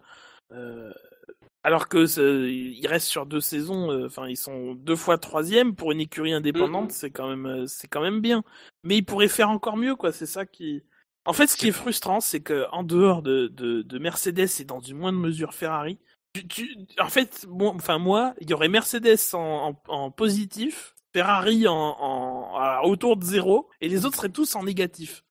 [1.64, 2.08] Alors que
[2.50, 6.86] ils restent sur deux saisons, enfin ils sont deux fois troisième pour une écurie indépendante,
[6.86, 6.90] Mhm.
[6.92, 8.44] c'est quand même c'est quand même bien.
[8.84, 10.12] Mais ils pourraient faire encore mieux, quoi.
[10.12, 10.84] C'est ça qui.
[11.26, 14.64] En fait, ce qui est frustrant, c'est que en dehors de, de, de Mercedes et
[14.66, 16.00] dans une moindre mesure Ferrari,
[16.34, 20.96] tu, tu- en fait, bon, enfin moi, il y aurait Mercedes en, en, en positif,
[21.14, 25.24] Ferrari en, en autour de zéro, et les autres seraient tous en négatif.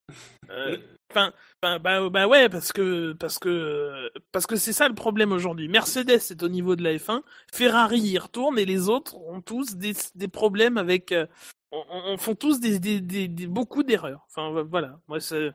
[0.51, 0.79] Euh,
[1.13, 5.33] Enfin, enfin, bah, bah ouais, parce que parce que parce que c'est ça le problème
[5.33, 5.67] aujourd'hui.
[5.67, 9.75] Mercedes est au niveau de la F1, Ferrari y retourne et les autres ont tous
[9.75, 11.27] des, des problèmes avec, euh,
[11.73, 14.25] on, on- on font tous des, des, des, des- beaucoup d'erreurs.
[14.29, 15.53] Enfin voilà, moi euh,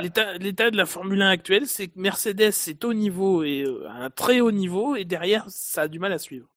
[0.00, 3.86] l'état l'état de la Formule 1 actuelle, c'est que Mercedes est au niveau et euh,
[3.88, 6.48] à un très haut niveau et derrière ça a du mal à suivre.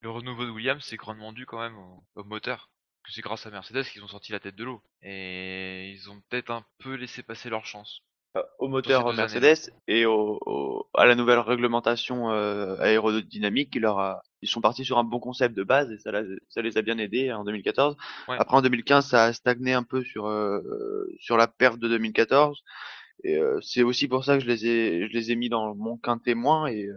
[0.00, 2.70] Le renouveau de Williams, c'est grandement dû quand même au, au moteur.
[3.04, 4.82] Que c'est grâce à Mercedes qu'ils ont sorti la tête de l'eau.
[5.02, 8.02] Et ils ont peut-être un peu laissé passer leur chance.
[8.36, 13.98] Euh, au moteur Mercedes et au, au- à la nouvelle réglementation euh, aérodynamique qui leur
[13.98, 16.10] a ils sont partis sur un bon concept de base et ça,
[16.50, 17.96] ça les a bien aidés en 2014
[18.28, 18.36] Ouais.
[18.38, 20.60] après en 2015 ça a stagné un peu sur euh,
[21.20, 22.62] sur la perte de 2014
[23.24, 25.74] et euh, c'est aussi pour ça que je les ai je les ai mis dans
[25.74, 26.96] mon quin témoin et euh,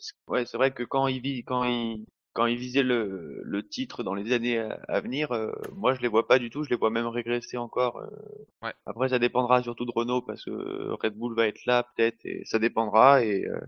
[0.00, 2.04] c'est- ouais c'est vrai que quand ils vi- quand ils
[2.34, 4.58] quand ils visaient le, le titre dans les années
[4.88, 7.56] à, venir, euh, moi je les vois pas du tout, je les vois même régresser
[7.56, 7.98] encore.
[7.98, 8.08] euh,
[8.62, 8.72] Ouais.
[8.86, 12.42] après, ça dépendra surtout de Renault parce que Red Bull va être là peut-être et
[12.44, 13.24] ça dépendra.
[13.24, 13.60] Et, euh,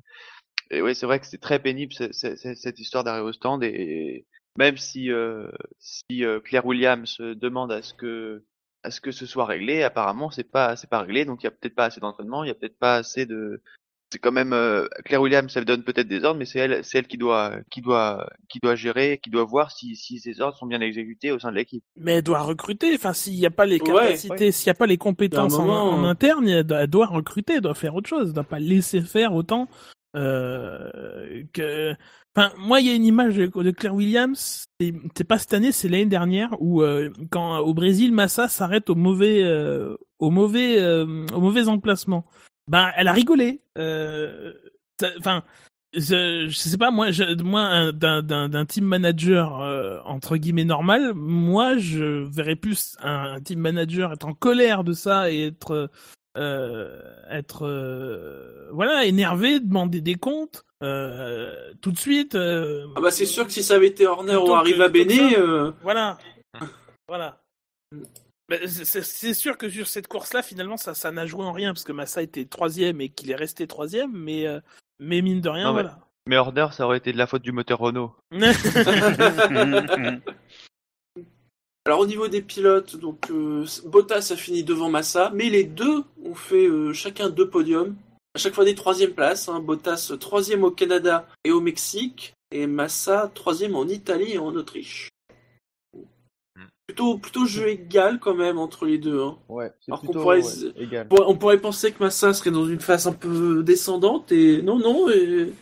[0.70, 3.62] et ouais, c'est vrai que c'est très pénible c'est- c'est- cette histoire d'arrêt au stand.
[3.62, 4.26] Et
[4.58, 5.48] même si, euh,
[5.78, 8.42] si euh, Claire Williams demande à ce que
[8.82, 11.24] à ce que ce soit réglé, apparemment c'est pas c'est pas réglé.
[11.24, 13.62] Donc il y a peut-être pas assez d'entraînement, il y a peut-être pas assez de
[14.12, 16.98] c'est quand même euh, Claire Williams, elle donne peut-être des ordres, mais c'est elle, c'est
[16.98, 20.56] elle qui doit, qui doit, qui doit gérer, qui doit voir si, si ces ordres
[20.56, 21.82] sont bien exécutés au sein de l'équipe.
[21.96, 22.94] Mais elle doit recruter.
[22.94, 25.62] Enfin, s'il n'y a pas les Ouais, capacités, s'il n'y a pas les compétences en-
[25.62, 28.44] moment- en, interne, elle doit, elle doit recruter, elle doit faire autre chose, elle doit
[28.44, 29.68] pas laisser faire autant
[30.14, 31.94] euh, que.
[32.34, 34.66] Enfin, moi, il y a une image de, de Claire Williams.
[34.80, 38.90] C'est c'est pas cette année, c'est l'année dernière où, euh, quand au Brésil, Massa s'arrête
[38.90, 42.26] au mauvais, euh, au mauvais, euh, au mauvais emplacement.
[42.68, 43.60] Ben, elle a rigolé.
[43.78, 44.52] Euh,
[45.18, 45.42] Enfin,
[45.92, 50.38] je, je sais pas, moi, je, moi un- d'un- d'un d'un team manager euh, entre
[50.38, 55.30] guillemets normal, moi, je verrais plus un, un team manager être en colère de ça
[55.30, 55.90] et être
[56.38, 60.64] euh, être euh, voilà énervé, demander des comptes
[61.82, 62.34] tout de suite.
[62.34, 66.16] Ah bah c'est sûr que si ça avait été Horner ou Arriva Bene, Voilà.
[67.08, 67.42] voilà.
[68.48, 71.82] Mais c'est- sûr que sur cette course-là, finalement, ça ça n'a joué en rien parce
[71.84, 74.60] que Massa était troisième et qu'il est resté troisième, mais euh,
[75.00, 75.98] mais mine de rien, Non, mais- voilà.
[76.28, 78.12] Mais Order, ça aurait été de la faute du moteur Renault.
[81.84, 86.02] Alors au niveau des pilotes, donc euh, Bottas a fini devant Massa, mais les deux
[86.24, 87.94] ont fait euh, chacun deux podiums.
[88.34, 89.48] À chaque fois des troisième places.
[89.48, 89.60] Hein.
[89.60, 95.10] Bottas troisième au Canada et au Mexique, et Massa troisième en Italie et en Autriche.
[96.86, 99.20] Plutôt plutôt jeu égal quand même entre les deux.
[99.20, 99.38] Hein.
[99.48, 101.08] Ouais, c'est Alors qu'on pourrait- ouais, égal.
[101.10, 105.08] On pourrait- penser que Massa serait dans une phase un peu descendante, et non non,
[105.10, 105.52] et...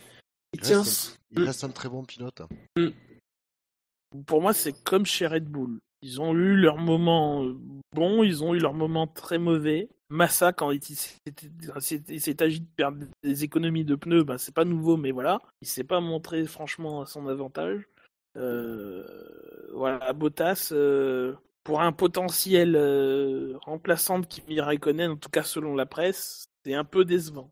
[0.53, 0.83] il tient.
[0.83, 2.41] reste, il reste un très bon pilote.
[4.27, 5.79] Pour moi, c'est comme chez Red Bull.
[6.01, 7.57] Ils ont eu leur moment euh,
[7.93, 9.89] bon, ils ont eu leur moment très mauvais.
[10.09, 11.17] Massa, quand il s'est-
[12.09, 15.41] il s'est agi de perdre des économies de pneus, ben, c'est pas nouveau, mais voilà.
[15.63, 17.81] Il s'est pas montré franchement à son avantage.
[18.37, 19.03] Euh,
[19.73, 21.33] voilà, Bottas, euh,
[21.63, 26.73] pour un potentiel euh, remplaçant de Kimi Raikkonen, en tout cas selon la presse, c'est
[26.73, 27.51] un peu décevant.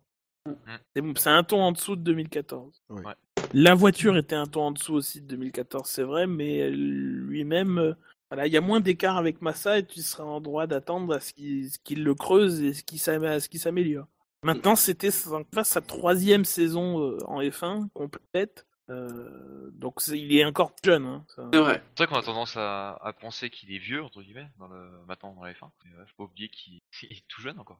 [0.95, 2.81] C'est c'est un ton en dessous de 2014.
[2.89, 3.01] Oui.
[3.05, 3.13] Ouais.
[3.53, 7.93] La voiture était un ton en dessous aussi de 2014, c'est vrai, mais lui-même, euh,
[8.31, 11.19] voilà, il y a moins d'écart avec Massa et tu seras en droit d'attendre à
[11.19, 14.07] ce qu'il le creuse et ce qu'il s'am- à ce qu'il s'améliore.
[14.43, 20.73] Maintenant, c'était sa sa troisième saison euh, en F1 complète, euh, donc il est encore
[20.83, 21.05] jeune.
[21.05, 21.25] Hein.
[21.35, 21.83] C'est vrai.
[21.95, 24.89] C'est vrai qu'on a tendance à, à penser qu'il est vieux, entre guillemets, dans le,
[25.07, 25.71] maintenant dans les fins.
[25.85, 27.79] Mais, euh, faut pas oublier qu'il il est tout jeune encore.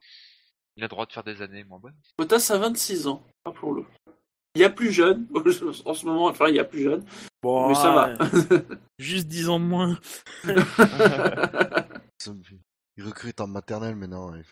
[0.76, 1.96] Il a le droit de faire des années moins bonnes.
[2.18, 3.86] Bottas a 26 ans, rappelons-le.
[4.56, 5.28] Il y a plus jeune,
[5.86, 7.04] en ce moment, enfin il y a plus jeune,
[7.42, 8.14] Bon, mais ça va.
[9.00, 10.00] Juste 10 ans de moins.
[12.96, 14.34] Il recrute en maternelle maintenant.
[14.36, 14.44] Et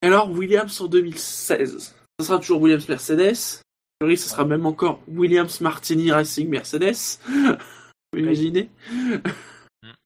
[0.00, 1.94] Alors, Williams en 2016.
[2.18, 3.60] Ce sera toujours Williams Mercedes.
[4.02, 7.20] Priori, ce sera même encore Williams Martini Racing Mercedes.
[8.12, 8.68] Vous imaginez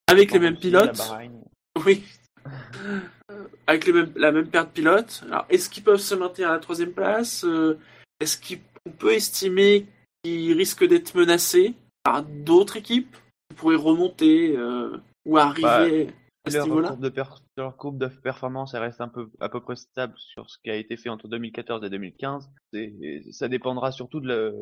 [0.07, 1.01] Avec les mêmes pilotes.
[1.83, 2.05] Oui.
[2.47, 5.25] Euh, Avec les mêmes, la même paire de pilotes.
[5.29, 7.43] Alors, est-ce qu'ils peuvent se maintenir à la troisième place?
[7.45, 7.79] Euh,
[8.21, 9.87] Est-ce qu'on peut estimer
[10.23, 13.17] qu'ils risquent d'être menacés par d'autres équipes
[13.49, 15.67] qui pourraient remonter euh, ou arriver?
[15.67, 17.23] à ce Leur courbe, de per-
[17.57, 20.71] leur courbe de performance, elle reste un peu à peu près stable sur ce qui
[20.71, 22.49] a été fait entre 2014 et 2015.
[22.73, 22.93] C'est-
[23.33, 24.55] Ça dépendra surtout de le-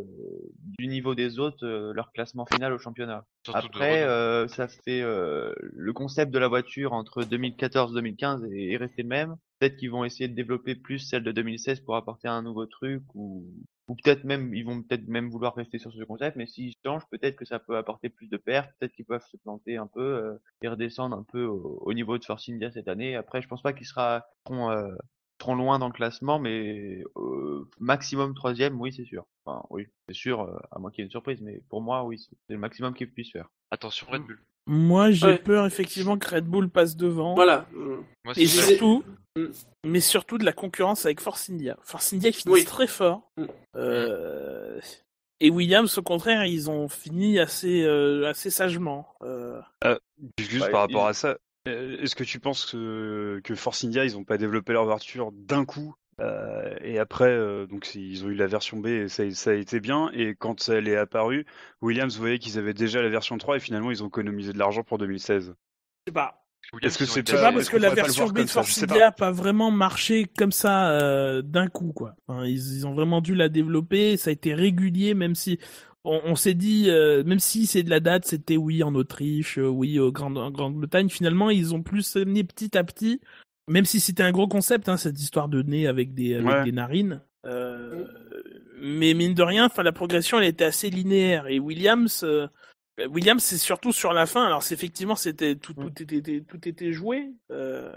[0.79, 3.25] du niveau des autres, euh, leur classement final au championnat.
[3.45, 8.77] Surtout Après, euh, ça fait euh, le concept de la voiture entre 2014-2015 est, est
[8.77, 9.37] resté le même.
[9.59, 13.03] Peut-être qu'ils vont essayer de développer plus celle de 2016 pour apporter un nouveau truc
[13.15, 13.45] ou
[13.89, 16.37] ou peut-être même ils vont peut-être même vouloir rester sur ce concept.
[16.37, 18.71] Mais s'ils changent, peut-être que ça peut apporter plus de pertes.
[18.79, 22.19] Peut-être qu'ils peuvent se planter un peu euh, et redescendre un peu au, au niveau
[22.19, 23.17] de Force India cette année.
[23.17, 24.95] Après, je pense pas qu'ils sera- seront euh,
[25.41, 29.27] seront loin dans le classement, mais euh, maximum troisième, oui, c'est sûr.
[29.45, 32.05] Enfin, oui, c'est sûr, euh, à moins qu'il y ait une surprise, mais pour moi,
[32.05, 33.49] oui, c'est c'est le maximum qu'ils puissent faire.
[33.71, 34.41] Attention Red Bull.
[34.67, 35.39] Moi, j'ai Ouais.
[35.39, 37.35] peur effectivement que Red Bull passe devant.
[37.35, 37.67] Voilà.
[38.25, 39.05] Moi, Et surtout,
[39.37, 39.47] Mm.
[39.85, 41.77] mais surtout de la concurrence avec Force India.
[41.83, 42.65] Force India qui finit Oui.
[42.65, 43.31] très fort.
[43.37, 43.45] Mm.
[43.77, 44.81] Euh,
[45.41, 49.09] et Williams, au contraire, ils ont fini assez, euh, assez sagement.
[49.23, 49.61] Euh,
[50.39, 51.37] Juste Ouais, par rapport il- à ça,
[51.67, 55.65] est-ce que tu penses que, que Force India, ils ont pas développé leur voiture d'un
[55.65, 59.51] coup euh, et après, euh, donc ils ont eu la version B et ça, ça
[59.51, 60.11] a été bien.
[60.15, 61.45] Et quand elle est apparue,
[61.83, 64.83] Williams voyait qu'ils avaient déjà la version 3 et finalement ils ont économisé de l'argent
[64.83, 65.55] pour 2016.
[66.07, 66.41] je sais pas.
[66.83, 68.47] Est-ce que c'est été- Je sais pas- pas parce est-ce que la version B de
[68.47, 69.13] sais pas.
[69.13, 72.17] Pas vraiment marché comme ça euh, d'un coup, quoi.
[72.27, 74.17] Enfin, ils, ils ont vraiment dû la développer.
[74.17, 75.59] Ça a été régulier, même si
[76.05, 79.59] on, on s'est dit, euh, même si c'est de la date, c'était oui en Autriche,
[79.59, 81.11] oui au Grand- en Grande-Bretagne.
[81.11, 83.21] Finalement, ils ont plus né petit à petit,
[83.69, 86.65] même si c'était un gros concept, hein, cette histoire de nez avec des, avec Ouais.
[86.65, 87.21] des narines.
[87.47, 88.07] Euh,
[88.81, 92.23] mais mine de rien, enfin la progression elle était assez linéaire et Williams.
[92.25, 92.47] euh,
[93.01, 94.45] euh, Williams, c'est surtout sur la fin.
[94.45, 97.31] Alors, c'est effectivement, c'était tout, tout était, tout était joué.
[97.51, 97.91] euh,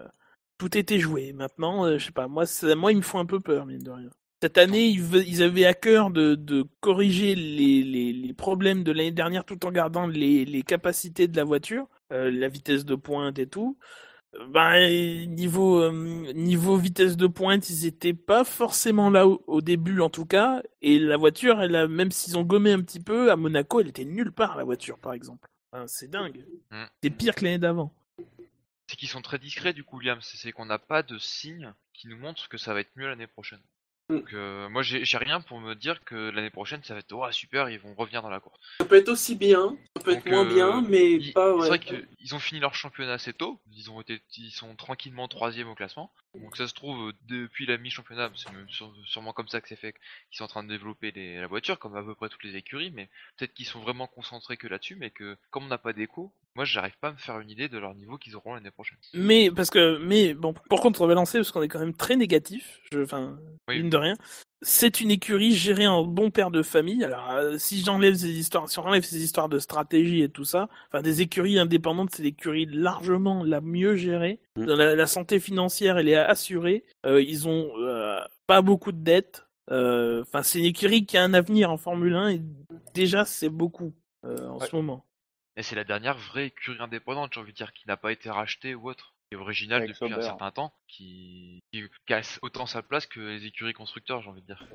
[0.58, 1.34] tout était joué.
[1.34, 2.28] Maintenant, euh, je sais pas.
[2.28, 4.10] Moi, moi, il me faut un peu peur, mine de rien.
[4.42, 8.92] Cette année, ils, ils avaient à cœur de, de corriger les, les, les problèmes de
[8.92, 12.96] l'année dernière, tout en gardant les, les capacités de la voiture, euh, la vitesse de
[12.96, 13.78] pointe et tout.
[14.50, 20.00] Ben, niveau euh, niveau vitesse de pointe, ils étaient pas forcément là au, au début
[20.00, 20.62] en tout cas.
[20.82, 23.88] Et la voiture, elle a, même s'ils ont gommé un petit peu, à Monaco, elle
[23.88, 25.50] était nulle part la voiture, par exemple.
[25.72, 26.46] Enfin, c'est dingue.
[26.72, 26.84] Mm.
[27.02, 27.92] C'est pire que l'année d'avant.
[28.88, 30.24] c'est qu'ils sont très discrets du coup, Williams.
[30.24, 33.28] C'est qu'on n'a pas de signes qui nous montrent que ça va être mieux l'année
[33.28, 33.62] prochaine.
[34.10, 34.16] Mm.
[34.16, 37.30] Donc euh, moi j'ai rien pour me dire que l'année prochaine ça va être oh,
[37.32, 38.58] super, ils vont revenir dans la course.
[38.80, 41.52] Ça peut être aussi bien, ça peut être moins euh, bien, mais Il- pas.
[41.54, 41.68] C'est Ouais.
[41.68, 43.60] vrai qu'ils ont fini leur championnat assez tôt.
[43.76, 46.12] Ils ont été, ils sont tranquillement troisième au classement.
[46.36, 48.50] Donc ça se trouve euh, depuis la mi-championnat, c'est
[49.06, 51.78] sûrement comme ça que c'est fait, qu'ils sont en train de développer les- la voiture,
[51.80, 52.92] comme à peu près toutes les écuries.
[52.92, 56.32] Mais peut-être qu'ils sont vraiment concentrés que là-dessus, mais que comme on n'a pas d'écho,
[56.56, 58.98] moi j'arrive pas à me faire une idée de leur niveau qu'ils auront l'année prochaine.
[59.14, 63.00] Mais parce que, mais bon, pour contrebalancer, parce qu'on est quand même très négatif, je,
[63.02, 63.38] enfin,
[63.68, 63.80] Oui.
[63.98, 64.16] De rien.
[64.64, 67.04] C'est une écurie gérée en bon père de famille.
[67.04, 70.46] Alors, euh, si j'enlève ces histoires, si on enlève ces histoires de stratégie et tout
[70.46, 74.40] ça, enfin, des écuries indépendantes, c'est l'écurie largement la mieux gérée.
[74.56, 74.64] Mm.
[74.66, 76.86] La, la santé financière, elle est assurée.
[77.06, 79.46] Euh, ils ont euh, pas beaucoup de dettes.
[79.70, 82.42] Euh, Enfin, c'est une écurie qui a un avenir en Formule 1 et
[82.96, 83.94] déjà, c'est beaucoup
[84.26, 84.68] euh, en Ouais.
[84.68, 85.06] ce moment.
[85.56, 88.30] Et c'est la dernière vraie écurie indépendante, j'ai envie de dire, qui n'a pas été
[88.30, 89.14] rachetée ou autre.
[89.30, 91.62] Qui est originale Avec depuis un certain temps, qui...
[91.74, 94.66] qui casse autant sa place que les écuries constructeurs, j'ai envie de dire.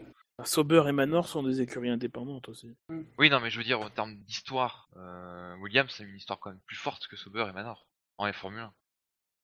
[0.44, 2.74] Sauber et Manor sont des écuries indépendantes aussi.
[3.18, 6.50] Oui, non, mais je veux dire, en termes d'histoire, euh, Williams, c'est une histoire quand
[6.50, 7.86] même plus forte que Sauber et Manor,
[8.18, 8.72] en Formule 1.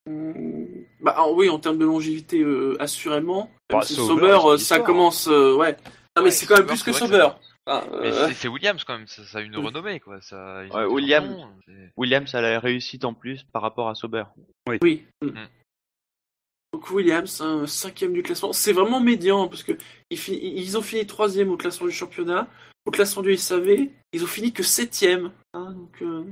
[0.08, 3.50] Mm, Bah ah, oui, en termes de longévité, euh, assurément.
[3.70, 4.84] Bah, Sauber, Sauber, euh, ça histoire.
[4.84, 5.72] commence, euh, ouais.
[6.16, 7.28] Non mais Ouais, c'est quand même Sauber, plus que Sauber.
[8.00, 10.20] Mais euh, c'est- c'est Williams quand même, ça, ça a une renommée, quoi.
[10.20, 11.46] Ça, Ouais, Williams.
[11.96, 14.24] Williams a la réussite en plus par rapport à Sauber.
[14.82, 15.04] Oui.
[15.22, 15.30] Mm.
[16.74, 18.52] Donc Williams, un cinquième du classement.
[18.52, 19.72] C'est vraiment médian parce que
[20.10, 22.46] ils, fi- ils ont fini troisième au classement du championnat.
[22.88, 25.30] Au classement du SAV, ils ont fini que septième.
[25.52, 26.22] Hein, donc, euh,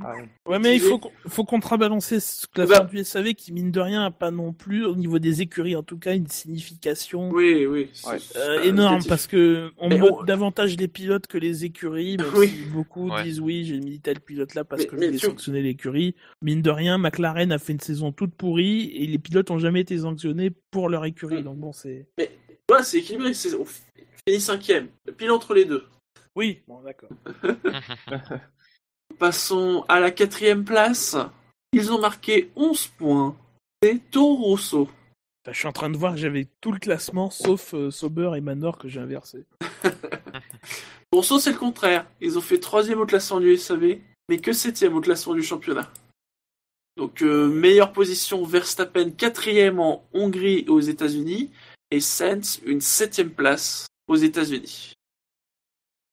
[0.48, 3.78] Ouais, mais il faut, qu'on- faut contrebalancer ce classement Bah- du SAV qui, mine de
[3.78, 7.66] rien, a pas non plus, au niveau des écuries en tout cas, une signification oui,
[7.66, 7.90] oui.
[7.92, 8.18] c'est- Ouais.
[8.18, 12.48] c'est euh, énorme parce que on Mais davantage les pilotes que les écuries, même Oui.
[12.48, 13.22] si beaucoup Ouais.
[13.24, 16.14] disent oui, j'ai mis tel pilote là parce Mais- que mais je vais sanctionner l'écurie.
[16.40, 19.80] Mine de rien, McLaren a fait une saison toute pourrie et les pilotes ont jamais
[19.82, 21.40] été sanctionnés pour leur écurie.
[21.42, 21.44] Mm.
[21.44, 22.06] Donc bon, c'est.
[22.18, 22.30] Ouais,
[22.82, 23.34] c'est équilibré.
[23.34, 23.66] c'est- On
[24.26, 24.88] finit cinquième.
[25.18, 25.84] Pile entre les deux.
[26.36, 27.08] Oui, bon, d'accord.
[29.18, 31.16] Passons à la quatrième place.
[31.72, 33.36] Ils ont marqué 11 points.
[33.82, 34.82] C'est Toro Rosso.
[34.82, 38.32] Enfin, je suis en train de voir que j'avais tout le classement sauf euh, Sauber
[38.36, 39.46] et Manor que j'ai inversé.
[41.12, 42.06] Rosso, c'est le contraire.
[42.20, 43.98] Ils ont fait troisième au classement du SAV,
[44.28, 45.90] mais que septième au classement du championnat.
[46.98, 51.50] Donc, euh, meilleure position Verstappen, quatrième en Hongrie et aux États-Unis,
[51.90, 54.95] et Sainz, une septième place aux États-Unis.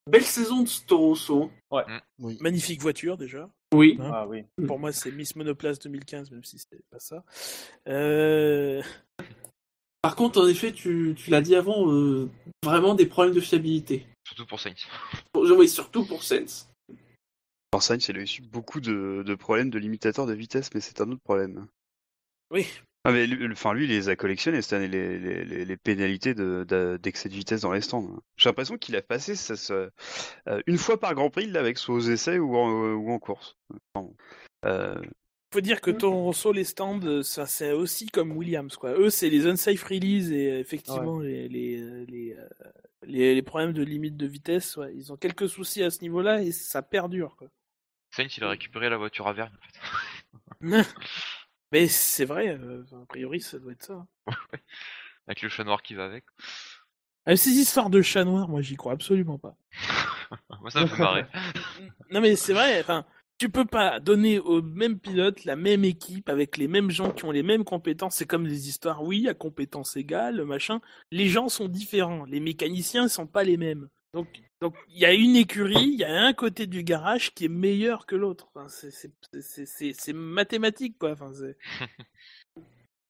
[0.08, 1.52] Belle saison de Toro Rosso.
[2.20, 2.38] Oui.
[2.40, 3.50] Magnifique voiture déjà.
[3.74, 3.98] Oui.
[4.00, 4.44] Hein Ah oui.
[4.68, 7.24] Pour moi, c'est Miss Monoplace 2015, même si c'était pas ça.
[7.88, 8.82] Euh...
[10.02, 12.30] Par contre, en effet, tu, tu l'as dit avant, euh,
[12.64, 14.06] vraiment des problèmes de fiabilité.
[14.28, 14.86] Surtout pour Sainz.
[15.34, 16.70] Oui, surtout pour Sainz.
[17.72, 21.00] Alors Sainz, il a eu beaucoup de, de problèmes de limitateurs de vitesse, mais c'est
[21.00, 21.68] un autre problème.
[22.52, 22.68] Oui.
[23.06, 25.78] Ah mais lui, enfin, lui, il les a collectionnés cette année, les, les, les, les
[25.78, 28.08] pénalités de- de- d'excès de, vitesse dans les stands.
[28.38, 29.90] J'ai l'impression qu'il a passé ça, ça-
[30.48, 33.12] euh, une fois par Grand Prix, il l'avait, soit aux essais ou en, euh, ou
[33.12, 33.58] en course.
[33.94, 34.10] Enfin,
[34.66, 34.96] euh,
[35.54, 38.94] faut dire que Toro Rosso, les stands, euh, ça c'est aussi comme Williams, quoi.
[38.98, 42.38] Eux, c'est les unsafe release et effectivement les les, les,
[43.06, 46.42] les les problèmes de limite de vitesse, ouais, ils ont quelques soucis à ce niveau-là
[46.42, 47.50] et ça perdure, quoi.
[48.16, 50.88] Sainz, il a récupéré la voiture à Vergne, en fait.
[51.74, 54.06] Mais c'est vrai, euh, a priori, ça doit être ça.
[55.28, 56.24] Avec le chat noir qui va avec.
[57.28, 59.56] Euh, ces histoires de chat noir, moi, j'y crois absolument pas.
[60.62, 61.26] Moi, ça me fait marrer.
[62.12, 63.06] Non, mais c'est vrai, enfin,
[63.40, 67.26] tu peux pas donner au même pilote la même équipe avec les mêmes gens qui
[67.26, 68.16] ont les mêmes compétences.
[68.16, 70.80] C'est comme les histoires, oui, à compétences égales, machin.
[71.10, 72.26] Les gens sont différents.
[72.26, 73.88] Les mécaniciens sont pas les mêmes.
[74.14, 74.28] Donc,
[74.64, 77.50] donc, il y a une écurie, il y a un côté du garage qui est
[77.50, 78.48] meilleur que l'autre.
[78.56, 81.12] Enfin, c'est- mathématique, quoi.
[81.12, 81.32] Enfin,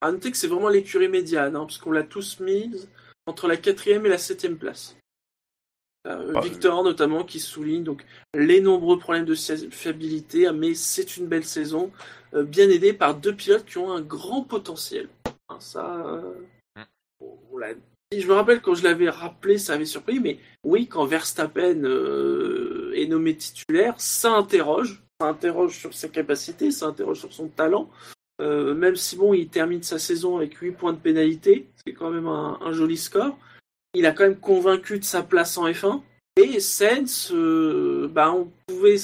[0.02, 2.90] À noter que c'est vraiment l'écurie médiane, hein, parce qu'on l'a tous mise
[3.28, 4.98] entre la quatrième et la septième place.
[6.08, 11.18] Euh, Ah, Victor notamment qui souligne donc les nombreux problèmes de fiabilité, hein, mais c'est
[11.18, 11.92] une belle saison,
[12.34, 15.08] euh, bien aidée par deux pilotes qui ont un grand potentiel.
[15.50, 16.34] Hein, ça, euh,
[16.76, 16.84] Mm.
[17.22, 17.74] on l'a.
[18.22, 22.92] Je me rappelle quand je l'avais rappelé, ça avait surpris, mais oui, quand Verstappen euh,
[22.96, 27.90] est nommé titulaire, ça interroge, ça interroge sur ses capacités, ça interroge sur son talent.
[28.42, 32.10] Euh, même si bon, il termine sa saison avec 8 points de pénalité, c'est quand
[32.10, 33.38] même un, joli score.
[33.94, 36.02] Il a quand même convaincu de sa place en F1.
[36.36, 38.98] Et Sainz, euh, bah, on pouvait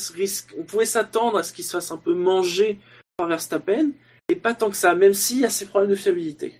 [0.85, 2.79] s'attendre à ce qu'il se fasse un peu manger
[3.17, 3.91] par Verstappen,
[4.29, 6.59] et pas tant que ça, même s'il y a ses problèmes de fiabilité.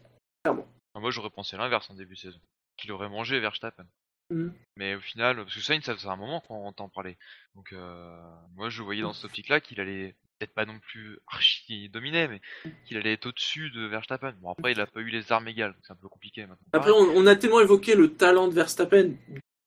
[1.00, 2.42] Moi, j'aurais pensé l'inverse en début de saison.
[2.78, 3.86] Qu'il aurait mangé Verstappen.
[4.30, 4.50] Mm.
[4.76, 7.18] Mais au final, parce que Sainz, ça faisait un moment qu'on entend parler.
[7.56, 8.16] Donc euh,
[8.56, 12.42] moi, je voyais dans cette optique-là qu'il allait peut-être pas non plus archi dominer, mais
[12.86, 14.34] qu'il allait être au-dessus de Verstappen.
[14.40, 16.68] Bon, après, il a pas eu les armes égales, donc c'est un peu compliqué maintenant.
[16.74, 19.16] Après, on, on a tellement évoqué le talent de Verstappen,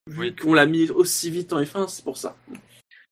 [0.06, 0.36] vu Oui.
[0.36, 2.36] qu'on l'a mis aussi vite en F1, c'est pour ça.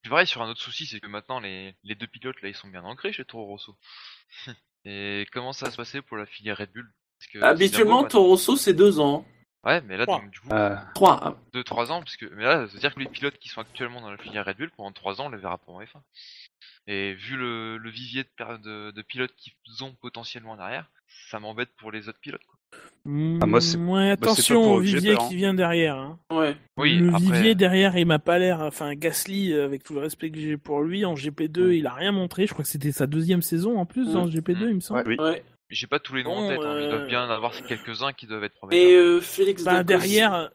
[0.03, 2.55] Puis pareil, sur un autre souci, c'est que maintenant, les, les deux pilotes, là, ils
[2.55, 3.77] sont bien ancrés chez Toro Rosso.
[4.87, 6.91] Et comment ça va se passer pour la filière Red Bull?
[7.29, 9.25] Que Habituellement, finalement, Toro Rosso, c'est deux ans.
[9.65, 10.21] Ouais, mais là, Trois.
[10.21, 11.37] donc, du coup, Euh, Trois.
[11.53, 14.17] 2-3 ans, parce que mais là, c'est-à-dire que les pilotes qui sont actuellement dans la
[14.17, 16.01] filière Red Bull, pendant 3 ans, on les verra pas en F1.
[16.87, 20.91] Et vu le, le vivier de, de, de pilotes qu'ils ont potentiellement derrière,
[21.31, 22.41] ça m'embête pour les autres pilotes.
[22.47, 22.57] Quoi.
[23.43, 25.29] Ah, moi, Ouais, pas attention au vivier peur, hein.
[25.29, 25.97] qui vient derrière.
[25.97, 26.19] hein.
[26.33, 26.57] Ouais.
[26.79, 28.61] Oui, le après, vivier derrière, il m'a pas l'air.
[28.61, 31.93] Enfin, Gasly, euh, avec tout le respect que j'ai pour lui, en GP2, il a
[31.93, 32.47] rien montré.
[32.47, 34.31] Je crois que c'était sa deuxième saison en plus dans Mm.
[34.31, 35.05] GP2, il me semble.
[35.07, 35.17] Oui.
[35.71, 37.53] J'ai pas tous les noms en tête, hein, mais il doit euh, bien en avoir
[37.65, 38.83] quelques-uns qui doivent être Et prometteurs.
[39.07, 40.51] euh, Félix Bah, Dacosta- derrière,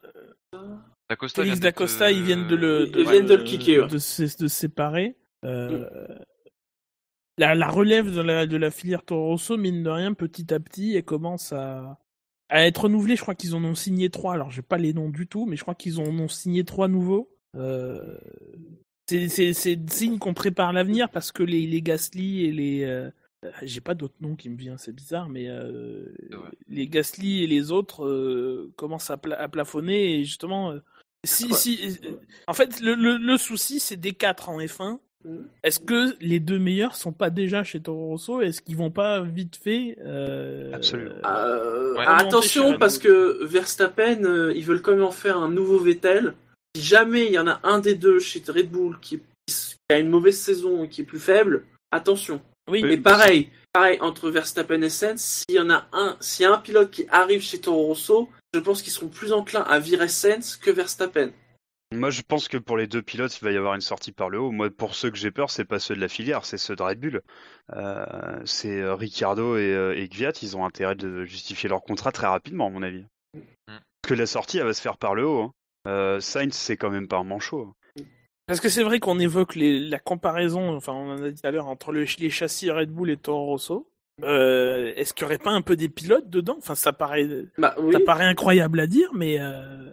[1.09, 4.27] D'Acosta Félix Dacosta, ils viennent de le, Ils viennent de le kicker, de, se, de
[4.27, 5.15] se séparer.
[5.45, 5.87] Euh,
[7.37, 10.59] la, la relève de la, de la filière Toro Rosso, mine de rien, petit à
[10.59, 11.99] petit, elle commence à,
[12.49, 13.15] à être renouvelée.
[13.15, 14.33] Je crois qu'ils en ont signé trois.
[14.33, 16.87] Alors, j'ai pas les noms du tout, mais je crois qu'ils en ont signé trois
[16.87, 17.29] nouveaux.
[17.55, 18.17] Euh,
[19.07, 22.83] c'est, c'est, c'est signe qu'on prépare l'avenir parce que les, les Gasly et les.
[23.45, 26.05] Euh, j'ai pas d'autres noms qui me viennent, c'est bizarre, mais euh,
[26.67, 30.71] les Gasly et les autres euh, commencent à, pla- à plafonner et justement.
[30.71, 30.79] euh,
[31.25, 31.53] si, Ouais.
[31.53, 32.11] si, euh,
[32.47, 34.99] en fait, le, le, le souci, c'est des quatre en F1.
[35.23, 35.37] Mm.
[35.63, 38.41] Est-ce que les deux meilleurs sont pas déjà chez Toro Rosso?
[38.41, 41.15] Est-ce qu'ils vont pas vite fait euh, Absolument.
[41.25, 42.03] Euh, Ouais.
[42.05, 46.33] attention parce que Verstappen, euh, ils veulent quand même en faire un nouveau Vettel.
[46.75, 49.97] Si jamais il y en a un des deux chez Red Bull qui, qui a
[49.97, 52.41] une mauvaise saison et qui est plus faible, attention.
[52.67, 56.45] Oui, Et pareil, pareil entre Verstappen et Sainz, s'il y en a un, s'il y
[56.47, 59.79] a un pilote qui arrive chez Toro Rosso, je pense qu'ils seront plus enclins à
[59.79, 61.31] virer Sainz que Verstappen.
[61.93, 64.29] Moi, je pense que pour les deux pilotes, il va y avoir une sortie par
[64.29, 64.51] le haut.
[64.51, 66.81] Moi, pour ceux que j'ai peur, c'est pas ceux de la filière, c'est ceux de
[66.81, 67.21] Red Bull.
[67.73, 72.11] Euh, c'est euh, Ricciardo et, euh, et Kvyat, ils ont intérêt de justifier leur contrat
[72.11, 73.05] très rapidement, à mon avis.
[73.67, 75.41] Parce que la sortie, elle va se faire par le haut.
[75.41, 75.51] Hein.
[75.87, 77.75] Euh, Sainz, c'est quand même pas un manchot.
[78.47, 81.47] Parce que c'est vrai qu'on évoque les, la comparaison, enfin on en a dit tout
[81.47, 83.89] à l'heure, entre le- les châssis Red Bull et Toro Rosso.
[84.23, 86.55] Euh, Est-ce qu'il n'y aurait pas un peu des pilotes dedans?
[86.57, 87.91] Enfin, ça paraît, Bah oui.
[87.93, 89.89] ça paraît incroyable à dire, mais euh,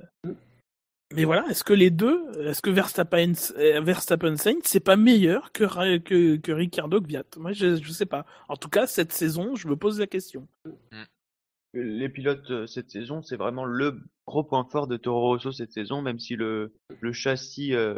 [1.15, 3.33] mais voilà, est-ce que les deux, est-ce que Verstappen,
[3.83, 8.25] Verstappen Sainz, c'est pas meilleur que que, que Ricciardo Kvyat Moi, je, je sais pas.
[8.49, 10.47] En tout cas, cette saison, je me pose la question.
[11.75, 15.73] Les pilotes euh, cette saison, c'est vraiment le gros point fort de Toro Rosso cette
[15.73, 17.95] saison, même si le, le châssis, euh,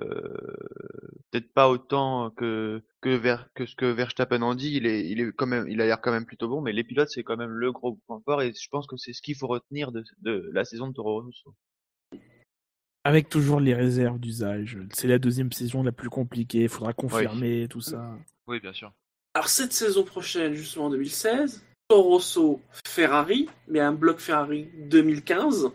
[1.31, 5.21] peut-être pas autant que, que, Ver- que ce que Verstappen en dit, il est, il
[5.21, 7.37] est quand même, il a l'air quand même plutôt bon, mais les pilotes, c'est quand
[7.37, 10.05] même le gros point fort et je pense que c'est ce qu'il faut retenir de,
[10.23, 11.55] de la saison de Toro Rosso.
[13.03, 14.79] Avec toujours les réserves d'usage.
[14.93, 16.63] C'est la deuxième saison la plus compliquée.
[16.63, 18.17] Il faudra confirmer tout ça.
[18.47, 18.93] Oui, bien sûr.
[19.35, 22.21] Alors cette saison prochaine, justement en 2016, Toro
[22.87, 25.71] Ferrari, mais un bloc Ferrari 2015.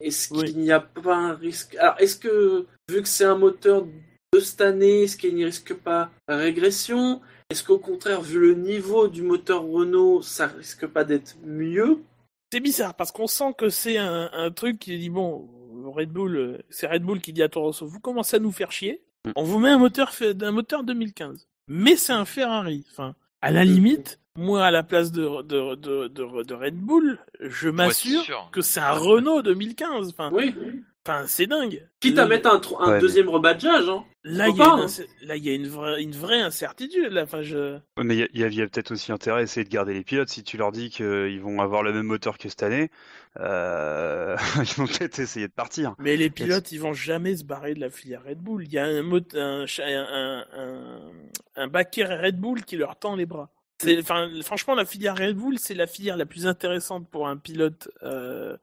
[0.00, 0.54] Est-ce qu'il Oui.
[0.54, 1.74] n'y a pas un risque?
[1.76, 3.86] Alors est-ce que, vu que c'est un moteur
[4.32, 7.20] de cette année, est-ce qu'il n'y risque pas régression?
[7.50, 12.02] Est-ce qu'au contraire, vu le niveau du moteur Renault, ça risque pas d'être mieux?
[12.52, 15.48] C'est bizarre parce qu'on sent que c'est un, un truc qui dit bon,
[15.84, 19.02] Red Bull, c'est Red Bull qui dit à Toro vous commencez à nous faire chier.
[19.34, 22.84] On vous met un moteur fait un moteur 2015, mais c'est un Ferrari.
[22.90, 27.18] Enfin, à la limite, moi à la place de de de, de, de Red Bull,
[27.40, 30.08] je m'assure que c'est un Renault 2015.
[30.10, 30.54] Enfin, Oui.
[31.06, 31.86] enfin c'est dingue.
[32.00, 34.04] Quitte à mettre un, tro- un Ouais, mais- deuxième rebadgeage, hein.
[34.28, 36.40] Là, il y Pourquoi, a une, hein là, il y a une vraie, une vraie
[36.40, 37.12] incertitude.
[37.12, 37.22] Là.
[37.22, 37.74] Enfin, je...
[37.96, 40.28] Ouais, Mais il y a, peut-être aussi intérêt à essayer de garder les pilotes.
[40.30, 42.90] Si tu leur dis qu'ils vont avoir le même moteur que cette année,
[43.38, 45.94] euh, ils vont peut-être essayer de partir.
[46.00, 48.64] Mais les pilotes, ils vont jamais se barrer de la filière Red Bull.
[48.64, 51.00] Il y a un, mot- un, un, un,
[51.54, 53.50] un baquet Red Bull qui leur tend les bras.
[53.78, 57.36] C'est, enfin, franchement, la filière Red Bull, c'est la filière la plus intéressante pour un
[57.36, 58.56] pilote euh,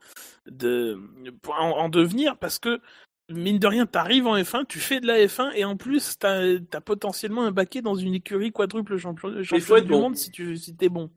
[0.47, 0.99] de,
[1.41, 2.81] pour en, en devenir parce que
[3.29, 6.55] mine de rien, t'arrives en F1, tu fais de la F1 et en plus, t'as
[6.73, 10.01] as potentiellement un baquet dans une écurie quadruple champion, champion du bon.
[10.01, 11.11] monde si tu si t'es bon.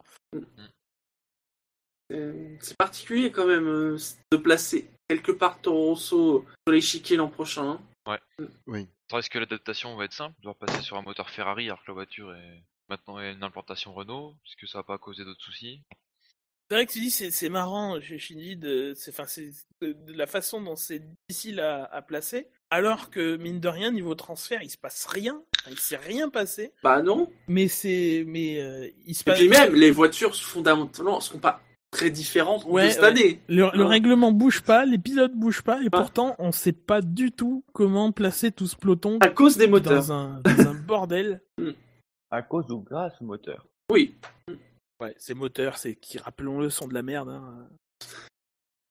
[2.12, 3.98] Euh, C'est particulier quand même euh,
[4.30, 7.80] de placer quelque part Toro Rosso sur l'échiquier l'an prochain.
[8.06, 8.18] hein.
[9.12, 10.34] Est-ce que l'adaptation va être simple?
[10.42, 13.92] De passer sur un moteur Ferrari alors que la voiture est maintenant est une implantation
[13.92, 15.82] Renault Puisque ça va pas causer d'autres soucis
[16.68, 19.50] C'est vrai que tu dis c'est c'est marrant chez Shinji de, c'est, enfin, c'est
[19.80, 23.90] de, de la façon dont c'est difficile à, à placer, alors que mine de rien
[23.92, 25.40] niveau transfert il se passe rien,
[25.70, 27.30] il s'est rien passé, Bah non.
[27.48, 29.38] mais c'est mais euh, il se Et passe.
[29.38, 31.60] puis même, les voitures fondamentalement seront pas
[31.92, 33.06] très différente Ouais, de cette ouais.
[33.08, 33.40] année.
[33.48, 33.86] Le, le Non.
[33.88, 35.96] règlement bouge pas, les pilotes bougent pas, et Ah.
[35.98, 39.92] pourtant on sait pas du tout comment placer tout ce peloton À cause des moteurs.
[39.94, 41.40] dans un, dans un bordel.
[42.36, 43.64] À cause ou grâce au moteur.
[43.90, 44.14] Oui.
[45.00, 47.30] Ouais, ces moteurs, c'est qui, rappelons-le, sont de la merde.
[47.30, 47.66] Hein.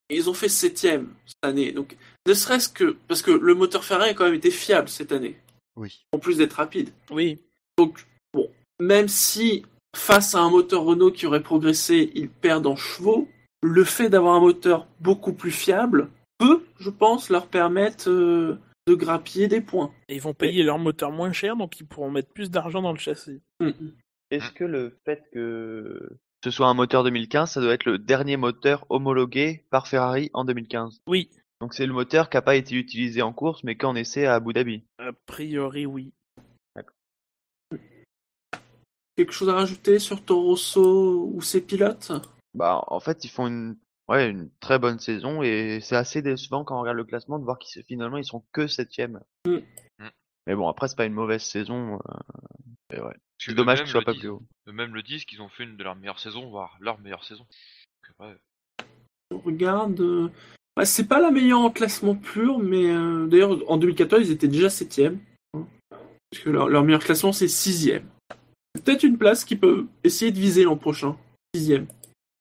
[0.10, 1.72] Ils ont fait septième cette année.
[1.72, 1.96] Donc,
[2.28, 5.38] ne serait-ce que parce que le moteur Ferrari a quand même été fiable cette année,
[5.76, 6.04] Oui.
[6.12, 6.90] en plus d'être rapide.
[7.12, 7.40] Oui,
[7.78, 8.50] Donc, bon,
[8.80, 9.64] même si
[9.96, 13.28] face à un moteur Renault qui aurait progressé, ils perdent en chevaux,
[13.62, 16.10] le fait d'avoir un moteur beaucoup plus fiable
[16.40, 18.58] peut, je pense, leur permettre euh,
[18.88, 19.92] de grappiller des points.
[20.08, 22.92] et ils vont payer leur moteur moins cher, donc ils pourront mettre plus d'argent dans
[22.94, 23.42] le châssis.
[23.60, 23.72] Mm.
[24.32, 28.38] Est-ce que le fait que ce soit un moteur 2015, ça doit être le dernier
[28.38, 31.30] moteur homologué par Ferrari en 2015 Oui,
[31.62, 34.36] Donc c'est le moteur qui n'a pas été utilisé en course, mais qu'en essai à
[34.36, 34.84] Abu Dhabi.
[35.00, 36.12] a priori, oui.
[39.16, 42.12] Quelque chose à rajouter sur Toro Rosso ou ses pilotes?
[42.54, 43.78] Bah en fait ils font une
[44.10, 47.44] ouais une très bonne saison et c'est assez décevant quand on regarde le classement de
[47.44, 49.22] voir qu'ils finalement ils sont que septième.
[49.48, 49.58] Mm.
[50.00, 50.10] Mm.
[50.48, 52.00] Mais bon après c'est pas une mauvaise saison.
[52.94, 53.16] euh, ouais.
[53.38, 54.42] C'est dommage qu'ils soient pas plus haut.
[54.68, 57.46] Eux-mêmes le disent qu'ils ont fait une de leurs meilleures saisons, voire leur meilleure saison.
[58.20, 58.86] Donc, ouais.
[59.32, 60.00] On regarde.
[60.00, 60.30] euh,
[60.78, 64.48] bah, c'est pas la meilleure en classement pur, mais euh, d'ailleurs en 2014 ils étaient
[64.48, 65.20] déjà septième.
[65.54, 65.66] hein.
[65.90, 68.08] Parce que leur, leur meilleur classement c'est sixième.
[68.76, 71.18] C'est peut-être une place qu'ils peuvent essayer de viser l'an prochain.
[71.56, 71.88] Sixième.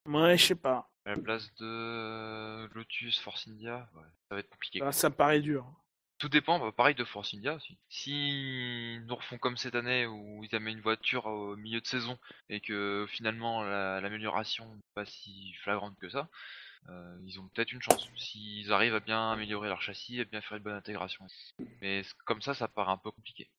[0.08, 0.88] Ouais, je sais pas.
[1.06, 4.78] À la place de Lotus, Force India, ouais, ça va être compliqué.
[4.80, 4.92] Ah, quoi.
[4.92, 5.66] ça paraît dur.
[6.18, 7.76] Tout dépend, bah, pareil de Force India aussi.
[7.90, 12.18] Si nous refont comme cette année où ils amènent une voiture au milieu de saison
[12.48, 16.28] et que finalement la- l'amélioration n'est pas si flagrante que ça,
[16.88, 18.08] euh, ils ont peut-être une chance.
[18.16, 21.26] S'ils arrivent à bien améliorer leur châssis et à bien faire une bonne intégration.
[21.82, 23.50] Mais comme ça, ça paraît un peu compliqué.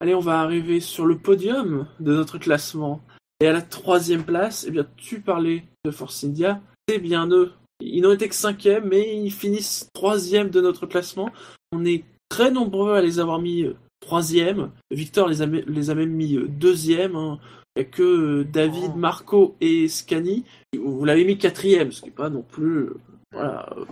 [0.00, 3.02] Allez, on va arriver sur le podium de notre classement.
[3.40, 6.60] Et à la troisième place, eh bien, tu parlais de Force India.
[6.88, 7.52] C'est bien eux.
[7.80, 11.30] Ils n'ont été que cinquième, mais ils finissent troisième de notre classement.
[11.72, 14.70] On est très nombreux à les avoir mis euh, troisième.
[14.90, 17.16] Victor les a, les a même mis euh, deuxième.
[17.16, 17.38] hein.
[17.76, 18.98] Il n'y a que euh, David, Oh.
[18.98, 20.44] Marco et Scani.
[20.78, 22.90] Vous l'avez mis quatrième, ce qui n'est pas non plus
[23.32, 23.84] voilà, euh,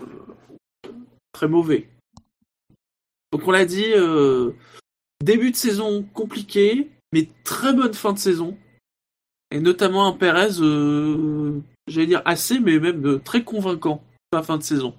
[1.32, 1.88] très mauvais.
[3.32, 4.50] Donc on l'a dit, euh,
[5.24, 8.56] Début de saison compliqué, mais très bonne fin de saison.
[9.50, 14.02] Et notamment un Perez, euh, j'allais dire assez, mais même euh, très convaincant
[14.32, 14.94] à la fin de saison.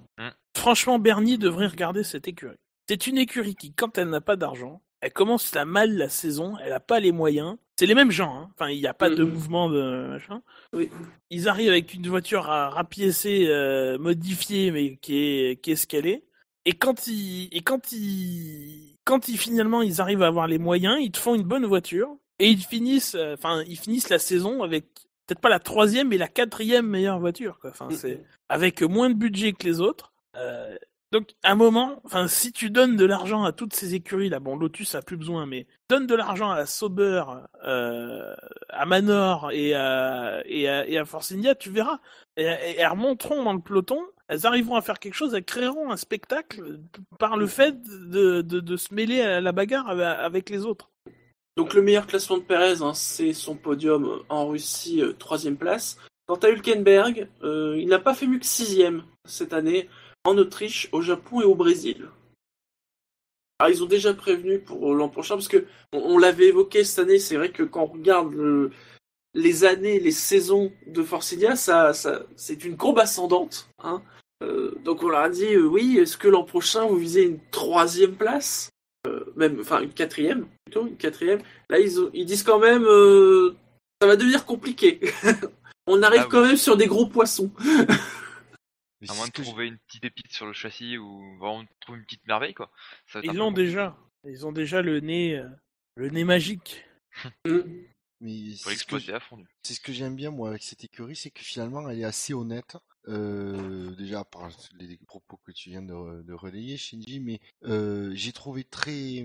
[0.56, 2.56] Franchement, Bernie devrait regarder cette écurie.
[2.88, 6.56] C'est une écurie qui, quand elle n'a pas d'argent, elle commence la mal la saison,
[6.62, 7.56] elle n'a pas les moyens.
[7.78, 8.50] C'est les mêmes gens, hein.
[8.58, 9.30] enfin, il n'y a pas de Mhm.
[9.30, 10.42] mouvement de machin.
[10.74, 10.90] Oui.
[11.30, 15.86] Ils arrivent avec une voiture à rapiécer, euh, modifiée, mais qui est, qui est ce
[15.86, 16.24] qu'elle est.
[16.66, 20.98] Et quand ils, et quand ils, quand ils finalement ils arrivent à avoir les moyens,
[21.00, 22.08] ils te font une bonne voiture
[22.40, 24.86] et ils finissent, euh, enfin, ils finissent la saison avec
[25.26, 27.70] peut-être pas la troisième, mais la quatrième meilleure voiture, quoi.
[27.70, 30.12] Enfin, c'est avec moins de budget que les autres.
[30.36, 30.76] Euh,
[31.12, 34.40] donc, à un moment, enfin, si tu donnes de l'argent à toutes ces écuries là,
[34.40, 37.24] bon, Lotus a plus besoin, mais donne de l'argent à Sauber,
[37.64, 38.34] euh,
[38.68, 41.98] à Manor et à, et à, et à Force India, tu verras.
[42.36, 45.90] Et, et elles remonteront dans le peloton, elles arriveront à faire quelque chose, elles créeront
[45.90, 46.80] un spectacle
[47.18, 50.89] par le fait de, de, de se mêler à la bagarre avec les autres.
[51.60, 55.98] Donc le meilleur classement de Perez, hein, c'est son podium en Russie, euh, troisième place.
[56.26, 59.86] Quant à Hülkenberg, euh, il n'a pas fait mieux que sixième cette année
[60.24, 62.08] en Autriche, au Japon et au Brésil.
[63.58, 67.18] Alors, ils ont déjà prévenu pour l'an prochain, parce que on, l'avait évoqué cette année,
[67.18, 68.70] c'est vrai que quand on regarde le-
[69.34, 71.92] les années, les saisons de Force India, ça,
[72.36, 73.68] c'est une courbe ascendante.
[73.84, 74.00] Hein.
[74.42, 78.16] Euh, donc on leur a dit, oui, est-ce que l'an prochain vous visez une troisième
[78.16, 78.70] place?
[79.36, 81.40] Même, enfin une quatrième, plutôt, une quatrième.
[81.70, 83.54] Là, ils, ont- ils disent quand même, euh,
[84.00, 85.00] ça va devenir compliqué.
[85.86, 86.30] on arrive Ah oui.
[86.30, 87.50] quand même sur des gros poissons.
[89.08, 92.26] À moins de trouver une petite pépite sur le châssis ou vraiment trouver une petite
[92.26, 92.70] merveille, quoi.
[93.06, 93.96] Ça Ils l'ont déjà.
[94.28, 95.48] Ils ont déjà le nez, euh,
[95.96, 96.84] le nez magique.
[97.46, 97.60] Mm.
[98.22, 99.42] Mais Faut c'est ce que l'exploiter à fond.
[99.64, 102.34] C'est ce que j'aime bien moi avec cette écurie, c'est que finalement elle est assez
[102.34, 102.76] honnête.
[103.08, 108.64] Euh, déjà par les propos que tu viens de, relayer, Shinji, mais euh, j'ai trouvé
[108.64, 109.24] très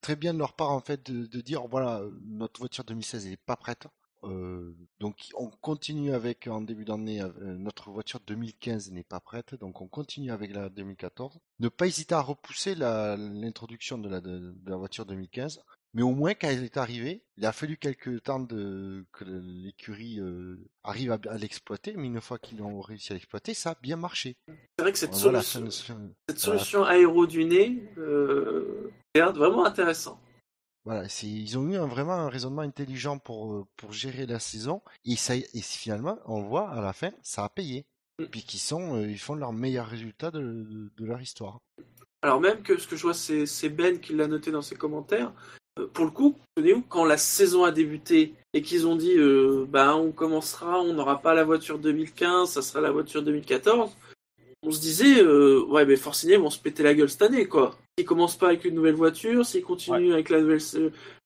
[0.00, 3.36] très bien de leur part en fait de, dire voilà notre voiture 2016 elle est
[3.36, 3.88] pas prête.
[4.22, 9.80] Euh, donc on continue avec en début d'année notre voiture 2015 n'est pas prête donc
[9.80, 15.62] on continue avec la 2014 ne pas hésiter à repousser l'introduction de la voiture 2015
[15.94, 20.20] mais au moins, quand elle est arrivée, il a fallu quelques temps de, que l'écurie
[20.20, 23.76] euh, arrive à, à l'exploiter, mais une fois qu'ils ont réussi à l'exploiter, ça a
[23.82, 24.36] bien marché.
[24.46, 30.20] C'est vrai que cette Voilà, solution, cette solution aéro du nez, euh, c'est vraiment intéressant.
[30.84, 34.80] Voilà, ils ont eu un, vraiment un raisonnement intelligent pour euh, pour gérer la saison
[35.04, 37.84] et ça et finalement on voit à la fin ça a payé.
[38.18, 38.24] Mm.
[38.26, 41.60] Puis qu'ils sont euh, ils font leur meilleur résultat de, de, de leur histoire.
[42.22, 45.32] Alors même que ce que je vois, c'est Ben qui l'a noté dans ses commentaires.
[45.78, 46.36] Euh, pour le coup,
[46.88, 51.20] quand la saison a débuté et qu'ils ont dit, euh, bah, on commencera, on n'aura
[51.20, 53.90] pas la voiture 2015, ça sera la voiture 2014,
[54.62, 57.78] on se disait, euh, ouais, mais Forciné vont se péter la gueule cette année, quoi.
[57.96, 60.60] S'ils commencent pas avec une nouvelle voiture, s'ils continuent avec la nouvelle,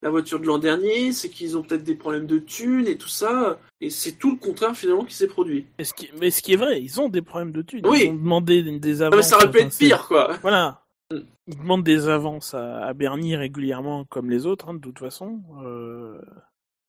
[0.03, 3.09] la voiture de l'an dernier, c'est qu'ils ont peut-être des problèmes de thunes et tout
[3.09, 3.59] ça.
[3.81, 5.67] Et c'est tout le contraire finalement qui s'est produit.
[5.79, 7.87] Mais ce, qui, mais ce qui est vrai, ils ont des problèmes de thunes.
[7.87, 8.03] Oui.
[8.05, 9.17] Ils ont demandé des, avances.
[9.17, 10.39] mais ça aurait pu être pire, quoi.
[10.43, 10.84] Voilà.
[11.11, 15.43] Ils demandent des avances à, à Bernie régulièrement, comme les autres, hein, de toute façon.
[15.63, 16.21] Euh,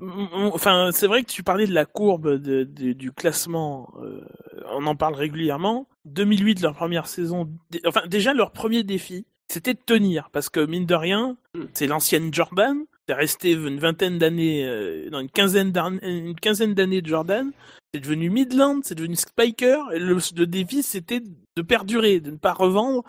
[0.02, 3.94] Enfin, c'est vrai que tu parlais de la courbe de- de- du classement.
[4.03, 4.22] euh,
[4.72, 5.88] on en parle régulièrement.
[6.03, 7.50] 2008, leur première saison.
[7.85, 10.30] Enfin, déjà, leur premier défi, c'était de tenir.
[10.34, 11.64] Parce que, mine de rien, Mm.
[11.74, 12.77] c'est l'ancienne Jordan.
[13.08, 17.52] C'est resté une vingtaine d'années, euh, dans une quinzaine d'an- une quinzaine d'années de Jordan.
[17.94, 19.94] C'est devenu Midland, c'est devenu Spiker.
[19.94, 21.22] Et le, le défi, c'était
[21.56, 23.03] de perdurer, de ne pas revendre,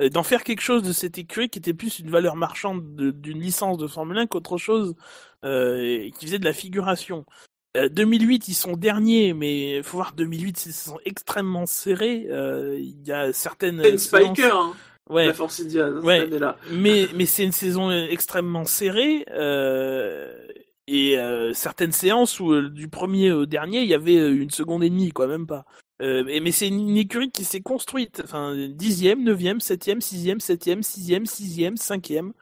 [0.00, 3.10] euh, d'en faire quelque chose de cette écurie qui était plus une valeur marchande de-
[3.10, 4.94] d'une licence de Formule 1 qu'autre chose
[5.44, 7.24] euh, qui faisait de la figuration.
[7.76, 12.26] Euh, 2008, ils sont derniers, mais il faut voir 2008, c'est- ils sont extrêmement serrés.
[12.30, 14.72] Euh, Il y a certaines C'est une séances- Spiker, hein,
[15.08, 15.26] Ouais.
[15.26, 16.18] la Force Indiana, Ouais.
[16.20, 16.56] cette année-là.
[16.72, 20.32] mais mais c'est une saison extrêmement serrée euh,
[20.86, 24.50] et euh, certaines séances où euh, du premier au dernier il y avait euh, une
[24.50, 25.64] seconde et demie quoi même pas
[26.00, 31.26] euh, mais c'est une écurie qui s'est construite enfin dixième neuvième septième sixième septième sixième
[31.26, 32.32] sixième cinquième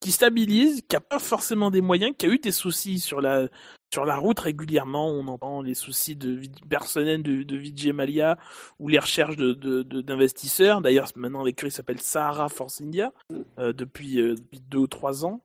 [0.00, 3.48] qui stabilise qui a pas forcément des moyens qui a eu des soucis sur la
[3.92, 8.36] sur la route régulièrement on entend les soucis de de, de Vijay Mallya
[8.78, 13.12] ou les recherches d'investisseurs d'ailleurs maintenant l'écurie s'appelle Sahara Force India
[13.58, 15.42] euh, depuis, euh, depuis deux ou trois ans.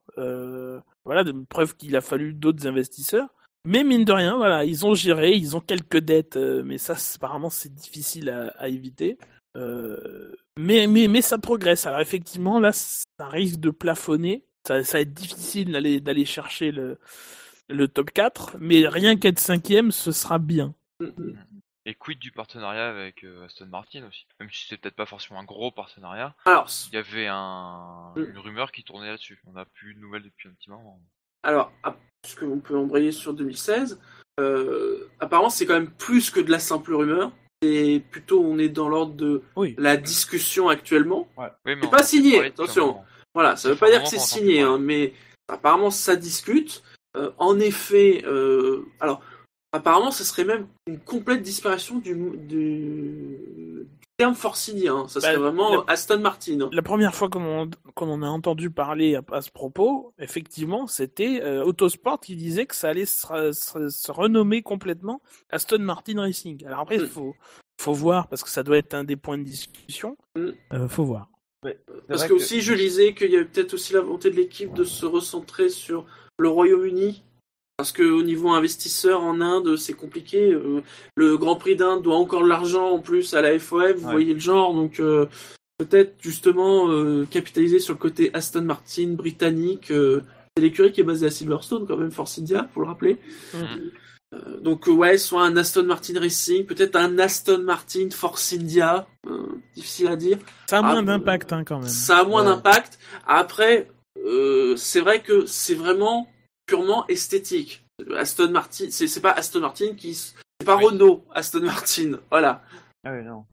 [1.04, 3.28] Voilà, preuve qu'il a fallu d'autres investisseurs.
[3.66, 6.96] Mais mine de rien, voilà, ils ont géré, ils ont quelques dettes, euh, mais ça,
[7.16, 9.18] apparemment, c'est difficile à, à éviter.
[9.56, 11.86] Euh, mais, mais, mais ça progresse.
[11.86, 14.46] Alors effectivement, là, ça risque de plafonner.
[14.66, 17.00] Ça, ça va être difficile d'aller d'aller chercher le,
[17.70, 20.74] le top 4, mais rien qu'être cinquième, ce sera bien.
[21.86, 24.28] Et quid du partenariat avec euh, Aston Martin aussi?
[24.40, 28.14] Même si c'est peut-être pas forcément un gros partenariat, Alors, il y avait un...
[28.16, 28.24] Mm.
[28.30, 29.42] une rumeur qui tournait là-dessus.
[29.48, 31.00] On n'a plus de nouvelles depuis un petit moment.
[31.44, 34.00] Alors, ah, puisque on peut embrayer sur 2016,
[34.40, 37.32] euh, apparemment c'est quand même plus que de la simple rumeur.
[37.64, 39.76] Et plutôt on est dans l'ordre de Oui.
[39.78, 41.28] la discussion actuellement.
[41.38, 42.98] Oui, C'est pas signé, attention.
[43.36, 45.14] Voilà, ça veut pas dire que c'est qu'on signé, hein, mais
[45.48, 46.84] apparemment ça discute.
[47.16, 49.22] Euh, en effet, euh, alors
[49.74, 52.16] apparemment ce serait même une complète disparition du
[54.18, 54.94] terme Forcinia.
[54.94, 55.08] hein.
[55.08, 56.62] Ça serait Bah, vraiment le- Aston Martin.
[56.62, 56.70] hein.
[56.72, 61.64] La première fois qu'on en, a entendu parler à, à ce propos, effectivement, c'était euh,
[61.64, 66.66] Autosport qui disait que ça allait se, se- se renommer complètement Aston Martin Racing.
[66.66, 67.08] Alors après, il Mm.
[67.08, 67.34] faut,
[67.80, 70.18] faut voir, parce que ça doit être un des points de discussion.
[70.36, 70.50] Mm.
[70.74, 71.28] Euh, faut voir.
[72.08, 74.84] Parce que aussi je lisais qu'il y avait peut-être aussi la volonté de l'équipe de
[74.84, 76.06] se recentrer sur
[76.40, 77.24] le Royaume-Uni.
[77.82, 80.52] Parce que au niveau investisseur en Inde, c'est compliqué.
[80.54, 80.82] Euh,
[81.16, 84.12] le Grand Prix d'Inde doit encore de l'argent en plus à la FOM, vous Ouais.
[84.12, 84.76] voyez le genre.
[84.76, 85.26] Donc euh,
[85.80, 89.86] peut-être justement euh, capitaliser sur le côté Aston Martin britannique.
[89.88, 93.18] c'est l'écurie qui est basée à Silverstone quand même, Force India, faut le rappeler.
[94.62, 100.08] Donc ouais, soit un Aston Martin Racing, peut-être un Aston Martin Force India, euh, difficile
[100.08, 100.38] à dire.
[100.70, 101.90] Ça a Ah, moins euh, d'impact hein, quand même.
[101.90, 102.50] Ça a moins Ouais.
[102.50, 103.00] d'impact.
[103.28, 103.90] Après,
[104.24, 106.28] euh, c'est vrai que c'est vraiment
[106.72, 107.84] purement esthétique.
[108.16, 110.86] Aston Martin, c'est pas Aston Martin qui, c'est pas Oui.
[110.86, 112.14] Renault, Aston Martin.
[112.32, 112.64] Voilà.
[113.04, 113.44] Ah ouais, non.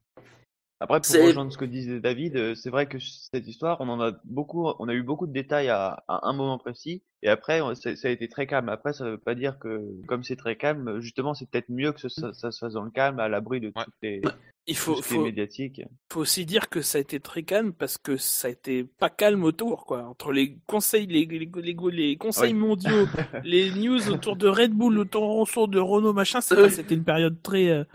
[0.81, 3.99] Après, pour rejoindre ce que disait David, euh, c'est vrai que cette histoire, on en
[3.99, 7.59] a beaucoup, on a eu beaucoup de détails à, à un moment précis, et après,
[7.59, 8.69] on- ça a été très calme.
[8.69, 11.99] Après, ça veut pas dire que, comme c'est très calme, justement, c'est peut-être mieux que
[11.99, 13.83] ce- ça, ça se fasse dans le calme, à l'abri de Ouais.
[13.83, 14.21] toutes les,
[14.67, 15.81] Il tout faut, ce faut, médiatique.
[16.13, 19.09] faut aussi dire que ça a été très calme parce que ça a été pas
[19.09, 20.03] calme autour, quoi.
[20.03, 22.59] Entre les conseils, les, les, les, les conseils Oui.
[22.59, 23.05] mondiaux,
[23.43, 27.85] les news autour de Red Bull, autour de Renault, machin, c'était une période très,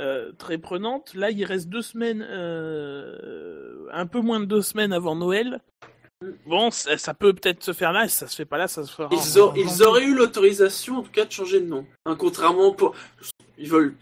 [0.00, 1.14] euh, très prenante.
[1.14, 5.60] Là, il reste deux semaines, euh, un peu moins de deux semaines avant Noël.
[6.46, 8.84] Bon, ça, ça peut peut-être se faire là, si ça se fait pas là, ça
[8.84, 9.08] se fera.
[9.12, 11.84] Ils, en- ils auraient eu l'autorisation, en tout cas, de changer de nom.
[12.06, 12.94] Hein, contrairement pour,
[13.58, 13.94] ils veulent,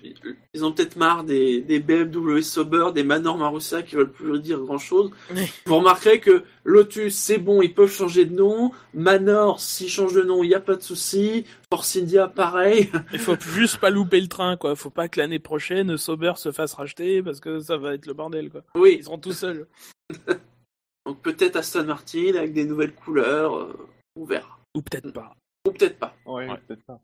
[0.55, 4.59] ils ont peut-être marre des, des BMW Sauber, des Manor Marussia qui veulent plus dire
[4.61, 5.11] grand chose.
[5.35, 5.51] Oui.
[5.67, 8.73] Vous remarquerez que Lotus, c'est bon, ils peuvent changer de nom.
[8.95, 11.45] Manor, s'ils changent de nom, il n'y a pas de souci.
[11.73, 12.91] Force India, pareil.
[13.13, 14.77] Il faut juste pas louper le train, quoi.
[14.77, 18.15] Faut pas que l'année prochaine, Sauber se fasse racheter parce que ça va être le
[18.15, 18.63] bordel, quoi.
[18.77, 18.97] Oui.
[18.99, 19.67] Ils seront tout seuls.
[21.07, 23.57] Donc peut-être Aston Martin avec des nouvelles couleurs.
[23.57, 23.77] euh,
[24.17, 24.59] on verra.
[24.75, 25.35] Ou peut-être pas.
[25.67, 26.17] Ou peut-être pas.
[26.27, 26.59] Ouais, Ouais.
[26.67, 27.01] peut-être pas.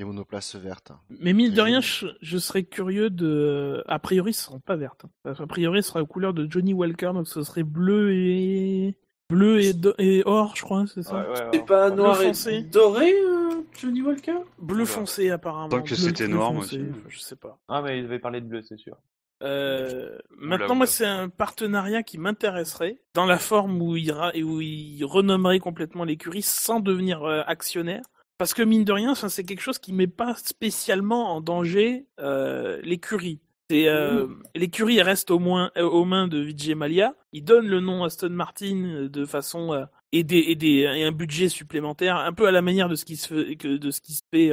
[0.00, 0.92] Des monoplaces vertes.
[1.10, 3.84] Mais mine de rien, je, je serais curieux de.
[3.86, 5.04] A priori, ce seront pas vertes.
[5.26, 5.34] hein.
[5.38, 8.96] A priori, ce sera aux couleurs de Johnny Walker, donc ce serait bleu et.
[9.28, 11.20] Bleu et, do- et or, je crois, c'est ça?
[11.20, 12.62] Ouais, ouais, C'est pas Bleu noir et foncé.
[12.62, 14.38] doré, euh, Johnny Walker?
[14.58, 15.68] Bleu foncé, apparemment.
[15.68, 16.80] Tant que c'était noir, moi aussi.
[17.06, 17.58] je sais pas.
[17.68, 18.96] Ah, mais il avait parlé de bleu, c'est sûr.
[19.42, 24.62] Euh, maintenant, moi, c'est un partenariat qui m'intéresserait, dans la forme où il, ra- où
[24.62, 28.02] il renommerait complètement l'écurie sans devenir euh, actionnaire.
[28.40, 32.06] Parce que mine de rien, ça, c'est quelque chose qui met pas spécialement en danger
[32.20, 33.38] euh, l'écurie.
[33.70, 37.14] Euh, l'écurie reste au moins euh, aux mains de Vijay Malia.
[37.34, 41.12] Il donne le nom Aston Martin de façon euh, et, des, et, des, et un
[41.12, 44.00] budget supplémentaire, un peu à la manière de ce qui se fait, que, de ce
[44.00, 44.52] qui se fait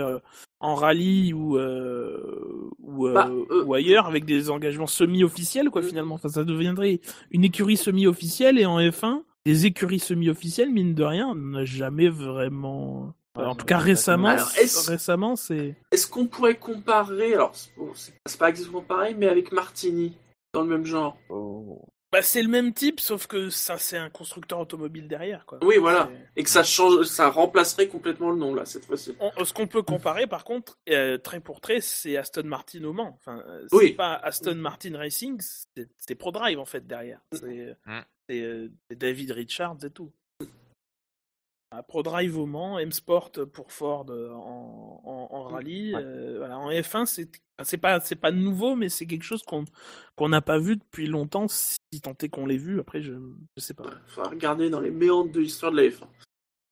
[0.59, 3.32] en rallye ou ou, Bah,
[3.64, 6.16] ou ailleurs avec des engagements semi-officiels quoi finalement.
[6.16, 6.99] Enfin, ça deviendrait
[7.32, 12.09] une écurie semi-officielle et en F1 des écuries semi-officielles mine de rien on n'a jamais
[12.09, 13.14] vraiment.
[13.38, 15.75] En tout cas récemment, Alors, est-ce- récemment c'est.
[15.91, 20.17] Est-ce qu'on pourrait comparer, alors c'est bon, c'est c'est pas exactement pareil, mais avec Martini,
[20.53, 21.82] dans le même genre Oh.
[22.09, 25.59] Bah, c'est le même type, sauf que ça, c'est un constructeur automobile derrière, quoi.
[25.61, 26.09] Oui, voilà.
[26.09, 29.14] C'est- Et que ça change, ça remplacerait complètement le nom, là, cette fois-ci.
[29.19, 32.93] On- ce qu'on peut comparer, par contre, euh, trait pour trait, c'est Aston Martin au
[32.93, 33.17] Mans.
[33.19, 33.91] Enfin, euh, c'est Oui.
[33.91, 37.19] pas Aston Martin Racing, c'est c'est ProDrive, en fait, derrière.
[37.33, 38.01] C'est Mm.
[38.30, 40.09] c'est, euh, c'est David Richards et tout.
[41.88, 45.94] ProDrive au Mans, M-Sport pour Ford euh, en, en, en rallye.
[45.96, 46.02] Ouais.
[46.04, 46.58] euh, voilà.
[46.58, 47.30] En F1, c'est
[47.64, 49.66] c'est pas, c'est pas nouveau, mais c'est quelque chose qu'on
[50.16, 52.80] qu'on n'a pas vu depuis longtemps, si tant est qu'on l'ait vu.
[52.80, 53.14] Après, je,
[53.58, 53.84] je sais pas.
[54.08, 56.04] Il faudra regarder dans les méandres de l'histoire de la F1.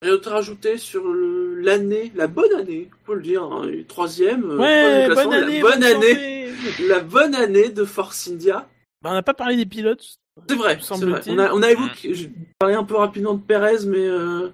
[0.02, 3.68] Rien d'autre à rajouter sur le- l'année, la bonne année, on peut le dire, hein,
[3.88, 4.44] troisième.
[4.52, 6.54] euh, Ouais, troisième classement, bonne année, la bonne bonne année,
[6.88, 8.70] la bonne année de Force India.
[9.02, 10.18] Bah, on n'a pas parlé des pilotes.
[10.50, 11.22] C'est vrai, c'est vrai.
[11.28, 12.28] On a, on a évoqué, je
[12.60, 14.50] parlais un peu rapidement de Perez, mais euh,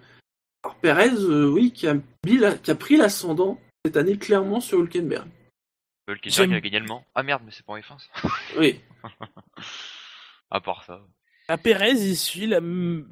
[0.64, 4.60] alors Perez, euh, oui, qui a, mis la- qui a pris l'ascendant cette année clairement
[4.60, 5.28] sur Hülkenberg.
[6.08, 7.06] Hülkenberg a gagné le Mans.
[7.16, 8.30] Ah merde, mais c'est pas en F1 ça.
[8.58, 8.80] Oui,
[10.50, 11.02] À part ça.
[11.48, 12.58] À Perez, il suit la.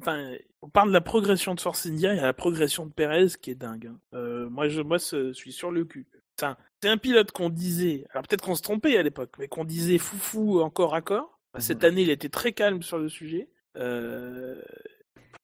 [0.00, 2.92] Enfin, on parle de la progression de Force India, il y a la progression de
[2.92, 3.86] Perez qui est dingue.
[3.88, 3.98] hein.
[4.14, 6.06] Euh, moi, je moi, je suis sur le cul.
[6.82, 9.98] C'est un pilote qu'on disait, alors peut-être qu'on se trompait à l'époque, mais qu'on disait
[9.98, 11.38] foufou encore à corps.
[11.58, 13.48] Cette année, il était très calme sur le sujet.
[13.76, 14.62] Euh,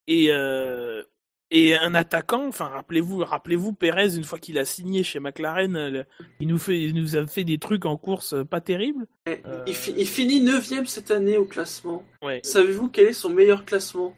[0.06, 1.02] et, euh,
[1.50, 5.90] et un attaquant, enfin, rappelez-vous, rappelez-vous, Perez, une fois qu'il a signé chez McLaren, euh,
[5.90, 6.04] le-
[6.40, 9.06] il nous, fait, il nous a fait des trucs en course euh, pas terribles.
[9.28, 9.62] Euh.
[9.66, 12.04] il, fi- il finit 9ème cette année au classement.
[12.22, 12.40] Ouais.
[12.42, 14.14] Savez-vous quel est son meilleur classement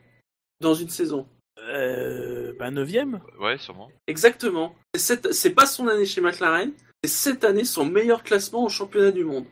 [0.60, 1.26] dans une saison?
[1.58, 3.20] Euh, bah, 9ème.
[3.39, 3.90] Ouais, sûrement.
[4.07, 4.74] Exactement.
[4.97, 6.73] C'est pas son année chez McLaren,
[7.05, 9.44] c'est cette année son meilleur classement au championnat du monde.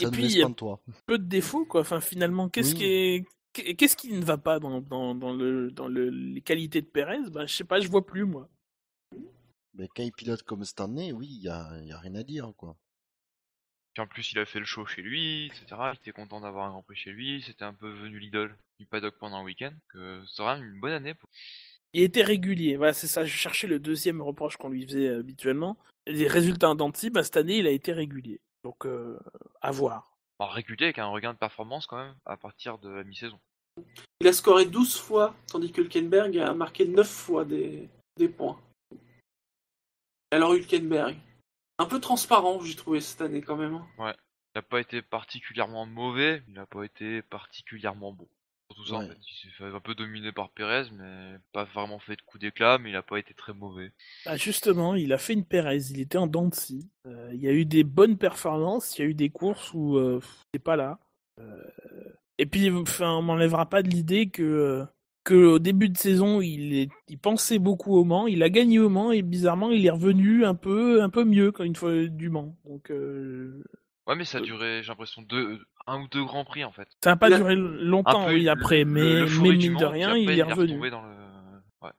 [0.00, 0.80] Et Ça puis, laisse il y a- pas de toi.
[1.06, 1.80] peu de défauts quoi.
[1.80, 2.78] Enfin finalement qu'est-ce Oui.
[2.78, 3.24] qui est
[3.62, 7.30] qu'est-ce qui ne va pas dans, dans, dans le dans le, les qualités de Perez?
[7.30, 8.48] Ben je sais pas, je vois plus moi.
[9.74, 12.24] Mais quand il pilote comme cette année, oui, il y a, y a rien à
[12.24, 12.76] dire, quoi.
[13.94, 15.66] Puis en plus, il a fait le show chez lui, etc.
[15.92, 17.42] Il était content d'avoir un Grand Prix chez lui.
[17.42, 19.72] C'était un peu venu l'idole du paddock pendant un week-end.
[19.88, 21.14] Que ça sera une bonne année.
[21.14, 21.28] Pour...
[21.92, 22.76] Il était régulier.
[22.76, 23.24] Voilà, c'est ça.
[23.24, 25.78] Je cherchais le deuxième reproche qu'on lui faisait euh, habituellement.
[26.06, 28.40] Les résultats scie, bah, cette année, il a été régulier.
[28.64, 29.18] Donc euh,
[29.60, 30.17] à voir.
[30.38, 33.38] Alors, régulier avec un regain de performance quand même à partir de la mi-saison.
[34.20, 38.60] Il a scoré 12 fois, tandis que Hülkenberg a marqué 9 fois des, des points.
[40.30, 41.16] Alors Hülkenberg,
[41.78, 43.74] un peu transparent, j'ai trouvé cette année quand même.
[43.74, 44.14] hein.
[44.54, 48.28] Il n'a pas été particulièrement mauvais, il n'a pas été particulièrement bon.
[48.78, 49.08] Surtout ça en Ouais.
[49.08, 49.18] fait.
[49.30, 52.78] Il s'est fait un peu dominer par Perez, mais pas vraiment fait de coup d'éclat,
[52.78, 53.92] mais il n'a pas été très mauvais.
[54.24, 55.90] Bah, justement, il a fait une Perez.
[55.90, 56.88] Il était en dents de scie.
[57.06, 58.96] Euh, il y a eu des bonnes performances.
[58.98, 60.20] Il y a eu des courses où euh,
[60.54, 60.98] c'est pas là.
[61.40, 61.62] Euh,
[62.38, 64.84] et puis, enfin, on m'enlèvera pas de l'idée que euh,
[65.24, 68.26] que au début de saison, il, est- il pensait beaucoup au Mans.
[68.26, 71.52] Il a gagné au Mans et bizarrement, il est revenu un peu un peu mieux
[71.52, 72.56] quand une fois du Mans.
[72.64, 73.62] Donc, euh,
[74.08, 76.88] Ouais, mais ça a duré, j'ai l'impression, deux, un ou deux grands prix en fait.
[77.04, 79.56] ça n'a pas Il a- duré longtemps, peu oui, le- après, le- mais, l'euphorie mais
[79.56, 80.90] mine de rien, il est revenu.
[80.90, 81.14] dans le.
[81.82, 81.90] Ouais.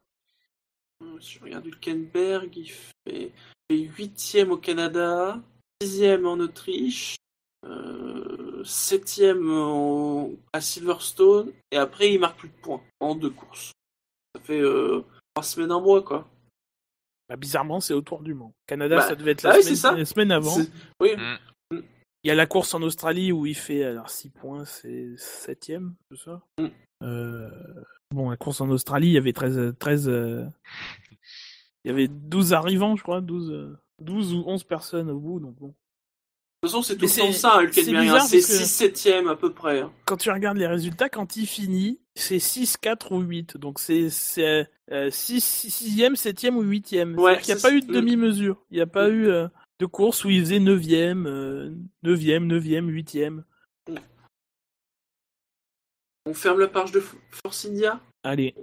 [1.03, 3.31] Euh, Si je regarde Hülkenberg, il fait
[3.71, 5.39] 8ème au Canada,
[5.83, 7.15] 6ème en Autriche,
[7.65, 13.71] euh, 7ème en- à Silverstone, et après il marque plus de points en deux courses.
[14.35, 15.03] Ça fait euh,
[15.35, 16.27] 3 semaines, un mois quoi.
[17.29, 18.51] Bah, bizarrement, c'est autour du Mans.
[18.65, 19.91] Canada, Bah, ça devait être bah la, oui, semaine, c'est ça.
[19.95, 20.55] la semaine avant.
[20.99, 21.09] Oui.
[22.23, 25.93] Il y a la course en Australie où il fait alors 6 points, c'est 7ème,
[26.11, 26.67] c'est ça Mm.
[27.03, 27.49] Euh,
[28.14, 29.73] Bon, la course en Australie, il y avait 13.
[29.80, 30.45] 13 euh,
[31.85, 35.39] Il y avait 12 arrivants, je crois, 12, euh, 12 ou 11 personnes au bout,
[35.39, 35.75] donc bon.
[36.61, 38.01] toute façon, c'est tout le temps c'est- ça, le c'est Hülkenberg, hein.
[38.14, 39.80] bizarre C'est parce que- 6 7 à peu près.
[39.81, 39.93] hein.
[40.06, 43.56] Quand tu regardes les résultats, quand il finit, c'est 6, 4 ou 8.
[43.56, 47.17] Donc c'est c'est, euh, 6, 6e, 7e ou 8e.
[47.17, 47.93] Ouais, il n'y a pas eu de mm.
[47.95, 48.65] demi-mesure.
[48.72, 49.48] Il n'y a pas eu euh,
[49.80, 53.43] de course où il faisait 9e, euh, 9e, 9e, 8e.
[56.25, 57.01] On ferme la page de
[57.32, 57.99] Force India.
[58.24, 58.53] Allez.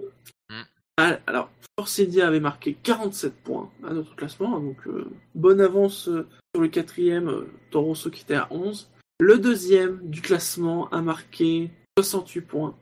[0.97, 5.05] Ah, alors, Force India avait marqué 47 points à notre classement, donc euh,
[5.35, 8.89] bonne avance euh, sur le quatrième, euh, Toro qui était à 11.
[9.19, 12.75] Le deuxième du classement a marqué 68 points.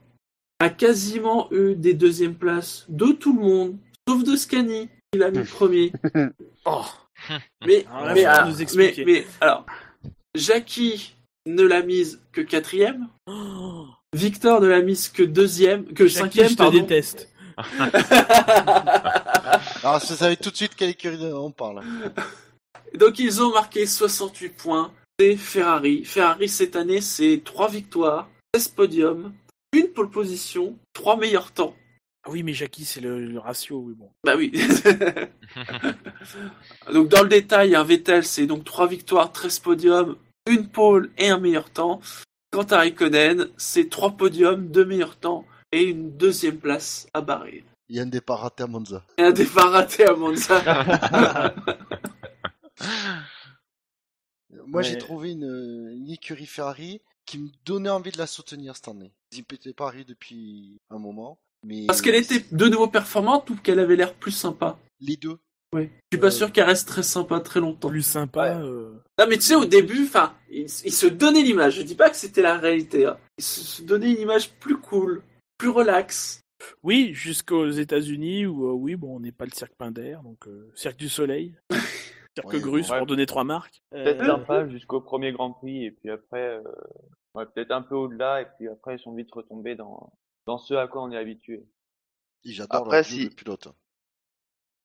[0.60, 3.76] A quasiment eu des deuxièmes places de tout le monde,
[4.08, 5.92] sauf de Scani, il a mis premier.
[6.68, 6.84] Oh.
[7.64, 9.66] Mais, Alors là, mais, faut ah, nous mais, alors,
[10.34, 11.14] Jackie
[11.46, 13.86] ne l'a mise que quatrième, Oh.
[14.14, 16.78] Victor ne l'a mise que deuxième, que Jackie, cinquième, je te pardon.
[16.78, 17.28] déteste.
[19.82, 21.82] Alors, ça savez tout de suite quelle écurie on parle.
[22.94, 24.92] Donc ils ont marqué 68 points.
[25.18, 26.04] C'est Ferrari.
[26.04, 29.32] Ferrari cette année, c'est 3 victoires, 16 podiums,
[29.72, 31.74] une pole position, 3 meilleurs temps.
[32.28, 34.10] Ah oui, mais Jackie, c'est le, le ratio, oui, bon.
[34.24, 34.50] Bah oui.
[36.92, 40.16] donc dans le détail, un Vettel, c'est donc 3 victoires, 13 podiums,
[40.50, 42.00] une pole et un meilleur temps.
[42.50, 47.62] Quant à Raikkonen, c'est 3 podiums, 2 meilleurs temps et une deuxième place à Bahreïn.
[47.88, 49.04] Il y a un départ raté à Monza.
[49.18, 51.54] Et un départ raté à Monza.
[54.66, 58.88] Moi, j'ai trouvé une, une écurie Ferrari qui me donnait envie de la soutenir cette
[58.88, 59.12] année.
[59.30, 61.38] Ils n'étaient pas arrivés depuis un moment.
[61.66, 64.78] Mais Parce qu'elle était de nouveau performante ou qu'elle avait l'air plus sympa?
[65.00, 65.38] Les deux.
[65.74, 65.90] Ouais.
[66.12, 67.88] Je suis pas Euh, sûr qu'elle reste très sympa très longtemps.
[67.88, 68.58] Plus sympa.
[68.60, 71.74] euh, Non mais tu sais au début, enfin, il, il se donnait l'image.
[71.76, 73.04] Je dis pas que c'était la réalité.
[73.06, 73.18] hein.
[73.38, 75.22] Il se, se donnait une image plus cool,
[75.58, 76.40] plus relax.
[76.82, 80.70] Oui, jusqu'aux États-Unis où, euh, oui, bon, on n'est pas le cirque Pinder, donc euh,
[80.74, 81.52] cirque du soleil,
[82.34, 82.96] cirque Ouais, Grus ouais.
[82.98, 83.82] pour donner trois marques.
[83.92, 86.62] Euh, Peut-être sympa jusqu'au premier Grand Prix et puis après, euh,
[87.34, 90.10] ouais, peut-être un peu au-delà et puis après ils sont vite retombés dans
[90.46, 91.64] dans ce à quoi on est habitué.
[92.44, 93.68] J'adore Après, leur duo si- de pilotes.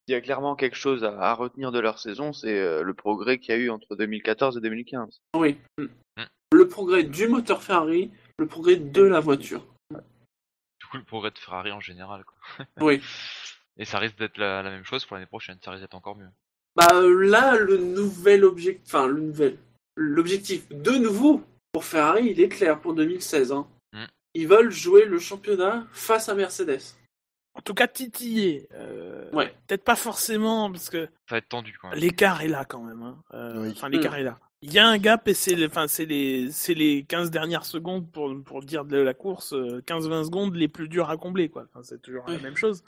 [0.08, 2.94] Il y a clairement quelque chose à, à retenir de leur saison, c'est euh, le
[2.94, 5.22] progrès qu'il y a eu entre 2014 et 2015.
[5.38, 5.58] Oui.
[5.78, 5.86] Mm.
[6.54, 9.64] Le progrès du moteur Ferrari, le progrès de la voiture.
[9.92, 12.26] Du coup, le progrès de Ferrari en général.
[12.26, 12.66] Quoi.
[12.82, 13.02] Oui.
[13.78, 15.58] Et ça risque d'être la, la même chose pour l'année prochaine.
[15.64, 16.28] Ça risque d'être encore mieux.
[16.76, 19.58] Bah là, le nouvel objectif, enfin le nouvel,
[19.96, 21.42] l'objectif de nouveau
[21.72, 23.52] pour Ferrari, il est clair pour 2016.
[23.54, 23.68] Hein.
[24.34, 26.80] Ils veulent jouer le championnat face à Mercedes.
[27.54, 28.68] En tout cas, titiller.
[28.74, 29.54] euh, Ouais.
[29.68, 32.00] Peut-être pas forcément, parce que Ça va être tendu quand même.
[32.00, 33.02] l'écart est là quand même.
[33.02, 33.18] hein.
[33.34, 33.72] Euh, Oui.
[33.76, 34.40] Enfin, l'écart est là.
[34.64, 37.66] Il y a un gap et c'est les, enfin, c'est les, c'est les 15 dernières
[37.66, 41.50] secondes pour, pour dire de la course, euh, 15-20 secondes les plus dures à combler,
[41.50, 41.66] quoi.
[41.70, 42.84] Enfin, c'est toujours la même chose.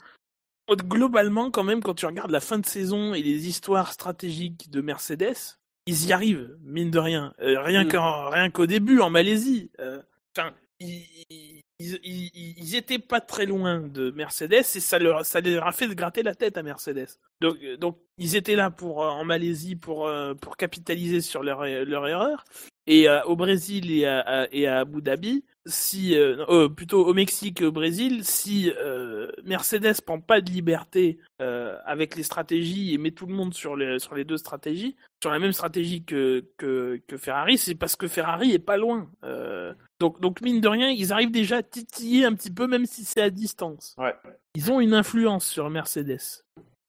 [0.70, 4.80] Globalement, quand même, quand tu regardes la fin de saison et les histoires stratégiques de
[4.80, 7.34] Mercedes, ils y arrivent, mine de rien.
[7.40, 7.88] Euh, rien Mm.
[7.90, 9.70] qu'en, rien qu'au début, en Malaisie.
[9.80, 10.00] euh,
[10.36, 16.34] Enfin, ils, étaient pas très loin de Mercedes et ça leur, a fait gratter la
[16.34, 17.08] tête à Mercedes.
[17.40, 17.76] Donc, euh,
[18.18, 22.44] ils étaient là pour euh, en Malaisie pour euh, pour capitaliser sur leur erreur.
[22.86, 27.06] Et euh, au Brésil et à, à- et à Abu Dhabi, si euh, euh, plutôt
[27.06, 32.22] au Mexique et au Brésil, si euh, Mercedes prend pas de liberté euh, avec les
[32.22, 35.52] stratégies et met tout le monde sur les sur les deux stratégies, sur la même
[35.52, 39.08] stratégie que que, que Ferrari, c'est parce que Ferrari est pas loin.
[39.24, 42.84] Euh, donc donc mine de rien, ils arrivent déjà à titiller un petit peu, même
[42.84, 43.94] si c'est à distance.
[43.96, 44.14] Ouais.
[44.56, 46.20] Ils ont une influence sur Mercedes.
[46.20, 46.44] Surtout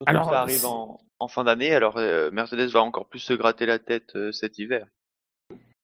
[0.07, 3.65] Alors, ça arrive en, en fin d'année, alors euh, Mercedes va encore plus se gratter
[3.65, 4.85] la tête euh, cet hiver.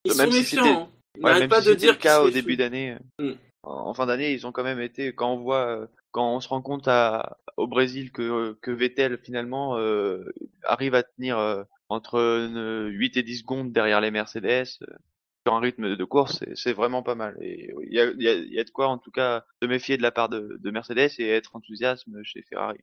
[0.06, 0.66] Ils Même sont si méfiants.
[0.84, 0.90] hein.
[1.18, 2.92] Ils Ouais, n'arrêtent même pas si de dire le cas au début d'année.
[3.20, 3.38] euh, Mm.
[3.64, 5.14] En fin d'année, ils ont quand même été.
[5.14, 9.20] Quand on voit, euh, quand on se rend compte à, au Brésil que que Vettel
[9.20, 10.24] finalement euh,
[10.64, 14.96] arrive à tenir euh, entre euh, 8 et 10 secondes derrière les Mercedes euh,
[15.46, 17.38] sur un rythme de course, c'est- vraiment pas mal.
[17.42, 19.98] Et il y a, y, a, y a de quoi en tout cas se méfier
[19.98, 22.80] de la part de, de Mercedes et être enthousiaste chez Ferrari.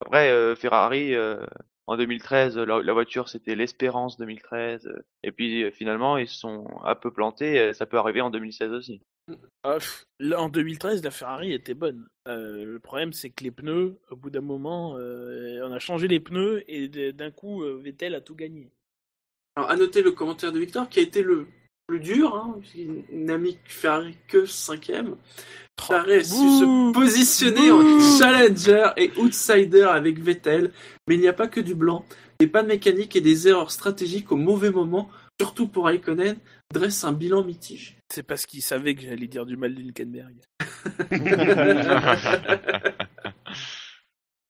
[0.00, 1.44] Après, euh, Ferrari, euh,
[1.86, 4.86] en 2013, la, la voiture c'était l'Espérance 2013.
[4.86, 7.58] euh, Et puis euh, finalement, ils se sont un peu plantés.
[7.58, 9.00] euh, Ça peut arriver en 2016 aussi.
[9.62, 9.78] Ah,
[10.18, 12.08] là, en 2013, la Ferrari était bonne.
[12.26, 16.08] Euh, le problème, c'est que les pneus, au bout d'un moment, euh, on a changé
[16.08, 18.72] les pneus et d'un coup, euh, Vettel a tout gagné.
[19.54, 21.46] Alors, à noter le commentaire de Victor qui a été le
[21.86, 25.16] plus dur, hein, puisqu'il n'a mis Ferrari que cinquième.
[25.80, 30.72] Ferrari a su se positionner Bouh en challenger et outsider avec Vettel,
[31.08, 32.04] mais il n'y a pas que du blanc.
[32.38, 35.08] Des pannes mécaniques et des erreurs stratégiques au mauvais moment,
[35.40, 36.36] surtout pour Raikkonen,
[36.72, 37.96] dressent un bilan mitigé.
[38.08, 40.34] C'est parce qu'il savait que j'allais dire du mal d'Hülkenberg.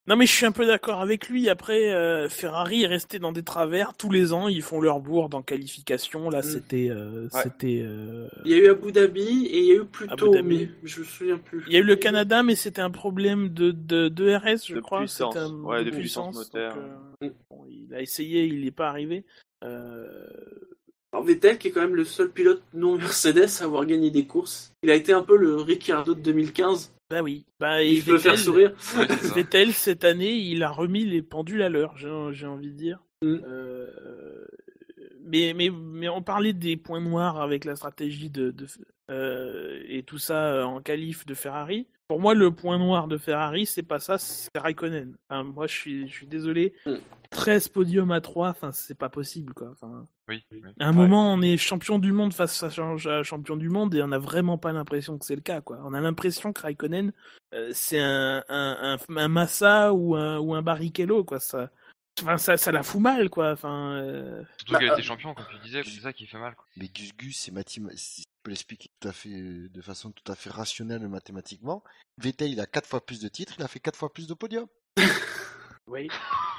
[0.08, 1.48] Non mais je suis un peu d'accord avec lui.
[1.48, 4.48] Après, euh, Ferrari est resté dans des travers tous les ans.
[4.48, 6.28] Ils font leur bourde en qualification.
[6.28, 6.42] Là, Mm.
[6.42, 7.42] c'était, euh, Ouais.
[7.44, 7.82] c'était.
[7.84, 10.34] euh, Il y a eu Abu Dhabi et il y a eu plus Abu tôt,
[10.34, 10.48] Dhabi.
[10.58, 11.62] mais je me souviens plus.
[11.68, 14.74] Il y a eu le Canada, mais c'était un problème de, de, de RS, je
[14.74, 14.98] De crois.
[14.98, 15.36] puissance.
[15.36, 16.74] Un- Ouais, de puissance moteur.
[16.74, 16.82] donc,
[17.22, 19.24] euh, bon, il a essayé, il n'est pas arrivé.
[19.62, 20.08] Euh,
[21.12, 24.26] Alors Vettel, qui est quand même le seul pilote non Mercedes à avoir gagné des
[24.26, 24.72] courses.
[24.82, 26.90] Il a été un peu le Ricciardo de 2015.
[27.12, 27.44] Bah oui.
[27.60, 28.72] Bah, Il peut faire sourire.
[29.34, 33.00] Vettel, cette année, il a remis les pendules à l'heure, j'ai envie de dire.
[33.20, 33.36] Mm.
[33.46, 34.46] Euh,
[35.20, 38.66] mais, mais, mais on parlait des points noirs avec la stratégie de, de-
[39.10, 41.86] euh, et tout ça euh, en qualif de Ferrari.
[42.08, 45.14] Pour moi, le point noir de Ferrari, c'est pas ça, c'est Raikkonen.
[45.28, 46.72] Enfin, moi, je suis, je suis désolé.
[46.86, 46.94] Mm.
[47.32, 49.70] 13 podiums à 3, enfin, c'est pas possible, quoi.
[49.72, 50.62] Enfin, Oui, oui.
[50.78, 53.94] à un moment, on est champion du monde face à ch- à champion du monde
[53.94, 55.60] et on n'a vraiment pas l'impression que c'est le cas.
[55.60, 55.80] Quoi.
[55.84, 57.12] On a l'impression que Raikkonen,
[57.54, 61.24] euh, c'est un, un, un, un Massa ou un, ou un Barrichello.
[61.24, 61.40] Quoi.
[61.40, 61.70] Ça,
[62.20, 63.28] enfin, ça, ça la fout mal.
[63.30, 63.52] Quoi.
[63.52, 66.38] Enfin, euh, Surtout Bah, qu'elle euh, était champion, comme tu disais, c'est ça qui fait
[66.38, 66.54] mal.
[66.54, 66.66] Quoi.
[66.76, 69.30] Mais Gus Gus, c'est mathéma- si je peux l'expliquer tout à fait,
[69.68, 71.82] de façon tout à fait rationnelle mathématiquement.
[72.18, 74.34] Vettel, il a quatre fois plus de titres, il a fait quatre fois plus de
[74.34, 74.66] podiums.
[75.86, 76.08] oui.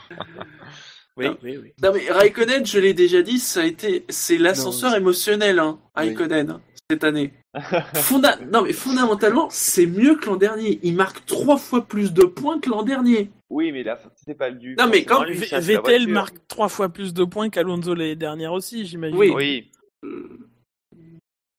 [1.17, 1.37] oui, Non.
[1.43, 1.73] oui, oui.
[1.81, 5.79] Non mais Raikkonen, je l'ai déjà dit, ça a été, c'est l'ascenseur émotionnel, hein.
[5.95, 7.33] Raikkonen, hein, cette année.
[7.95, 8.37] Fonda...
[8.51, 10.79] Non mais fondamentalement, c'est mieux que l'an dernier.
[10.83, 13.29] Il marque trois fois plus de points que l'an dernier.
[13.49, 14.75] Oui, mais là, c'était pas dû.
[14.79, 18.85] Non, mais quand- lui, Vettel marque trois fois plus de points qu'Alonso l'année dernière aussi,
[18.85, 19.17] j'imagine.
[19.17, 19.31] Oui.
[19.35, 19.71] Oui,
[20.03, 20.27] Euh,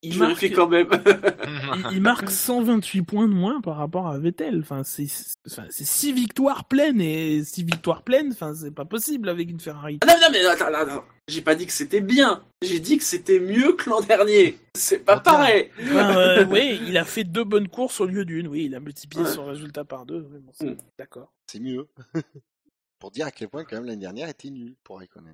[0.05, 0.89] Il je marque, quand même.
[1.91, 4.61] il, il marque 128 points de moins par rapport à Vettel.
[4.61, 5.07] Enfin, c'est
[5.51, 8.31] enfin, c'est six victoires pleines et six victoires pleines.
[8.33, 9.99] Enfin, c'est pas possible avec une Ferrari.
[10.03, 11.05] Ah non, non, mais attends, attends, attends.
[11.29, 12.45] J'ai pas dit que c'était bien.
[12.63, 14.59] J'ai dit que c'était mieux que l'an dernier.
[14.77, 15.31] C'est pas Attends.
[15.33, 15.71] pareil.
[15.83, 18.47] Enfin, euh, oui, il a fait deux bonnes courses au lieu d'une.
[18.47, 19.31] Oui, il a multiplié Ouais.
[19.31, 20.29] son résultat par deux.
[20.31, 20.77] Oui, bon, c'est- Mm.
[20.99, 21.33] D'accord.
[21.51, 21.89] C'est mieux.
[22.99, 25.33] pour dire à quel point, quand même, l'année dernière était nulle pour Raikkonen.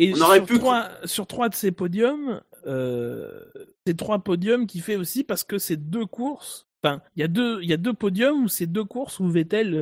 [0.00, 3.44] Et On aurait sur, pu- trois, sur trois de ces podiums, euh,
[3.86, 6.66] c'est trois podiums qui fait aussi parce que c'est deux courses.
[6.82, 9.28] Enfin, il y a deux, il y a deux podiums où c'est deux courses où
[9.28, 9.74] Vettel,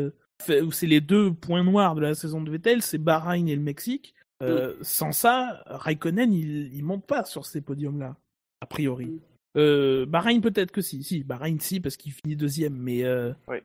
[0.48, 3.56] euh, où c'est les deux points noirs de la saison de Vettel, c'est Bahreïn et
[3.56, 4.14] le Mexique.
[4.42, 8.16] Euh, Sans ça, Raikkonen, il, il monte pas sur ces podiums-là,
[8.60, 9.20] a priori.
[9.56, 13.64] Euh, Bahreïn peut-être que si, si, Bahreïn si parce qu'il finit deuxième, mais euh, Ouais,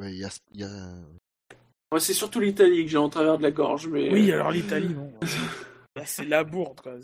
[0.00, 0.94] Il y a, il y a-
[1.92, 4.12] Ouais, c'est surtout l'Italie que j'ai en travers de la gorge, mais.
[4.12, 5.10] oui, alors l'Italie, bon,
[5.96, 6.96] là, c'est la bourde quoi.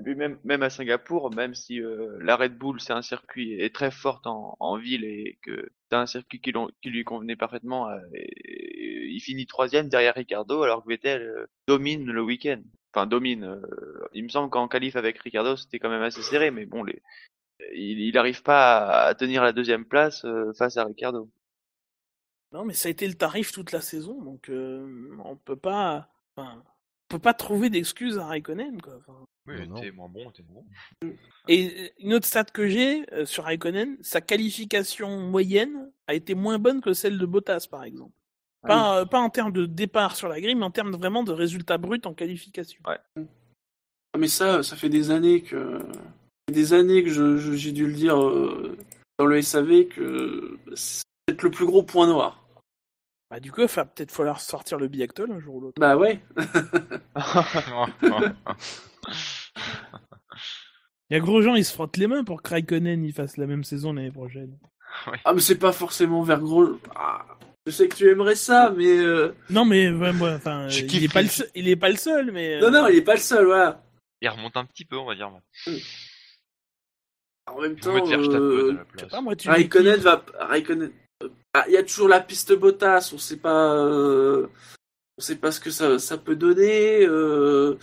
[0.00, 3.74] Et puis même, à Singapour, même si euh, la Red Bull c'est un circuit est
[3.74, 6.52] très forte en, ville et que c'est un circuit qui,
[6.88, 12.22] lui convenait parfaitement, euh, il finit troisième derrière Ricardo alors que Vettel euh, domine le
[12.22, 12.62] week-end.
[12.94, 13.60] Enfin domine.
[14.14, 16.84] il me semble qu'en qualif avec Ricardo c'était quand même assez serré, mais bon
[17.74, 20.26] il, il arrive pas à, tenir la deuxième place
[20.56, 21.28] face à Ricardo.
[22.52, 26.08] Non, mais ça a été le tarif toute la saison, donc on peut pas,
[27.10, 28.80] peut pas trouver d'excuses à Raikkonen.
[28.80, 28.94] Quoi.
[28.98, 30.64] Enfin, Oui, t'es moins bon, t'es bon.
[31.48, 36.34] Et euh, une autre stat que j'ai euh, sur Raikkonen, sa qualification moyenne a été
[36.34, 38.12] moins bonne que celle de Bottas, par exemple.
[38.62, 41.24] Pas, euh, pas en termes de départ sur la grille, mais en termes de- vraiment
[41.24, 42.80] de résultats bruts en qualification.
[42.86, 42.98] Ah,
[44.18, 45.80] mais ça, ça fait des années que.
[46.52, 48.76] Des années que je- je- j'ai dû le dire euh,
[49.18, 52.39] dans le SAV que c'est peut-être le plus gros point noir.
[53.30, 55.80] Bah, du coup, il va peut-être falloir sortir le biactol un jour ou l'autre.
[55.80, 56.20] Bah ouais.
[61.10, 63.46] Il y a Grosjean, il se frotte les mains pour que Raikkonen il fasse la
[63.46, 64.56] même saison l'année prochaine.
[65.24, 66.78] Ah, mais c'est pas forcément vers gros.
[66.96, 67.24] Ah,
[67.66, 68.98] je sais que tu aimerais ça, mais.
[68.98, 71.68] euh, Non, mais ouais, moi, enfin, Je il kiffe est pas les- le seul, il
[71.68, 72.56] est pas le seul, mais.
[72.56, 73.82] euh, Non, non, il est pas le seul, voilà.
[74.20, 75.30] Il remonte un petit peu, on va dire.
[77.46, 79.10] En même temps, Verstappen euh, à la je sais place.
[79.10, 80.24] pas, moi, tu Raikkonen va.
[80.40, 80.90] Raikkonen.
[81.54, 83.74] Ah, Il y a toujours la piste Bottas, on sait pas.
[83.76, 84.46] euh,
[85.18, 87.04] On sait pas ce que ça, ça peut donner.
[87.04, 87.76] euh,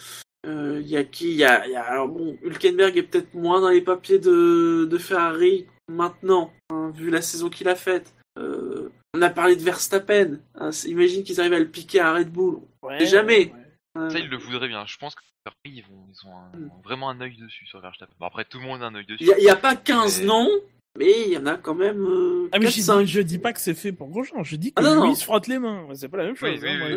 [0.46, 3.04] euh, Il y a qui Il y a, il y a- alors bon, Hülkenberg est
[3.04, 7.76] peut-être moins dans les papiers de, de Ferrari maintenant, hein, vu la saison qu'il a
[7.76, 8.14] faite.
[8.40, 10.40] Euh, on a parlé de Verstappen.
[10.56, 12.60] hein, imagine qu'ils arrivent à le piquer à Red Bull.
[12.84, 13.52] Ouais, jamais.
[13.52, 13.54] ouais.
[13.96, 14.10] hein.
[14.10, 14.86] Ça, ils le voudraient bien.
[14.86, 16.72] Je pense que Ferrari, ils, vont, ils ont un- Mm.
[16.84, 18.14] vraiment un œil dessus sur Verstappen.
[18.20, 19.24] Bon, après, tout le monde a un œil dessus.
[19.24, 20.50] Il y a, pas 15 Mais- noms,
[20.98, 23.00] mais il y en a quand même euh, Ah mais 4, je, 5.
[23.01, 25.09] dis, je dis pas que c'est fait pour Grosjean, je dis que Ah, non, lui
[25.09, 25.16] non.
[25.16, 25.88] se frotte les mains.
[25.95, 26.50] C'est pas la même chose.
[26.51, 26.93] Oui, oui, hein, oui.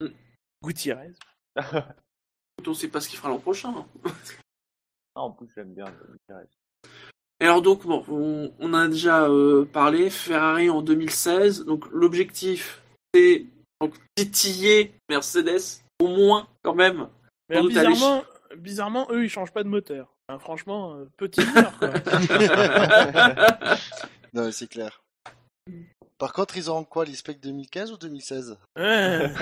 [0.00, 0.10] je- Mmh.
[0.64, 1.12] Gutiérrez.
[2.66, 3.72] On sait pas ce qu'il fera l'an prochain.
[5.16, 5.86] Ah, en plus j'aime bien.
[6.12, 6.46] Gutiérrez.
[7.40, 11.64] Alors donc bon, on, on a déjà euh, parlé Ferrari en 2016.
[11.64, 12.80] Donc l'objectif
[13.12, 13.44] c'est
[13.80, 17.08] donc titiller Mercedes au moins quand même.
[17.48, 18.22] Mais bizarrement,
[18.56, 20.14] bizarrement, eux ils changent pas de moteur.
[20.38, 21.88] Franchement, euh, petit mineur, quoi.
[24.34, 25.02] non, c'est clair.
[26.18, 29.32] Par contre, ils auront quoi, les specs 2015 ou 2016 Ouais.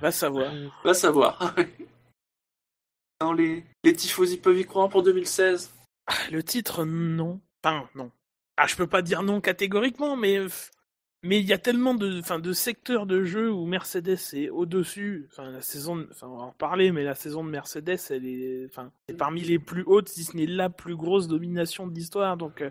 [0.00, 0.52] Va savoir.
[0.84, 1.54] Va savoir.
[3.20, 5.72] Non, les, les tifosi peuvent y croire pour 2016.
[6.30, 7.40] Le titre, non.
[7.64, 8.12] Enfin, non.
[8.56, 10.38] Ah, je peux pas dire non catégoriquement, mais
[11.22, 15.26] mais il y a tellement de, enfin, de secteurs de jeu où Mercedes est au-dessus.
[15.30, 18.66] Enfin, la saison, de- on va en reparler, mais la saison de Mercedes, elle est,
[18.66, 22.36] enfin, parmi les plus hautes, si ce n'est la plus grosse domination de l'histoire.
[22.36, 22.70] Donc, euh,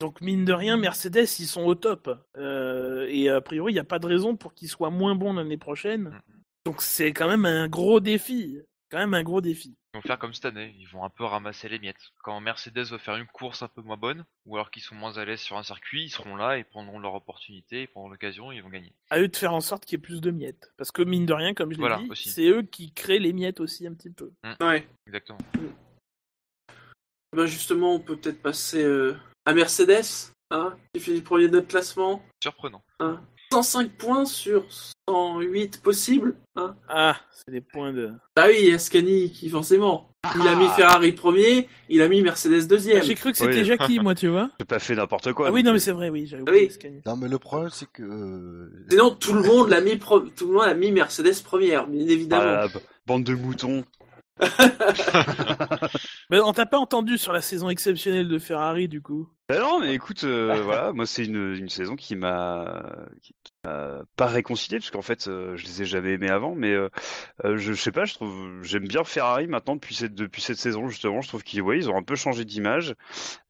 [0.00, 2.08] donc mine de rien, Mercedes, ils sont au top.
[2.36, 5.32] Euh, et a priori, il n'y a pas de raison pour qu'ils soient moins bons
[5.32, 6.20] l'année prochaine.
[6.64, 8.60] Donc, c'est quand même un gros défi.
[8.92, 9.74] Quand même un gros défi.
[9.94, 12.10] Ils vont faire comme cette année, ils vont un peu ramasser les miettes.
[12.22, 15.16] Quand Mercedes va faire une course un peu moins bonne, ou alors qu'ils sont moins
[15.16, 18.52] à l'aise sur un circuit, ils seront là, ils prendront leur opportunité, ils prendront l'occasion,
[18.52, 18.92] ils vont gagner.
[19.08, 20.74] à eux de faire en sorte qu'il y ait plus de miettes.
[20.76, 22.28] Parce que mine de rien, comme je l'ai Voilà, dit, aussi.
[22.30, 24.30] c'est eux qui créent les miettes aussi un petit peu.
[24.60, 24.86] Ouais.
[25.06, 25.38] Exactement.
[27.34, 31.68] Ben justement, on peut peut-être passer euh, à Mercedes, hein, qui finit premier de notre
[31.68, 32.22] classement.
[32.42, 32.82] Surprenant.
[33.52, 34.66] 105 points sur
[35.08, 36.34] 108 possibles.
[36.56, 36.76] Hein.
[36.88, 38.12] Ah, c'est des points de.
[38.36, 40.08] Bah oui, il y a Scani qui forcément.
[40.36, 42.98] Il a mis Ferrari premier, il a mis Mercedes deuxième.
[43.02, 43.64] Ah, J'ai cru que c'était Oui.
[43.64, 44.50] Jackie, moi, tu vois.
[44.60, 45.48] J'ai pas fait n'importe quoi.
[45.48, 46.70] ah oui, non, euh, mais c'est vrai, oui, j'avais Ah oublié oui.
[46.72, 47.00] Scania.
[47.06, 48.02] Non, mais le problème, c'est que.
[48.04, 51.88] euh, Sinon, tout le monde l'a mis, pro- tout le monde a mis Mercedes première,
[51.88, 52.44] bien évidemment.
[52.72, 53.82] ah, bande de moutons.
[56.30, 59.28] Mais on t'a pas entendu sur la saison exceptionnelle de Ferrari, du coup.
[59.52, 62.82] Ben non, mais écoute, euh, voilà, moi c'est une, une saison qui m'a
[64.16, 66.88] pas réconcilié parce qu'en fait euh, je les ai jamais aimés avant, mais euh,
[67.44, 70.56] euh, je, je sais pas, je trouve j'aime bien Ferrari maintenant depuis cette depuis cette
[70.56, 71.20] saison justement.
[71.20, 72.96] Je trouve qu'ils ouais, ils ont un peu changé d'image.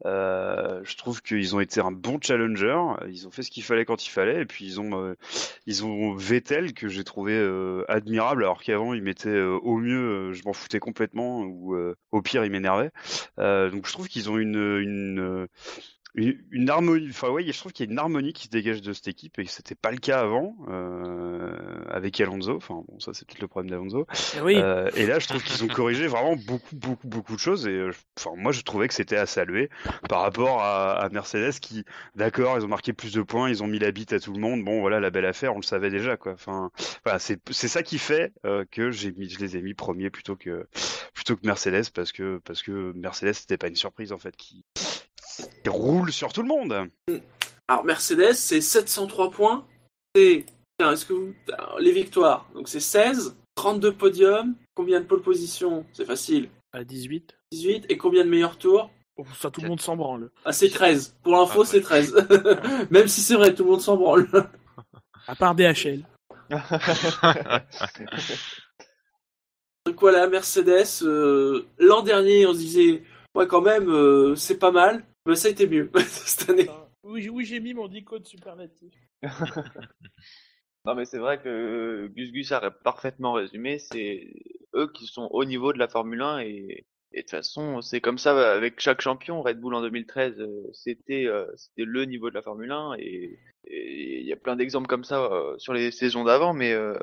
[0.05, 2.76] Je trouve qu'ils ont été un bon challenger.
[3.08, 5.14] Ils ont fait ce qu'il fallait quand il fallait et puis ils ont
[5.66, 7.34] ils ont Vettel que j'ai trouvé
[7.89, 11.74] admirable alors qu'avant il m'était au mieux je m'en foutais complètement ou
[12.10, 12.90] au pire il m'énervait.
[13.39, 15.48] Donc je trouve qu'ils ont une une
[16.15, 18.82] une, une harmonie, enfin ouais, je trouve qu'il y a une harmonie qui se dégage
[18.82, 22.55] de cette équipe et c'était pas le cas avant euh, avec Alonso.
[22.57, 24.07] Enfin bon, ça c'est peut-être le problème d'Alonso.
[24.42, 27.66] Oui, Euh, et là, je trouve qu'ils ont corrigé vraiment beaucoup, beaucoup, beaucoup de choses.
[27.66, 29.70] Et euh, enfin, moi, je trouvais que c'était à saluer
[30.08, 31.84] par rapport à, à Mercedes qui,
[32.15, 34.41] d'accord, ils ont marqué plus de points, ils ont mis la bite à tout le
[34.41, 34.62] monde.
[34.65, 36.32] Bon, voilà, la belle affaire, on le savait déjà, quoi.
[36.32, 36.70] Enfin,
[37.05, 40.10] voilà, c'est c'est ça qui fait euh, que j'ai mis, je les ai mis premiers
[40.10, 40.66] plutôt que
[41.15, 44.65] plutôt que Mercedes parce que parce que Mercedes c'était pas une surprise en fait qui
[45.67, 46.89] roule sur tout le monde.
[47.69, 49.67] Alors Mercedes, c'est 703 points.
[50.15, 50.44] C'est
[50.78, 55.23] Tiens, est-ce que vous alors, les victoires Donc c'est 16, 32 podiums, combien de pole
[55.23, 55.85] position?
[55.93, 56.49] C'est facile.
[56.73, 57.36] à 18.
[57.52, 58.91] 18 et combien de meilleurs tours?
[59.19, 60.31] Oh, ça, tout le monde s'en branle.
[60.44, 61.17] Ah, c'est 13.
[61.23, 62.15] Pour l'info, Ah, c'est 13.
[62.91, 64.27] Même si c'est vrai, tout le monde s'en branle.
[65.28, 66.05] À part DHL.
[69.86, 73.02] Donc voilà, Mercedes, euh, l'an dernier, on se disait,
[73.35, 75.05] ouais, quand même, euh, c'est pas mal.
[75.26, 76.68] Mais ça a été mieux cette année.
[77.02, 78.92] Oui, oui j'ai mis mon code superlatif.
[80.84, 84.33] Non mais c'est vrai que Gus Gus a parfaitement résumé, c'est
[84.75, 88.01] eux qui sont au niveau de la Formule 1 et, et de toute façon c'est
[88.01, 89.42] comme ça avec chaque champion.
[89.42, 93.39] Red Bull en 2013 euh, c'était euh, c'était le niveau de la Formule 1 et
[93.67, 96.94] il y a plein d'exemples comme ça euh, sur les saisons d'avant mais euh,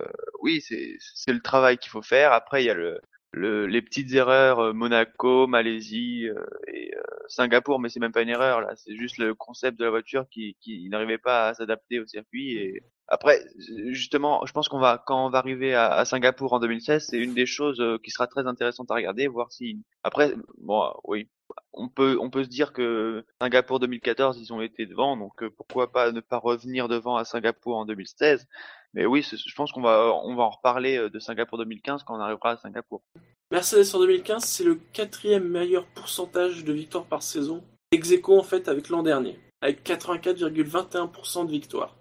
[0.42, 2.34] oui c'est c'est le travail qu'il faut faire.
[2.34, 3.00] Après il y a le,
[3.32, 8.22] le les petites erreurs euh, Monaco, Malaisie euh, et euh, Singapour mais c'est même pas
[8.22, 11.54] une erreur là, c'est juste le concept de la voiture qui qui n'arrivait pas à
[11.54, 13.44] s'adapter au circuit et après,
[13.88, 17.18] justement, je pense qu'on va, quand on va arriver à, à Singapour en 2016, c'est
[17.18, 19.84] une des choses euh, qui sera très intéressante à regarder, voir si.
[20.04, 21.28] Après, bon, oui,
[21.74, 25.50] on peut, on peut se dire que Singapour 2014, ils ont été devant, donc euh,
[25.50, 28.46] pourquoi pas ne pas revenir devant à Singapour en 2016.
[28.94, 32.18] Mais oui, je pense qu'on va, on va en reparler euh, de Singapour 2015 quand
[32.18, 33.04] on arrivera à Singapour.
[33.52, 38.44] Mercedes en 2015, c'est le quatrième meilleur pourcentage de victoires par saison, ex aequo, en
[38.44, 41.96] fait avec l'an dernier, avec 84,21% de victoires.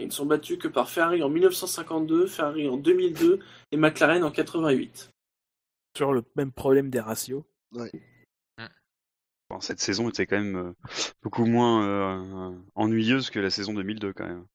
[0.00, 4.30] Ils ne sont battus que par Ferrari en 1952, Ferrari en 2002 et McLaren en
[4.30, 5.10] 88.
[5.96, 7.44] Sur le même problème des ratios.
[9.50, 10.72] Enfin, cette saison était quand même euh,
[11.22, 14.46] beaucoup moins euh, ennuyeuse que la saison 2002 quand même.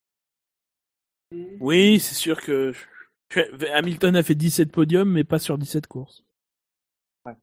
[1.59, 2.73] Oui, c'est sûr que
[3.73, 6.23] Hamilton a fait 17 podiums, mais pas sur 17 courses.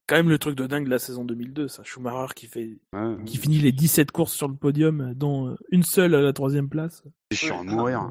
[0.07, 1.83] Quand même le truc de dingue de la saison 2002, ça.
[1.83, 5.83] Schumacher qui fait, Ouais, qui finit les 17 courses sur le podium, dont euh, une
[5.83, 7.03] seule à la troisième place.
[7.33, 8.11] c'est chiant à mourir.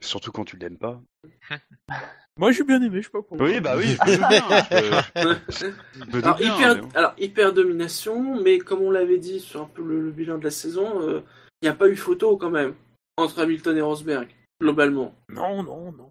[0.00, 1.00] Surtout quand tu l'aimes pas.
[2.38, 3.46] Moi, j'ai bien aimé, je sais pas pourquoi.
[3.46, 5.42] Oui, bah oui, je bien.
[5.48, 5.72] Je-
[6.12, 6.88] je Alors, bien, hyper, mais bon.
[6.94, 10.44] alors, hyper domination, mais comme on l'avait dit sur un peu le, le bilan de
[10.44, 11.20] la saison, euh,
[11.62, 12.74] il n'y a pas eu photo quand même
[13.16, 14.28] entre Hamilton et Rosberg,
[14.60, 15.14] globalement.
[15.28, 16.10] Non, non, non.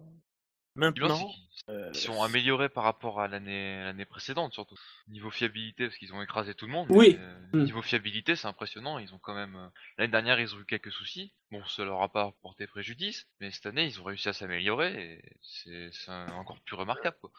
[0.76, 1.30] Maintenant,
[1.68, 4.76] euh, ils sont améliorés par rapport à l'année l'année précédente surtout.
[5.08, 6.86] Niveau fiabilité parce qu'ils ont écrasé tout le monde.
[6.90, 7.16] Oui.
[7.18, 7.64] mais, euh, Mm.
[7.64, 8.98] Niveau fiabilité c'est impressionnant.
[9.00, 9.66] Ils ont quand même euh,
[9.98, 11.32] l'année dernière ils ont eu quelques soucis.
[11.50, 14.92] Bon ça leur a pas porté préjudice, mais cette année ils ont réussi à s'améliorer
[15.02, 15.90] et c'est
[16.32, 17.32] encore plus remarquable quoi.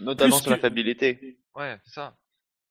[0.00, 1.38] Notamment Plus sur la fiabilité.
[1.56, 2.16] Ouais c'est ça.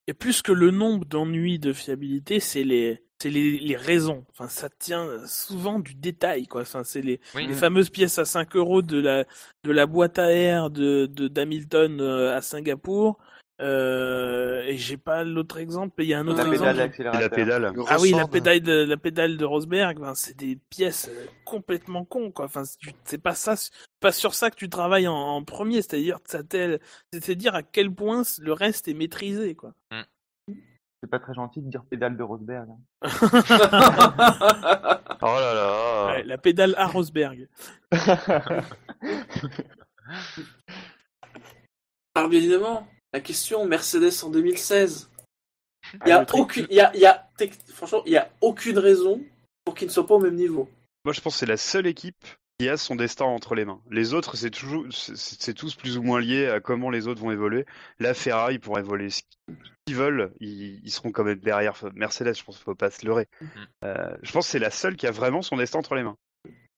[0.08, 4.26] Et plus que le nombre d'ennuis de fiabilité, c'est les, c'est les, les raisons.
[4.32, 6.62] Enfin, ça tient souvent du détail, quoi.
[6.62, 7.48] Enfin, c'est les, Oui.
[7.48, 9.24] les fameuses pièces à 5 euros de la,
[9.64, 13.18] de la boîte à air de, de d'Hamilton euh, à Singapour.
[13.62, 16.04] Euh, et j'ai pas l'autre exemple.
[16.04, 16.78] Il y a un autre La pédale exemple.
[16.78, 17.22] D'accélérateur.
[17.22, 17.72] la pédale.
[17.74, 21.26] Le Ah oui, la pédale de, la pédale de Rosberg, ben, c'est des pièces euh,
[21.46, 22.46] complètement cons, quoi.
[22.46, 22.64] Enfin,
[23.06, 23.56] c'est- pas ça,
[24.02, 25.82] pas sur ça que tu travailles en, en premier.
[25.82, 26.82] C'est-à-dire, ça tel,
[27.14, 29.74] c'est dire à quel point le reste est maîtrisé, quoi.
[31.06, 32.68] C'est pas très gentil de dire pédale de Rosberg.
[32.68, 32.80] hein.
[35.22, 36.06] Oh là là.
[36.08, 37.48] Ouais, la pédale à Rosberg.
[42.16, 45.12] Alors bien évidemment, la question Mercedes en 2016.
[46.06, 48.02] Il y a Ah, le truc- aucune, il y a, il y a, tec- franchement,
[48.08, 49.22] il y a aucune raison
[49.64, 50.68] pour qu'ils ne soient pas au même niveau.
[51.04, 52.26] Moi, je pense que c'est la seule équipe
[52.60, 53.82] qui a son destin entre les mains.
[53.92, 57.32] Les autres, c'est toujours, c'est tous plus ou moins lié à comment les autres vont
[57.32, 57.66] évoluer.
[58.00, 59.22] La Ferrari pourrait voler ce
[59.86, 62.34] qu'ils veulent, ils, ils seront quand même derrière Mercedes.
[62.36, 63.28] Je pense qu'il faut pas se leurrer.
[63.84, 66.18] Euh, je pense que c'est la seule qui a vraiment son destin entre les mains.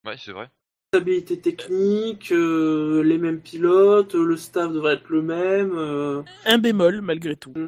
[0.05, 0.49] Ouais c'est vrai.
[0.93, 5.73] Stabilité technique, euh, les mêmes pilotes, le staff devrait être le même.
[5.75, 7.53] euh, Un bémol, malgré tout.
[7.55, 7.67] Mm.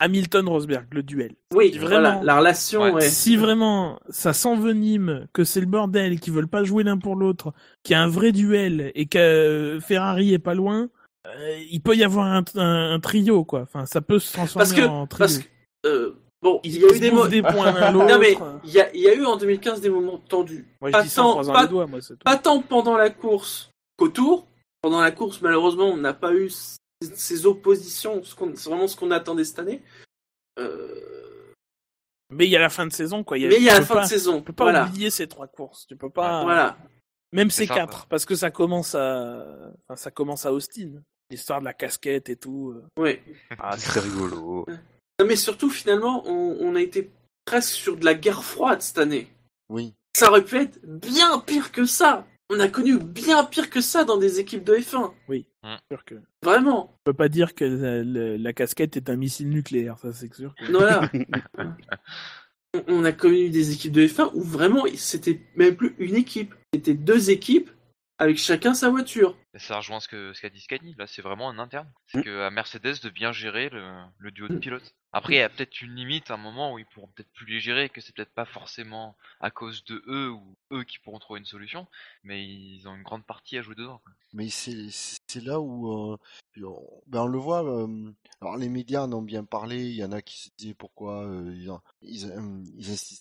[0.00, 1.34] Euh, Hamilton-Rosberg, le duel.
[1.54, 2.08] Oui, Si vraiment.
[2.10, 3.04] vraiment- la relation Ouais.
[3.06, 3.08] est.
[3.10, 7.16] Si vraiment ça s'envenime, que c'est le bordel, et qu'ils veulent pas jouer l'un pour
[7.16, 7.52] l'autre,
[7.82, 10.88] qu'il y a un vrai duel et que euh, Ferrari est pas loin,
[11.26, 13.62] euh, il peut y avoir un, un- un trio, quoi.
[13.62, 15.18] Enfin, ça peut se transformer Parce que, en trio.
[15.18, 15.44] parce que,
[15.86, 18.06] euh, bon, il y a eu des des points l'un l'autre.
[18.08, 20.66] Non mais il y a, il y a eu en 2015 des moments tendus.
[20.80, 22.24] Moi, je pas dis ça en tant- croisant pas- les doigts, moi, c'est tout.
[22.24, 24.46] Pas tant pendant la course qu'au tour.
[24.80, 26.48] Pendant la course, malheureusement, on n'a pas eu
[27.14, 28.22] ces oppositions.
[28.22, 29.82] ce C'est vraiment ce qu'on attendait cette année.
[30.58, 31.52] Euh,
[32.30, 33.38] Mais il y a la fin de saison, quoi.
[33.38, 34.38] Il y a- Mais il y a la fin pas- de saison.
[34.38, 34.86] Tu peux pas Voilà.
[34.86, 35.86] oublier ces trois courses.
[35.86, 36.42] Tu peux pas.
[36.42, 36.76] Voilà.
[37.32, 39.44] Même ces ça, quatre, parce que ça commence à,
[39.86, 41.02] enfin, ça commence à Austin.
[41.30, 42.74] L'histoire de la casquette et tout.
[42.74, 43.00] euh.
[43.00, 43.22] Ouais.
[43.58, 44.64] Ah, c'est rigolo.
[45.20, 47.10] Non, mais surtout, finalement, on, on a été
[47.44, 49.28] presque sur de la guerre froide cette année.
[49.68, 49.94] Oui.
[50.16, 52.26] Ça aurait pu être bien pire que ça.
[52.50, 55.12] On a connu bien pire que ça dans des équipes de F1.
[55.90, 56.14] Sûr que.
[56.42, 56.94] Vraiment.
[56.94, 60.32] On peut pas dire que la, la- la casquette est un missile nucléaire, ça c'est
[60.34, 60.54] sûr.
[60.54, 61.10] que- Voilà.
[62.74, 66.54] On- on a connu des équipes de F1 où vraiment c'était même plus une équipe.
[66.74, 67.70] C'était deux équipes
[68.18, 69.36] avec chacun sa voiture.
[69.54, 70.94] Et ça rejoint ce que ce qu'a dit Scani.
[70.98, 71.86] Là c'est vraiment un interne.
[71.86, 71.92] Mm.
[72.06, 74.94] C'est que à Mercedes de bien gérer le, le duo de pilotes.
[75.12, 77.60] Après il y a peut-être une limite, un moment où ils pourront peut-être plus les
[77.60, 81.40] gérer, que c'est peut-être pas forcément à cause de eux ou eux qui pourront trouver
[81.40, 81.86] une solution,
[82.24, 83.98] mais ils ont une grande partie à jouer dedans.
[83.98, 84.12] quoi.
[84.34, 86.16] Mais c'est c'est là où euh,
[86.62, 87.60] on, ben on le voit.
[88.40, 89.84] alors les médias en ont bien parlé.
[89.84, 91.70] Il y en a qui se disaient pourquoi ils,
[92.02, 92.32] ils,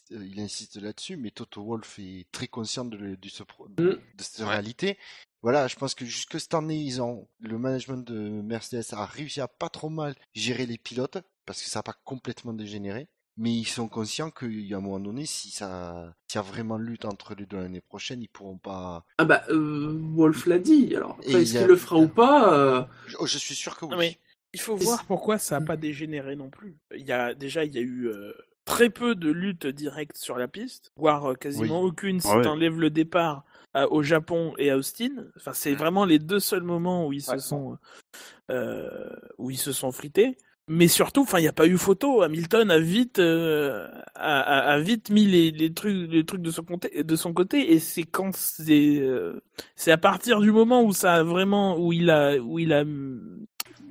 [0.10, 1.18] ils insistent, là-dessus.
[1.18, 3.96] Mais Toto Wolff est très conscient de, ce de, Mm.
[4.18, 4.52] de cette Ouais.
[4.52, 4.98] réalité.
[5.44, 9.40] Voilà, je pense que jusque cette année, ils ont le management de Mercedes a réussi
[9.40, 13.08] à pas trop mal gérer les pilotes parce que ça n'a pas complètement dégénéré.
[13.38, 16.48] Mais ils sont conscients qu'il y a un moment donné, si ça, s'il y a
[16.48, 19.06] vraiment lutte entre les deux l'année prochaine, ils pourront pas.
[19.20, 20.96] Ah bah, euh, Wolf l'a dit.
[20.96, 23.86] Alors, est-ce a- qu'il le fera ou pas euh, Je, oh, je suis sûr que
[23.86, 23.96] oui.
[23.98, 24.20] Mais
[24.54, 26.78] il faut voir pourquoi ça a pas dégénéré non plus.
[26.96, 28.34] Il y a déjà il y a eu euh,
[28.66, 32.44] très peu de luttes directes sur la piste, voire quasiment aucune si Ah ouais.
[32.44, 33.44] t'enlèves le départ
[33.92, 35.12] au Japon et à Austin.
[35.36, 37.78] Enfin, c'est vraiment les deux seuls moments où ils se sont
[38.50, 40.38] euh, où ils se sont frités.
[40.70, 42.22] Mais surtout, enfin, il n'y a pas eu photo.
[42.24, 46.52] Hamilton a vite, euh, a, a- a vite mis les, les trucs, les trucs de
[46.52, 47.72] son côté, de son côté.
[47.74, 49.40] Et c'est quand c'est, euh,
[49.78, 52.84] c'est à partir du moment où ça a vraiment, où il a, où il a,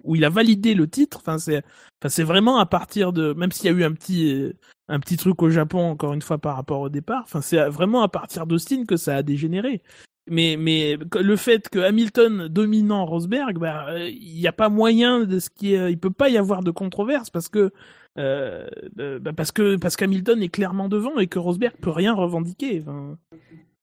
[0.04, 1.18] où il a validé le titre.
[1.18, 1.58] Enfin, c'est,
[2.00, 4.52] enfin, c'est vraiment à partir de, même s'il y a eu un petit, euh,
[4.88, 7.22] un petit truc au Japon encore une fois par rapport au départ.
[7.24, 9.82] Enfin, c'est vraiment à partir d'Austin que ça a dégénéré.
[10.28, 15.38] Mais, mais le fait que Hamilton dominant Rosberg, bah, il n'y a pas moyen de
[15.38, 17.70] ce qui, il peut pas y avoir de controverse parce que,
[18.18, 18.66] euh,
[18.98, 22.84] euh, bah, parce que, parce qu'Hamilton est clairement devant et que Rosberg peut rien revendiquer.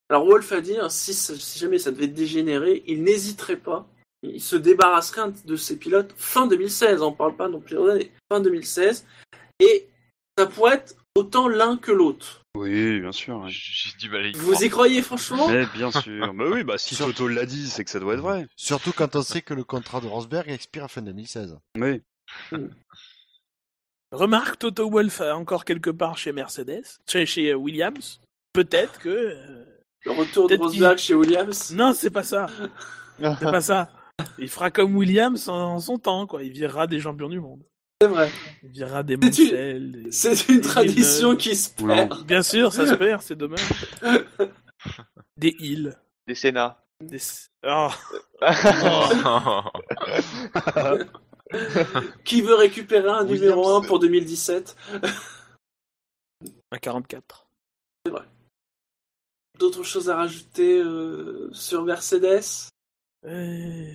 [0.10, 1.14] Alors, Wolf a dit, hein, si,
[1.58, 3.88] jamais ça devait dégénérer, il n'hésiterait pas.
[4.22, 7.02] Il se débarrasserait de ses pilotes fin 2016.
[7.02, 7.78] On parle pas non plus.
[8.30, 9.06] Fin 2016.
[9.60, 9.88] Et
[10.38, 12.43] ça pourrait être autant l'un que l'autre.
[12.56, 13.48] Oui, bien sûr.
[13.48, 15.48] J'ai du mal Vous y croyez franchement?
[15.48, 16.33] Mais bien sûr.
[16.35, 18.48] bah oui, bah si Sur- Toto l'a dit, c'est que ça doit être vrai.
[18.56, 21.57] Surtout quand on sait que le contrat de Rosberg expire à fin 2016.
[21.80, 22.01] Oui.
[24.11, 28.22] remarque, Toto Wolff a encore quelque part chez Mercedes, chez, chez euh, Williams.
[28.53, 29.65] Peut-être que, euh,
[30.06, 31.72] Le retour de Peut-être Rosberg chez Williams?
[31.73, 32.48] Non, c'est pas ça.
[33.19, 33.90] C'est pas ça.
[34.38, 36.43] Il fera comme Williams en son temps, quoi.
[36.43, 37.64] Il virera des champions du monde.
[38.02, 38.32] C'est vrai.
[38.64, 39.50] Il virera des C'est
[39.90, 42.26] une- C'est tradition qui se perd.
[42.26, 43.62] Bien sûr, ça se perd, c'est dommage.
[45.38, 45.96] Des îles.
[46.28, 46.84] Des Sénats.
[47.02, 47.20] Des...
[47.66, 47.90] Oh,
[52.26, 53.42] Qui veut récupérer un Williams.
[53.42, 54.76] numéro 1 pour 2017
[56.72, 57.46] un 44.
[59.60, 62.42] D'autres choses à rajouter euh, sur Mercedes?
[63.26, 63.94] Euh,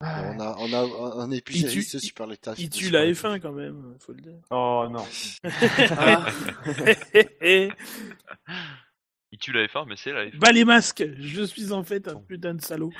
[0.00, 0.06] On
[0.40, 2.54] a, on a un épigériste tue- super l'état.
[2.56, 4.38] il tue la F1 quand même, faut le dire.
[4.50, 5.04] Oh non.
[5.96, 6.26] Ah,
[9.30, 10.38] Il tue la F1, mais c'est la F1.
[10.38, 12.92] Bas les masques, je suis en fait un putain de salaud.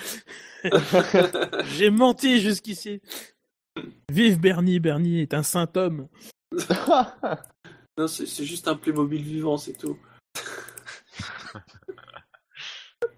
[1.76, 3.00] J'ai menti jusqu'ici.
[4.10, 6.08] Vive Bernie, Bernie est un saint homme.
[7.96, 9.98] Non, c'est c'est juste un Playmobil vivant, c'est tout.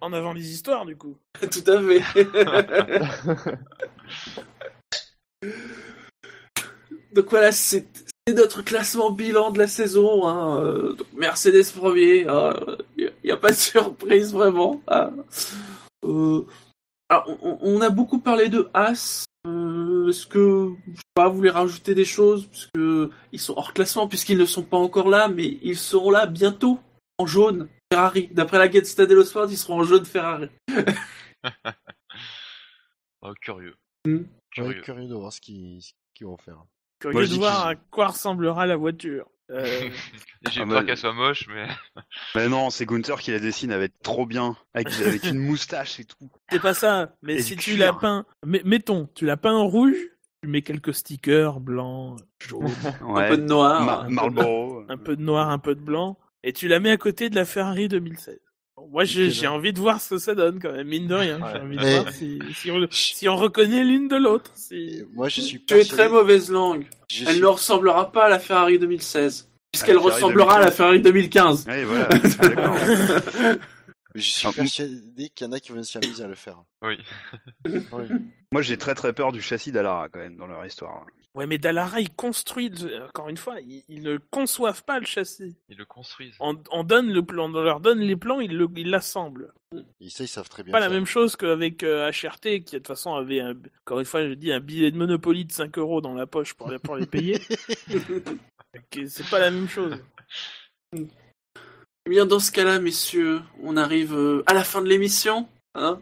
[0.01, 1.17] En avant les histoires du coup.
[1.41, 2.03] Tout à fait.
[7.15, 7.87] Donc voilà, c'est
[8.27, 10.29] c'est notre classement bilan de la saison.
[10.29, 10.95] Hein.
[10.97, 12.27] donc Mercedes premier,
[12.97, 14.81] il n'y a, pas de surprise vraiment.
[14.89, 15.11] hein.
[16.05, 16.47] Euh,
[17.09, 19.25] alors, on, on a beaucoup parlé de As.
[19.47, 22.47] Euh, Est-ce que je sais pas, vous voulez rajouter des choses?
[22.47, 26.27] Puisque ils sont hors classement puisqu'ils ne sont pas encore là, mais ils seront là
[26.27, 26.79] bientôt
[27.19, 27.69] en jaune.
[27.93, 28.29] Ferrari.
[28.33, 30.49] D'après la Gazzetta dello Sport, ils seront en jaune Ferrari.
[33.23, 33.75] Oh, curieux.
[34.07, 34.17] Hmm.
[34.17, 34.81] Ouais, Curieux.
[34.81, 35.83] curieux de voir ce qu'ils
[36.23, 36.65] vont faire.
[37.01, 39.27] Curieux Moi, de voir à quoi ressemblera la voiture.
[39.51, 39.91] Euh,
[40.51, 41.67] J'ai Ah, peur qu'elle soit moche, mais.
[42.35, 46.05] Mais non, c'est Gunther qui la dessine avec trop bien, avec, avec une moustache et
[46.07, 46.31] tout.
[46.51, 49.97] c'est pas ça, mais Et si tu peint, mais, mettons, tu l'as peint en rouge,
[50.43, 53.85] tu mets quelques stickers blancs, jaunes, Un peu de noir.
[53.85, 54.85] Ma- Marlboro.
[54.89, 57.35] un peu de noir, un peu de blanc, et tu la mets à côté de
[57.37, 58.39] la Ferrari 2016.
[58.77, 61.39] Bon, moi, j'ai envie de voir ce que ça donne, quand même, mine de rien.
[61.39, 61.61] J'ai Ouais.
[61.61, 64.51] envie de Mais- voir si, si, on, si on reconnaît l'une de l'autre.
[64.55, 65.03] Si...
[65.13, 66.87] moi, je suis Tu es très mauvaise langue.
[67.11, 69.49] je Elle suis- ne ressemblera pas à la Ferrari 2016.
[69.73, 70.77] Puisqu'elle ressemblera à la 2015.
[70.77, 71.67] Ferrari 2015.
[71.69, 72.09] Ouais, voilà.
[72.09, 72.77] D'accord.
[74.17, 76.61] Je suis Ah, persuadé qu'il y en a qui vont s'amuser à le faire.
[76.83, 76.99] Oui.
[77.65, 78.05] Oui.
[78.51, 81.07] Moi, j'ai très très peur du châssis d'Alara quand même dans leur histoire.
[81.37, 85.55] Ouais, mais Dallara, ils construisent, encore une fois, ils, ils ne conçoivent pas le châssis.
[85.69, 86.35] Ils le construisent.
[86.41, 89.53] On, on donne le plan, on leur donne les plans, ils le- ils l'assemblent.
[90.09, 90.73] Ça, ils savent très bien.
[90.73, 93.55] Pas la même chose qu'avec euh, HRT, qui de toute façon avait, un,
[93.87, 96.55] encore une fois, je dis, un billet de Monopoly de 5 euros dans la poche
[96.55, 97.39] pour, pour les payer.
[99.07, 99.97] C'est pas la même chose.
[100.97, 105.49] Eh bien, dans ce cas-là, messieurs, on arrive euh, à la fin de l'émission.
[105.77, 106.01] Hein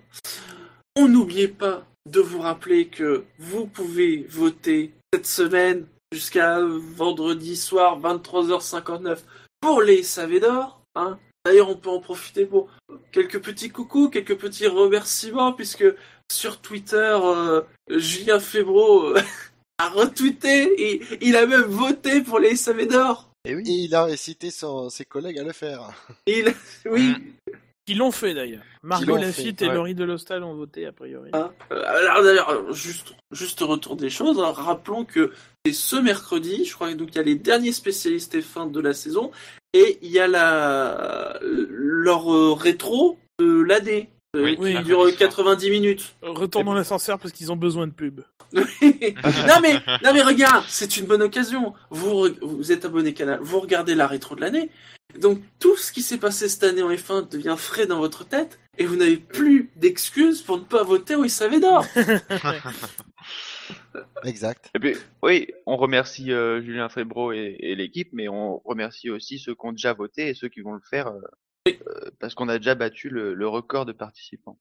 [0.97, 7.99] on n'oubliez pas de vous rappeler que vous pouvez voter cette semaine jusqu'à vendredi soir
[8.01, 9.19] 23h59
[9.61, 10.83] pour les SAV d'or.
[10.95, 12.69] Hein D'ailleurs, on peut en profiter pour
[13.12, 15.85] quelques petits coucous, quelques petits remerciements, puisque
[16.31, 19.20] sur Twitter, euh, Julien Febro euh,
[19.78, 23.31] a retweeté et il a même voté pour les SAV d'or.
[23.47, 23.62] Et oui.
[23.67, 25.91] Et il a incité son- ses collègues à le faire.
[26.27, 26.53] Il...
[26.91, 27.15] Oui,
[27.89, 28.60] Qui l'ont fait d'ailleurs.
[28.83, 29.75] Margot Lafitte fait, et ouais.
[29.75, 31.31] Laurie Delostal ont voté a priori.
[31.33, 35.33] Hein Euh, Alors d'ailleurs, euh, juste, juste retour des choses, hein, rappelons que
[35.65, 38.92] c'est ce mercredi, je crois donc il y a les derniers spécialistes F1 de la
[38.92, 39.31] saison,
[39.73, 45.12] et il y a la leur euh, rétro de l'année, euh, Oui, qui dure mercredi
[45.12, 45.31] soir.
[45.31, 46.15] 90 minutes.
[46.20, 48.20] Retourne dans l'ascenseur parce qu'ils ont besoin de pub.
[48.52, 48.62] non
[49.62, 51.73] mais, non mais regarde, c'est une bonne occasion.
[51.89, 54.68] Vous, vous êtes abonné canal, vous regardez la rétro de l'année,
[55.17, 58.59] donc tout ce qui s'est passé cette année en F1 devient frais dans votre tête,
[58.77, 61.87] et vous n'avez plus d'excuses pour ne pas voter au SAV d'or.
[64.25, 64.70] Exact.
[64.75, 69.39] Et puis, oui, on remercie euh, Julien Febro et, et l'équipe, mais on remercie aussi
[69.39, 71.20] ceux qui ont déjà voté et ceux qui vont le faire euh,
[71.69, 74.59] euh, parce qu'on a déjà battu le, le record de participants.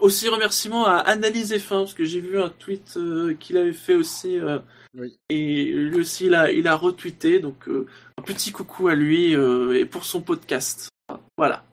[0.00, 3.94] Aussi remerciement à Analyse F1 parce que j'ai vu un tweet euh, qu'il avait fait
[3.94, 4.58] aussi euh,
[4.94, 5.18] Oui.
[5.28, 7.86] et lui aussi il a, il a retweeté donc euh,
[8.18, 10.88] un petit coucou à lui euh, et pour son podcast.
[11.36, 11.64] Voilà.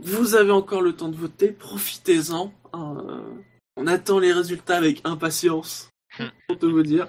[0.00, 2.52] Vous avez encore le temps de voter, profitez-en.
[2.72, 5.90] on attend les résultats avec impatience.
[6.48, 7.08] Pour te vous dire.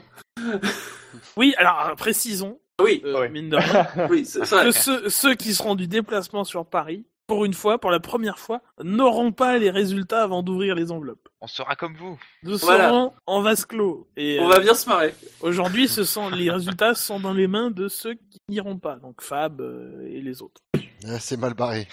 [1.38, 3.30] Oui, alors précisons, Oui, euh, Ouais.
[3.30, 4.64] mine de rien, oui, c'est ça.
[4.64, 8.38] que ceux, ceux qui seront du déplacement sur Paris, pour une fois, pour la première
[8.40, 11.30] fois, n'auront pas les résultats avant d'ouvrir les enveloppes.
[11.40, 12.20] On sera comme vous.
[12.44, 12.90] Nous Voilà.
[12.90, 14.10] serons en vase clos.
[14.18, 15.14] Et On euh, va bien se marrer.
[15.40, 19.22] aujourd'hui, ce sont les résultats sont dans les mains de ceux qui n'iront pas, donc
[19.22, 20.62] Fab euh, et les autres.
[21.06, 21.88] Ah, C'est mal barré.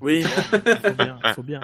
[0.00, 0.28] Oui, bon,
[0.82, 1.60] faut bien, faut bien.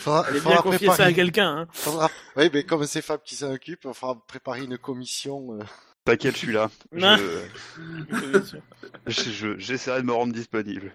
[0.00, 1.48] Faudra, faudra bien confier ça à quelqu'un.
[1.58, 1.66] Hein.
[1.72, 5.58] faudra- Oui, mais comme c'est Fab qui s'en occupe, il faudra préparer une commission.
[5.58, 5.64] euh,
[6.04, 6.70] T'inquiète, je suis là.
[6.92, 7.16] Non.
[7.16, 10.92] Je- je- je- J'essaierai de me rendre disponible.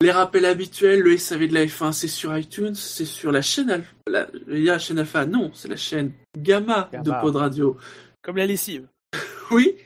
[0.00, 3.70] Les rappels habituels, le SAV de la F1, c'est sur iTunes, c'est sur la chaîne
[3.70, 3.90] Alpha.
[4.06, 7.02] La, il y a la chaîne Alpha, non, c'est la chaîne Gamma, Gamma.
[7.02, 7.76] de Pod Radio.
[8.22, 8.86] Comme la lessive.
[9.50, 9.76] Oui,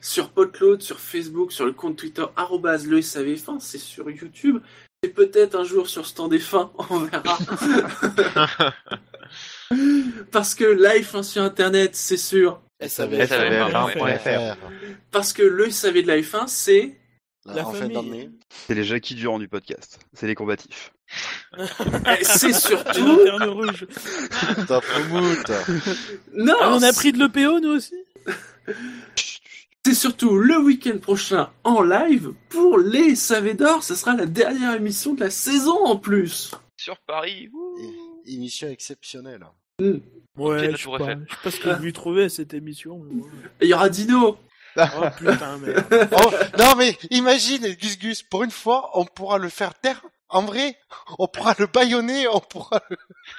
[0.00, 4.60] sur Podcloud, sur Facebook, sur le compte Twitter, arrobase le SAV1, c'est sur YouTube.
[5.02, 7.38] Et peut-être un jour sur Stand F1, on verra.
[10.32, 12.62] Parce que live 1 sur Internet, c'est sur.
[12.80, 14.56] SAV1.fr.
[15.10, 16.96] Parce que le SAV de live 1, c'est.
[17.44, 17.94] La en fin famille.
[17.96, 18.30] d'année.
[18.50, 19.98] C'est les Jackie Durand du podcast.
[20.12, 20.92] C'est les combatifs.
[22.22, 23.00] C'est surtout.
[25.08, 25.38] mood.
[26.34, 27.94] Non, Ah, on a pris de l'EPO, nous aussi
[29.86, 33.82] c'est surtout le week-end prochain en live pour les SAV d'or.
[33.82, 36.50] Ce sera la dernière émission de la saison en plus.
[36.76, 37.48] Sur Paris.
[38.26, 39.46] Émission exceptionnelle.
[40.38, 43.04] Ouais, je sais pas, je sais pas ce que vous lui trouvez à cette émission.
[43.60, 44.38] Il y aura Dino.
[44.76, 44.82] Oh
[45.16, 45.84] putain, merde.
[46.12, 50.02] Oh, non mais imagine, Gus Gus, pour une fois, on pourra le faire taire.
[50.30, 50.76] En vrai,
[51.18, 52.96] on pourra le baïonner, on pourra le...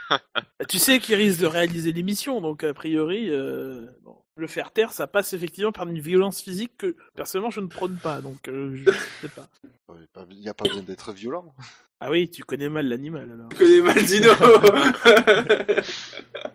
[0.09, 0.19] Bah,
[0.67, 4.91] Tu sais qu'il risque de réaliser l'émission, donc a priori, euh, bon, le faire taire,
[4.91, 8.75] ça passe effectivement par une violence physique que personnellement je ne prône pas, donc euh,
[8.75, 9.47] je sais pas.
[10.31, 11.53] Il n'y a pas besoin d'être violent.
[11.99, 13.49] Ah oui, tu connais mal l'animal alors.
[13.51, 14.31] Je connais mal Dino.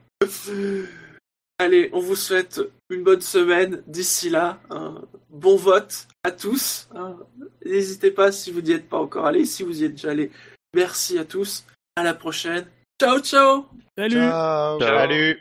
[1.59, 3.83] Allez, on vous souhaite une bonne semaine.
[3.86, 6.89] D'ici là, un bon vote à tous.
[6.94, 7.17] hein.
[7.65, 9.44] N'hésitez pas si vous n'y êtes pas encore allé.
[9.44, 10.31] Si vous y êtes déjà allé,
[10.75, 11.65] merci à tous.
[11.97, 12.67] À la prochaine.
[13.01, 14.81] Ciao, ciao Salut Ciao.
[14.81, 14.89] Ciao.
[14.99, 15.39] Salut